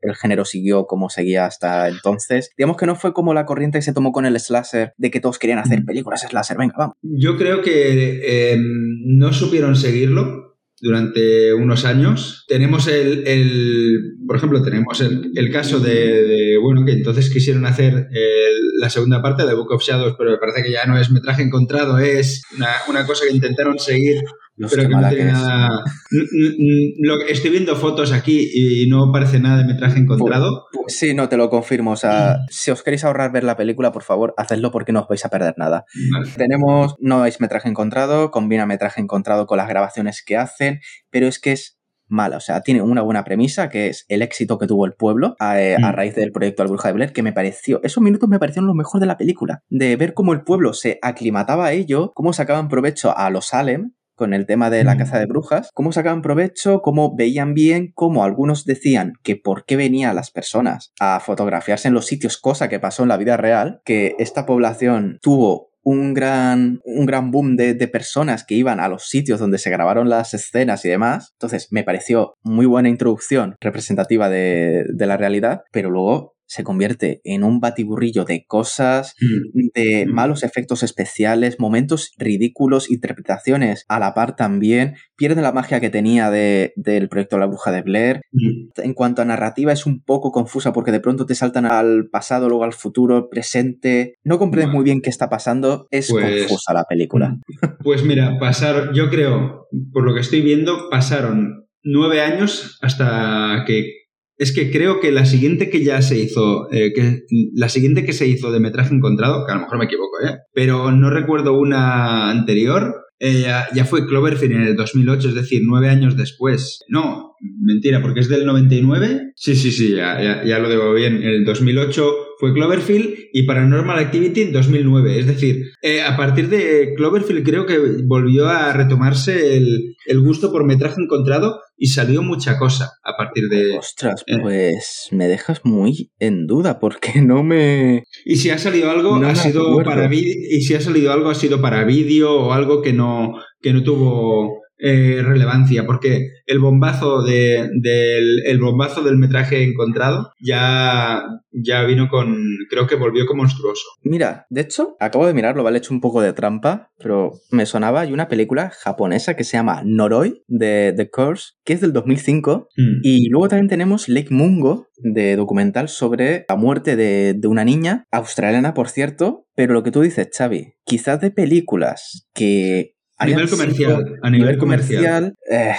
el 0.00 0.14
género 0.16 0.44
siguió 0.44 0.86
como 0.86 1.08
seguía 1.08 1.46
hasta 1.46 1.88
entonces? 1.88 2.50
Digamos 2.58 2.76
que 2.76 2.86
no 2.86 2.96
fue 2.96 3.12
como 3.12 3.32
la 3.32 3.46
corriente 3.46 3.78
que 3.78 3.82
se 3.82 3.92
tomó 3.92 4.12
con 4.12 4.26
el 4.26 4.38
slasher 4.40 4.92
de 4.96 5.10
que 5.10 5.20
todos 5.20 5.38
querían 5.38 5.60
hacer 5.60 5.84
películas 5.84 6.22
slasher, 6.28 6.56
venga, 6.56 6.74
vamos. 6.76 6.96
Yo 7.02 7.36
creo 7.36 7.62
que 7.62 8.52
eh, 8.52 8.58
no 8.58 9.32
supieron 9.32 9.76
seguirlo 9.76 10.45
durante 10.80 11.54
unos 11.54 11.84
años. 11.84 12.44
Tenemos 12.48 12.86
el, 12.88 13.26
el- 13.26 14.00
por 14.26 14.36
ejemplo, 14.36 14.62
tenemos 14.62 15.00
el, 15.00 15.30
el 15.34 15.50
caso 15.50 15.80
de, 15.80 16.56
bueno, 16.62 16.84
que 16.84 16.92
entonces 16.92 17.30
quisieron 17.32 17.64
hacer 17.66 18.08
el- 18.10 18.80
la 18.80 18.90
segunda 18.90 19.22
parte 19.22 19.46
de 19.46 19.54
Book 19.54 19.72
of 19.72 19.82
Shadows, 19.82 20.16
pero 20.18 20.32
me 20.32 20.38
parece 20.38 20.62
que 20.62 20.72
ya 20.72 20.84
no 20.86 20.98
es 20.98 21.10
metraje 21.10 21.42
encontrado, 21.42 21.98
es 21.98 22.42
una, 22.56 22.68
una 22.88 23.06
cosa 23.06 23.24
que 23.26 23.34
intentaron 23.34 23.78
seguir 23.78 24.16
Pero 24.58 24.82
que 24.82 24.88
no 24.88 25.08
tiene 25.08 25.26
es. 25.30 25.32
nada. 25.32 25.68
Que- 26.10 27.32
estoy 27.32 27.50
viendo 27.50 27.76
fotos 27.76 28.12
aquí 28.12 28.48
y 28.54 28.88
no 28.88 29.10
parece 29.12 29.38
nada 29.40 29.58
de 29.58 29.64
metraje 29.64 29.98
encontrado. 29.98 30.66
Pues 30.72 30.96
sí, 30.98 31.14
no 31.14 31.28
te 31.28 31.36
lo 31.36 31.50
confirmo. 31.50 31.92
O 31.92 31.96
sea, 31.96 32.38
si 32.48 32.70
os 32.70 32.82
queréis 32.82 33.04
ahorrar 33.04 33.32
ver 33.32 33.44
la 33.44 33.56
película, 33.56 33.92
por 33.92 34.02
favor, 34.02 34.34
hacedlo 34.36 34.70
porque 34.70 34.92
no 34.92 35.00
os 35.02 35.08
vais 35.08 35.24
a 35.24 35.28
perder 35.28 35.54
nada. 35.56 35.84
Vale. 36.12 36.30
Tenemos, 36.36 36.94
no 37.00 37.24
es 37.26 37.40
metraje 37.40 37.68
encontrado, 37.68 38.30
combina 38.30 38.66
metraje 38.66 39.00
encontrado 39.00 39.46
con 39.46 39.58
las 39.58 39.68
grabaciones 39.68 40.22
que 40.24 40.36
hacen, 40.36 40.80
pero 41.10 41.26
es 41.26 41.38
que 41.38 41.52
es 41.52 41.78
mala. 42.08 42.36
O 42.36 42.40
sea, 42.40 42.60
tiene 42.60 42.82
una 42.82 43.02
buena 43.02 43.24
premisa 43.24 43.68
que 43.68 43.88
es 43.88 44.04
el 44.08 44.22
éxito 44.22 44.58
que 44.58 44.68
tuvo 44.68 44.86
el 44.86 44.92
pueblo 44.94 45.34
a, 45.40 45.60
eh, 45.60 45.74
a 45.74 45.90
Mm. 45.90 45.94
raíz 45.94 46.14
del 46.14 46.30
proyecto 46.30 46.62
La 46.62 46.68
Bruja 46.70 46.88
de 46.88 46.94
Blair, 46.94 47.12
que 47.12 47.22
me 47.24 47.32
pareció, 47.32 47.80
esos 47.82 48.02
minutos 48.02 48.28
me 48.28 48.38
parecieron 48.38 48.68
lo 48.68 48.74
mejor 48.74 49.00
de 49.00 49.06
la 49.06 49.16
película. 49.18 49.62
De 49.68 49.96
ver 49.96 50.14
cómo 50.14 50.32
el 50.32 50.42
pueblo 50.42 50.72
se 50.72 50.98
aclimataba 51.02 51.66
a 51.66 51.72
ello, 51.72 52.12
cómo 52.14 52.32
sacaban 52.32 52.68
provecho 52.68 53.16
a 53.16 53.28
los 53.30 53.46
Salem 53.46 53.90
con 54.16 54.34
el 54.34 54.46
tema 54.46 54.70
de 54.70 54.82
la 54.82 54.94
Mm. 54.94 54.98
caza 54.98 55.18
de 55.18 55.26
brujas, 55.26 55.70
cómo 55.74 55.92
sacaban 55.92 56.22
provecho, 56.22 56.80
cómo 56.80 57.14
veían 57.14 57.54
bien, 57.54 57.92
cómo 57.94 58.24
algunos 58.24 58.64
decían 58.64 59.12
que 59.22 59.36
por 59.36 59.64
qué 59.64 59.76
venían 59.76 60.16
las 60.16 60.30
personas 60.30 60.92
a 60.98 61.20
fotografiarse 61.20 61.88
en 61.88 61.94
los 61.94 62.06
sitios, 62.06 62.38
cosa 62.38 62.68
que 62.68 62.80
pasó 62.80 63.02
en 63.04 63.10
la 63.10 63.16
vida 63.18 63.36
real, 63.36 63.80
que 63.84 64.14
esta 64.18 64.46
población 64.46 65.18
tuvo 65.22 65.70
un 65.82 66.14
gran, 66.14 66.80
un 66.84 67.06
gran 67.06 67.30
boom 67.30 67.54
de, 67.54 67.74
de 67.74 67.86
personas 67.86 68.42
que 68.44 68.56
iban 68.56 68.80
a 68.80 68.88
los 68.88 69.06
sitios 69.08 69.38
donde 69.38 69.58
se 69.58 69.70
grabaron 69.70 70.08
las 70.08 70.34
escenas 70.34 70.84
y 70.84 70.88
demás. 70.88 71.30
Entonces 71.34 71.68
me 71.70 71.84
pareció 71.84 72.34
muy 72.42 72.66
buena 72.66 72.88
introducción 72.88 73.54
representativa 73.60 74.28
de, 74.28 74.84
de 74.92 75.06
la 75.06 75.16
realidad, 75.16 75.60
pero 75.70 75.88
luego 75.90 76.34
se 76.46 76.62
convierte 76.64 77.20
en 77.24 77.44
un 77.44 77.60
batiburrillo 77.60 78.24
de 78.24 78.44
cosas, 78.46 79.14
Mm. 79.20 79.68
de 79.74 80.06
Mm. 80.06 80.12
malos 80.14 80.42
efectos 80.42 80.82
especiales, 80.82 81.56
momentos 81.58 82.12
ridículos, 82.18 82.90
interpretaciones 82.90 83.84
a 83.88 83.98
la 83.98 84.14
par 84.14 84.36
también, 84.36 84.94
pierde 85.16 85.42
la 85.42 85.52
magia 85.52 85.80
que 85.80 85.90
tenía 85.90 86.30
de- 86.30 86.72
del 86.76 87.08
proyecto 87.08 87.38
La 87.38 87.46
Bruja 87.46 87.72
de 87.72 87.82
Blair. 87.82 88.20
Mm. 88.32 88.80
En 88.82 88.94
cuanto 88.94 89.22
a 89.22 89.24
narrativa 89.24 89.72
es 89.72 89.86
un 89.86 90.02
poco 90.02 90.30
confusa 90.32 90.72
porque 90.72 90.92
de 90.92 91.00
pronto 91.00 91.26
te 91.26 91.34
saltan 91.34 91.66
al 91.66 92.08
pasado, 92.10 92.48
luego 92.48 92.64
al 92.64 92.72
futuro, 92.72 93.28
presente, 93.28 94.14
no 94.24 94.38
comprendes 94.38 94.68
Bueno. 94.68 94.76
muy 94.78 94.84
bien 94.84 95.00
qué 95.02 95.10
está 95.10 95.28
pasando, 95.28 95.86
es 95.90 96.08
Pues- 96.10 96.46
confusa 96.46 96.72
la 96.74 96.84
película. 96.84 97.36
Pues 97.84 98.02
mira, 98.04 98.36
pasaron, 98.40 98.94
yo 98.94 99.10
creo, 99.10 99.66
por 99.92 100.04
lo 100.04 100.12
que 100.14 100.20
estoy 100.20 100.40
viendo, 100.42 100.88
pasaron 100.90 101.66
nueve 101.84 102.20
años 102.20 102.78
hasta 102.82 103.64
que. 103.66 104.05
Es 104.38 104.54
que 104.54 104.70
creo 104.70 105.00
que 105.00 105.12
la 105.12 105.24
siguiente 105.24 105.70
que 105.70 105.82
ya 105.82 106.02
se 106.02 106.18
hizo, 106.18 106.70
eh, 106.72 106.92
que 106.94 107.22
la 107.54 107.68
siguiente 107.68 108.04
que 108.04 108.12
se 108.12 108.26
hizo 108.26 108.52
de 108.52 108.60
metraje 108.60 108.94
encontrado, 108.94 109.46
que 109.46 109.52
a 109.52 109.54
lo 109.54 109.62
mejor 109.62 109.78
me 109.78 109.86
equivoco, 109.86 110.20
¿eh? 110.26 110.36
pero 110.52 110.92
no 110.92 111.10
recuerdo 111.10 111.58
una 111.58 112.30
anterior, 112.30 113.06
eh, 113.18 113.46
ya, 113.74 113.84
fue 113.86 114.06
Cloverfield 114.06 114.52
en 114.56 114.62
el 114.62 114.76
2008, 114.76 115.28
es 115.30 115.34
decir, 115.34 115.62
nueve 115.64 115.88
años 115.88 116.16
después. 116.18 116.80
No, 116.88 117.34
mentira, 117.62 118.02
porque 118.02 118.20
es 118.20 118.28
del 118.28 118.44
99. 118.44 119.32
Sí, 119.34 119.56
sí, 119.56 119.70
sí, 119.70 119.92
ya, 119.92 120.22
ya, 120.22 120.44
ya 120.44 120.58
lo 120.58 120.68
debo 120.68 120.92
bien. 120.92 121.16
En 121.16 121.30
el 121.30 121.44
2008 121.44 122.25
fue 122.38 122.52
Cloverfield 122.52 123.14
y 123.32 123.44
Paranormal 123.44 123.98
Activity 123.98 124.42
en 124.42 124.52
2009. 124.52 125.18
Es 125.18 125.26
decir, 125.26 125.64
eh, 125.82 126.02
a 126.02 126.16
partir 126.16 126.48
de 126.48 126.94
Cloverfield 126.96 127.44
creo 127.44 127.66
que 127.66 127.78
volvió 128.04 128.48
a 128.48 128.72
retomarse 128.72 129.56
el, 129.56 129.96
el 130.06 130.20
gusto 130.20 130.52
por 130.52 130.64
metraje 130.64 131.00
encontrado 131.00 131.60
y 131.76 131.88
salió 131.88 132.22
mucha 132.22 132.58
cosa 132.58 132.92
a 133.02 133.16
partir 133.16 133.48
de... 133.48 133.76
Ostras, 133.78 134.24
eh. 134.26 134.38
pues 134.40 135.08
me 135.10 135.28
dejas 135.28 135.60
muy 135.64 136.10
en 136.18 136.46
duda 136.46 136.78
porque 136.78 137.20
no 137.22 137.42
me... 137.42 138.04
Y 138.24 138.36
si 138.36 138.50
ha 138.50 138.58
salido 138.58 138.90
algo, 138.90 139.18
No 139.18 139.28
ha 139.28 139.34
sido 139.34 139.68
acuerdo. 139.68 139.90
para 139.90 140.08
vídeo, 140.08 140.34
y 140.50 140.62
si 140.62 140.74
ha 140.74 140.80
salido 140.80 141.12
algo, 141.12 141.30
ha 141.30 141.34
sido 141.34 141.60
para 141.60 141.84
vídeo 141.84 142.32
o 142.32 142.52
algo 142.52 142.82
que 142.82 142.92
no, 142.92 143.34
que 143.60 143.72
no 143.72 143.82
tuvo 143.82 144.62
eh, 144.78 145.22
relevancia, 145.24 145.86
porque 145.86 146.28
el 146.46 146.58
bombazo 146.58 147.22
de, 147.22 147.68
del, 147.80 148.42
el 148.46 148.58
bombazo 148.60 149.02
del 149.02 149.16
metraje 149.16 149.62
encontrado 149.64 150.30
ya, 150.40 151.22
ya 151.50 151.82
vino 151.84 152.08
con, 152.08 152.36
creo 152.70 152.86
que 152.86 152.96
volvió 152.96 153.26
con 153.26 153.38
monstruoso. 153.38 153.84
Mira, 154.02 154.46
de 154.50 154.60
hecho, 154.62 154.96
acabo 155.00 155.26
de 155.26 155.34
mirarlo, 155.34 155.62
vale, 155.62 155.78
he 155.78 155.80
hecho 155.80 155.94
un 155.94 156.00
poco 156.00 156.20
de 156.20 156.32
trampa, 156.32 156.90
pero 156.98 157.32
me 157.50 157.66
sonaba, 157.66 158.02
hay 158.02 158.12
una 158.12 158.28
película 158.28 158.70
japonesa 158.70 159.34
que 159.34 159.44
se 159.44 159.56
llama 159.56 159.82
Noroi, 159.84 160.42
de 160.46 160.92
The 160.96 161.10
Curse, 161.10 161.52
que 161.64 161.72
es 161.72 161.80
del 161.80 161.92
2005, 161.92 162.68
Mm. 162.76 163.00
y 163.02 163.28
luego 163.28 163.48
también 163.48 163.68
tenemos 163.68 164.08
Lake 164.08 164.28
Mungo, 164.30 164.88
de 164.98 165.36
documental 165.36 165.88
sobre 165.88 166.44
la 166.48 166.56
muerte 166.56 166.96
de, 166.96 167.34
de 167.34 167.48
una 167.48 167.64
niña, 167.64 168.04
australiana 168.10 168.74
por 168.74 168.88
cierto, 168.88 169.46
pero 169.54 169.74
lo 169.74 169.82
que 169.82 169.90
tú 169.90 170.00
dices, 170.02 170.28
Xavi, 170.36 170.74
quizás 170.84 171.20
de 171.20 171.30
películas 171.30 172.26
que... 172.34 172.92
A 173.18 173.26
nivel 173.26 173.48
comercial, 173.48 173.96
sido- 174.04 174.16
a 174.22 174.30
nivel 174.30 174.58
comercial. 174.58 175.34
eh, 175.50 175.74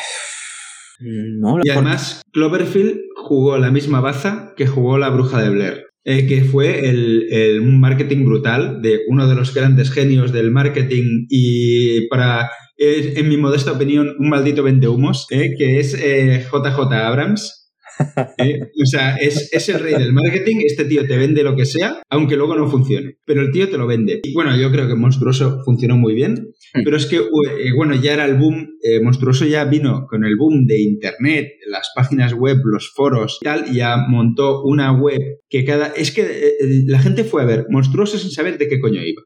no, 1.40 1.60
Y 1.64 1.70
además, 1.70 2.22
Cloverfield 2.34 2.98
jugó 3.16 3.58
la 3.58 3.70
misma 3.72 4.02
baza 4.02 4.54
que 4.58 4.66
jugó 4.68 4.98
la 4.98 5.10
bruja 5.10 5.42
de 5.42 5.50
Blair. 5.50 5.84
eh, 6.10 6.26
que 6.26 6.42
fue 6.46 6.88
el, 6.90 7.28
el- 7.32 7.60
un 7.60 7.82
marketing 7.82 8.24
brutal 8.26 8.82
de 8.82 9.02
uno 9.10 9.28
de 9.28 9.36
los 9.36 9.54
grandes 9.54 9.92
genios 9.92 10.32
del 10.32 10.52
marketing 10.52 11.26
y 11.30 12.08
para, 12.08 12.50
eh, 12.78 13.16
en 13.18 13.28
mi 13.28 13.36
modesta 13.36 13.74
opinión, 13.74 14.16
un 14.18 14.30
maldito 14.30 14.64
vendehumos, 14.64 15.28
eh, 15.32 15.54
que 15.58 15.80
es 15.82 15.92
JJ 15.98 16.94
Abrams. 17.06 17.67
Eh, 18.40 18.60
o 18.62 18.86
sea, 18.86 19.16
es, 19.16 19.50
es 19.52 19.70
el 19.70 19.80
rey 19.80 19.94
del 19.96 20.14
marketing. 20.14 20.58
Este 20.66 20.86
tío 20.86 21.08
te 21.08 21.18
vende 21.18 21.44
lo 21.44 21.56
que 21.56 21.66
sea, 21.66 22.02
aunque 22.10 22.36
luego 22.36 22.56
no 22.56 22.70
funcione. 22.70 23.18
Pero 23.26 23.42
el 23.42 23.52
tío 23.52 23.70
te 23.70 23.78
lo 23.78 23.88
vende. 23.88 24.20
Y 24.24 24.34
bueno, 24.34 24.56
yo 24.56 24.72
creo 24.72 24.88
que 24.88 24.96
Monstruoso 24.96 25.62
funcionó 25.66 25.98
muy 25.98 26.14
bien. 26.14 26.50
Mm. 26.76 26.84
Pero 26.84 26.98
es 26.98 27.06
que, 27.08 27.18
eh, 27.18 27.74
bueno, 27.76 27.96
ya 27.96 28.14
era 28.14 28.26
el 28.26 28.36
boom. 28.36 28.68
eh, 28.84 29.00
Monstruoso 29.02 29.46
ya 29.46 29.66
vino 29.66 30.06
con 30.08 30.24
el 30.24 30.36
boom 30.38 30.66
de 30.68 30.82
Internet, 30.82 31.48
las 31.68 31.90
páginas 31.96 32.34
web, 32.34 32.58
los 32.64 32.92
foros 32.94 33.40
y 33.42 33.46
tal. 33.46 33.66
Y 33.72 33.78
ya 33.78 33.98
montó 34.08 34.64
una 34.64 34.92
web 34.92 35.20
que 35.50 35.66
cada. 35.66 35.88
Es 35.88 36.12
que 36.12 36.54
la 36.86 37.00
gente 37.00 37.24
fue 37.24 37.42
a 37.42 37.46
ver 37.46 37.66
Monstruoso 37.70 38.18
sin 38.18 38.32
saber 38.32 38.58
de 38.58 38.68
qué 38.68 38.80
coño 38.80 39.02
iba. 39.04 39.24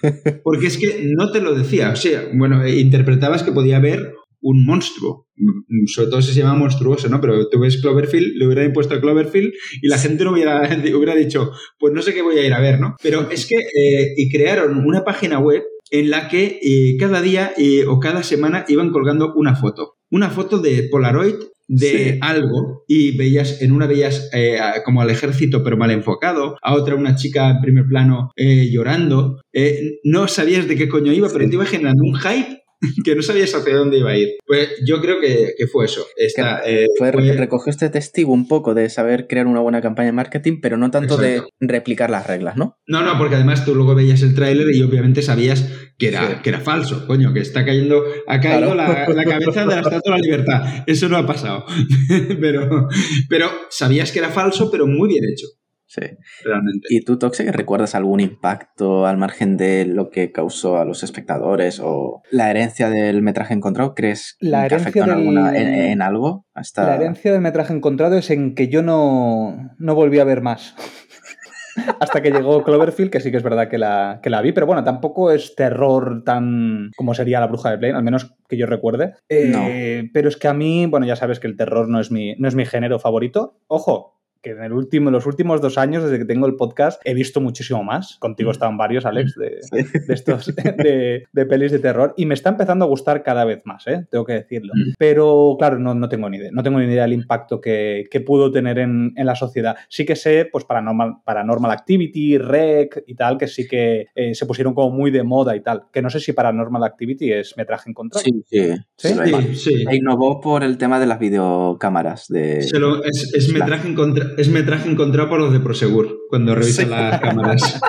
Porque 0.44 0.66
es 0.66 0.78
que 0.78 1.10
no 1.14 1.30
te 1.30 1.40
lo 1.40 1.54
decía. 1.54 1.90
O 1.90 1.96
sea, 1.96 2.28
bueno, 2.34 2.66
interpretabas 2.66 3.42
que 3.42 3.52
podía 3.52 3.76
haber 3.76 4.14
un 4.40 4.64
monstruo. 4.64 5.26
Mm, 5.36 5.86
Sobre 5.86 6.10
todo 6.10 6.22
si 6.22 6.32
se 6.32 6.40
llama 6.40 6.54
monstruoso, 6.58 7.08
¿no? 7.08 7.20
Pero 7.20 7.48
tú 7.48 7.60
ves 7.60 7.80
Cloverfield, 7.80 8.36
le 8.36 8.46
hubieran 8.46 8.66
impuesto 8.66 9.00
Cloverfield 9.00 9.52
y 9.82 9.88
la 9.88 9.98
gente 9.98 10.24
no 10.24 10.32
hubiera, 10.32 10.60
hubiera 10.96 11.14
dicho, 11.14 11.52
pues 11.78 11.92
no 11.92 12.02
sé 12.02 12.14
qué 12.14 12.22
voy 12.22 12.38
a 12.38 12.46
ir 12.46 12.52
a 12.52 12.60
ver, 12.60 12.80
¿no? 12.80 12.96
Pero 13.02 13.30
es 13.30 13.46
que 13.46 13.56
eh, 13.56 14.14
y 14.16 14.30
crearon 14.30 14.78
una 14.86 15.04
página 15.04 15.38
web 15.38 15.62
en 15.90 16.10
la 16.10 16.28
que 16.28 16.58
eh, 16.62 16.96
cada 16.98 17.22
día 17.22 17.52
eh, 17.56 17.84
o 17.86 17.98
cada 17.98 18.22
semana 18.22 18.64
iban 18.68 18.90
colgando 18.90 19.32
una 19.34 19.54
foto. 19.56 19.94
Una 20.10 20.30
foto 20.30 20.58
de 20.58 20.88
Polaroid 20.90 21.34
de 21.70 22.12
Sí. 22.14 22.18
algo 22.22 22.84
y 22.88 23.14
veías, 23.18 23.60
en 23.60 23.72
una 23.72 23.86
veías 23.86 24.30
eh, 24.32 24.58
a- 24.58 24.82
como 24.84 25.02
al 25.02 25.10
ejército 25.10 25.62
pero 25.62 25.76
mal 25.76 25.90
enfocado, 25.90 26.56
a 26.62 26.74
otra 26.74 26.94
una 26.94 27.14
chica 27.14 27.50
en 27.50 27.60
primer 27.60 27.84
plano 27.86 28.30
eh, 28.36 28.70
llorando. 28.72 29.40
Eh, 29.52 29.98
no 30.04 30.28
sabías 30.28 30.66
de 30.66 30.76
qué 30.76 30.88
coño 30.88 31.12
iba, 31.12 31.28
pero 31.30 31.46
te 31.46 31.54
iba 31.54 31.66
generando 31.66 32.04
un 32.04 32.14
hype 32.18 32.57
que 33.04 33.14
no 33.14 33.22
sabías 33.22 33.54
hacia 33.54 33.74
dónde 33.76 33.98
iba 33.98 34.10
a 34.10 34.16
ir. 34.16 34.28
Pues 34.46 34.68
yo 34.86 35.00
creo 35.00 35.20
que, 35.20 35.54
que 35.56 35.66
fue 35.66 35.84
eso. 35.86 36.06
Esta, 36.16 36.60
eh, 36.66 36.86
Fue, 36.98 37.12
fue- 37.12 37.32
recogió 37.32 37.70
este 37.70 37.90
testigo 37.90 38.32
un 38.32 38.46
poco 38.48 38.74
de 38.74 38.88
saber 38.90 39.26
crear 39.28 39.46
una 39.46 39.60
buena 39.60 39.80
campaña 39.80 40.06
de 40.06 40.12
marketing, 40.12 40.60
pero 40.62 40.76
no 40.76 40.90
tanto 40.90 41.14
Exacto. 41.20 41.50
de 41.60 41.66
replicar 41.66 42.10
las 42.10 42.26
reglas, 42.26 42.56
¿no? 42.56 42.76
No, 42.86 43.02
no, 43.02 43.18
porque 43.18 43.34
además 43.36 43.64
tú 43.64 43.74
luego 43.74 43.94
veías 43.94 44.22
el 44.22 44.34
tráiler 44.34 44.66
y 44.74 44.82
obviamente 44.82 45.22
sabías 45.22 45.68
que 45.98 46.08
era, 46.08 46.26
Sí. 46.28 46.34
que 46.42 46.48
era 46.50 46.60
falso, 46.60 47.06
coño, 47.06 47.32
que 47.32 47.40
está 47.40 47.64
cayendo, 47.64 48.02
ha 48.26 48.40
caído 48.40 48.72
Claro. 48.72 48.74
la, 48.74 49.08
la 49.14 49.24
cabeza 49.24 49.60
de 49.62 49.66
la 49.66 49.80
Estatua 49.80 50.00
de 50.04 50.10
la 50.10 50.18
Libertad. 50.18 50.84
Eso 50.86 51.08
no 51.08 51.16
ha 51.16 51.26
pasado. 51.26 51.64
pero, 52.40 52.88
pero 53.28 53.50
sabías 53.70 54.12
que 54.12 54.18
era 54.20 54.28
falso, 54.30 54.70
pero 54.70 54.86
muy 54.86 55.08
bien 55.08 55.24
hecho, 55.32 55.46
Sí. 55.88 56.02
realmente. 56.44 56.86
¿Y 56.90 57.00
tú, 57.00 57.18
Toxic, 57.18 57.48
recuerdas 57.48 57.94
algún 57.94 58.20
impacto 58.20 59.06
al 59.06 59.16
margen 59.16 59.56
de 59.56 59.86
lo 59.86 60.10
que 60.10 60.30
causó 60.32 60.78
a 60.78 60.84
los 60.84 61.02
espectadores 61.02 61.80
o 61.82 62.22
la 62.30 62.50
herencia 62.50 62.90
del 62.90 63.22
metraje 63.22 63.54
encontrado? 63.54 63.94
¿Crees 63.94 64.36
La 64.38 64.60
que 64.60 64.66
herencia 64.74 64.90
afectó 64.90 65.10
en, 65.12 65.18
del- 65.18 65.38
alguna, 65.38 65.56
en, 65.58 65.68
en 65.74 66.02
algo? 66.02 66.46
Hasta... 66.54 66.84
La 66.86 66.94
herencia 66.96 67.32
del 67.32 67.40
metraje 67.40 67.72
encontrado 67.72 68.16
es 68.18 68.30
en 68.30 68.54
que 68.54 68.68
yo 68.68 68.82
no, 68.82 69.74
no 69.78 69.94
volví 69.94 70.18
a 70.18 70.24
ver 70.24 70.42
más. 70.42 70.74
Hasta 72.00 72.20
que 72.22 72.32
llegó 72.32 72.64
Cloverfield, 72.64 73.10
que 73.10 73.20
sí 73.20 73.30
que 73.30 73.36
es 73.36 73.42
verdad 73.42 73.68
que 73.68 73.78
la, 73.78 74.18
que 74.22 74.30
la 74.30 74.42
vi, 74.42 74.50
pero 74.52 74.66
bueno, 74.66 74.82
tampoco 74.82 75.30
es 75.30 75.54
terror 75.54 76.22
tan 76.24 76.90
como 76.96 77.14
sería 77.14 77.38
la 77.38 77.46
bruja 77.46 77.70
de 77.70 77.76
Blaine, 77.76 77.96
al 77.96 78.02
menos 78.02 78.34
que 78.48 78.56
yo 78.58 78.66
recuerde. 78.66 79.14
Eh, 79.28 80.10
Pero 80.12 80.28
es 80.28 80.36
que 80.36 80.48
a 80.48 80.54
mí, 80.54 80.86
bueno, 80.86 81.06
ya 81.06 81.14
sabes 81.14 81.38
que 81.38 81.46
el 81.46 81.56
terror 81.56 81.88
no 81.88 82.00
es 82.00 82.10
mi, 82.10 82.34
no 82.36 82.48
es 82.48 82.56
mi 82.56 82.66
género 82.66 82.98
favorito. 82.98 83.60
Ojo, 83.68 84.17
que 84.48 84.58
en 84.58 84.64
el 84.64 84.72
último, 84.72 85.10
los 85.10 85.26
últimos 85.26 85.60
dos 85.60 85.78
años, 85.78 86.02
desde 86.02 86.18
que 86.18 86.24
tengo 86.24 86.46
el 86.46 86.56
podcast, 86.56 87.00
he 87.04 87.14
visto 87.14 87.40
muchísimo 87.40 87.84
más. 87.84 88.16
Contigo 88.18 88.50
estaban 88.50 88.76
varios, 88.76 89.04
Alex, 89.04 89.34
de, 89.34 89.60
de 90.06 90.14
estos 90.14 90.54
de, 90.56 91.26
de 91.30 91.46
pelis 91.46 91.72
de 91.72 91.78
terror. 91.78 92.14
Y 92.16 92.26
me 92.26 92.34
está 92.34 92.50
empezando 92.50 92.84
a 92.84 92.88
gustar 92.88 93.22
cada 93.22 93.44
vez 93.44 93.62
más, 93.64 93.86
¿eh? 93.86 94.06
tengo 94.10 94.24
que 94.24 94.34
decirlo. 94.34 94.72
Pero 94.98 95.56
claro, 95.58 95.78
no, 95.78 95.94
no 95.94 96.08
tengo 96.08 96.30
ni 96.30 96.38
idea. 96.38 96.50
No 96.52 96.62
tengo 96.62 96.78
ni 96.78 96.86
idea 96.86 97.02
del 97.02 97.12
impacto 97.12 97.60
que, 97.60 98.06
que 98.10 98.20
pudo 98.20 98.50
tener 98.50 98.78
en, 98.78 99.12
en, 99.16 99.26
la 99.26 99.34
sociedad. 99.34 99.76
Sí 99.88 100.06
que 100.06 100.16
sé, 100.16 100.48
pues, 100.50 100.64
Paranormal, 100.64 101.16
Paranormal 101.24 101.70
Activity, 101.70 102.38
Rec 102.38 103.04
y 103.06 103.14
tal, 103.14 103.36
que 103.36 103.46
sí 103.46 103.68
que 103.68 104.06
eh, 104.14 104.34
se 104.34 104.46
pusieron 104.46 104.74
como 104.74 104.90
muy 104.90 105.10
de 105.10 105.22
moda 105.22 105.56
y 105.56 105.60
tal. 105.60 105.84
Que 105.92 106.02
no 106.02 106.10
sé 106.10 106.20
si 106.20 106.32
Paranormal 106.32 106.84
Activity 106.84 107.32
es 107.32 107.56
metraje 107.56 107.90
encontrado. 107.90 108.24
Sí, 108.24 108.42
sí. 108.46 108.74
¿Sí? 108.96 109.08
sí, 109.24 109.54
sí. 109.54 109.84
Innovó 109.92 110.40
por 110.40 110.64
el 110.64 110.78
tema 110.78 110.98
de 110.98 111.06
las 111.06 111.18
videocámaras. 111.18 112.28
De... 112.28 112.66
Lo, 112.78 113.04
es, 113.04 113.34
es, 113.34 113.52
metraje 113.52 113.88
encontra, 113.88 114.26
es 114.38 114.48
metraje 114.48 114.88
encontrado 114.88 115.28
por 115.28 115.40
los 115.40 115.52
de 115.52 115.60
Prosegur, 115.60 116.16
cuando 116.30 116.54
revisan 116.54 116.86
sí. 116.86 116.90
las 116.90 117.20
cámaras. 117.20 117.80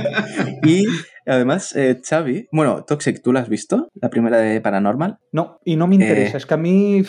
y 0.64 0.86
Además, 1.28 1.76
eh, 1.76 2.00
Xavi, 2.02 2.48
bueno, 2.50 2.84
Toxic, 2.86 3.22
¿tú 3.22 3.34
la 3.34 3.40
has 3.40 3.50
visto? 3.50 3.90
La 3.94 4.08
primera 4.08 4.38
de 4.38 4.62
Paranormal. 4.62 5.18
No, 5.30 5.60
y 5.62 5.76
no 5.76 5.86
me 5.86 5.96
interesa. 5.96 6.36
Eh... 6.36 6.38
Es 6.38 6.46
que 6.46 6.54
a 6.54 6.56
mí, 6.56 7.02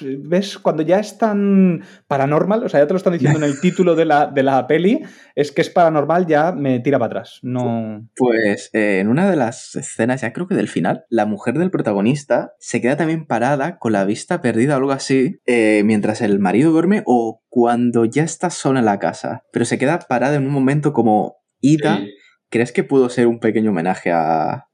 ¿ves? 0.00 0.58
Cuando 0.58 0.82
ya 0.82 0.98
es 0.98 1.18
tan 1.18 1.82
paranormal, 2.06 2.64
o 2.64 2.68
sea, 2.68 2.80
ya 2.80 2.86
te 2.86 2.92
lo 2.92 2.98
están 2.98 3.12
diciendo 3.12 3.38
en 3.38 3.44
el 3.44 3.60
título 3.60 3.94
de 3.94 4.04
la, 4.04 4.26
de 4.26 4.42
la 4.42 4.66
peli, 4.66 5.02
es 5.34 5.52
que 5.52 5.62
es 5.62 5.70
paranormal, 5.70 6.26
ya 6.26 6.52
me 6.52 6.80
tira 6.80 6.98
para 6.98 7.06
atrás. 7.06 7.38
No. 7.42 8.08
Pues 8.16 8.70
eh, 8.72 9.00
en 9.00 9.08
una 9.08 9.30
de 9.30 9.36
las 9.36 9.74
escenas, 9.74 10.20
ya 10.20 10.32
creo 10.32 10.46
que 10.46 10.54
del 10.54 10.68
final, 10.68 11.04
la 11.08 11.26
mujer 11.26 11.58
del 11.58 11.70
protagonista 11.70 12.52
se 12.58 12.80
queda 12.80 12.96
también 12.96 13.26
parada 13.26 13.78
con 13.78 13.92
la 13.92 14.04
vista 14.04 14.40
perdida 14.40 14.74
o 14.74 14.78
algo 14.78 14.92
así, 14.92 15.40
eh, 15.46 15.82
mientras 15.84 16.20
el 16.20 16.38
marido 16.38 16.72
duerme 16.72 17.02
o 17.06 17.42
cuando 17.48 18.04
ya 18.04 18.24
está 18.24 18.50
sola 18.50 18.80
en 18.80 18.86
la 18.86 18.98
casa. 18.98 19.44
Pero 19.52 19.64
se 19.64 19.78
queda 19.78 19.98
parada 19.98 20.36
en 20.36 20.46
un 20.46 20.52
momento 20.52 20.92
como 20.92 21.36
ida. 21.60 21.98
Sí 21.98 22.10
¿Crees 22.48 22.70
que 22.70 22.84
pudo 22.84 23.08
ser 23.08 23.26
un 23.26 23.40
pequeño 23.40 23.70
homenaje 23.70 24.12
a, 24.12 24.65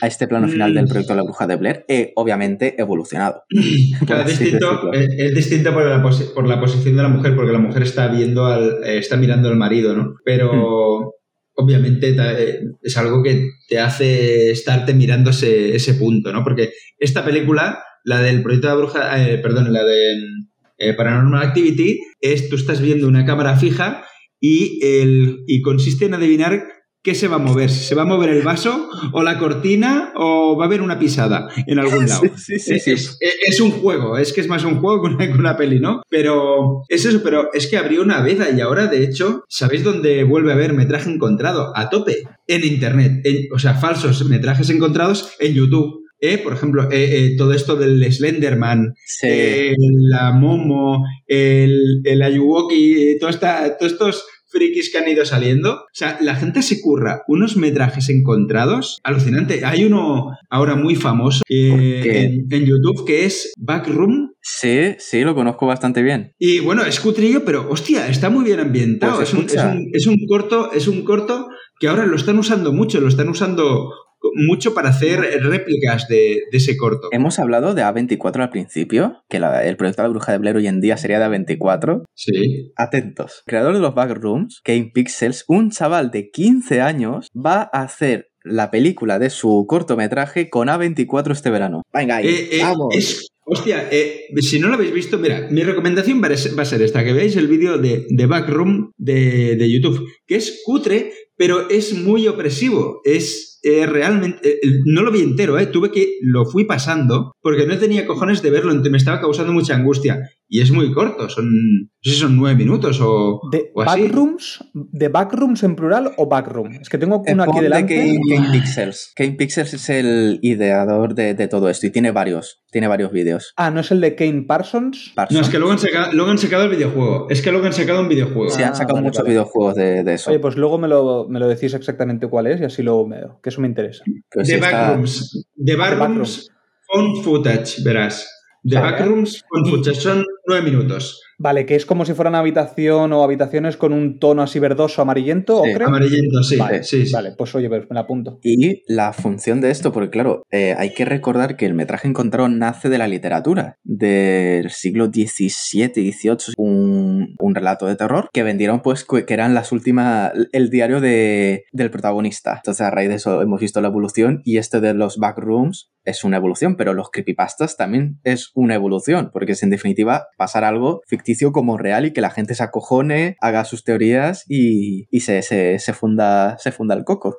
a 0.00 0.06
este 0.06 0.28
plano 0.28 0.48
final 0.48 0.74
del 0.74 0.86
proyecto 0.86 1.14
La 1.14 1.22
Bruja 1.22 1.46
de 1.46 1.56
Blair? 1.56 1.84
Eh, 1.88 2.12
obviamente 2.16 2.80
evolucionado. 2.80 3.42
Claro, 4.06 4.28
es, 4.28 4.38
distinto, 4.38 4.92
es, 4.92 5.08
es, 5.18 5.34
distinto, 5.34 5.72
por 5.72 5.84
la, 5.84 6.02
por 6.34 6.46
la, 6.46 6.60
posición 6.60 6.96
de 6.96 7.02
la 7.02 7.08
mujer, 7.08 7.34
porque 7.34 7.52
la 7.52 7.58
mujer 7.58 7.82
está 7.82 8.08
viendo 8.08 8.46
al, 8.46 8.84
eh, 8.84 8.98
está 8.98 9.16
mirando 9.16 9.48
al 9.48 9.56
marido, 9.56 9.94
¿no? 9.94 10.14
Pero 10.24 10.50
hmm. 10.52 11.08
obviamente 11.54 12.14
eh, 12.18 12.60
es 12.82 12.96
algo 12.96 13.22
que 13.22 13.48
te 13.68 13.78
hace 13.78 14.50
estarte 14.50 14.94
mirando 14.94 15.30
ese, 15.30 15.74
ese, 15.74 15.94
punto, 15.94 16.32
¿no? 16.32 16.44
Porque 16.44 16.70
esta 16.98 17.24
película, 17.24 17.82
la 18.04 18.20
del 18.22 18.42
proyecto 18.42 18.68
de 18.68 18.74
la 18.74 18.78
Bruja, 18.78 19.28
eh, 19.28 19.38
perdón, 19.38 19.72
la 19.72 19.84
de 19.84 20.94
Paranormal 20.94 21.42
Activity, 21.42 21.98
es 22.20 22.48
tú 22.48 22.56
estás 22.56 22.80
viendo 22.80 23.08
una 23.08 23.26
cámara 23.26 23.56
fija 23.56 24.04
y, 24.40 24.78
el, 24.82 25.44
y 25.46 25.60
consiste 25.60 26.06
en 26.06 26.14
adivinar 26.14 26.64
¿qué 27.02 27.14
se 27.14 27.28
va 27.28 27.36
a 27.36 27.40
mover? 27.40 27.70
¿Se 27.70 27.94
va 27.94 28.02
a 28.02 28.06
mover 28.06 28.30
el 28.30 28.42
vaso 28.42 28.88
o 29.12 29.22
la 29.22 29.38
cortina 29.38 30.12
o 30.16 30.56
va 30.56 30.64
a 30.64 30.66
haber 30.66 30.82
una 30.82 30.98
pisada 30.98 31.48
en 31.66 31.78
algún 31.78 32.06
lado? 32.08 32.22
Sí, 32.36 32.58
sí, 32.58 32.78
sí, 32.78 32.92
es, 32.92 33.18
es, 33.20 33.60
un 33.60 33.70
juego, 33.70 34.18
es 34.18 34.32
que 34.32 34.40
es 34.40 34.48
más 34.48 34.64
un 34.64 34.80
juego 34.80 35.02
que 35.02 35.14
una, 35.14 35.26
que 35.26 35.38
una, 35.38 35.56
peli, 35.56 35.80
¿no? 35.80 36.02
Pero 36.08 36.82
es 36.88 37.04
eso, 37.04 37.20
pero 37.22 37.52
es 37.52 37.66
que 37.66 37.76
abrió 37.76 38.02
una 38.02 38.22
veda 38.22 38.50
y 38.50 38.60
ahora, 38.60 38.86
de 38.86 39.04
hecho, 39.04 39.44
¿sabéis 39.48 39.84
dónde 39.84 40.24
vuelve 40.24 40.52
a 40.52 40.54
haber 40.54 40.72
metraje 40.72 41.10
encontrado? 41.10 41.72
A 41.74 41.88
tope, 41.88 42.24
en 42.46 42.64
Internet, 42.64 43.20
en, 43.24 43.46
o 43.52 43.58
sea, 43.58 43.74
falsos 43.74 44.24
metrajes 44.26 44.70
encontrados 44.70 45.32
en 45.38 45.54
YouTube. 45.54 46.04
Eh, 46.20 46.38
por 46.38 46.52
ejemplo, 46.52 46.90
eh, 46.90 47.26
eh, 47.26 47.36
todo 47.36 47.52
esto 47.52 47.76
del 47.76 48.04
Slenderman, 48.12 48.92
sí. 49.06 49.72
la 50.10 50.32
Momo, 50.32 51.04
el, 51.28 52.00
el 52.02 52.22
Ayuwoki, 52.22 53.18
todo 53.20 53.30
esta, 53.30 53.76
todos 53.78 53.92
estos 53.92 54.24
frikis 54.48 54.90
que 54.90 54.98
han 54.98 55.08
ido 55.08 55.24
saliendo. 55.24 55.72
O 55.74 55.86
sea, 55.92 56.18
la 56.20 56.34
gente 56.34 56.62
se 56.62 56.80
curra 56.80 57.22
unos 57.28 57.56
metrajes 57.56 58.08
encontrados. 58.08 59.00
Alucinante. 59.04 59.64
Hay 59.64 59.84
uno 59.84 60.36
ahora 60.50 60.76
muy 60.76 60.96
famoso 60.96 61.42
eh, 61.48 62.02
en, 62.04 62.46
en, 62.50 62.66
YouTube 62.66 63.06
que 63.06 63.24
es 63.24 63.52
Backroom. 63.58 64.32
Sí, 64.40 64.94
sí, 64.98 65.22
lo 65.22 65.34
conozco 65.34 65.66
bastante 65.66 66.02
bien. 66.02 66.32
Y 66.38 66.60
bueno, 66.60 66.84
es 66.84 67.00
cutrillo, 67.00 67.44
pero 67.44 67.68
hostia, 67.70 68.08
está 68.08 68.30
muy 68.30 68.44
bien 68.44 68.60
ambientado. 68.60 69.16
Pues 69.16 69.28
es, 69.28 69.34
un, 69.34 69.44
es, 69.44 69.54
un, 69.54 69.90
es, 69.92 70.06
un, 70.06 70.26
corto, 70.26 70.72
es 70.72 70.88
un 70.88 71.04
corto 71.04 71.48
que 71.78 71.88
ahora 71.88 72.06
lo 72.06 72.16
están 72.16 72.38
usando 72.38 72.72
mucho, 72.72 73.00
lo 73.00 73.08
están 73.08 73.28
usando 73.28 73.92
mucho 74.34 74.74
para 74.74 74.90
hacer 74.90 75.20
réplicas 75.42 76.08
de, 76.08 76.42
de, 76.50 76.58
ese 76.58 76.76
corto. 76.76 77.08
Hemos 77.12 77.38
hablado 77.38 77.74
de 77.74 77.82
A24 77.82 78.42
al 78.42 78.50
principio, 78.50 79.22
que 79.28 79.38
la, 79.40 79.64
el 79.64 79.76
proyecto 79.76 80.02
de 80.02 80.08
la 80.08 80.12
Bruja 80.12 80.32
de 80.32 80.38
Blair 80.38 80.56
hoy 80.56 80.66
en 80.66 80.80
día 80.80 80.96
sería 80.96 81.18
de 81.18 81.26
A24. 81.26 82.04
Sí. 82.14 82.72
Atentos. 82.76 83.42
Creador 83.46 83.74
de 83.74 83.80
los 83.80 83.94
Backrooms, 83.94 84.60
Kane 84.64 84.90
Pixels, 84.92 85.44
un 85.48 85.70
chaval 85.70 86.10
de 86.10 86.30
15 86.30 86.80
años, 86.80 87.28
va 87.34 87.68
a 87.72 87.82
hacer 87.82 88.28
la 88.44 88.70
película 88.70 89.18
de 89.18 89.30
su 89.30 89.66
cortometraje 89.68 90.48
con 90.48 90.68
A24 90.68 91.32
este 91.32 91.50
verano. 91.50 91.82
Venga, 91.92 92.16
ahí, 92.16 92.28
eh, 92.28 92.48
eh, 92.52 92.58
vamos. 92.62 92.94
Es, 92.94 93.28
hostia, 93.44 93.88
eh, 93.90 94.26
si 94.40 94.58
no 94.58 94.68
lo 94.68 94.74
habéis 94.74 94.92
visto, 94.92 95.18
mira, 95.18 95.48
mi 95.50 95.62
recomendación 95.62 96.22
va 96.22 96.28
a 96.28 96.64
ser 96.64 96.82
esta, 96.82 97.04
que 97.04 97.12
veáis 97.12 97.36
el 97.36 97.48
vídeo 97.48 97.78
de, 97.78 98.06
de 98.08 98.26
Backroom 98.26 98.92
de, 98.96 99.56
de 99.56 99.70
YouTube, 99.70 100.08
que 100.26 100.36
es 100.36 100.62
cutre, 100.64 101.12
pero 101.36 101.68
es 101.68 101.94
muy 101.94 102.26
opresivo. 102.26 103.00
Es 103.04 103.47
eh, 103.62 103.86
realmente. 103.86 104.48
Eh, 104.48 104.58
no 104.86 105.02
lo 105.02 105.10
vi 105.10 105.20
entero, 105.20 105.58
eh. 105.58 105.66
Tuve 105.66 105.90
que. 105.90 106.18
Lo 106.22 106.44
fui 106.44 106.64
pasando 106.64 107.32
porque 107.40 107.66
no 107.66 107.78
tenía 107.78 108.06
cojones 108.06 108.42
de 108.42 108.50
verlo. 108.50 108.74
Me 108.74 108.98
estaba 108.98 109.20
causando 109.20 109.52
mucha 109.52 109.74
angustia. 109.74 110.30
Y 110.50 110.62
es 110.62 110.70
muy 110.70 110.94
corto, 110.94 111.28
son. 111.28 111.50
No 111.50 111.88
sé 112.00 112.10
si 112.12 112.16
son 112.20 112.36
nueve 112.36 112.56
minutos 112.56 112.98
o. 113.02 113.40
¿De 113.52 113.70
o 113.74 113.82
así. 113.82 114.02
backrooms? 114.02 114.64
¿De 114.72 115.08
backrooms 115.08 115.62
en 115.62 115.76
plural 115.76 116.12
o 116.16 116.26
backroom? 116.26 116.72
Es 116.80 116.88
que 116.88 116.96
tengo 116.96 117.22
uno 117.26 117.42
aquí 117.42 117.60
delante. 117.60 117.94
Kane, 117.94 118.18
Kane 118.34 118.52
Pixels. 118.52 119.12
Kane 119.14 119.32
Pixels 119.32 119.74
es 119.74 119.90
el 119.90 120.38
ideador 120.40 121.14
de, 121.14 121.34
de, 121.34 121.48
todo 121.48 121.68
esto 121.68 121.86
y 121.86 121.90
tiene 121.90 122.12
varios. 122.12 122.62
Tiene 122.70 122.88
varios 122.88 123.12
vídeos. 123.12 123.52
Ah, 123.56 123.70
¿no 123.70 123.80
es 123.80 123.90
el 123.90 124.00
de 124.00 124.14
Kane 124.14 124.44
Parsons? 124.48 125.12
Parsons. 125.14 125.38
No, 125.38 125.44
es 125.44 125.50
que 125.50 125.58
luego 125.58 125.72
han, 125.72 125.78
sacado, 125.78 126.12
luego 126.14 126.30
han 126.30 126.38
sacado 126.38 126.64
el 126.64 126.70
videojuego. 126.70 127.26
Es 127.28 127.42
que 127.42 127.50
luego 127.50 127.66
han 127.66 127.74
sacado 127.74 128.00
un 128.00 128.08
videojuego. 128.08 128.50
Sí, 128.50 128.62
han 128.62 128.74
sacado 128.74 128.92
ah, 128.92 129.00
vale, 129.00 129.04
muchos 129.04 129.22
vale. 129.22 129.30
videojuegos 129.30 129.74
de, 129.74 130.02
de, 130.02 130.14
eso. 130.14 130.30
Oye, 130.30 130.40
pues 130.40 130.56
luego 130.56 130.78
me 130.78 130.88
lo, 130.88 131.28
me 131.28 131.38
lo, 131.40 131.46
decís 131.46 131.74
exactamente 131.74 132.26
cuál 132.26 132.46
es 132.46 132.60
y 132.62 132.64
así 132.64 132.82
luego 132.82 133.06
me 133.06 133.18
veo. 133.18 133.38
Que 133.42 133.50
eso 133.50 133.60
me 133.60 133.68
interesa. 133.68 134.02
Pues 134.30 134.48
de 134.48 134.54
sí 134.54 134.60
Backrooms. 134.60 135.46
De 135.54 135.76
Backrooms, 135.76 136.50
Phone 136.86 137.22
Footage, 137.22 137.82
verás. 137.84 138.37
Vale. 138.76 138.92
Backrooms, 138.92 139.42
Footage. 139.70 140.00
Son 140.00 140.24
nueve 140.46 140.62
minutos. 140.70 141.22
Vale, 141.38 141.66
que 141.66 141.76
es 141.76 141.86
como 141.86 142.04
si 142.04 142.14
fuera 142.14 142.30
una 142.30 142.40
habitación 142.40 143.12
o 143.12 143.22
habitaciones 143.22 143.76
con 143.76 143.92
un 143.92 144.18
tono 144.18 144.42
así 144.42 144.58
verdoso, 144.58 145.02
amarillento, 145.02 145.62
sí, 145.62 145.70
¿o 145.70 145.74
creo? 145.74 145.88
Amarillento, 145.88 146.42
sí. 146.42 146.56
Vale, 146.56 146.82
sí, 146.82 147.06
sí. 147.06 147.12
vale 147.12 147.32
pues 147.38 147.54
oye, 147.54 147.68
pues 147.68 147.82
me 147.88 147.94
la 147.94 148.00
apunto. 148.00 148.40
Y 148.42 148.82
la 148.92 149.12
función 149.12 149.60
de 149.60 149.70
esto, 149.70 149.92
porque 149.92 150.10
claro, 150.10 150.42
eh, 150.50 150.74
hay 150.76 150.92
que 150.94 151.04
recordar 151.04 151.56
que 151.56 151.66
el 151.66 151.74
metraje 151.74 152.08
encontrado 152.08 152.48
nace 152.48 152.88
de 152.88 152.98
la 152.98 153.06
literatura 153.06 153.78
del 153.84 154.70
siglo 154.70 155.06
XVII 155.06 155.92
XVIII, 155.94 156.54
un, 156.56 157.36
un, 157.38 157.54
relato 157.54 157.86
de 157.86 157.94
terror 157.94 158.28
que 158.32 158.42
vendieron 158.42 158.80
pues 158.82 159.04
que 159.04 159.32
eran 159.32 159.54
las 159.54 159.70
últimas, 159.70 160.32
el 160.52 160.70
diario 160.70 161.00
de, 161.00 161.64
del 161.72 161.90
protagonista. 161.90 162.56
Entonces 162.56 162.80
a 162.80 162.90
raíz 162.90 163.08
de 163.10 163.14
eso 163.14 163.42
hemos 163.42 163.60
visto 163.60 163.80
la 163.80 163.88
evolución 163.88 164.42
y 164.44 164.58
este 164.58 164.80
de 164.80 164.94
los 164.94 165.18
backrooms 165.18 165.92
es 166.04 166.24
una 166.24 166.38
evolución, 166.38 166.76
pero 166.76 166.94
los 166.94 167.10
creepypastas 167.10 167.76
también 167.76 168.18
es 168.24 168.50
una 168.54 168.74
evolución, 168.74 169.30
porque 169.32 169.52
es 169.52 169.62
en 169.62 169.70
definitiva 169.70 170.26
pasar 170.38 170.64
algo 170.64 171.02
ficticio 171.06 171.27
como 171.52 171.76
real 171.78 172.06
y 172.06 172.12
que 172.12 172.20
la 172.20 172.30
gente 172.30 172.54
se 172.54 172.62
acojone, 172.62 173.36
haga 173.40 173.64
sus 173.64 173.84
teorías 173.84 174.44
y, 174.48 175.06
y 175.10 175.20
se, 175.20 175.42
se, 175.42 175.78
se, 175.78 175.92
funda, 175.92 176.56
se 176.58 176.72
funda 176.72 176.94
el 176.94 177.04
coco. 177.04 177.36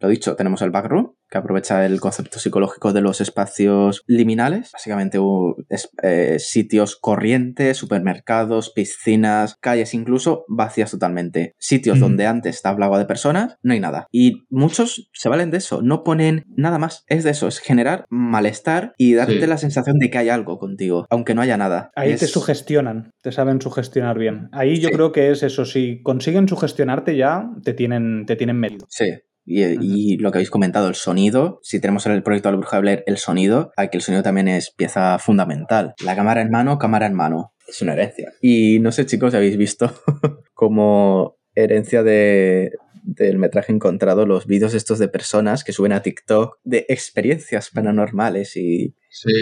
Lo 0.00 0.08
dicho, 0.08 0.36
tenemos 0.36 0.62
el 0.62 0.70
backroom, 0.70 1.14
que 1.30 1.38
aprovecha 1.38 1.86
el 1.86 2.00
concepto 2.00 2.38
psicológico 2.38 2.92
de 2.92 3.00
los 3.00 3.20
espacios 3.20 4.02
liminales, 4.06 4.72
básicamente 4.72 5.18
uh, 5.18 5.56
es, 5.68 5.90
eh, 6.02 6.38
sitios 6.38 6.96
corrientes, 6.96 7.76
supermercados, 7.76 8.70
piscinas, 8.70 9.56
calles 9.60 9.94
incluso 9.94 10.44
vacías 10.48 10.90
totalmente. 10.90 11.54
Sitios 11.58 11.98
mm. 11.98 12.00
donde 12.00 12.26
antes 12.26 12.64
hablaba 12.64 12.98
de 12.98 13.04
personas, 13.04 13.58
no 13.62 13.72
hay 13.72 13.80
nada. 13.80 14.06
Y 14.10 14.46
muchos 14.50 15.08
se 15.12 15.28
valen 15.28 15.50
de 15.50 15.58
eso, 15.58 15.82
no 15.82 16.02
ponen 16.02 16.44
nada 16.48 16.78
más. 16.78 17.04
Es 17.06 17.24
de 17.24 17.30
eso, 17.30 17.48
es 17.48 17.58
generar 17.58 18.06
malestar 18.08 18.94
y 18.98 19.14
darte 19.14 19.40
sí. 19.40 19.46
la 19.46 19.58
sensación 19.58 19.98
de 19.98 20.10
que 20.10 20.18
hay 20.18 20.28
algo 20.28 20.58
contigo, 20.58 21.06
aunque 21.10 21.34
no 21.34 21.42
haya 21.42 21.56
nada. 21.56 21.90
Ahí 21.94 22.12
es... 22.12 22.20
te 22.20 22.26
sugestionan, 22.26 23.12
te 23.22 23.32
saben 23.32 23.60
sugestionar 23.60 24.18
bien. 24.18 24.48
Ahí 24.52 24.80
yo 24.80 24.88
sí. 24.88 24.94
creo 24.94 25.12
que 25.12 25.30
es 25.30 25.42
eso, 25.42 25.64
si 25.64 26.02
consiguen 26.02 26.48
sugestionarte 26.48 27.16
ya, 27.16 27.50
te 27.62 27.74
tienen, 27.74 28.26
te 28.26 28.36
tienen 28.36 28.58
medido. 28.58 28.86
Sí, 28.88 29.06
y, 29.50 30.12
y, 30.14 30.16
lo 30.18 30.30
que 30.30 30.38
habéis 30.38 30.50
comentado, 30.50 30.88
el 30.88 30.94
sonido, 30.94 31.58
si 31.62 31.80
tenemos 31.80 32.06
en 32.06 32.12
el 32.12 32.22
proyecto 32.22 32.48
de 32.48 32.52
la 32.52 32.58
Bruja 32.58 32.76
de 32.76 32.80
Blair 32.82 33.04
el 33.06 33.16
sonido, 33.16 33.72
aquí 33.76 33.96
el 33.96 34.02
sonido 34.02 34.22
también 34.22 34.48
es 34.48 34.70
pieza 34.70 35.18
fundamental. 35.18 35.94
La 36.04 36.14
cámara 36.16 36.40
en 36.42 36.50
mano, 36.50 36.78
cámara 36.78 37.06
en 37.06 37.14
mano. 37.14 37.52
Es 37.68 37.82
una 37.82 37.92
herencia. 37.94 38.32
Y 38.40 38.78
no 38.80 38.92
sé, 38.92 39.06
chicos, 39.06 39.30
si 39.32 39.36
habéis 39.36 39.56
visto 39.56 39.92
como 40.54 41.36
herencia 41.54 42.02
de, 42.02 42.72
del 43.02 43.38
metraje 43.38 43.72
encontrado 43.72 44.26
los 44.26 44.46
vídeos 44.46 44.74
estos 44.74 44.98
de 44.98 45.08
personas 45.08 45.64
que 45.64 45.72
suben 45.72 45.92
a 45.92 46.02
TikTok 46.02 46.58
de 46.64 46.86
experiencias 46.88 47.70
paranormales 47.70 48.56
y, 48.56 48.94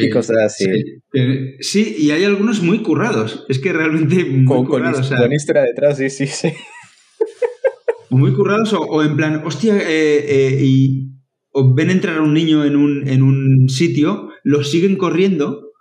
y 0.02 0.11
cosas 0.11 0.36
así. 0.44 0.64
Sí. 0.64 1.02
Eh, 1.14 1.56
sí, 1.61 1.96
y 1.98 2.11
hay 2.12 2.24
algunos 2.24 2.62
muy 2.62 2.82
currados. 2.82 3.44
Es 3.48 3.59
que 3.59 3.72
realmente 3.72 4.24
muy 4.24 4.44
Con, 4.44 4.59
con 4.59 4.66
currados. 4.66 4.98
o 4.98 5.02
his- 5.02 5.09
sea, 5.09 5.18
buena 5.18 5.34
historia 5.34 5.62
detrás, 5.62 5.98
sí, 5.98 6.11
sí, 6.11 6.26
sí. 6.26 6.52
Muy 8.11 8.32
currados 8.34 8.72
o, 8.72 8.80
o 8.80 9.02
en 9.02 9.16
plan, 9.16 9.42
hostia, 9.44 9.76
eh, 9.78 10.24
eh, 10.28 10.59
y 10.64 11.09
o 11.52 11.74
ven 11.74 11.90
entrar 11.90 12.18
a 12.18 12.22
un 12.22 12.34
niño 12.34 12.64
en 12.64 12.76
un, 12.76 13.09
en 13.09 13.22
un 13.22 13.68
sitio, 13.68 14.28
lo 14.44 14.62
siguen 14.64 14.96
corriendo 14.96 15.72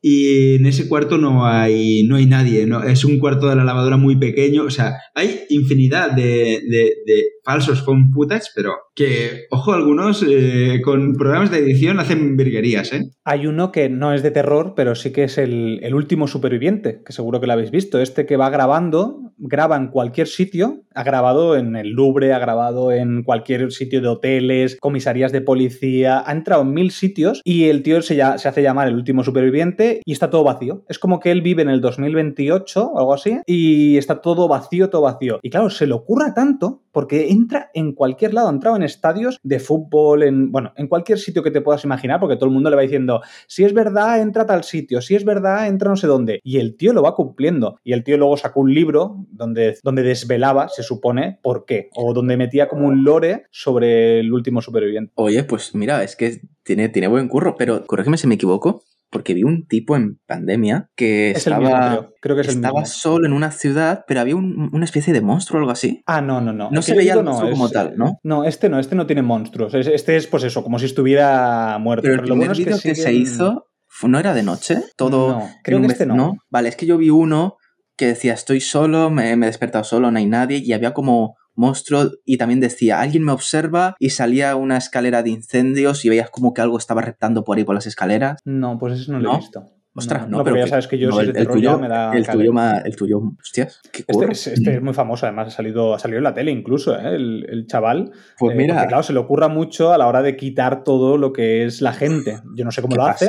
y 0.00 0.54
en 0.56 0.66
ese 0.66 0.88
cuarto 0.88 1.18
no 1.18 1.46
hay, 1.46 2.04
no 2.04 2.16
hay 2.16 2.26
nadie, 2.26 2.66
¿no? 2.66 2.82
es 2.84 3.04
un 3.04 3.18
cuarto 3.18 3.48
de 3.48 3.56
la 3.56 3.64
lavadora 3.64 3.96
muy 3.96 4.16
pequeño, 4.16 4.64
o 4.64 4.70
sea, 4.70 4.94
hay 5.14 5.40
infinidad 5.50 6.12
de, 6.12 6.60
de- 6.70 6.92
de 7.06 7.22
falsos 7.46 7.82
phone 7.82 8.10
footage, 8.12 8.48
pero 8.54 8.72
que, 8.94 9.44
ojo, 9.50 9.72
algunos 9.72 10.22
eh, 10.28 10.80
con 10.84 11.14
programas 11.14 11.50
de 11.50 11.58
edición 11.60 12.00
hacen 12.00 12.36
virguerías, 12.36 12.92
¿eh? 12.92 13.04
Hay 13.24 13.46
uno 13.46 13.70
que 13.72 13.88
no 13.88 14.12
es 14.12 14.22
de 14.22 14.30
terror, 14.32 14.74
pero 14.76 14.94
sí 14.94 15.12
que 15.12 15.24
es 15.24 15.38
el, 15.38 15.78
el 15.82 15.94
último 15.94 16.26
superviviente, 16.26 17.02
que 17.06 17.12
seguro 17.12 17.40
que 17.40 17.46
lo 17.46 17.52
habéis 17.54 17.70
visto. 17.70 18.00
Este 18.00 18.26
que 18.26 18.36
va 18.36 18.50
grabando, 18.50 19.32
graba 19.38 19.76
en 19.76 19.88
cualquier 19.88 20.26
sitio, 20.26 20.82
ha 20.94 21.02
grabado 21.04 21.56
en 21.56 21.76
el 21.76 21.90
Louvre, 21.90 22.32
ha 22.32 22.38
grabado 22.38 22.90
en 22.90 23.22
cualquier 23.22 23.70
sitio 23.70 24.00
de 24.00 24.08
hoteles, 24.08 24.76
comisarías 24.80 25.30
de 25.32 25.40
policía, 25.42 26.22
ha 26.26 26.32
entrado 26.32 26.62
en 26.62 26.72
mil 26.74 26.90
sitios 26.90 27.40
y 27.44 27.64
el 27.64 27.82
tío 27.82 28.02
se, 28.02 28.16
ya- 28.16 28.38
se 28.38 28.48
hace 28.48 28.62
llamar 28.62 28.88
el 28.88 28.94
último 28.94 29.22
superviviente 29.22 30.00
y 30.04 30.12
está 30.12 30.30
todo 30.30 30.42
vacío. 30.44 30.84
Es 30.88 30.98
como 30.98 31.20
que 31.20 31.30
él 31.30 31.42
vive 31.42 31.62
en 31.62 31.68
el 31.68 31.80
2028 31.80 32.86
o 32.86 32.98
algo 32.98 33.14
así 33.14 33.38
y 33.46 33.96
está 33.98 34.20
todo 34.20 34.48
vacío, 34.48 34.90
todo 34.90 35.02
vacío. 35.02 35.38
Y 35.42 35.50
claro, 35.50 35.70
se 35.70 35.86
le 35.86 35.94
ocurra 35.94 36.34
tanto 36.34 36.82
porque 36.96 37.28
entra 37.28 37.70
en 37.74 37.92
cualquier 37.92 38.32
lado, 38.32 38.48
ha 38.48 38.52
entrado 38.52 38.74
en 38.74 38.82
estadios 38.82 39.38
de 39.42 39.60
fútbol, 39.60 40.22
en, 40.22 40.50
bueno, 40.50 40.72
en 40.78 40.88
cualquier 40.88 41.18
sitio 41.18 41.42
que 41.42 41.50
te 41.50 41.60
puedas 41.60 41.84
imaginar, 41.84 42.18
porque 42.18 42.36
todo 42.36 42.46
el 42.46 42.54
mundo 42.54 42.70
le 42.70 42.76
va 42.76 42.80
diciendo, 42.80 43.20
si 43.46 43.64
es 43.64 43.74
verdad, 43.74 44.22
entra 44.22 44.44
a 44.44 44.46
tal 44.46 44.64
sitio, 44.64 45.02
si 45.02 45.14
es 45.14 45.22
verdad, 45.22 45.66
entra 45.66 45.90
no 45.90 45.96
sé 45.96 46.06
dónde. 46.06 46.40
Y 46.42 46.56
el 46.56 46.74
tío 46.78 46.94
lo 46.94 47.02
va 47.02 47.14
cumpliendo. 47.14 47.78
Y 47.84 47.92
el 47.92 48.02
tío 48.02 48.16
luego 48.16 48.38
sacó 48.38 48.60
un 48.60 48.72
libro 48.72 49.26
donde, 49.30 49.76
donde 49.82 50.02
desvelaba, 50.04 50.70
se 50.70 50.82
supone, 50.82 51.38
por 51.42 51.66
qué, 51.66 51.90
o 51.94 52.14
donde 52.14 52.38
metía 52.38 52.66
como 52.66 52.86
un 52.86 53.04
lore 53.04 53.44
sobre 53.50 54.20
el 54.20 54.32
último 54.32 54.62
superviviente. 54.62 55.12
Oye, 55.16 55.44
pues 55.44 55.74
mira, 55.74 56.02
es 56.02 56.16
que 56.16 56.40
tiene, 56.62 56.88
tiene 56.88 57.08
buen 57.08 57.28
curro, 57.28 57.56
pero 57.58 57.84
corrígeme 57.84 58.16
si 58.16 58.26
me 58.26 58.36
equivoco, 58.36 58.84
porque 59.10 59.34
vi 59.34 59.44
un 59.44 59.66
tipo 59.66 59.96
en 59.96 60.18
pandemia 60.26 60.90
que 60.96 61.30
Es 61.30 61.46
el 61.46 61.52
estaba, 61.54 61.60
mismo, 61.60 61.88
creo. 61.88 62.12
Creo 62.20 62.36
que 62.36 62.42
es 62.42 62.48
estaba 62.48 62.84
solo 62.84 63.26
en 63.26 63.32
una 63.32 63.50
ciudad, 63.50 64.04
pero 64.06 64.20
había 64.20 64.36
un- 64.36 64.70
una 64.72 64.84
especie 64.84 65.12
de 65.12 65.20
monstruo 65.20 65.58
o 65.58 65.60
algo 65.60 65.70
así. 65.72 66.02
Ah, 66.06 66.20
no, 66.20 66.40
no, 66.40 66.52
no. 66.52 66.70
No 66.70 66.82
se 66.82 66.94
veía 66.94 67.14
el 67.14 67.22
monstruo 67.24 67.50
como 67.50 67.68
tal, 67.70 67.96
¿no? 67.96 68.18
No, 68.22 68.44
este 68.44 68.68
no, 68.68 68.78
este 68.78 68.94
no 68.94 69.06
tiene 69.06 69.22
monstruos. 69.22 69.74
Es- 69.74 69.86
Este 69.86 70.16
es, 70.16 70.26
pues 70.26 70.42
eso, 70.44 70.62
como 70.62 70.78
si 70.78 70.86
estuviera 70.86 71.78
muerto. 71.78 72.02
Pero 72.02 72.14
el 72.14 72.20
Pero 72.20 72.28
lo 72.28 72.34
primer 72.34 72.48
bueno 72.48 72.52
es 72.52 72.58
que, 72.58 72.64
vídeo 72.64 72.80
que, 72.82 72.94
se 72.94 73.12
hizo 73.12 73.66
no 74.02 74.18
era 74.18 74.34
de 74.34 74.42
noche, 74.42 74.78
todo. 74.96 75.28
No, 75.28 75.48
creo 75.62 75.80
que 75.80 75.86
este 75.86 76.06
no. 76.06 76.34
Vale, 76.50 76.68
es 76.68 76.76
que 76.76 76.86
yo 76.86 76.98
vi 76.98 77.10
uno 77.10 77.56
que 77.96 78.06
decía 78.06 78.34
estoy 78.34 78.60
solo, 78.60 79.08
me, 79.10 79.36
me 79.36 79.46
he 79.46 79.48
despertado 79.48 79.84
solo, 79.84 80.10
no 80.10 80.18
hay 80.18 80.26
nadie, 80.26 80.58
y 80.62 80.72
había 80.74 80.92
como 80.92 81.36
monstruo 81.56 82.12
y 82.24 82.36
también 82.38 82.60
decía 82.60 83.00
alguien 83.00 83.24
me 83.24 83.32
observa 83.32 83.96
y 83.98 84.10
salía 84.10 84.54
una 84.56 84.76
escalera 84.76 85.22
de 85.22 85.30
incendios 85.30 86.04
y 86.04 86.08
veías 86.08 86.30
como 86.30 86.54
que 86.54 86.60
algo 86.60 86.78
estaba 86.78 87.02
reptando 87.02 87.44
por 87.44 87.58
ahí 87.58 87.64
por 87.64 87.74
las 87.74 87.86
escaleras. 87.86 88.38
No, 88.44 88.78
pues 88.78 89.00
ese 89.00 89.12
no 89.12 89.18
lo 89.18 89.30
¿No? 89.30 89.34
he 89.34 89.38
visto. 89.38 89.70
Ostras, 89.96 90.28
no, 90.28 90.38
no, 90.38 90.44
pero 90.44 90.56
ya 90.56 90.66
sabes 90.66 90.86
que 90.86 90.98
yo 90.98 91.08
no, 91.08 91.14
soy 91.16 91.26
el, 91.26 91.32
de 91.32 91.40
el 91.40 91.48
tuyo, 91.48 91.70
ya 91.72 91.76
me 91.78 91.88
da 91.88 92.12
el 92.12 92.26
tuyo, 92.26 92.52
ma- 92.52 92.78
el 92.84 92.96
tuyo, 92.96 93.20
hostias, 93.40 93.80
qué 93.92 94.04
Este, 94.06 94.30
es, 94.32 94.46
este 94.48 94.74
es 94.74 94.82
muy 94.82 94.92
famoso, 94.94 95.26
además 95.26 95.48
ha 95.48 95.50
salido, 95.50 95.94
ha 95.94 95.98
salido 95.98 96.18
en 96.18 96.24
la 96.24 96.34
tele 96.34 96.50
incluso, 96.50 96.96
¿eh? 96.98 97.14
el, 97.14 97.46
el 97.48 97.66
chaval. 97.66 98.10
Pues 98.38 98.54
Eh, 98.54 98.56
mira, 98.58 98.74
porque, 98.74 98.88
claro, 98.88 99.02
se 99.02 99.12
le 99.12 99.18
ocurra 99.20 99.48
mucho 99.48 99.92
a 99.92 99.98
la 99.98 100.06
hora 100.06 100.22
de 100.22 100.36
quitar 100.36 100.84
todo 100.84 101.16
lo 101.18 101.32
que 101.32 101.64
es 101.64 101.80
la 101.80 101.92
gente. 101.92 102.40
Yo 102.54 102.64
no 102.64 102.70
sé 102.70 102.82
cómo 102.82 102.92
qué 102.92 102.96
lo 102.98 103.06
hace, 103.06 103.26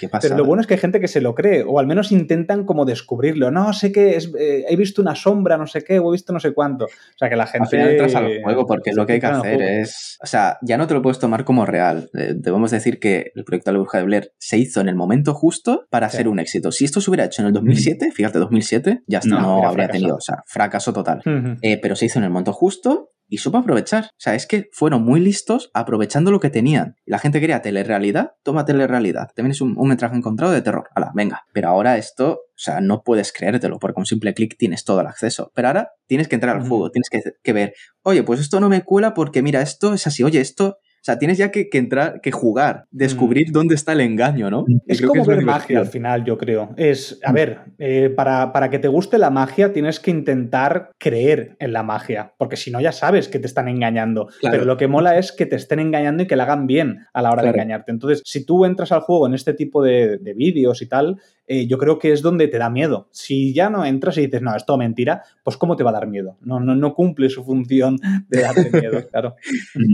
qué 0.00 0.08
pasada. 0.08 0.20
pero 0.34 0.36
lo 0.36 0.44
bueno 0.44 0.60
es 0.60 0.66
que 0.66 0.74
hay 0.74 0.80
gente 0.80 1.00
que 1.00 1.08
se 1.08 1.20
lo 1.20 1.34
cree, 1.34 1.64
o 1.66 1.78
al 1.78 1.86
menos 1.86 2.10
intentan 2.12 2.64
como 2.64 2.84
descubrirlo. 2.84 3.50
No, 3.50 3.72
sé 3.72 3.92
que 3.92 4.16
es, 4.16 4.32
eh, 4.38 4.64
he 4.68 4.76
visto 4.76 5.00
una 5.02 5.14
sombra, 5.14 5.56
no 5.56 5.66
sé 5.66 5.84
qué, 5.84 5.98
o 5.98 6.08
he 6.10 6.12
visto 6.12 6.32
no 6.32 6.40
sé 6.40 6.52
cuánto. 6.52 6.86
O 6.86 6.88
sea, 7.18 7.28
que 7.28 7.36
la 7.36 7.46
gente... 7.46 7.64
Al 7.64 7.68
final 7.70 7.90
entras 7.90 8.14
al 8.14 8.42
juego 8.42 8.66
porque 8.66 8.92
lo 8.92 9.06
que 9.06 9.14
hay 9.14 9.20
que 9.20 9.26
hacer 9.26 9.62
es... 9.62 10.18
O 10.22 10.26
sea, 10.26 10.58
ya 10.62 10.76
no 10.76 10.86
te 10.86 10.94
lo 10.94 11.02
puedes 11.02 11.18
tomar 11.18 11.44
como 11.44 11.64
real. 11.64 12.10
Eh, 12.14 12.34
Debemos 12.34 12.70
decir 12.70 12.98
que 12.98 13.32
el 13.34 13.44
proyecto 13.44 13.70
de 13.70 13.74
la 13.74 13.78
Bruja 13.80 13.98
de 13.98 14.04
Blair 14.04 14.32
se 14.38 14.58
hizo 14.58 14.80
en 14.80 14.88
el 14.88 14.94
momento 14.96 15.34
justo 15.34 15.86
para 15.90 16.07
Sí. 16.08 16.18
ser 16.18 16.28
un 16.28 16.38
éxito. 16.38 16.72
Si 16.72 16.84
esto 16.84 17.00
se 17.00 17.10
hubiera 17.10 17.24
hecho 17.24 17.42
en 17.42 17.48
el 17.48 17.54
2007, 17.54 18.10
fíjate, 18.12 18.38
2007, 18.38 19.02
ya 19.06 19.18
está, 19.18 19.40
No, 19.40 19.66
habría 19.66 19.88
tenido, 19.88 20.16
o 20.16 20.20
sea, 20.20 20.42
fracaso 20.46 20.92
total. 20.92 21.22
Eh, 21.62 21.78
pero 21.80 21.96
se 21.96 22.06
hizo 22.06 22.18
en 22.18 22.24
el 22.24 22.30
momento 22.30 22.52
justo 22.52 23.10
y 23.28 23.38
supo 23.38 23.58
aprovechar. 23.58 24.04
O 24.04 24.18
sea, 24.18 24.34
es 24.34 24.46
que 24.46 24.68
fueron 24.72 25.04
muy 25.04 25.20
listos 25.20 25.70
aprovechando 25.74 26.30
lo 26.30 26.40
que 26.40 26.50
tenían. 26.50 26.96
La 27.04 27.18
gente 27.18 27.40
quería 27.40 27.60
telerrealidad, 27.60 28.32
toma 28.42 28.64
telerrealidad. 28.64 29.28
También 29.34 29.52
es 29.52 29.60
un, 29.60 29.74
un 29.76 29.88
metraje 29.88 30.16
encontrado 30.16 30.52
de 30.52 30.62
terror. 30.62 30.88
Hala, 30.94 31.12
venga. 31.14 31.42
Pero 31.52 31.68
ahora 31.68 31.98
esto, 31.98 32.32
o 32.32 32.58
sea, 32.58 32.80
no 32.80 33.02
puedes 33.02 33.32
creértelo 33.32 33.78
porque 33.78 33.94
con 33.94 34.02
un 34.02 34.06
simple 34.06 34.34
clic 34.34 34.56
tienes 34.58 34.84
todo 34.84 35.00
el 35.00 35.06
acceso. 35.06 35.52
Pero 35.54 35.68
ahora 35.68 35.90
tienes 36.06 36.28
que 36.28 36.36
entrar 36.36 36.56
al 36.56 36.66
juego, 36.66 36.90
tienes 36.90 37.10
que, 37.10 37.20
que 37.42 37.52
ver, 37.52 37.74
oye, 38.02 38.22
pues 38.22 38.40
esto 38.40 38.60
no 38.60 38.68
me 38.68 38.82
cuela 38.82 39.14
porque 39.14 39.42
mira, 39.42 39.60
esto 39.60 39.94
es 39.94 40.06
así, 40.06 40.22
oye, 40.22 40.40
esto... 40.40 40.78
O 41.00 41.04
sea, 41.08 41.18
tienes 41.18 41.38
ya 41.38 41.50
que, 41.50 41.68
que 41.70 41.78
entrar, 41.78 42.20
que 42.20 42.32
jugar, 42.32 42.84
descubrir 42.90 43.52
dónde 43.52 43.74
está 43.74 43.92
el 43.92 44.00
engaño, 44.00 44.50
¿no? 44.50 44.64
Es 44.86 44.98
creo 44.98 45.12
que 45.12 45.20
como 45.20 45.30
la 45.30 45.36
ver 45.36 45.46
magia 45.46 45.78
al 45.78 45.86
final, 45.86 46.24
yo 46.24 46.36
creo. 46.36 46.74
Es, 46.76 47.18
a 47.24 47.32
ver, 47.32 47.60
eh, 47.78 48.10
para, 48.14 48.52
para 48.52 48.68
que 48.68 48.78
te 48.78 48.88
guste 48.88 49.16
la 49.18 49.30
magia 49.30 49.72
tienes 49.72 50.00
que 50.00 50.10
intentar 50.10 50.90
creer 50.98 51.56
en 51.60 51.72
la 51.72 51.82
magia, 51.82 52.34
porque 52.36 52.56
si 52.56 52.70
no 52.70 52.80
ya 52.80 52.92
sabes 52.92 53.28
que 53.28 53.38
te 53.38 53.46
están 53.46 53.68
engañando. 53.68 54.26
Claro. 54.40 54.52
Pero 54.54 54.64
lo 54.64 54.76
que 54.76 54.88
mola 54.88 55.18
es 55.18 55.32
que 55.32 55.46
te 55.46 55.56
estén 55.56 55.78
engañando 55.78 56.22
y 56.22 56.26
que 56.26 56.36
la 56.36 56.44
hagan 56.44 56.66
bien 56.66 57.06
a 57.12 57.22
la 57.22 57.30
hora 57.30 57.42
Claro. 57.42 57.56
de 57.56 57.62
engañarte. 57.62 57.92
Entonces, 57.92 58.22
si 58.24 58.44
tú 58.44 58.64
entras 58.64 58.92
al 58.92 59.00
juego 59.00 59.26
en 59.26 59.34
este 59.34 59.54
tipo 59.54 59.82
de, 59.82 60.18
de 60.18 60.34
vídeos 60.34 60.82
y 60.82 60.88
tal, 60.88 61.18
eh, 61.48 61.66
yo 61.66 61.78
creo 61.78 61.98
que 61.98 62.12
es 62.12 62.22
donde 62.22 62.46
te 62.46 62.58
da 62.58 62.70
miedo. 62.70 63.08
Si 63.10 63.54
ya 63.54 63.70
no 63.70 63.84
entras 63.84 64.18
y 64.18 64.26
dices, 64.26 64.42
no, 64.42 64.54
es 64.54 64.66
todo 64.66 64.76
mentira, 64.76 65.22
pues 65.42 65.56
¿cómo 65.56 65.76
te 65.76 65.82
va 65.82 65.90
a 65.90 65.94
dar 65.94 66.06
miedo? 66.06 66.36
No, 66.42 66.60
no, 66.60 66.76
no 66.76 66.94
cumple 66.94 67.30
su 67.30 67.42
función 67.42 67.98
de 68.28 68.40
darte 68.42 68.70
miedo, 68.80 69.08
claro. 69.08 69.34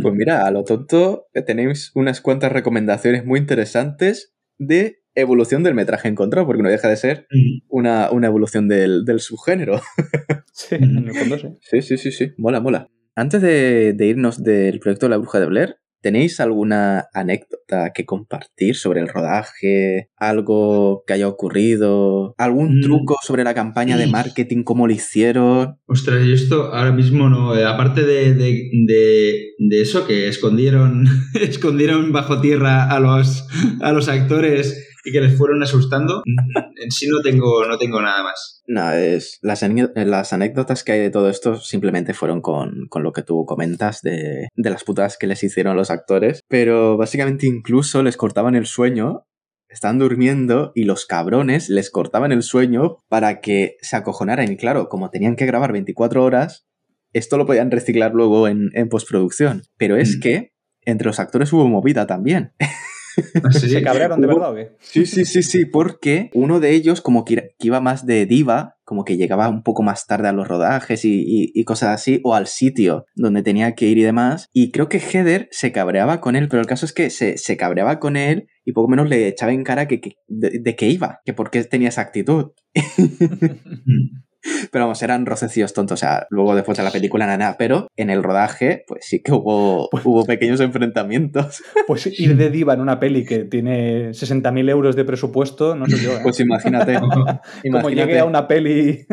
Pues 0.02 0.14
mira, 0.14 0.47
a 0.47 0.51
lo 0.51 0.64
tonto 0.64 1.28
eh, 1.32 1.43
tenéis 1.43 1.93
unas 1.94 2.20
cuantas 2.20 2.52
recomendaciones 2.52 3.24
muy 3.24 3.39
interesantes 3.39 4.35
de 4.59 5.05
evolución 5.14 5.62
del 5.62 5.74
metraje 5.74 6.09
encontrado, 6.09 6.47
porque 6.47 6.62
no 6.62 6.68
deja 6.68 6.89
de 6.89 6.97
ser 6.97 7.26
una, 7.68 8.10
una 8.10 8.26
evolución 8.26 8.68
del, 8.68 9.05
del 9.05 9.20
subgénero. 9.20 9.81
Sí, 10.56 10.76
en 10.76 11.09
el 11.09 11.14
fondo 11.16 11.36
sí. 11.36 11.48
Sí, 11.62 11.82
sí, 11.82 11.98
sí, 11.98 12.12
sí, 12.12 12.32
mola, 12.39 12.60
mola. 12.60 12.89
Antes 13.16 13.43
de, 13.43 13.93
de 13.93 14.06
irnos 14.06 14.40
del 14.40 14.78
proyecto 14.78 15.09
la 15.09 15.16
bruja 15.16 15.40
de 15.40 15.47
Blair, 15.47 15.78
¿tenéis 16.05 16.39
alguna 16.39 17.06
anécdota 17.14 17.93
que 17.94 18.05
compartir 18.05 18.76
sobre 18.76 19.01
el 19.01 19.09
rodaje? 19.09 20.10
¿Algo 20.18 21.02
que 21.06 21.14
haya 21.14 21.26
ocurrido? 21.28 22.35
¿Algún 22.36 22.78
Mm. 22.78 22.82
truco 22.82 23.16
sobre 23.22 23.43
la 23.43 23.55
campaña 23.55 23.97
de 23.97 24.06
marketing? 24.06 24.62
¿Cómo 24.64 24.86
lo 24.86 24.93
hicieron? 24.93 25.78
Ostras, 25.86 26.24
yo 26.26 26.35
esto 26.35 26.74
ahora 26.74 26.93
mismo 26.93 27.31
no. 27.31 27.56
eh, 27.56 27.64
Aparte 27.64 28.02
de, 28.02 28.35
de- 28.35 28.68
de- 28.86 29.40
de 29.59 29.81
eso, 29.81 30.06
que 30.06 30.28
escondieron, 30.28 31.05
escondieron 31.40 32.12
bajo 32.12 32.40
tierra 32.43 32.85
a 32.90 33.01
los, 33.01 33.48
a 33.81 33.93
los 33.93 34.09
actores 34.09 34.86
y 35.05 35.12
que 35.12 35.20
les 35.20 35.36
fueron 35.36 35.62
asustando, 35.62 36.22
en 36.82 36.90
sí 36.90 37.06
no 37.09 37.20
tengo, 37.20 37.66
no 37.66 37.76
tengo 37.78 38.01
nada 38.01 38.22
más. 38.22 38.62
No, 38.66 38.93
es, 38.93 39.39
las, 39.43 39.62
las 39.94 40.32
anécdotas 40.32 40.82
que 40.85 40.93
hay 40.93 41.01
de 41.01 41.10
todo 41.10 41.28
esto 41.28 41.56
simplemente 41.56 42.14
fueron 42.14 42.40
con, 42.40 42.86
con 42.89 43.02
lo 43.02 43.12
que 43.12 43.22
tú 43.22 43.44
comentas 43.44 44.01
de, 44.02 44.48
de 44.55 44.70
las 44.70 44.85
putas 44.85 45.18
que 45.18 45.26
les 45.26 45.43
hicieron 45.44 45.76
los 45.76 45.90
actores. 45.90 46.40
Pero 46.48 46.97
básicamente 46.97 47.47
incluso 47.47 48.02
les 48.02 48.16
cortaban 48.16 48.55
el 48.55 48.66
sueño, 48.66 49.26
estaban 49.68 49.98
durmiendo 49.98 50.72
y 50.74 50.85
los 50.85 51.05
cabrones 51.05 51.68
les 51.68 51.90
cortaban 51.90 52.32
el 52.32 52.43
sueño 52.43 52.98
para 53.09 53.40
que 53.40 53.76
se 53.82 53.97
acojonaran. 53.97 54.51
Y 54.51 54.56
claro, 54.56 54.89
como 54.89 55.10
tenían 55.10 55.36
que 55.36 55.47
grabar 55.47 55.72
24 55.72 56.24
horas, 56.24 56.66
esto 57.12 57.36
lo 57.36 57.44
podían 57.47 57.70
reciclar 57.70 58.12
luego 58.14 58.48
en, 58.48 58.70
en 58.72 58.89
postproducción. 58.89 59.62
Pero 59.76 59.97
es 59.97 60.16
Mm. 60.16 60.20
que 60.20 60.52
entre 60.86 61.06
los 61.06 61.20
actores 61.20 61.52
hubo 61.52 61.68
movida 61.68 62.06
también. 62.06 62.52
¿Se 63.53 63.82
cabrearon 63.82 64.20
de 64.20 64.27
verdad 64.27 64.53
o 64.53 64.55
qué? 64.55 64.73
Sí, 64.81 65.07
sí, 65.07 65.24
sí, 65.24 65.43
sí, 65.43 65.65
porque 65.66 66.31
uno 66.35 66.61
de 66.61 66.70
ellos 66.70 67.01
como 67.01 67.24
que, 67.24 67.36
que 67.59 67.66
iba 67.66 67.81
más 67.81 68.07
de 68.07 68.27
diva, 68.27 68.77
como 68.85 69.05
que 69.05 69.16
llegaba 69.16 69.49
un 69.49 69.62
poco 69.62 69.82
más 69.82 70.07
tarde 70.07 70.28
a 70.28 70.32
los 70.32 70.47
rodajes 70.49 71.05
y, 71.05 71.23
y- 71.23 71.51
y 71.55 71.65
cosas 71.65 71.91
así, 71.91 72.20
o 72.24 72.35
al 72.35 72.47
sitio 72.47 73.07
donde 73.15 73.43
tenía 73.43 73.74
que 73.74 73.86
ir 73.86 73.99
y 73.99 74.03
demás. 74.03 74.49
Y 74.53 74.70
creo 74.73 74.89
que 74.89 74.99
Heather 75.01 75.49
se 75.51 75.73
cabreaba 75.73 76.20
con 76.20 76.36
él, 76.36 76.49
pero 76.49 76.61
el 76.61 76.66
caso 76.66 76.85
es 76.86 76.93
que 76.93 77.11
se, 77.11 77.39
se 77.39 77.57
cabreaba 77.57 77.99
con 77.99 78.16
él 78.16 78.49
y 78.65 78.73
poco 78.73 78.89
menos 78.89 79.09
le 79.09 79.28
echaba 79.28 79.53
en 79.53 79.65
cara 79.65 79.86
que, 79.89 80.01
que- 80.01 80.16
de, 80.28 80.59
de 80.61 80.77
que 80.77 80.89
iba, 80.89 81.20
que 81.24 81.32
por 81.32 81.51
qué 81.51 81.62
tenía 81.65 81.89
esa 81.89 82.03
actitud. 82.03 82.53
Pero 84.71 84.85
vamos, 84.85 85.03
eran 85.03 85.27
rocecillos 85.27 85.73
tontos. 85.73 85.95
O 85.95 86.01
sea, 86.01 86.27
luego 86.31 86.55
después 86.55 86.79
de 86.79 86.85
la 86.85 86.91
película 86.91 87.27
nada, 87.27 87.57
pero 87.59 87.89
en 87.97 88.11
el 88.11 88.23
rodaje, 88.23 88.85
pues 88.87 89.07
sí 89.07 89.23
que 89.23 89.33
hubo, 89.33 89.89
hubo 90.05 90.25
pequeños 90.25 90.61
enfrentamientos. 90.61 91.62
Pues 91.87 92.07
ir 92.19 92.37
de 92.37 92.51
diva 92.51 92.75
en 92.75 92.81
una 92.81 93.01
peli 93.01 93.25
que 93.25 93.45
tiene 93.45 94.11
60.000 94.11 94.71
euros 94.71 94.97
de 94.97 95.05
presupuesto, 95.05 95.75
no 95.75 95.87
sé 95.87 96.03
yo. 96.03 96.12
¿eh? 96.12 96.21
Pues 96.23 96.41
imagínate. 96.41 96.95
Como 96.99 97.41
imagínate. 97.65 97.95
llegue 97.95 98.19
a 98.19 98.25
una 98.25 98.49
peli 98.49 99.07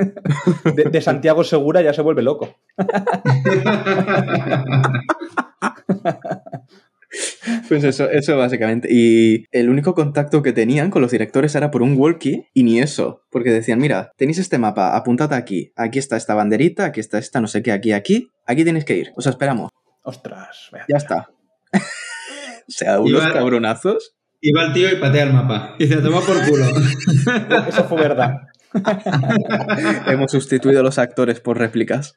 de, 0.76 0.84
de 0.92 1.02
Santiago 1.02 1.44
Segura, 1.44 1.82
ya 1.82 1.94
se 1.94 2.02
vuelve 2.02 2.22
loco. 2.22 2.56
Pues 7.68 7.84
eso, 7.84 8.10
eso 8.10 8.38
básicamente. 8.38 8.88
Y 8.92 9.46
el 9.52 9.70
único 9.70 9.94
contacto 9.94 10.42
que 10.42 10.54
tenían 10.54 10.90
con 10.90 11.02
los 11.02 11.12
directores 11.12 11.56
era 11.56 11.72
por 11.72 11.82
un 11.82 11.98
walkie 11.98 12.48
y 12.54 12.64
ni 12.64 12.80
eso. 12.80 13.22
Porque 13.30 13.50
decían, 13.50 13.80
mira, 13.80 14.12
tenéis 14.18 14.38
este 14.40 14.58
mapa, 14.58 14.96
apuntad 14.96 15.34
aquí. 15.34 15.72
Aquí 15.76 16.00
está 16.00 16.18
esta 16.18 16.34
banderita, 16.36 16.86
aquí 16.86 17.00
está 17.00 17.18
esta, 17.18 17.42
no 17.42 17.48
sé 17.48 17.62
qué, 17.64 17.72
aquí, 17.72 17.92
aquí. 17.92 18.30
Aquí 18.46 18.64
tenéis 18.64 18.86
que 18.86 18.98
ir. 18.98 19.12
Os 19.16 19.26
esperamos. 19.28 19.70
Ostras, 20.04 20.70
vea. 20.72 20.86
Ya 20.90 20.98
está. 20.98 21.30
o 21.74 21.80
sea, 22.68 23.00
unos 23.00 23.24
Iba- 23.24 23.34
cabronazos. 23.34 24.16
Y 24.42 24.52
va 24.54 24.64
el 24.66 24.74
tío 24.74 24.92
y 24.92 24.96
patea 24.96 25.24
el 25.24 25.34
mapa. 25.34 25.76
Y 25.80 25.86
dice, 25.86 26.02
toma 26.02 26.22
por 26.22 26.44
culo. 26.48 26.66
Eso 27.68 27.84
fue 27.86 27.98
verdad. 28.02 28.38
Hemos 30.08 30.32
sustituido 30.32 30.80
a 30.80 30.84
los 30.84 30.98
actores 30.98 31.40
por 31.40 31.58
réplicas. 31.60 32.16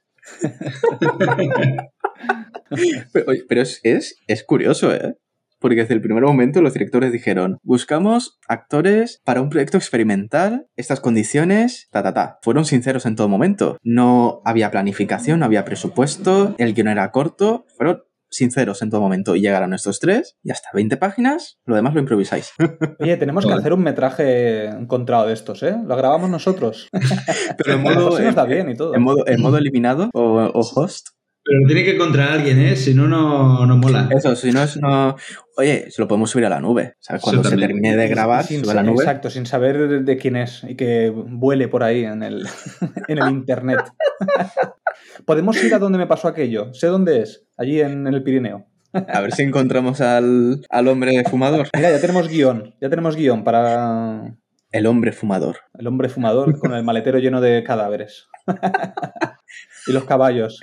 Pero 3.13 3.63
es, 3.63 3.81
es, 3.83 4.17
es 4.27 4.45
curioso, 4.45 4.95
¿eh? 4.95 5.17
Porque 5.61 5.77
desde 5.77 5.95
el 5.95 6.03
primer 6.03 6.23
momento 6.25 6.61
los 6.61 6.75
directores 6.75 7.11
dijeron, 7.11 7.57
buscamos 7.63 8.39
actores 8.49 9.23
para 9.25 9.41
un 9.41 9.49
proyecto 9.49 9.79
experimental, 9.79 10.67
estas 10.77 11.01
condiciones, 11.01 11.89
ta, 11.91 12.03
ta, 12.03 12.13
ta. 12.13 12.39
Fueron 12.43 12.67
sinceros 12.67 13.07
en 13.07 13.17
todo 13.17 13.29
momento. 13.31 13.79
No 13.83 14.43
había 14.45 14.71
planificación, 14.71 15.39
no 15.41 15.47
había 15.47 15.65
presupuesto, 15.65 16.55
el 16.59 16.75
guion 16.75 16.89
era 16.89 17.11
corto, 17.13 17.65
fueron 17.79 18.03
sinceros 18.29 18.83
en 18.83 18.91
todo 18.91 19.01
momento. 19.01 19.37
Y 19.37 19.41
llegaron 19.41 19.73
estos 19.73 20.01
tres, 20.01 20.37
y 20.43 20.51
hasta 20.51 20.69
20 20.75 20.99
páginas, 20.99 21.59
lo 21.65 21.77
demás 21.77 21.95
lo 21.95 22.01
improvisáis. 22.01 22.51
Oye, 22.99 23.17
tenemos 23.17 23.47
que 23.47 23.53
hacer 23.55 23.73
un 23.73 23.83
metraje 23.85 24.67
encontrado 24.67 25.29
de 25.29 25.33
estos, 25.33 25.63
¿eh? 25.63 25.77
Lo 25.87 25.97
grabamos 25.97 26.29
nosotros. 26.29 26.89
Pero 27.57 27.77
en 27.77 27.83
modo, 27.83 28.19
nos 28.21 28.35
da 28.35 28.43
en- 28.43 28.49
bien 28.51 28.71
y 28.71 28.75
todo. 28.77 28.95
en 28.95 29.03
modo, 29.03 29.27
en 29.27 29.41
modo 29.41 29.57
eliminado 29.57 30.11
o, 30.13 30.21
o 30.53 30.61
host. 30.61 31.09
Pero 31.45 31.67
tiene 31.67 31.85
que 31.85 31.95
encontrar 31.95 32.31
a 32.31 32.33
alguien, 32.35 32.59
¿eh? 32.59 32.75
Si 32.75 32.95
no, 32.95 33.07
no, 33.07 33.67
no 33.67 33.77
mola. 33.77 34.09
Eso, 34.11 34.35
si 34.35 34.51
no 34.51 34.63
es 34.63 34.79
no. 34.79 35.15
Oye, 35.59 35.91
se 35.91 36.01
lo 36.01 36.09
podemos 36.09 36.31
subir 36.31 36.47
a 36.47 36.49
la 36.49 36.61
nube. 36.61 36.95
¿Sabes? 37.01 37.21
Cuando 37.21 37.45
se 37.45 37.57
termine 37.57 37.97
de 37.97 38.09
grabar, 38.09 38.45
Sin 38.45 38.61
sube 38.61 38.73
a 38.73 38.77
la 38.77 38.83
nube. 38.83 39.03
Exacto, 39.03 39.29
sin 39.29 39.45
saber 39.45 40.05
de 40.05 40.17
quién 40.17 40.37
es 40.37 40.65
y 40.67 40.75
que 40.75 41.11
vuele 41.11 41.69
por 41.69 41.83
ahí 41.83 42.05
en 42.05 42.23
el, 42.23 42.47
en 43.09 43.19
el 43.19 43.31
internet. 43.31 43.81
Podemos 45.27 45.63
ir 45.63 45.75
a 45.75 45.79
donde 45.79 45.99
me 45.99 46.07
pasó 46.07 46.29
aquello. 46.29 46.73
Sé 46.73 46.87
dónde 46.87 47.21
es. 47.21 47.47
Allí 47.59 47.81
en, 47.81 48.07
el 48.07 48.23
Pirineo. 48.23 48.67
A 48.93 49.21
ver 49.21 49.33
si 49.33 49.43
encontramos 49.43 50.01
al, 50.01 50.65
al 50.71 50.89
hombre 50.89 51.25
fumador. 51.25 51.69
Mira, 51.75 51.91
ya 51.91 52.01
tenemos 52.01 52.29
guion. 52.29 52.75
Ya 52.81 52.89
tenemos 52.89 53.17
guion 53.17 53.45
para 53.45 54.35
El 54.71 54.87
hombre 54.87 55.13
fumador. 55.13 55.59
el 55.79 55.87
hombre 55.89 56.09
fumador 56.09 56.59
con 56.59 56.73
el 56.73 56.85
maletero 56.85 57.19
lleno 57.19 57.41
de 57.43 57.63
cadáveres. 57.65 58.29
y 59.87 59.93
los 59.93 60.05
caballos. 60.05 60.61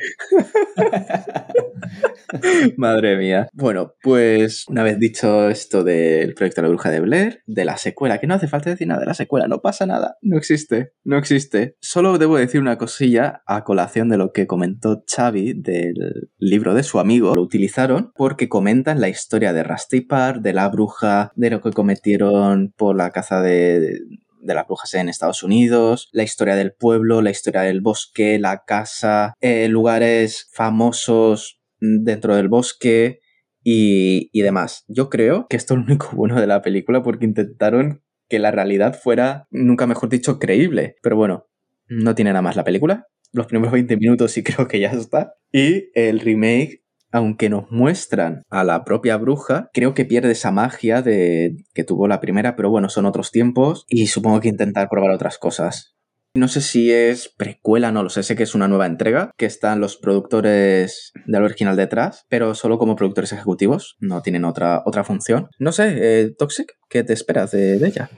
Madre 2.78 3.18
mía. 3.18 3.50
Bueno, 3.54 3.94
pues 4.02 4.66
una 4.68 4.84
vez 4.84 5.00
dicho 5.00 5.50
esto 5.50 5.84
del 5.84 6.34
proyecto 6.34 6.62
de 6.62 6.68
la 6.68 6.70
bruja 6.70 6.90
de 6.90 7.00
Blair, 7.00 7.42
de 7.46 7.66
la 7.66 7.78
secuela, 7.78 8.20
que 8.20 8.28
no 8.28 8.36
hace 8.36 8.48
falta 8.48 8.70
decir 8.70 8.88
nada 8.88 9.02
de 9.02 9.08
la 9.08 9.14
secuela, 9.14 9.48
no 9.48 9.62
pasa 9.62 9.86
nada, 9.86 10.18
no 10.22 10.38
existe, 10.38 10.94
no 11.04 11.18
existe. 11.18 11.76
Solo 11.82 12.18
debo 12.18 12.38
decir 12.38 12.62
una 12.62 12.78
cosilla 12.78 13.44
a 13.46 13.64
colación 13.64 14.10
de 14.10 14.18
lo 14.18 14.32
que 14.32 14.48
comentó 14.48 15.04
Xavi 15.08 15.54
del 15.54 16.30
libro 16.38 16.74
de 16.74 16.84
su 16.84 17.00
amigo. 17.00 17.36
Lo 17.36 17.42
utilizaron 17.42 18.12
porque 18.16 18.50
comentan 18.50 19.02
la 19.02 19.10
historia 19.10 19.54
de 19.54 19.64
Rusty 19.64 20.02
Park, 20.02 20.42
de 20.42 20.54
la 20.54 20.70
bruja, 20.70 21.32
de 21.36 21.50
lo 21.50 21.62
que 21.62 21.72
cometieron 21.72 22.74
por 22.76 22.96
la 22.96 23.12
caza 23.12 23.42
de 23.42 24.00
de 24.42 24.54
las 24.54 24.68
brujas 24.68 24.94
en 24.94 25.10
Estados 25.10 25.44
Unidos, 25.44 26.10
la 26.12 26.24
historia 26.24 26.56
del 26.56 26.74
pueblo, 26.74 27.22
la 27.22 27.32
historia 27.32 27.62
del 27.62 27.82
bosque, 27.82 28.40
la 28.40 28.64
casa, 28.66 29.34
eh, 29.40 29.68
lugares 29.68 30.50
famosos 30.54 31.62
dentro 31.80 32.36
del 32.36 32.50
bosque 32.50 33.20
y, 33.64 34.30
y 34.32 34.42
demás. 34.42 34.84
Yo 34.88 35.10
creo 35.10 35.48
que 35.50 35.58
esto 35.58 35.74
es 35.74 35.80
lo 35.80 35.86
único 35.86 36.10
bueno 36.14 36.40
de 36.40 36.48
la 36.48 36.62
película 36.62 37.04
porque 37.04 37.26
intentaron 37.26 38.04
que 38.30 38.40
la 38.40 38.52
realidad 38.52 38.98
fuera, 38.98 39.48
nunca 39.52 39.86
mejor 39.88 40.10
dicho, 40.10 40.40
creíble. 40.40 40.96
Pero 41.04 41.18
bueno, 41.18 41.50
no 41.90 42.16
tiene 42.16 42.32
nada 42.32 42.42
más 42.42 42.56
la 42.56 42.64
película. 42.64 43.08
Los 43.34 43.48
primeros 43.48 43.74
20 43.74 43.98
minutos 43.98 44.32
sí 44.32 44.44
creo 44.44 44.68
que 44.68 44.80
ya 44.80 44.92
está. 44.92 45.34
Y 45.52 45.90
el 45.94 46.20
remake 46.20 46.81
aunque 47.12 47.50
nos 47.50 47.70
muestran 47.72 48.44
a 48.50 48.64
la 48.64 48.84
propia 48.84 49.18
bruja, 49.18 49.70
creo 49.74 49.94
que 49.94 50.06
pierde 50.06 50.32
esa 50.32 50.52
magia 50.52 51.02
de 51.02 51.56
que 51.74 51.84
tuvo 51.84 52.08
la 52.08 52.20
primera, 52.20 52.56
pero 52.56 52.70
bueno, 52.70 52.90
son 52.90 53.06
otros 53.06 53.32
tiempos 53.32 53.86
y 53.88 54.08
supongo 54.08 54.40
que 54.40 54.50
intentar 54.50 54.90
probar 54.90 55.12
otras 55.12 55.38
cosas. 55.38 55.96
No 56.34 56.48
sé 56.48 56.62
si 56.62 56.92
es 56.94 57.28
precuela, 57.28 57.92
no 57.92 58.04
lo 58.04 58.10
sé, 58.10 58.24
sé 58.24 58.38
que 58.38 58.44
es 58.44 58.56
una 58.56 58.70
nueva 58.70 58.86
entrega, 58.86 59.32
que 59.38 59.46
están 59.46 59.82
los 59.82 59.98
productores 59.98 61.12
del 61.26 61.44
original 61.44 61.76
detrás, 61.76 62.26
pero 62.30 62.56
solo 62.56 62.78
como 62.78 62.96
productores 62.96 63.34
ejecutivos, 63.34 63.98
no 64.00 64.22
tienen 64.22 64.46
otra, 64.46 64.82
otra 64.86 65.04
función. 65.04 65.50
No 65.60 65.74
sé, 65.74 65.98
eh, 65.98 66.34
Toxic, 66.38 66.72
¿qué 66.90 67.04
te 67.04 67.12
esperas 67.12 67.52
de, 67.52 67.78
de 67.78 67.88
ella? 67.88 68.10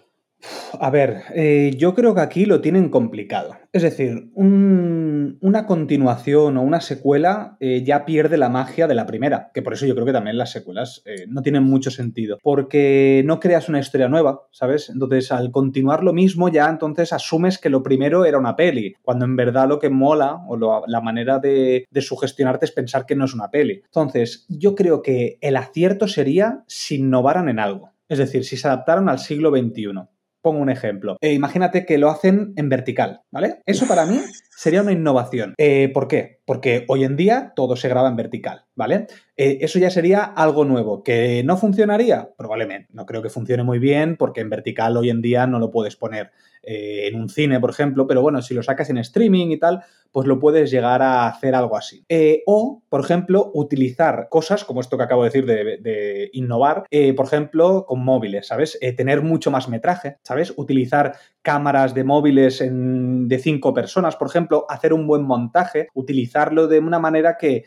A 0.79 0.89
ver, 0.89 1.21
eh, 1.33 1.71
yo 1.77 1.93
creo 1.93 2.13
que 2.13 2.21
aquí 2.21 2.45
lo 2.45 2.59
tienen 2.59 2.89
complicado. 2.89 3.55
Es 3.71 3.81
decir, 3.81 4.29
un- 4.33 5.37
una 5.41 5.65
continuación 5.65 6.57
o 6.57 6.61
una 6.61 6.81
secuela 6.81 7.55
eh, 7.59 7.83
ya 7.85 8.05
pierde 8.05 8.37
la 8.37 8.49
magia 8.49 8.87
de 8.87 8.95
la 8.95 9.05
primera, 9.05 9.51
que 9.53 9.61
por 9.61 9.73
eso 9.73 9.85
yo 9.85 9.93
creo 9.95 10.05
que 10.05 10.11
también 10.11 10.37
las 10.37 10.51
secuelas 10.51 11.01
eh, 11.05 11.25
no 11.27 11.41
tienen 11.41 11.63
mucho 11.63 11.91
sentido, 11.91 12.37
porque 12.43 13.23
no 13.25 13.39
creas 13.39 13.69
una 13.69 13.79
historia 13.79 14.09
nueva, 14.09 14.41
¿sabes? 14.51 14.89
Entonces, 14.89 15.31
al 15.31 15.51
continuar 15.51 16.03
lo 16.03 16.13
mismo, 16.13 16.49
ya 16.49 16.67
entonces 16.69 17.13
asumes 17.13 17.57
que 17.57 17.69
lo 17.69 17.81
primero 17.83 18.25
era 18.25 18.37
una 18.37 18.55
peli, 18.55 18.95
cuando 19.01 19.25
en 19.25 19.35
verdad 19.35 19.67
lo 19.69 19.79
que 19.79 19.89
mola 19.89 20.39
o 20.47 20.83
la 20.87 21.01
manera 21.01 21.39
de, 21.39 21.85
de 21.89 22.01
sugestionarte 22.01 22.65
es 22.65 22.71
pensar 22.71 23.05
que 23.05 23.15
no 23.15 23.25
es 23.25 23.33
una 23.33 23.49
peli. 23.49 23.81
Entonces, 23.85 24.45
yo 24.49 24.75
creo 24.75 25.01
que 25.01 25.37
el 25.41 25.55
acierto 25.55 26.07
sería 26.07 26.63
si 26.67 26.95
innovaran 26.97 27.47
en 27.49 27.59
algo. 27.59 27.91
Es 28.09 28.17
decir, 28.19 28.43
si 28.43 28.57
se 28.57 28.67
adaptaran 28.67 29.09
al 29.09 29.17
siglo 29.19 29.49
XXI. 29.49 30.09
Pongo 30.43 30.59
un 30.59 30.69
ejemplo. 30.69 31.15
Eh, 31.21 31.31
imagínate 31.31 31.85
que 31.85 31.97
lo 31.97 32.09
hacen 32.09 32.51
en 32.57 32.67
vertical, 32.67 33.21
¿vale? 33.31 33.61
Eso 33.65 33.87
para 33.87 34.05
mí 34.05 34.19
sería 34.49 34.81
una 34.81 34.91
innovación. 34.91 35.53
Eh, 35.57 35.89
¿Por 35.93 36.09
qué? 36.09 36.41
Porque 36.43 36.83
hoy 36.89 37.05
en 37.05 37.15
día 37.15 37.53
todo 37.55 37.77
se 37.77 37.87
graba 37.87 38.09
en 38.09 38.17
vertical, 38.17 38.65
¿vale? 38.75 39.07
Eh, 39.37 39.59
eso 39.61 39.79
ya 39.79 39.89
sería 39.89 40.21
algo 40.25 40.65
nuevo. 40.65 41.01
¿Que 41.01 41.43
no 41.45 41.55
funcionaría? 41.55 42.29
Probablemente. 42.37 42.89
No 42.91 43.05
creo 43.05 43.21
que 43.21 43.29
funcione 43.29 43.63
muy 43.63 43.79
bien 43.79 44.17
porque 44.17 44.41
en 44.41 44.49
vertical 44.49 44.97
hoy 44.97 45.09
en 45.09 45.21
día 45.21 45.47
no 45.47 45.59
lo 45.59 45.71
puedes 45.71 45.95
poner 45.95 46.31
eh, 46.63 47.07
en 47.07 47.19
un 47.19 47.29
cine, 47.29 47.59
por 47.59 47.69
ejemplo, 47.69 48.07
pero 48.07 48.21
bueno, 48.21 48.41
si 48.41 48.53
lo 48.53 48.63
sacas 48.63 48.89
en 48.89 48.97
streaming 48.97 49.47
y 49.51 49.57
tal, 49.59 49.81
pues 50.11 50.27
lo 50.27 50.39
puedes 50.39 50.71
llegar 50.71 51.01
a 51.01 51.27
hacer 51.27 51.55
algo 51.55 51.75
así. 51.75 52.05
Eh, 52.09 52.43
o, 52.45 52.83
por 52.89 53.01
ejemplo, 53.01 53.51
utilizar 53.53 54.27
cosas 54.29 54.63
como 54.63 54.81
esto 54.81 54.97
que 54.97 55.03
acabo 55.03 55.23
de 55.23 55.29
decir 55.29 55.45
de, 55.45 56.29
innovar, 56.33 56.83
eh, 56.91 57.13
por 57.13 57.25
ejemplo, 57.25 57.85
con 57.87 58.03
móviles, 58.03 58.47
¿sabes? 58.47 58.79
Tener 58.95 59.21
mucho 59.21 59.51
más 59.51 59.67
metraje, 59.69 60.17
¿sabes? 60.23 60.53
Utilizar 60.55 61.15
cámaras 61.41 61.93
de 61.93 62.03
móviles 62.03 62.61
en- 62.61 63.27
de 63.27 63.39
cinco 63.39 63.73
personas, 63.73 64.15
por 64.15 64.27
ejemplo, 64.27 64.65
hacer 64.69 64.93
un 64.93 65.07
buen 65.07 65.23
montaje, 65.23 65.87
utilizarlo 65.93 66.67
de 66.67 66.79
una 66.79 66.99
manera 66.99 67.37
que 67.37 67.63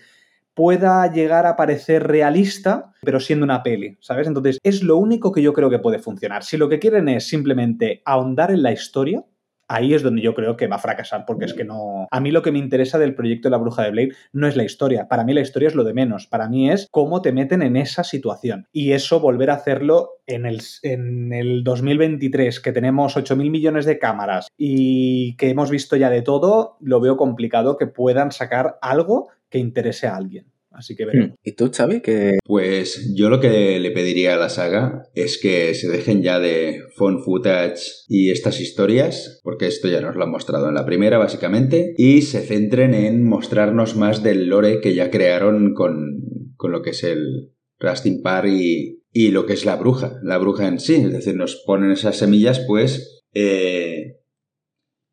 pueda 0.56 1.12
llegar 1.12 1.46
a 1.46 1.54
parecer 1.54 2.06
realista, 2.06 2.94
pero 3.02 3.20
siendo 3.20 3.44
una 3.44 3.62
peli, 3.62 3.98
¿sabes? 4.00 4.26
Entonces, 4.26 4.58
es 4.62 4.82
lo 4.82 4.96
único 4.96 5.30
que 5.30 5.42
yo 5.42 5.52
creo 5.52 5.68
que 5.68 5.78
puede 5.78 5.98
funcionar. 5.98 6.44
Si 6.44 6.56
lo 6.56 6.70
que 6.70 6.78
quieren 6.78 7.10
es 7.10 7.28
simplemente 7.28 8.00
ahondar 8.06 8.50
en 8.50 8.62
la 8.62 8.72
historia, 8.72 9.22
ahí 9.68 9.92
es 9.92 10.02
donde 10.02 10.22
yo 10.22 10.34
creo 10.34 10.56
que 10.56 10.66
va 10.66 10.76
a 10.76 10.80
fracasar, 10.80 11.24
porque 11.26 11.44
es 11.44 11.52
que 11.52 11.64
no... 11.64 12.06
A 12.10 12.20
mí 12.20 12.30
lo 12.30 12.40
que 12.40 12.52
me 12.52 12.58
interesa 12.58 12.98
del 12.98 13.14
proyecto 13.14 13.48
de 13.48 13.50
la 13.50 13.58
bruja 13.58 13.82
de 13.82 13.90
Blade 13.90 14.12
no 14.32 14.46
es 14.46 14.56
la 14.56 14.64
historia, 14.64 15.08
para 15.08 15.24
mí 15.24 15.34
la 15.34 15.42
historia 15.42 15.68
es 15.68 15.74
lo 15.74 15.84
de 15.84 15.92
menos, 15.92 16.26
para 16.26 16.48
mí 16.48 16.70
es 16.70 16.88
cómo 16.90 17.20
te 17.20 17.32
meten 17.32 17.60
en 17.60 17.76
esa 17.76 18.02
situación. 18.02 18.66
Y 18.72 18.92
eso 18.92 19.20
volver 19.20 19.50
a 19.50 19.54
hacerlo 19.54 20.20
en 20.26 20.46
el, 20.46 20.62
en 20.82 21.32
el 21.34 21.64
2023, 21.64 22.60
que 22.60 22.72
tenemos 22.72 23.16
8.000 23.16 23.50
millones 23.50 23.84
de 23.84 23.98
cámaras 23.98 24.48
y 24.56 25.36
que 25.36 25.50
hemos 25.50 25.70
visto 25.70 25.96
ya 25.96 26.10
de 26.10 26.22
todo, 26.22 26.76
lo 26.80 27.00
veo 27.00 27.16
complicado 27.16 27.76
que 27.76 27.86
puedan 27.86 28.32
sacar 28.32 28.78
algo 28.80 29.28
que 29.56 29.60
interese 29.60 30.06
a 30.06 30.16
alguien. 30.16 30.46
Así 30.70 30.94
que 30.94 31.06
veremos. 31.06 31.38
¿Y 31.42 31.52
tú, 31.52 31.70
Xavi? 31.72 32.02
Que 32.02 32.36
Pues 32.44 33.14
yo 33.16 33.30
lo 33.30 33.40
que 33.40 33.80
le 33.80 33.90
pediría 33.92 34.34
a 34.34 34.36
la 34.36 34.50
saga 34.50 35.04
es 35.14 35.38
que 35.38 35.72
se 35.72 35.88
dejen 35.88 36.22
ya 36.22 36.38
de 36.38 36.82
phone 36.96 37.22
footage 37.24 37.80
y 38.08 38.30
estas 38.30 38.60
historias, 38.60 39.40
porque 39.42 39.68
esto 39.68 39.88
ya 39.88 40.02
nos 40.02 40.16
lo 40.16 40.24
han 40.24 40.30
mostrado 40.30 40.68
en 40.68 40.74
la 40.74 40.84
primera 40.84 41.16
básicamente, 41.16 41.94
y 41.96 42.20
se 42.22 42.42
centren 42.42 42.92
en 42.92 43.24
mostrarnos 43.24 43.96
más 43.96 44.22
del 44.22 44.48
lore 44.48 44.82
que 44.82 44.94
ya 44.94 45.10
crearon 45.10 45.72
con, 45.72 46.20
con 46.56 46.72
lo 46.72 46.82
que 46.82 46.90
es 46.90 47.02
el 47.04 47.54
Rustin 47.78 48.20
Park 48.20 48.48
y, 48.50 49.02
y 49.12 49.30
lo 49.30 49.46
que 49.46 49.54
es 49.54 49.64
la 49.64 49.76
bruja, 49.76 50.20
la 50.22 50.36
bruja 50.36 50.68
en 50.68 50.78
sí, 50.78 50.96
es 50.96 51.12
decir, 51.12 51.36
nos 51.36 51.62
ponen 51.64 51.90
esas 51.90 52.18
semillas 52.18 52.60
pues... 52.66 53.24
eh, 53.32 54.18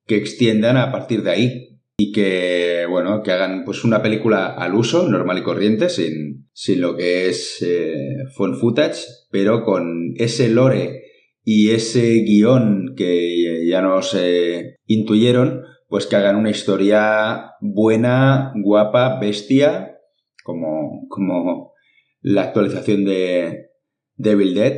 que 0.05 0.17
extiendan 0.17 0.75
a 0.75 0.91
partir 0.91 1.23
de 1.23 1.31
ahí 1.31 1.62
y 1.97 2.11
que, 2.11 2.85
bueno, 2.89 3.21
que 3.21 3.31
hagan 3.31 3.63
pues 3.65 3.83
una 3.83 4.01
película 4.01 4.47
al 4.47 4.73
uso, 4.73 5.07
normal 5.07 5.37
y 5.37 5.43
corriente, 5.43 5.89
sin, 5.89 6.49
sin 6.53 6.81
lo 6.81 6.95
que 6.95 7.29
es 7.29 7.61
eh, 7.61 8.25
footage, 8.35 9.05
pero 9.29 9.63
con 9.63 10.13
ese 10.17 10.49
lore 10.49 11.03
y 11.43 11.69
ese 11.71 12.23
guion 12.25 12.93
que 12.95 13.67
ya 13.67 13.81
nos 13.81 14.15
eh, 14.15 14.77
intuyeron, 14.87 15.61
pues 15.87 16.07
que 16.07 16.15
hagan 16.15 16.37
una 16.37 16.49
historia 16.49 17.51
buena, 17.61 18.53
guapa, 18.55 19.19
bestia, 19.19 19.99
como, 20.43 21.07
como 21.09 21.73
la 22.21 22.43
actualización 22.43 23.05
de 23.05 23.67
Devil 24.15 24.55
Dead, 24.55 24.77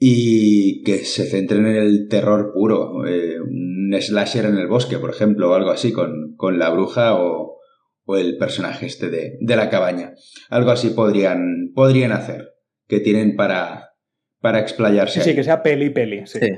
y 0.00 0.82
que 0.82 0.98
se 0.98 1.24
centren 1.26 1.66
en 1.66 1.76
el 1.76 2.08
terror 2.08 2.52
puro, 2.54 3.06
eh, 3.06 3.36
slasher 4.00 4.46
en 4.46 4.58
el 4.58 4.66
bosque, 4.66 4.98
por 4.98 5.10
ejemplo, 5.10 5.50
o 5.50 5.54
algo 5.54 5.70
así, 5.70 5.92
con, 5.92 6.34
con 6.36 6.58
la 6.58 6.70
bruja 6.70 7.14
o, 7.14 7.58
o, 8.04 8.16
el 8.16 8.36
personaje 8.36 8.86
este 8.86 9.08
de, 9.10 9.38
de, 9.40 9.56
la 9.56 9.70
cabaña. 9.70 10.14
Algo 10.50 10.70
así 10.70 10.90
podrían, 10.90 11.72
podrían 11.74 12.12
hacer, 12.12 12.54
que 12.86 13.00
tienen 13.00 13.36
para, 13.36 13.90
para 14.40 14.60
explayarse. 14.60 15.20
Sí, 15.20 15.30
sí, 15.30 15.36
que 15.36 15.44
sea 15.44 15.62
peli 15.62 15.90
peli. 15.90 16.26
Sí. 16.26 16.38
sí. 16.40 16.48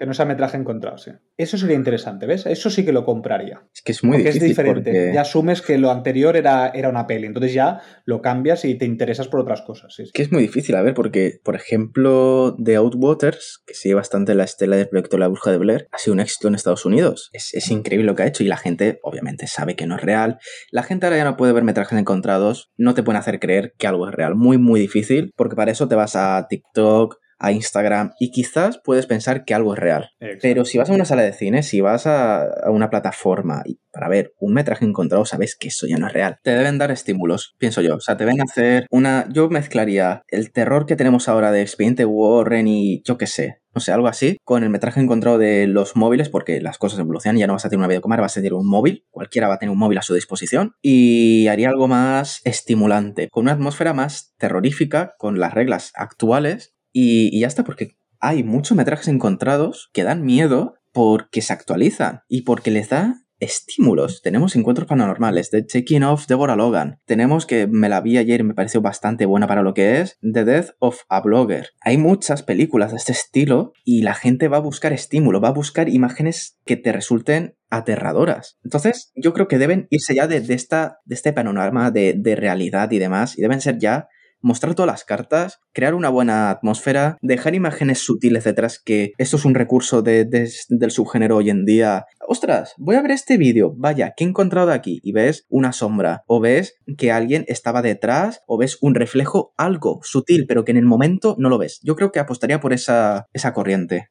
Que 0.00 0.06
no 0.06 0.14
sea 0.14 0.24
metraje 0.24 0.56
encontrado, 0.56 0.96
sí. 0.96 1.10
Eso 1.36 1.58
sería 1.58 1.76
interesante, 1.76 2.24
¿ves? 2.24 2.46
Eso 2.46 2.70
sí 2.70 2.86
que 2.86 2.92
lo 2.92 3.04
compraría. 3.04 3.66
Es 3.74 3.82
que 3.82 3.92
es 3.92 4.02
muy 4.02 4.12
porque 4.16 4.28
difícil. 4.28 4.42
es 4.44 4.48
diferente. 4.56 4.90
porque- 4.92 5.12
Ya 5.14 5.20
asumes 5.20 5.60
que 5.60 5.76
lo 5.76 5.90
anterior 5.90 6.38
era, 6.38 6.68
era 6.70 6.88
una 6.88 7.06
peli. 7.06 7.26
Entonces 7.26 7.52
ya 7.52 7.82
lo 8.06 8.22
cambias 8.22 8.64
y 8.64 8.76
te 8.76 8.86
interesas 8.86 9.28
por 9.28 9.40
otras 9.40 9.60
cosas. 9.60 9.92
Sí, 9.94 10.04
que 10.14 10.22
es 10.22 10.32
muy 10.32 10.40
difícil, 10.40 10.74
a 10.76 10.80
ver, 10.80 10.94
porque, 10.94 11.40
por 11.44 11.54
ejemplo, 11.54 12.56
The 12.64 12.76
Outwaters, 12.76 13.62
que 13.66 13.74
sigue 13.74 13.94
bastante 13.94 14.34
la 14.34 14.44
estela 14.44 14.76
del 14.76 14.88
proyecto 14.88 15.18
La 15.18 15.28
Bruja 15.28 15.50
de 15.50 15.58
Blair, 15.58 15.86
ha 15.92 15.98
sido 15.98 16.14
un 16.14 16.20
éxito 16.20 16.48
en 16.48 16.54
Estados 16.54 16.86
Unidos. 16.86 17.28
Es, 17.34 17.52
es 17.52 17.70
increíble 17.70 18.06
lo 18.06 18.14
que 18.14 18.22
ha 18.22 18.26
hecho 18.26 18.42
y 18.42 18.46
la 18.48 18.56
gente, 18.56 19.00
obviamente, 19.02 19.48
sabe 19.48 19.76
que 19.76 19.86
no 19.86 19.96
es 19.96 20.02
real. 20.02 20.38
La 20.70 20.82
gente 20.82 21.04
ahora 21.04 21.18
ya 21.18 21.24
no 21.24 21.36
puede 21.36 21.52
ver 21.52 21.64
metrajes 21.64 21.98
encontrados, 21.98 22.70
no 22.78 22.94
te 22.94 23.02
pueden 23.02 23.18
hacer 23.20 23.38
creer 23.38 23.74
que 23.76 23.86
algo 23.86 24.08
es 24.08 24.14
real. 24.14 24.34
Muy, 24.34 24.56
muy 24.56 24.80
difícil, 24.80 25.32
porque 25.36 25.56
para 25.56 25.70
eso 25.72 25.88
te 25.88 25.94
vas 25.94 26.16
a 26.16 26.46
TikTok, 26.48 27.16
a 27.40 27.52
Instagram 27.52 28.12
y 28.20 28.30
quizás 28.30 28.80
puedes 28.84 29.06
pensar 29.06 29.44
que 29.44 29.54
algo 29.54 29.74
es 29.74 29.80
real. 29.80 30.10
Exacto. 30.20 30.40
Pero 30.42 30.64
si 30.64 30.78
vas 30.78 30.90
a 30.90 30.92
una 30.92 31.04
sala 31.04 31.22
de 31.22 31.32
cine, 31.32 31.62
si 31.62 31.80
vas 31.80 32.06
a, 32.06 32.42
a 32.42 32.70
una 32.70 32.90
plataforma 32.90 33.62
y 33.64 33.80
para 33.92 34.08
ver 34.08 34.34
un 34.38 34.54
metraje 34.54 34.84
encontrado, 34.84 35.24
sabes 35.24 35.56
que 35.56 35.68
eso 35.68 35.86
ya 35.86 35.96
no 35.96 36.06
es 36.06 36.12
real. 36.12 36.38
Te 36.42 36.50
deben 36.52 36.78
dar 36.78 36.90
estímulos, 36.90 37.54
pienso 37.58 37.80
yo. 37.80 37.96
O 37.96 38.00
sea, 38.00 38.16
te 38.16 38.24
deben 38.24 38.40
hacer 38.40 38.86
una. 38.90 39.26
Yo 39.32 39.48
mezclaría 39.48 40.22
el 40.28 40.52
terror 40.52 40.86
que 40.86 40.96
tenemos 40.96 41.28
ahora 41.28 41.50
de 41.50 41.62
Expediente 41.62 42.04
Warren 42.04 42.68
y 42.68 43.02
yo 43.04 43.18
qué 43.18 43.26
sé. 43.26 43.60
No 43.72 43.80
sé, 43.80 43.92
algo 43.92 44.08
así, 44.08 44.36
con 44.42 44.64
el 44.64 44.70
metraje 44.70 45.00
encontrado 45.00 45.38
de 45.38 45.68
los 45.68 45.94
móviles, 45.94 46.28
porque 46.28 46.60
las 46.60 46.76
cosas 46.76 46.98
evolucionan, 46.98 47.38
ya 47.38 47.46
no 47.46 47.52
vas 47.52 47.64
a 47.64 47.68
tener 47.68 47.78
una 47.78 47.86
videocámara, 47.86 48.22
vas 48.22 48.36
a 48.36 48.40
tener 48.40 48.54
un 48.54 48.68
móvil, 48.68 49.06
cualquiera 49.10 49.46
va 49.46 49.54
a 49.54 49.58
tener 49.58 49.70
un 49.70 49.78
móvil 49.78 49.98
a 49.98 50.02
su 50.02 50.12
disposición, 50.12 50.72
y 50.82 51.46
haría 51.46 51.68
algo 51.68 51.86
más 51.86 52.40
estimulante, 52.44 53.28
con 53.30 53.42
una 53.42 53.52
atmósfera 53.52 53.94
más 53.94 54.34
terrorífica, 54.38 55.14
con 55.18 55.38
las 55.38 55.54
reglas 55.54 55.92
actuales, 55.94 56.74
y, 56.92 57.38
ya 57.40 57.46
está, 57.46 57.64
porque 57.64 57.96
hay 58.18 58.42
muchos 58.42 58.76
metrajes 58.76 59.08
encontrados 59.08 59.90
que 59.92 60.04
dan 60.04 60.24
miedo 60.24 60.74
porque 60.92 61.42
se 61.42 61.52
actualizan 61.52 62.20
y 62.28 62.42
porque 62.42 62.70
les 62.70 62.88
da 62.88 63.22
estímulos. 63.40 64.20
Tenemos 64.22 64.54
encuentros 64.54 64.86
paranormales, 64.86 65.50
The 65.50 65.62
Taking 65.62 66.04
of 66.04 66.26
Deborah 66.26 66.56
Logan. 66.56 67.00
Tenemos 67.06 67.46
que 67.46 67.66
me 67.66 67.88
la 67.88 68.00
vi 68.00 68.18
ayer 68.18 68.40
y 68.40 68.44
me 68.44 68.54
pareció 68.54 68.82
bastante 68.82 69.26
buena 69.26 69.46
para 69.46 69.62
lo 69.62 69.72
que 69.74 70.00
es 70.00 70.18
The 70.20 70.44
Death 70.44 70.70
of 70.78 71.00
a 71.08 71.20
Blogger. 71.20 71.70
Hay 71.80 71.96
muchas 71.96 72.42
películas 72.42 72.90
de 72.90 72.98
este 72.98 73.12
estilo 73.12 73.72
y 73.84 74.02
la 74.02 74.14
gente 74.14 74.48
va 74.48 74.58
a 74.58 74.60
buscar 74.60 74.92
estímulo, 74.92 75.40
va 75.40 75.48
a 75.48 75.52
buscar 75.52 75.88
imágenes 75.88 76.58
que 76.64 76.76
te 76.76 76.92
resulten 76.92 77.56
aterradoras. 77.70 78.58
Entonces, 78.62 79.10
yo 79.14 79.32
creo 79.32 79.48
que 79.48 79.58
deben 79.58 79.86
irse 79.90 80.14
ya 80.14 80.26
de, 80.26 80.40
de 80.40 80.54
esta, 80.54 80.98
de 81.04 81.14
este 81.14 81.32
panorama 81.32 81.90
de, 81.90 82.14
de 82.16 82.36
realidad 82.36 82.90
y 82.90 82.98
demás 82.98 83.38
y 83.38 83.42
deben 83.42 83.60
ser 83.60 83.78
ya 83.78 84.08
mostrar 84.40 84.74
todas 84.74 84.90
las 84.90 85.04
cartas, 85.04 85.60
crear 85.72 85.94
una 85.94 86.08
buena 86.08 86.50
atmósfera, 86.50 87.16
dejar 87.22 87.54
imágenes 87.54 87.98
sutiles 87.98 88.44
detrás, 88.44 88.80
que 88.82 89.12
esto 89.18 89.36
es 89.36 89.44
un 89.44 89.54
recurso 89.54 90.02
de, 90.02 90.24
de, 90.24 90.50
del 90.68 90.90
subgénero 90.90 91.36
hoy 91.36 91.50
en 91.50 91.64
día. 91.64 92.04
Ostras, 92.26 92.74
voy 92.78 92.96
a 92.96 93.02
ver 93.02 93.10
este 93.10 93.36
vídeo, 93.36 93.74
vaya, 93.76 94.14
¿qué 94.16 94.24
he 94.24 94.28
encontrado 94.28 94.72
aquí? 94.72 95.00
Y 95.02 95.12
ves 95.12 95.46
una 95.48 95.72
sombra, 95.72 96.22
o 96.26 96.40
ves 96.40 96.74
que 96.96 97.12
alguien 97.12 97.44
estaba 97.48 97.82
detrás, 97.82 98.42
o 98.46 98.58
ves 98.58 98.78
un 98.80 98.94
reflejo, 98.94 99.52
algo 99.56 100.00
sutil, 100.02 100.46
pero 100.46 100.64
que 100.64 100.72
en 100.72 100.78
el 100.78 100.86
momento 100.86 101.36
no 101.38 101.48
lo 101.48 101.58
ves. 101.58 101.80
Yo 101.82 101.96
creo 101.96 102.12
que 102.12 102.20
apostaría 102.20 102.60
por 102.60 102.72
esa, 102.72 103.26
esa 103.32 103.52
corriente. 103.52 104.08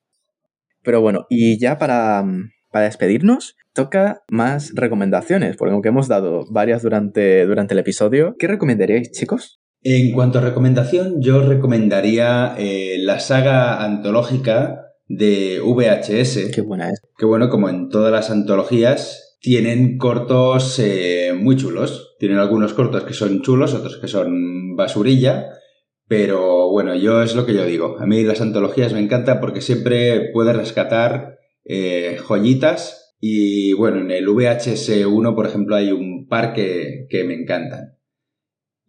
Pero 0.83 1.01
bueno, 1.01 1.25
y 1.29 1.59
ya 1.59 1.77
para, 1.77 2.23
para 2.71 2.85
despedirnos, 2.85 3.55
toca 3.73 4.23
más 4.29 4.71
recomendaciones, 4.75 5.57
porque 5.57 5.73
aunque 5.73 5.89
hemos 5.89 6.07
dado 6.07 6.45
varias 6.51 6.81
durante, 6.81 7.45
durante 7.45 7.73
el 7.73 7.79
episodio, 7.79 8.35
¿qué 8.37 8.47
recomendaríais, 8.47 9.11
chicos? 9.11 9.58
En 9.81 10.11
cuanto 10.11 10.39
a 10.39 10.41
recomendación, 10.41 11.21
yo 11.21 11.41
recomendaría 11.41 12.53
eh, 12.57 12.97
la 12.99 13.21
saga 13.21 13.81
antológica 13.81 14.93
de 15.07 15.61
VHS. 15.63 16.51
Qué 16.53 16.61
buena 16.61 16.89
es. 16.89 17.01
Que 17.17 17.25
bueno, 17.25 17.49
como 17.49 17.69
en 17.69 17.87
todas 17.87 18.11
las 18.11 18.29
antologías, 18.29 19.37
tienen 19.39 19.97
cortos 19.97 20.79
eh, 20.79 21.33
muy 21.33 21.55
chulos. 21.55 22.17
Tienen 22.19 22.39
algunos 22.39 22.73
cortos 22.73 23.05
que 23.05 23.13
son 23.13 23.41
chulos, 23.41 23.73
otros 23.73 23.97
que 23.97 24.09
son 24.09 24.75
basurilla. 24.75 25.47
Pero 26.09 26.69
bueno, 26.69 26.93
yo 26.95 27.23
es 27.23 27.33
lo 27.35 27.45
que 27.45 27.53
yo 27.53 27.63
digo. 27.63 27.95
A 28.01 28.05
mí 28.05 28.23
las 28.23 28.41
antologías 28.41 28.91
me 28.91 28.99
encantan 28.99 29.39
porque 29.39 29.61
siempre 29.61 30.29
puedes 30.33 30.57
rescatar 30.57 31.37
eh, 31.63 32.17
joyitas. 32.27 33.15
Y 33.21 33.71
bueno, 33.73 34.01
en 34.01 34.11
el 34.11 34.27
VHS 34.27 35.05
1, 35.07 35.35
por 35.35 35.47
ejemplo, 35.47 35.77
hay 35.77 35.93
un 35.93 36.27
par 36.27 36.51
que, 36.51 37.07
que 37.09 37.23
me 37.23 37.35
encantan 37.35 37.98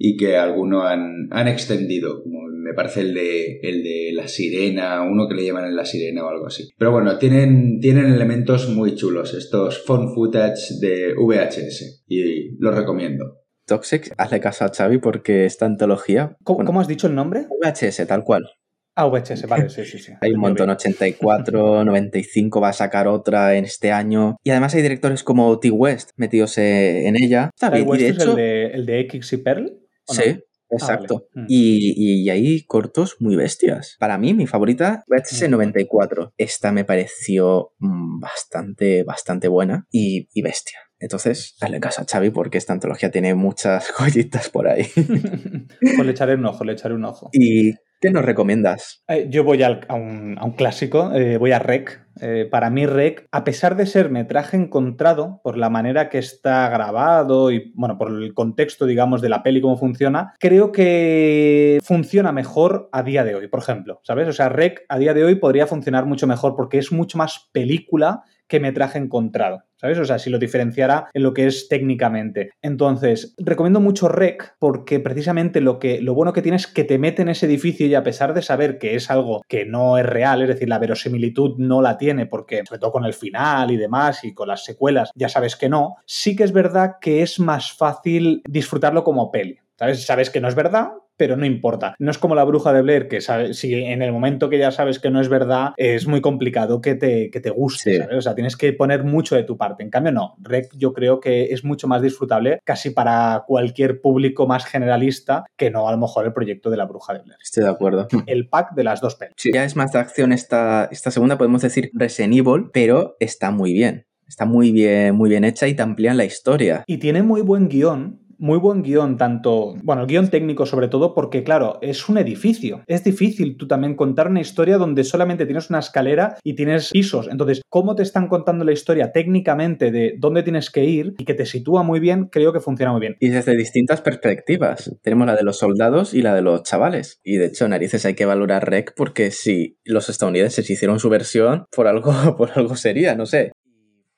y 0.03 0.17
que 0.17 0.39
algunos 0.39 0.87
han, 0.87 1.29
han, 1.31 1.47
extendido, 1.47 2.23
como 2.23 2.49
me 2.49 2.73
parece 2.73 3.03
el 3.03 3.13
de, 3.13 3.61
el 3.63 3.83
de 3.83 4.13
la 4.15 4.29
sirena, 4.29 5.03
uno 5.03 5.29
que 5.29 5.35
le 5.35 5.45
llaman 5.45 5.67
en 5.67 5.77
la 5.77 5.85
sirena 5.85 6.25
o 6.25 6.31
algo 6.31 6.47
así. 6.47 6.71
Pero 6.79 6.91
bueno, 6.91 7.19
tienen, 7.19 7.81
tienen 7.81 8.07
elementos 8.07 8.71
muy 8.71 8.95
chulos, 8.95 9.35
estos 9.35 9.85
phone 9.85 10.15
footage 10.15 10.79
de 10.81 11.13
VHS, 11.15 12.05
y 12.09 12.57
los 12.59 12.75
recomiendo. 12.75 13.43
Toxic, 13.67 14.15
hazle 14.17 14.41
caso 14.41 14.65
a 14.65 14.71
Xavi 14.71 14.99
porque 14.99 15.45
esta 15.45 15.67
antología... 15.67 16.35
¿Cómo, 16.45 16.57
bueno, 16.57 16.69
¿cómo 16.69 16.81
has 16.81 16.89
dicho 16.89 17.07
el 17.07 17.15
nombre? 17.15 17.47
VHS, 17.61 18.07
tal 18.07 18.25
cual. 18.25 18.49
Ah, 18.95 19.07
VHS, 19.07 19.47
vale, 19.49 19.69
sí, 19.69 19.85
sí, 19.85 19.99
sí. 19.99 20.13
Hay 20.23 20.33
un 20.33 20.41
montón, 20.41 20.71
84, 20.71 21.85
95 21.85 22.59
va 22.63 22.71
a 22.71 22.73
sacar 22.73 23.07
otra 23.07 23.55
en 23.55 23.67
este 23.67 23.93
año. 23.93 24.39
Y 24.43 24.51
además 24.51 24.75
hay 24.75 24.81
directores 24.81 25.23
como 25.23 25.59
T. 25.61 25.71
West 25.71 26.13
metidos 26.17 26.57
en 26.57 27.17
ella. 27.23 27.51
Está 27.55 27.69
bien, 27.69 27.87
West 27.87 28.01
y 28.01 28.05
de 28.05 28.11
hecho... 28.11 28.23
es 28.23 28.29
el 28.29 28.37
de, 28.37 28.67
el 28.69 28.87
de 28.87 29.01
X 29.01 29.33
y 29.35 29.37
Pearl? 29.37 29.80
Sí, 30.15 30.35
no? 30.35 30.41
exacto. 30.71 31.25
Ah, 31.29 31.31
vale. 31.35 31.47
y, 31.49 32.23
y, 32.25 32.31
hay 32.31 32.63
cortos 32.65 33.17
muy 33.21 33.37
bestias. 33.37 33.97
Para 33.99 34.19
mí, 34.19 34.35
mi 34.35 34.47
favorita, 34.47 35.05
VHS 35.09 35.49
94. 35.51 36.35
Esta 36.37 36.73
me 36.73 36.85
pareció 36.85 37.73
mm, 37.79 38.21
bastante, 38.21 39.03
bastante 39.03 39.49
buena 39.49 39.87
y, 39.91 40.29
y 40.33 40.43
bestia. 40.43 40.79
Entonces, 41.01 41.57
dale 41.59 41.81
caso 41.81 42.03
a 42.03 42.05
Xavi 42.05 42.31
porque 42.31 42.59
esta 42.59 42.75
antología 42.75 43.11
tiene 43.11 43.35
muchas 43.35 43.91
joyitas 43.99 44.51
por 44.51 44.69
ahí. 44.69 44.87
pues 44.95 45.99
le 45.99 46.11
echaré 46.13 46.35
un 46.35 46.47
ojo, 46.47 46.63
le 46.65 46.75
echaré 46.75 46.95
un 46.95 47.05
ojo. 47.05 47.31
¿Y 47.33 47.75
qué 48.01 48.11
nos 48.11 48.25
recomiendas? 48.25 49.05
Eh, 49.09 49.29
yo 49.31 49.45
voy 49.45 49.63
al, 49.63 49.85
a, 49.89 49.95
un, 49.95 50.37
a, 50.39 50.45
un, 50.45 50.53
clásico, 50.53 51.13
eh, 51.13 51.37
voy 51.37 51.53
a 51.53 51.59
Rec. 51.59 52.07
Eh, 52.23 52.49
para 52.51 52.71
mí 52.71 52.87
Rec, 52.87 53.27
a 53.31 53.45
pesar 53.45 53.77
de 53.77 53.87
ser 53.87 54.11
metraje 54.11 54.57
encontrado, 54.57 55.41
por 55.43 55.57
la 55.57 55.71
manera 55.71 56.09
que 56.09 56.19
está 56.19 56.69
grabado 56.69 57.51
y, 57.51 57.73
bueno, 57.75 57.97
por 57.97 58.11
el 58.11 58.35
contexto, 58.35 58.87
digamos, 58.87 59.23
de 59.23 59.29
la 59.29 59.43
peli, 59.43 59.61
cómo 59.61 59.77
funciona, 59.77 60.35
creo 60.39 60.73
que 60.73 61.79
funciona 61.83 62.33
mejor 62.33 62.89
a 62.93 63.03
día 63.03 63.25
de 63.25 63.35
hoy, 63.35 63.49
por 63.49 63.61
ejemplo, 63.61 64.01
¿sabes? 64.03 64.29
O 64.29 64.33
sea, 64.33 64.49
Rec 64.49 64.85
a 64.89 64.99
día 64.99 65.15
de 65.15 65.25
hoy 65.25 65.37
podría 65.37 65.67
funcionar 65.67 66.07
mucho 66.07 66.27
mejor 66.27 66.57
porque 66.57 66.79
es 66.79 66.93
mucho 66.93 67.19
más 67.19 67.49
película 67.53 68.25
que 68.51 68.61
metraje 68.61 68.99
encontrado, 68.99 69.63
¿sabes? 69.77 69.99
O 69.99 70.05
sea, 70.05 70.19
si 70.19 70.29
lo 70.29 70.41
diferenciara 70.41 71.09
en 71.15 71.23
lo 71.23 71.33
que 71.33 71.47
es 71.47 71.69
técnicamente. 71.69 72.51
Entonces, 72.61 73.35
recomiendo 73.39 73.81
mucho 73.81 74.09
Rec 74.09 74.57
porque 74.59 74.99
precisamente 74.99 75.61
lo, 75.61 75.79
que, 75.79 76.03
lo 76.03 76.15
bueno 76.15 76.33
que 76.33 76.43
tiene 76.43 76.57
es 76.57 76.67
que 76.67 76.83
te 76.83 76.99
mete 76.99 77.23
en 77.23 77.29
ese 77.29 77.47
edificio 77.47 77.87
y 77.87 77.95
a 77.95 78.03
pesar 78.03 78.35
de 78.35 78.43
saber 78.43 78.79
que 78.79 78.97
es 78.97 79.09
algo 79.09 79.43
que 79.49 79.65
no 79.65 79.97
es 79.97 80.05
real, 80.05 80.43
es 80.43 80.49
decir, 80.49 80.69
la 80.69 80.81
verosimilitud 80.81 81.59
no 81.59 81.81
la 81.81 81.97
tiene 81.97 82.27
porque, 82.27 82.63
sobre 82.67 82.81
todo 82.81 82.91
con 82.91 83.05
el 83.05 83.15
final 83.15 83.71
y 83.71 83.77
demás 83.77 84.25
y 84.25 84.35
con 84.35 84.49
las 84.49 84.65
secuelas, 84.65 85.13
ya 85.15 85.29
sabes 85.29 85.55
que 85.55 85.69
no, 85.69 85.95
sí 86.05 86.35
que 86.35 86.43
es 86.43 86.53
verdad 86.53 86.97
que 87.01 87.23
es 87.23 87.39
más 87.39 87.73
fácil 87.73 88.43
disfrutarlo 88.49 89.05
como 89.05 89.31
peli. 89.31 89.61
¿Sabes? 89.81 90.05
Sabes 90.05 90.29
que 90.29 90.43
no 90.43 90.49
es 90.49 90.55
verdad, 90.55 90.91
pero 91.17 91.39
no 91.39 91.47
importa. 91.47 91.95
No 91.99 92.11
es 92.11 92.19
como 92.19 92.35
la 92.35 92.45
bruja 92.45 92.71
de 92.75 92.83
Blair, 92.83 93.09
que 93.09 93.23
sabe, 93.23 93.55
si 93.55 93.73
en 93.73 94.03
el 94.03 94.13
momento 94.13 94.51
que 94.51 94.59
ya 94.59 94.71
sabes 94.71 94.99
que 94.99 95.11
no 95.11 95.23
es 95.23 95.31
verdad, 95.31 95.71
es 95.79 96.07
muy 96.07 96.21
complicado 96.21 96.83
que 96.83 96.97
te, 96.97 97.31
que 97.31 97.41
te 97.41 97.49
guste, 97.49 97.93
sí. 97.93 97.99
¿sabes? 97.99 98.19
O 98.19 98.21
sea, 98.21 98.35
tienes 98.35 98.59
que 98.59 98.75
poner 98.75 99.05
mucho 99.05 99.37
de 99.37 99.45
tu 99.45 99.57
parte. 99.57 99.83
En 99.83 99.89
cambio, 99.89 100.13
no. 100.13 100.35
Rec 100.39 100.69
yo 100.77 100.93
creo 100.93 101.19
que 101.19 101.45
es 101.45 101.65
mucho 101.65 101.89
más 101.89 102.03
disfrutable 102.03 102.61
casi 102.63 102.91
para 102.91 103.45
cualquier 103.47 104.03
público 104.03 104.47
más 104.47 104.67
generalista 104.67 105.47
que 105.57 105.71
no 105.71 105.89
a 105.89 105.93
lo 105.93 105.99
mejor 105.99 106.27
el 106.27 106.35
proyecto 106.35 106.69
de 106.69 106.77
la 106.77 106.85
bruja 106.85 107.15
de 107.15 107.21
Blair. 107.21 107.39
Estoy 107.43 107.65
de 107.65 107.71
acuerdo. 107.71 108.07
El 108.27 108.51
pack 108.51 108.75
de 108.75 108.85
las 108.85 109.01
dos 109.01 109.15
pelis. 109.15 109.33
Sí, 109.39 109.51
ya 109.51 109.65
es 109.65 109.77
más 109.77 109.93
de 109.93 109.99
acción 109.99 110.35
esta, 110.35 110.91
esta 110.93 111.11
segunda, 111.11 111.39
podemos 111.39 111.63
decir 111.63 111.91
Resident 111.95 112.35
Evil, 112.35 112.69
pero 112.71 113.17
está 113.19 113.51
muy 113.51 113.73
bien. 113.73 114.07
está 114.29 114.45
muy 114.45 114.73
bien, 114.73 115.15
muy 115.15 115.31
bien 115.31 115.45
hecha 115.45 115.67
y 115.69 115.75
te 115.75 115.81
amplían 115.81 116.19
la 116.19 116.27
historia. 116.27 116.85
Y 116.87 116.99
tiene 116.99 117.23
muy 117.23 117.41
buen 117.41 117.69
guion 117.69 118.21
muy 118.41 118.59
buen 118.59 118.83
guion, 118.83 119.19
tanto, 119.19 119.75
bueno, 119.83 120.03
el 120.03 120.09
guion 120.09 120.29
técnico 120.29 120.65
sobre 120.67 120.89
todo, 120.89 121.15
porque 121.15 121.45
claro, 121.45 121.79
es 121.83 122.09
un 122.09 122.19
edificio. 122.19 122.83
Es 122.87 123.05
difícil 123.05 123.57
tú 123.57 123.69
también 123.69 123.95
contar 123.95 124.29
una 124.29 124.41
historia 124.41 124.79
donde 124.79 125.05
solamente 125.05 125.45
tienes 125.45 125.71
una 125.71 125.79
escalera 125.79 126.39
y 126.43 126.55
tienes 126.55 126.91
pisos. 126.91 127.29
Entonces, 127.31 127.61
cómo 127.69 127.95
te 127.95 128.03
están 128.03 128.29
contando 128.29 128.65
la 128.65 128.73
historia 128.73 129.13
técnicamente 129.13 129.91
de 129.91 130.15
dónde 130.19 130.43
tienes 130.43 130.71
que 130.71 130.85
ir 130.85 131.15
y 131.19 131.25
que 131.25 131.35
te 131.35 131.47
sitúa 131.47 131.83
muy 131.83 132.01
bien, 132.01 132.27
creo 132.27 132.53
que 132.53 132.61
funciona 132.61 132.93
muy 132.93 133.01
bien. 133.01 133.17
Y 133.21 133.29
desde 133.29 133.57
distintas 133.57 134.01
perspectivas. 134.01 134.97
Tenemos 135.03 135.27
la 135.27 135.37
de 135.37 135.43
los 135.43 135.59
soldados 135.59 136.15
y 136.15 136.23
la 136.23 136.35
de 136.35 136.43
los 136.43 136.63
chavales. 136.63 137.21
Y 137.23 137.37
de 137.37 137.47
hecho, 137.47 137.69
narices 137.69 138.07
hay 138.07 138.15
que 138.15 138.25
valorar 138.25 138.69
Rec 138.69 138.95
porque 138.97 139.31
si 139.31 139.79
los 139.85 140.09
estadounidenses 140.09 140.69
hicieron 140.71 140.99
su 140.99 141.11
versión, 141.11 141.67
por 141.71 141.87
algo, 141.87 142.13
por 142.39 142.51
algo 142.55 142.77
sería, 142.77 143.15
no 143.15 143.27
sé. 143.27 143.53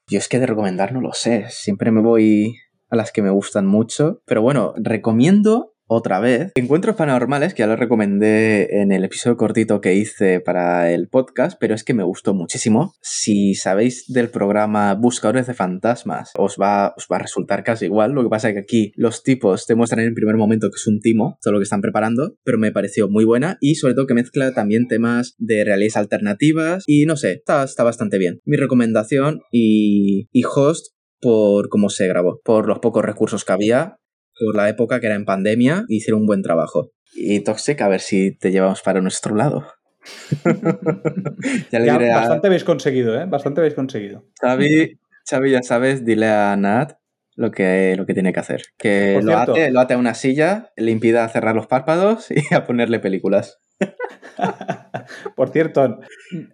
Yo 0.09 0.19
es 0.19 0.29
que 0.29 0.39
de 0.39 0.47
recomendar 0.47 0.93
no 0.93 1.01
lo 1.01 1.13
sé. 1.13 1.47
Siempre 1.49 1.91
me 1.91 2.03
voy 2.03 2.57
a 2.93 2.97
las 2.97 3.11
que 3.11 3.23
me 3.23 3.31
gustan 3.31 3.67
mucho. 3.67 4.23
Pero 4.27 4.43
bueno, 4.43 4.75
recomiendo 4.77 5.73
otra 5.87 6.21
vez. 6.21 6.53
Encuentros 6.55 6.97
paranormales, 6.97 7.55
que 7.55 7.61
ya 7.61 7.67
lo 7.67 7.77
recomendé 7.77 8.81
en 8.81 8.93
el 8.93 9.05
episodio 9.05 9.37
cortito 9.37 9.81
que 9.81 9.95
hice 9.95 10.41
para 10.41 10.93
el 10.93 11.09
podcast, 11.09 11.59
pero 11.59 11.75
es 11.75 11.85
que 11.85 11.95
me 11.95 12.03
gustó 12.03 12.35
muchísimo. 12.35 12.95
Si 13.01 13.55
sabéis 13.55 14.05
del 14.09 14.31
programa 14.31 14.95
Buscadores 14.95 15.47
de 15.47 15.55
Fantasmas, 15.55 16.33
os 16.37 16.57
va, 16.61 16.95
os 16.97 17.09
va 17.11 17.17
a 17.17 17.21
resultar 17.21 17.65
casi 17.65 17.87
igual. 17.87 18.13
Lo 18.13 18.23
que 18.23 18.31
pasa 18.31 18.49
es 18.49 18.55
que 18.55 18.61
aquí 18.61 18.93
los 18.97 19.23
tipos 19.23 19.67
te 19.67 19.75
muestran 19.75 20.01
en 20.01 20.09
el 20.09 20.15
primer 20.15 20.37
momento 20.37 20.69
que 20.69 20.77
es 20.77 20.87
un 20.87 21.01
timo, 21.01 21.39
todo 21.43 21.53
lo 21.53 21.59
que 21.59 21.65
están 21.65 21.81
preparando, 21.81 22.37
pero 22.45 22.59
me 22.59 22.73
pareció 22.73 23.09
muy 23.09 23.25
buena 23.25 23.59
y 23.61 23.75
sobre 23.75 23.95
todo 23.95 24.07
que 24.07 24.15
mezcla 24.15 24.55
también 24.55 24.89
temas 24.89 25.35
de 25.39 25.65
realidades 25.65 25.97
alternativas 25.97 26.85
y 26.87 27.07
no 27.07 27.17
sé, 27.17 27.33
está, 27.33 27.65
está 27.65 27.85
bastante 27.85 28.19
bien. 28.19 28.41
Mi 28.45 28.57
recomendación 28.57 29.41
y, 29.51 30.29
y 30.33 30.43
host 30.45 30.93
por 31.23 31.69
cómo 31.69 31.89
se 31.89 32.09
grabó, 32.09 32.41
por 32.45 32.67
los 32.67 32.81
pocos 32.81 33.05
recursos 33.05 33.45
que 33.45 33.53
había, 33.53 33.97
por 34.39 34.57
la 34.57 34.69
época 34.69 35.01
que 35.01 35.07
era 35.07 35.15
en 35.15 35.25
pandemia, 35.25 35.85
hicieron 35.89 36.23
un 36.23 36.27
buen 36.27 36.43
trabajo. 36.43 36.91
Y 37.15 37.41
Toxic, 37.41 37.81
a 37.81 37.89
ver 37.89 38.01
si 38.01 38.37
te 38.37 38.51
llevamos 38.51 38.83
para 38.83 39.01
nuestro 39.01 39.37
lado. 39.37 39.65
ya 41.71 41.79
le 41.79 41.93
diré 41.93 42.09
Bastante 42.13 42.49
habéis 42.49 42.65
conseguido, 42.65 43.19
¿eh? 43.19 43.27
Bastante 43.27 43.61
habéis 43.61 43.75
conseguido. 43.75 44.27
Xavi, 44.41 44.99
Xavi, 45.31 45.51
ya 45.53 45.63
sabes, 45.63 46.05
dile 46.05 46.27
a 46.27 46.57
Nat 46.57 47.02
lo 47.35 47.51
que, 47.51 47.95
lo 47.97 48.07
que 48.07 48.15
tiene 48.15 48.33
que 48.33 48.41
hacer. 48.41 48.63
Que 48.77 49.21
lo 49.23 49.37
ate, 49.37 49.71
lo 49.71 49.81
ate 49.81 49.95
a 49.95 49.99
una 49.99 50.15
silla, 50.15 50.73
le 50.77 50.91
impida 50.91 51.29
cerrar 51.29 51.55
los 51.55 51.67
párpados 51.67 52.31
y 52.31 52.55
a 52.55 52.65
ponerle 52.65 52.99
películas. 52.99 53.61
Por 55.37 55.51
cierto, 55.51 55.99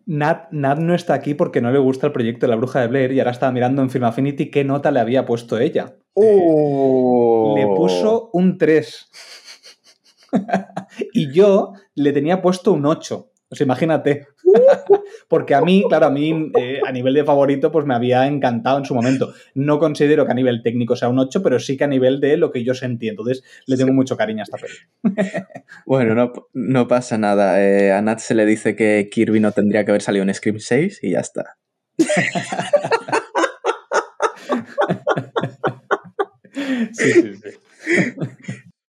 Nat, 0.07 0.51
no 0.51 0.95
está 0.95 1.15
aquí 1.15 1.35
porque 1.35 1.61
no 1.61 1.71
le 1.71 1.79
gusta 1.79 2.07
el 2.07 2.13
proyecto 2.13 2.47
de 2.47 2.51
la 2.51 2.57
bruja 2.57 2.81
de 2.81 2.89
Blair 2.89 3.13
y 3.13 3.21
ahora 3.21 3.33
estaba 3.33 3.53
mirando 3.53 3.83
en 3.83 3.91
Film 3.91 4.05
Affinity 4.05 4.51
qué 4.51 4.65
nota 4.65 4.91
le 4.91 5.01
había 5.01 5.27
puesto 5.27 5.59
ella. 5.59 5.97
Oh. 6.15 7.55
Le 7.57 7.67
puso 7.67 8.31
un 8.33 8.59
3. 8.59 9.11
y 11.13 11.33
yo 11.33 11.73
le 11.95 12.13
tenía 12.13 12.43
puesto 12.43 12.73
un 12.73 12.87
8. 12.87 13.31
Pues 13.49 13.61
imagínate. 13.63 14.27
Porque 15.29 15.55
a 15.55 15.63
mí, 15.63 15.83
claro, 15.89 16.07
a 16.07 16.11
mí 16.11 16.53
eh, 16.59 16.81
a 16.87 16.93
nivel 16.93 17.15
de 17.15 17.25
favorito, 17.25 17.73
pues 17.73 17.87
me 17.87 17.95
había 17.95 18.27
encantado 18.27 18.79
en 18.79 18.85
su 18.85 18.95
momento. 18.95 19.33
No 19.55 19.79
considero 19.79 20.27
que 20.27 20.33
a 20.33 20.35
nivel 20.35 20.63
técnico 20.63 20.97
sea 20.97 21.09
un 21.09 21.19
8, 21.19 21.43
pero 21.43 21.59
sí 21.59 21.77
que 21.77 21.85
a 21.85 21.89
nivel 21.89 22.21
de 22.21 22.37
lo 22.37 22.51
que 22.51 22.63
yo 22.63 22.75
sentí. 22.75 23.09
Entonces 23.09 23.43
le 23.67 23.77
tengo 23.77 23.93
mucho 23.93 24.19
cariño 24.19 24.41
a 24.41 24.45
esta 24.45 24.59
peli. 24.59 24.75
bueno, 25.87 26.15
no, 26.15 26.33
no 26.53 26.89
pasa 26.89 27.17
nada. 27.17 27.63
Eh, 27.65 27.91
a 27.93 28.03
Nat 28.03 28.19
se 28.19 28.35
le 28.35 28.45
dice 28.45 28.77
que 28.77 29.09
Kirby 29.11 29.41
no 29.41 29.53
tendría 29.53 29.85
que 29.85 29.93
haber 29.93 30.03
salido 30.03 30.25
en 30.25 30.35
Scream 30.35 30.59
6 30.61 31.01
y 31.03 31.13
ya 31.13 31.21
está. 31.21 31.57
sí, 36.93 37.13
sí, 37.13 37.35
sí. 37.35 37.51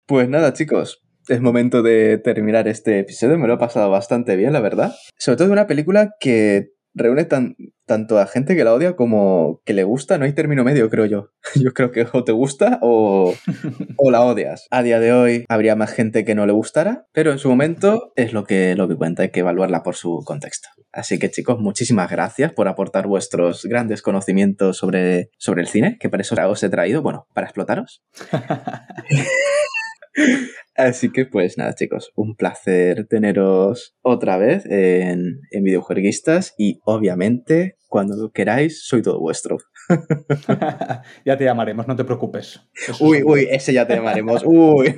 Pues 0.07 0.29
nada, 0.29 0.53
chicos, 0.53 1.04
es 1.29 1.41
momento 1.41 1.83
de 1.83 2.19
terminar 2.19 2.69
este 2.69 2.99
episodio. 2.99 3.39
Me 3.39 3.47
lo 3.47 3.55
he 3.55 3.59
pasado 3.59 3.91
bastante 3.91 4.37
bien, 4.37 4.53
la 4.53 4.61
verdad. 4.61 4.95
Sobre 5.19 5.37
todo 5.37 5.49
de 5.49 5.53
una 5.53 5.67
película 5.67 6.15
que 6.21 6.75
reúne 6.95 7.25
tan, 7.25 7.57
tanto 7.87 8.19
a 8.19 8.27
gente 8.27 8.57
que 8.57 8.65
la 8.65 8.73
odia 8.73 8.97
como 8.97 9.61
que 9.65 9.75
le 9.75 9.85
gusta. 9.85 10.17
No 10.17 10.25
hay 10.25 10.33
término 10.33 10.65
medio, 10.65 10.89
creo 10.89 11.07
yo. 11.07 11.31
Yo 11.55 11.73
creo 11.73 11.91
que 11.91 12.07
o 12.13 12.25
te 12.25 12.33
gusta 12.33 12.79
o, 12.83 13.35
o 13.97 14.11
la 14.11 14.23
odias. 14.23 14.67
A 14.71 14.83
día 14.83 15.01
de 15.01 15.13
hoy 15.13 15.45
habría 15.49 15.77
más 15.77 15.93
gente 15.93 16.25
que 16.25 16.35
no 16.35 16.47
le 16.47 16.53
gustara, 16.53 17.07
pero 17.13 17.33
en 17.33 17.39
su 17.39 17.49
momento 17.49 18.13
es 18.17 18.33
lo 18.33 18.45
que, 18.45 18.75
lo 18.77 18.89
que 18.89 18.97
cuenta. 18.97 19.23
Hay 19.23 19.31
que 19.31 19.41
evaluarla 19.41 19.83
por 19.83 19.97
su 19.97 20.23
contexto. 20.25 20.69
Así 20.93 21.19
que 21.19 21.31
chicos, 21.31 21.59
muchísimas 21.59 22.11
gracias 22.11 22.53
por 22.53 22.69
aportar 22.69 23.09
vuestros 23.09 23.65
grandes 23.65 24.01
conocimientos 24.01 24.77
sobre, 24.77 25.31
sobre 25.39 25.63
el 25.63 25.69
cine, 25.69 25.97
que 25.99 26.09
para 26.09 26.23
eso 26.23 26.37
os 26.49 26.63
he 26.63 26.69
traído, 26.69 27.03
bueno, 27.03 27.27
para 27.35 27.49
explotaros. 27.49 28.05
Así 30.77 31.11
que 31.13 31.25
pues 31.25 31.57
nada 31.57 31.75
chicos, 31.75 32.11
un 32.17 32.35
placer 32.35 33.07
teneros 33.09 33.95
otra 34.03 34.39
vez 34.39 34.67
en, 34.67 35.41
en 35.51 35.65
Videojueguistas 35.65 36.55
y 36.59 36.81
obviamente 36.85 37.77
cuando 37.89 38.33
queráis 38.33 38.85
soy 38.85 39.03
todo 39.03 39.21
vuestro. 39.21 39.59
ya 41.25 41.37
te 41.37 41.45
llamaremos, 41.45 41.87
no 41.87 41.95
te 41.95 42.05
preocupes. 42.05 42.61
uy, 43.01 43.23
uy, 43.25 43.47
ese 43.51 43.73
ya 43.73 43.87
te 43.87 43.95
llamaremos. 43.95 44.43
Uy, 44.47 44.97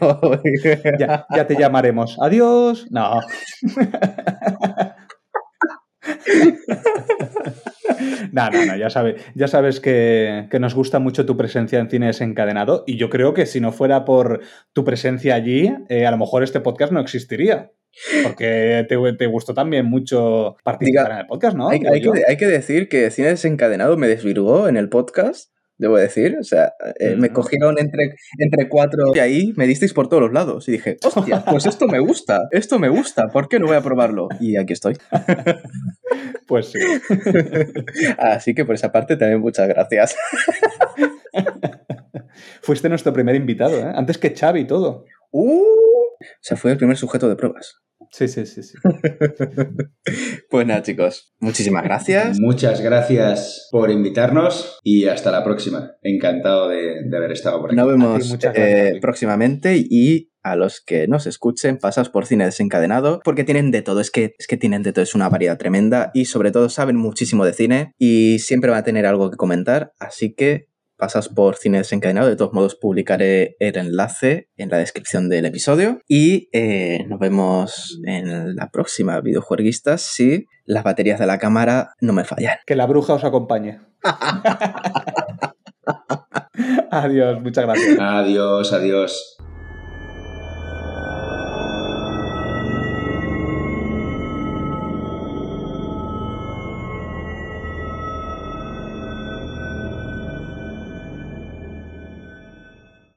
Ya, 0.98 1.27
ya 1.35 1.47
te 1.47 1.57
llamaremos. 1.57 2.16
Adiós. 2.20 2.86
No. 2.90 3.20
No, 8.36 8.50
no, 8.50 8.66
no, 8.66 8.76
ya, 8.76 8.88
ya 9.34 9.48
sabes 9.48 9.80
que, 9.80 10.46
nos 10.60 10.74
gusta 10.74 10.98
mucho 10.98 11.24
tu 11.24 11.36
presencia 11.36 11.78
en 11.78 11.88
Cine 11.88 12.06
Desencadenado 12.06 12.84
y 12.86 12.98
yo 12.98 13.08
creo 13.08 13.32
que 13.32 13.46
si 13.46 13.60
no 13.60 13.72
fuera 13.72 14.04
por 14.04 14.40
tu 14.74 14.84
presencia 14.84 15.34
allí, 15.34 15.72
eh, 15.88 16.06
a 16.06 16.10
lo 16.10 16.18
mejor 16.18 16.42
este 16.42 16.60
podcast 16.60 16.92
no 16.92 17.00
existiría. 17.00 17.72
Porque 18.22 18.84
te, 18.90 19.26
gustó 19.26 19.54
también 19.54 19.86
mucho 19.86 20.56
participar 20.62 21.12
en 21.12 21.18
el 21.18 21.26
podcast, 21.26 21.56
¿no? 21.56 21.70
Hay, 21.70 21.80
que, 21.80 21.88
hay, 22.28 22.36
que, 22.36 22.46
decir 22.46 22.90
que 22.90 23.10
Cine 23.10 23.28
Desencadenado 23.28 23.96
me 23.96 24.06
desvirgó 24.06 24.68
en 24.68 24.76
el 24.76 24.90
podcast 24.90 25.55
debo 25.78 25.97
decir. 25.97 26.36
O 26.40 26.44
sea, 26.44 26.74
eh, 26.98 27.16
me 27.16 27.31
cogieron 27.31 27.78
entre, 27.78 28.16
entre 28.39 28.69
cuatro 28.69 29.12
y 29.15 29.19
ahí 29.19 29.53
me 29.57 29.66
disteis 29.66 29.93
por 29.93 30.09
todos 30.09 30.23
los 30.23 30.32
lados. 30.32 30.69
Y 30.69 30.73
dije, 30.73 30.97
hostia, 31.05 31.44
pues 31.44 31.66
esto 31.66 31.86
me 31.86 31.98
gusta, 31.98 32.48
esto 32.51 32.78
me 32.78 32.89
gusta, 32.89 33.28
¿por 33.28 33.48
qué 33.48 33.59
no 33.59 33.66
voy 33.66 33.77
a 33.77 33.82
probarlo? 33.82 34.28
Y 34.40 34.57
aquí 34.57 34.73
estoy. 34.73 34.97
Pues 36.47 36.66
sí. 36.66 36.78
Así 38.19 38.55
que 38.55 38.65
por 38.65 38.74
esa 38.74 38.93
parte 38.93 39.16
también 39.16 39.40
muchas 39.40 39.69
gracias. 39.69 40.16
Fuiste 42.62 42.89
nuestro 42.89 43.12
primer 43.12 43.35
invitado, 43.35 43.77
¿eh? 43.77 43.93
Antes 43.94 44.19
que 44.19 44.35
Xavi 44.35 44.61
y 44.61 44.66
todo. 44.66 45.05
Uh, 45.32 45.61
o 45.61 46.16
sea, 46.40 46.57
fue 46.57 46.70
el 46.70 46.77
primer 46.77 46.97
sujeto 46.97 47.28
de 47.28 47.36
pruebas. 47.36 47.81
Sí, 48.10 48.28
sí, 48.28 48.46
sí, 48.46 48.62
sí. 48.62 48.78
pues 50.50 50.66
nada, 50.66 50.82
chicos, 50.82 51.34
muchísimas 51.40 51.84
gracias. 51.84 52.38
Muchas 52.40 52.80
gracias 52.80 53.68
por 53.70 53.90
invitarnos 53.90 54.78
y 54.82 55.06
hasta 55.06 55.30
la 55.30 55.44
próxima. 55.44 55.92
Encantado 56.02 56.68
de, 56.68 57.00
haber 57.16 57.32
estado 57.32 57.60
por 57.60 57.70
aquí. 57.70 57.76
Nos 57.76 57.88
vemos 57.88 58.38
eh, 58.54 58.98
próximamente 59.00 59.76
y 59.76 60.30
a 60.46 60.54
los 60.54 60.80
que 60.80 61.08
nos 61.08 61.26
escuchen, 61.26 61.76
pasas 61.76 62.08
por 62.08 62.24
cine 62.24 62.44
desencadenado, 62.44 63.20
porque 63.24 63.42
tienen 63.42 63.72
de 63.72 63.82
todo, 63.82 64.00
es 64.00 64.12
que, 64.12 64.36
es 64.38 64.46
que 64.46 64.56
tienen 64.56 64.84
de 64.84 64.92
todo, 64.92 65.02
es 65.02 65.16
una 65.16 65.28
variedad 65.28 65.58
tremenda 65.58 66.12
y 66.14 66.26
sobre 66.26 66.52
todo 66.52 66.68
saben 66.68 66.96
muchísimo 66.96 67.44
de 67.44 67.52
cine 67.52 67.92
y 67.98 68.38
siempre 68.38 68.70
van 68.70 68.78
a 68.78 68.84
tener 68.84 69.06
algo 69.06 69.28
que 69.28 69.36
comentar, 69.36 69.92
así 69.98 70.34
que 70.34 70.68
pasas 70.97 71.28
por 71.28 71.56
Cine 71.56 71.78
Desencadenado, 71.78 72.28
de 72.28 72.36
todos 72.36 72.52
modos 72.52 72.74
publicaré 72.74 73.56
el 73.60 73.77
enlace 73.77 74.48
en 74.56 74.70
la 74.70 74.78
descripción 74.78 75.28
del 75.28 75.47
episodio 75.47 76.01
y 76.09 76.48
eh, 76.52 77.05
nos 77.09 77.18
vemos 77.18 78.01
en 78.05 78.56
la 78.56 78.70
próxima 78.70 79.20
videojueguistas 79.20 80.02
si 80.02 80.47
las 80.64 80.85
baterías 80.85 81.20
de 81.20 81.27
la 81.27 81.39
cámara 81.39 81.94
no 82.01 82.12
me 82.12 82.24
fallan. 82.24 82.56
Que 82.66 82.77
la 82.77 82.86
bruja 82.86 83.14
os 83.14 83.24
acompañe. 83.24 83.81
adiós, 86.90 87.43
muchas 87.43 87.64
gracias. 87.64 87.98
Adiós, 87.98 88.73
adiós. 88.73 89.35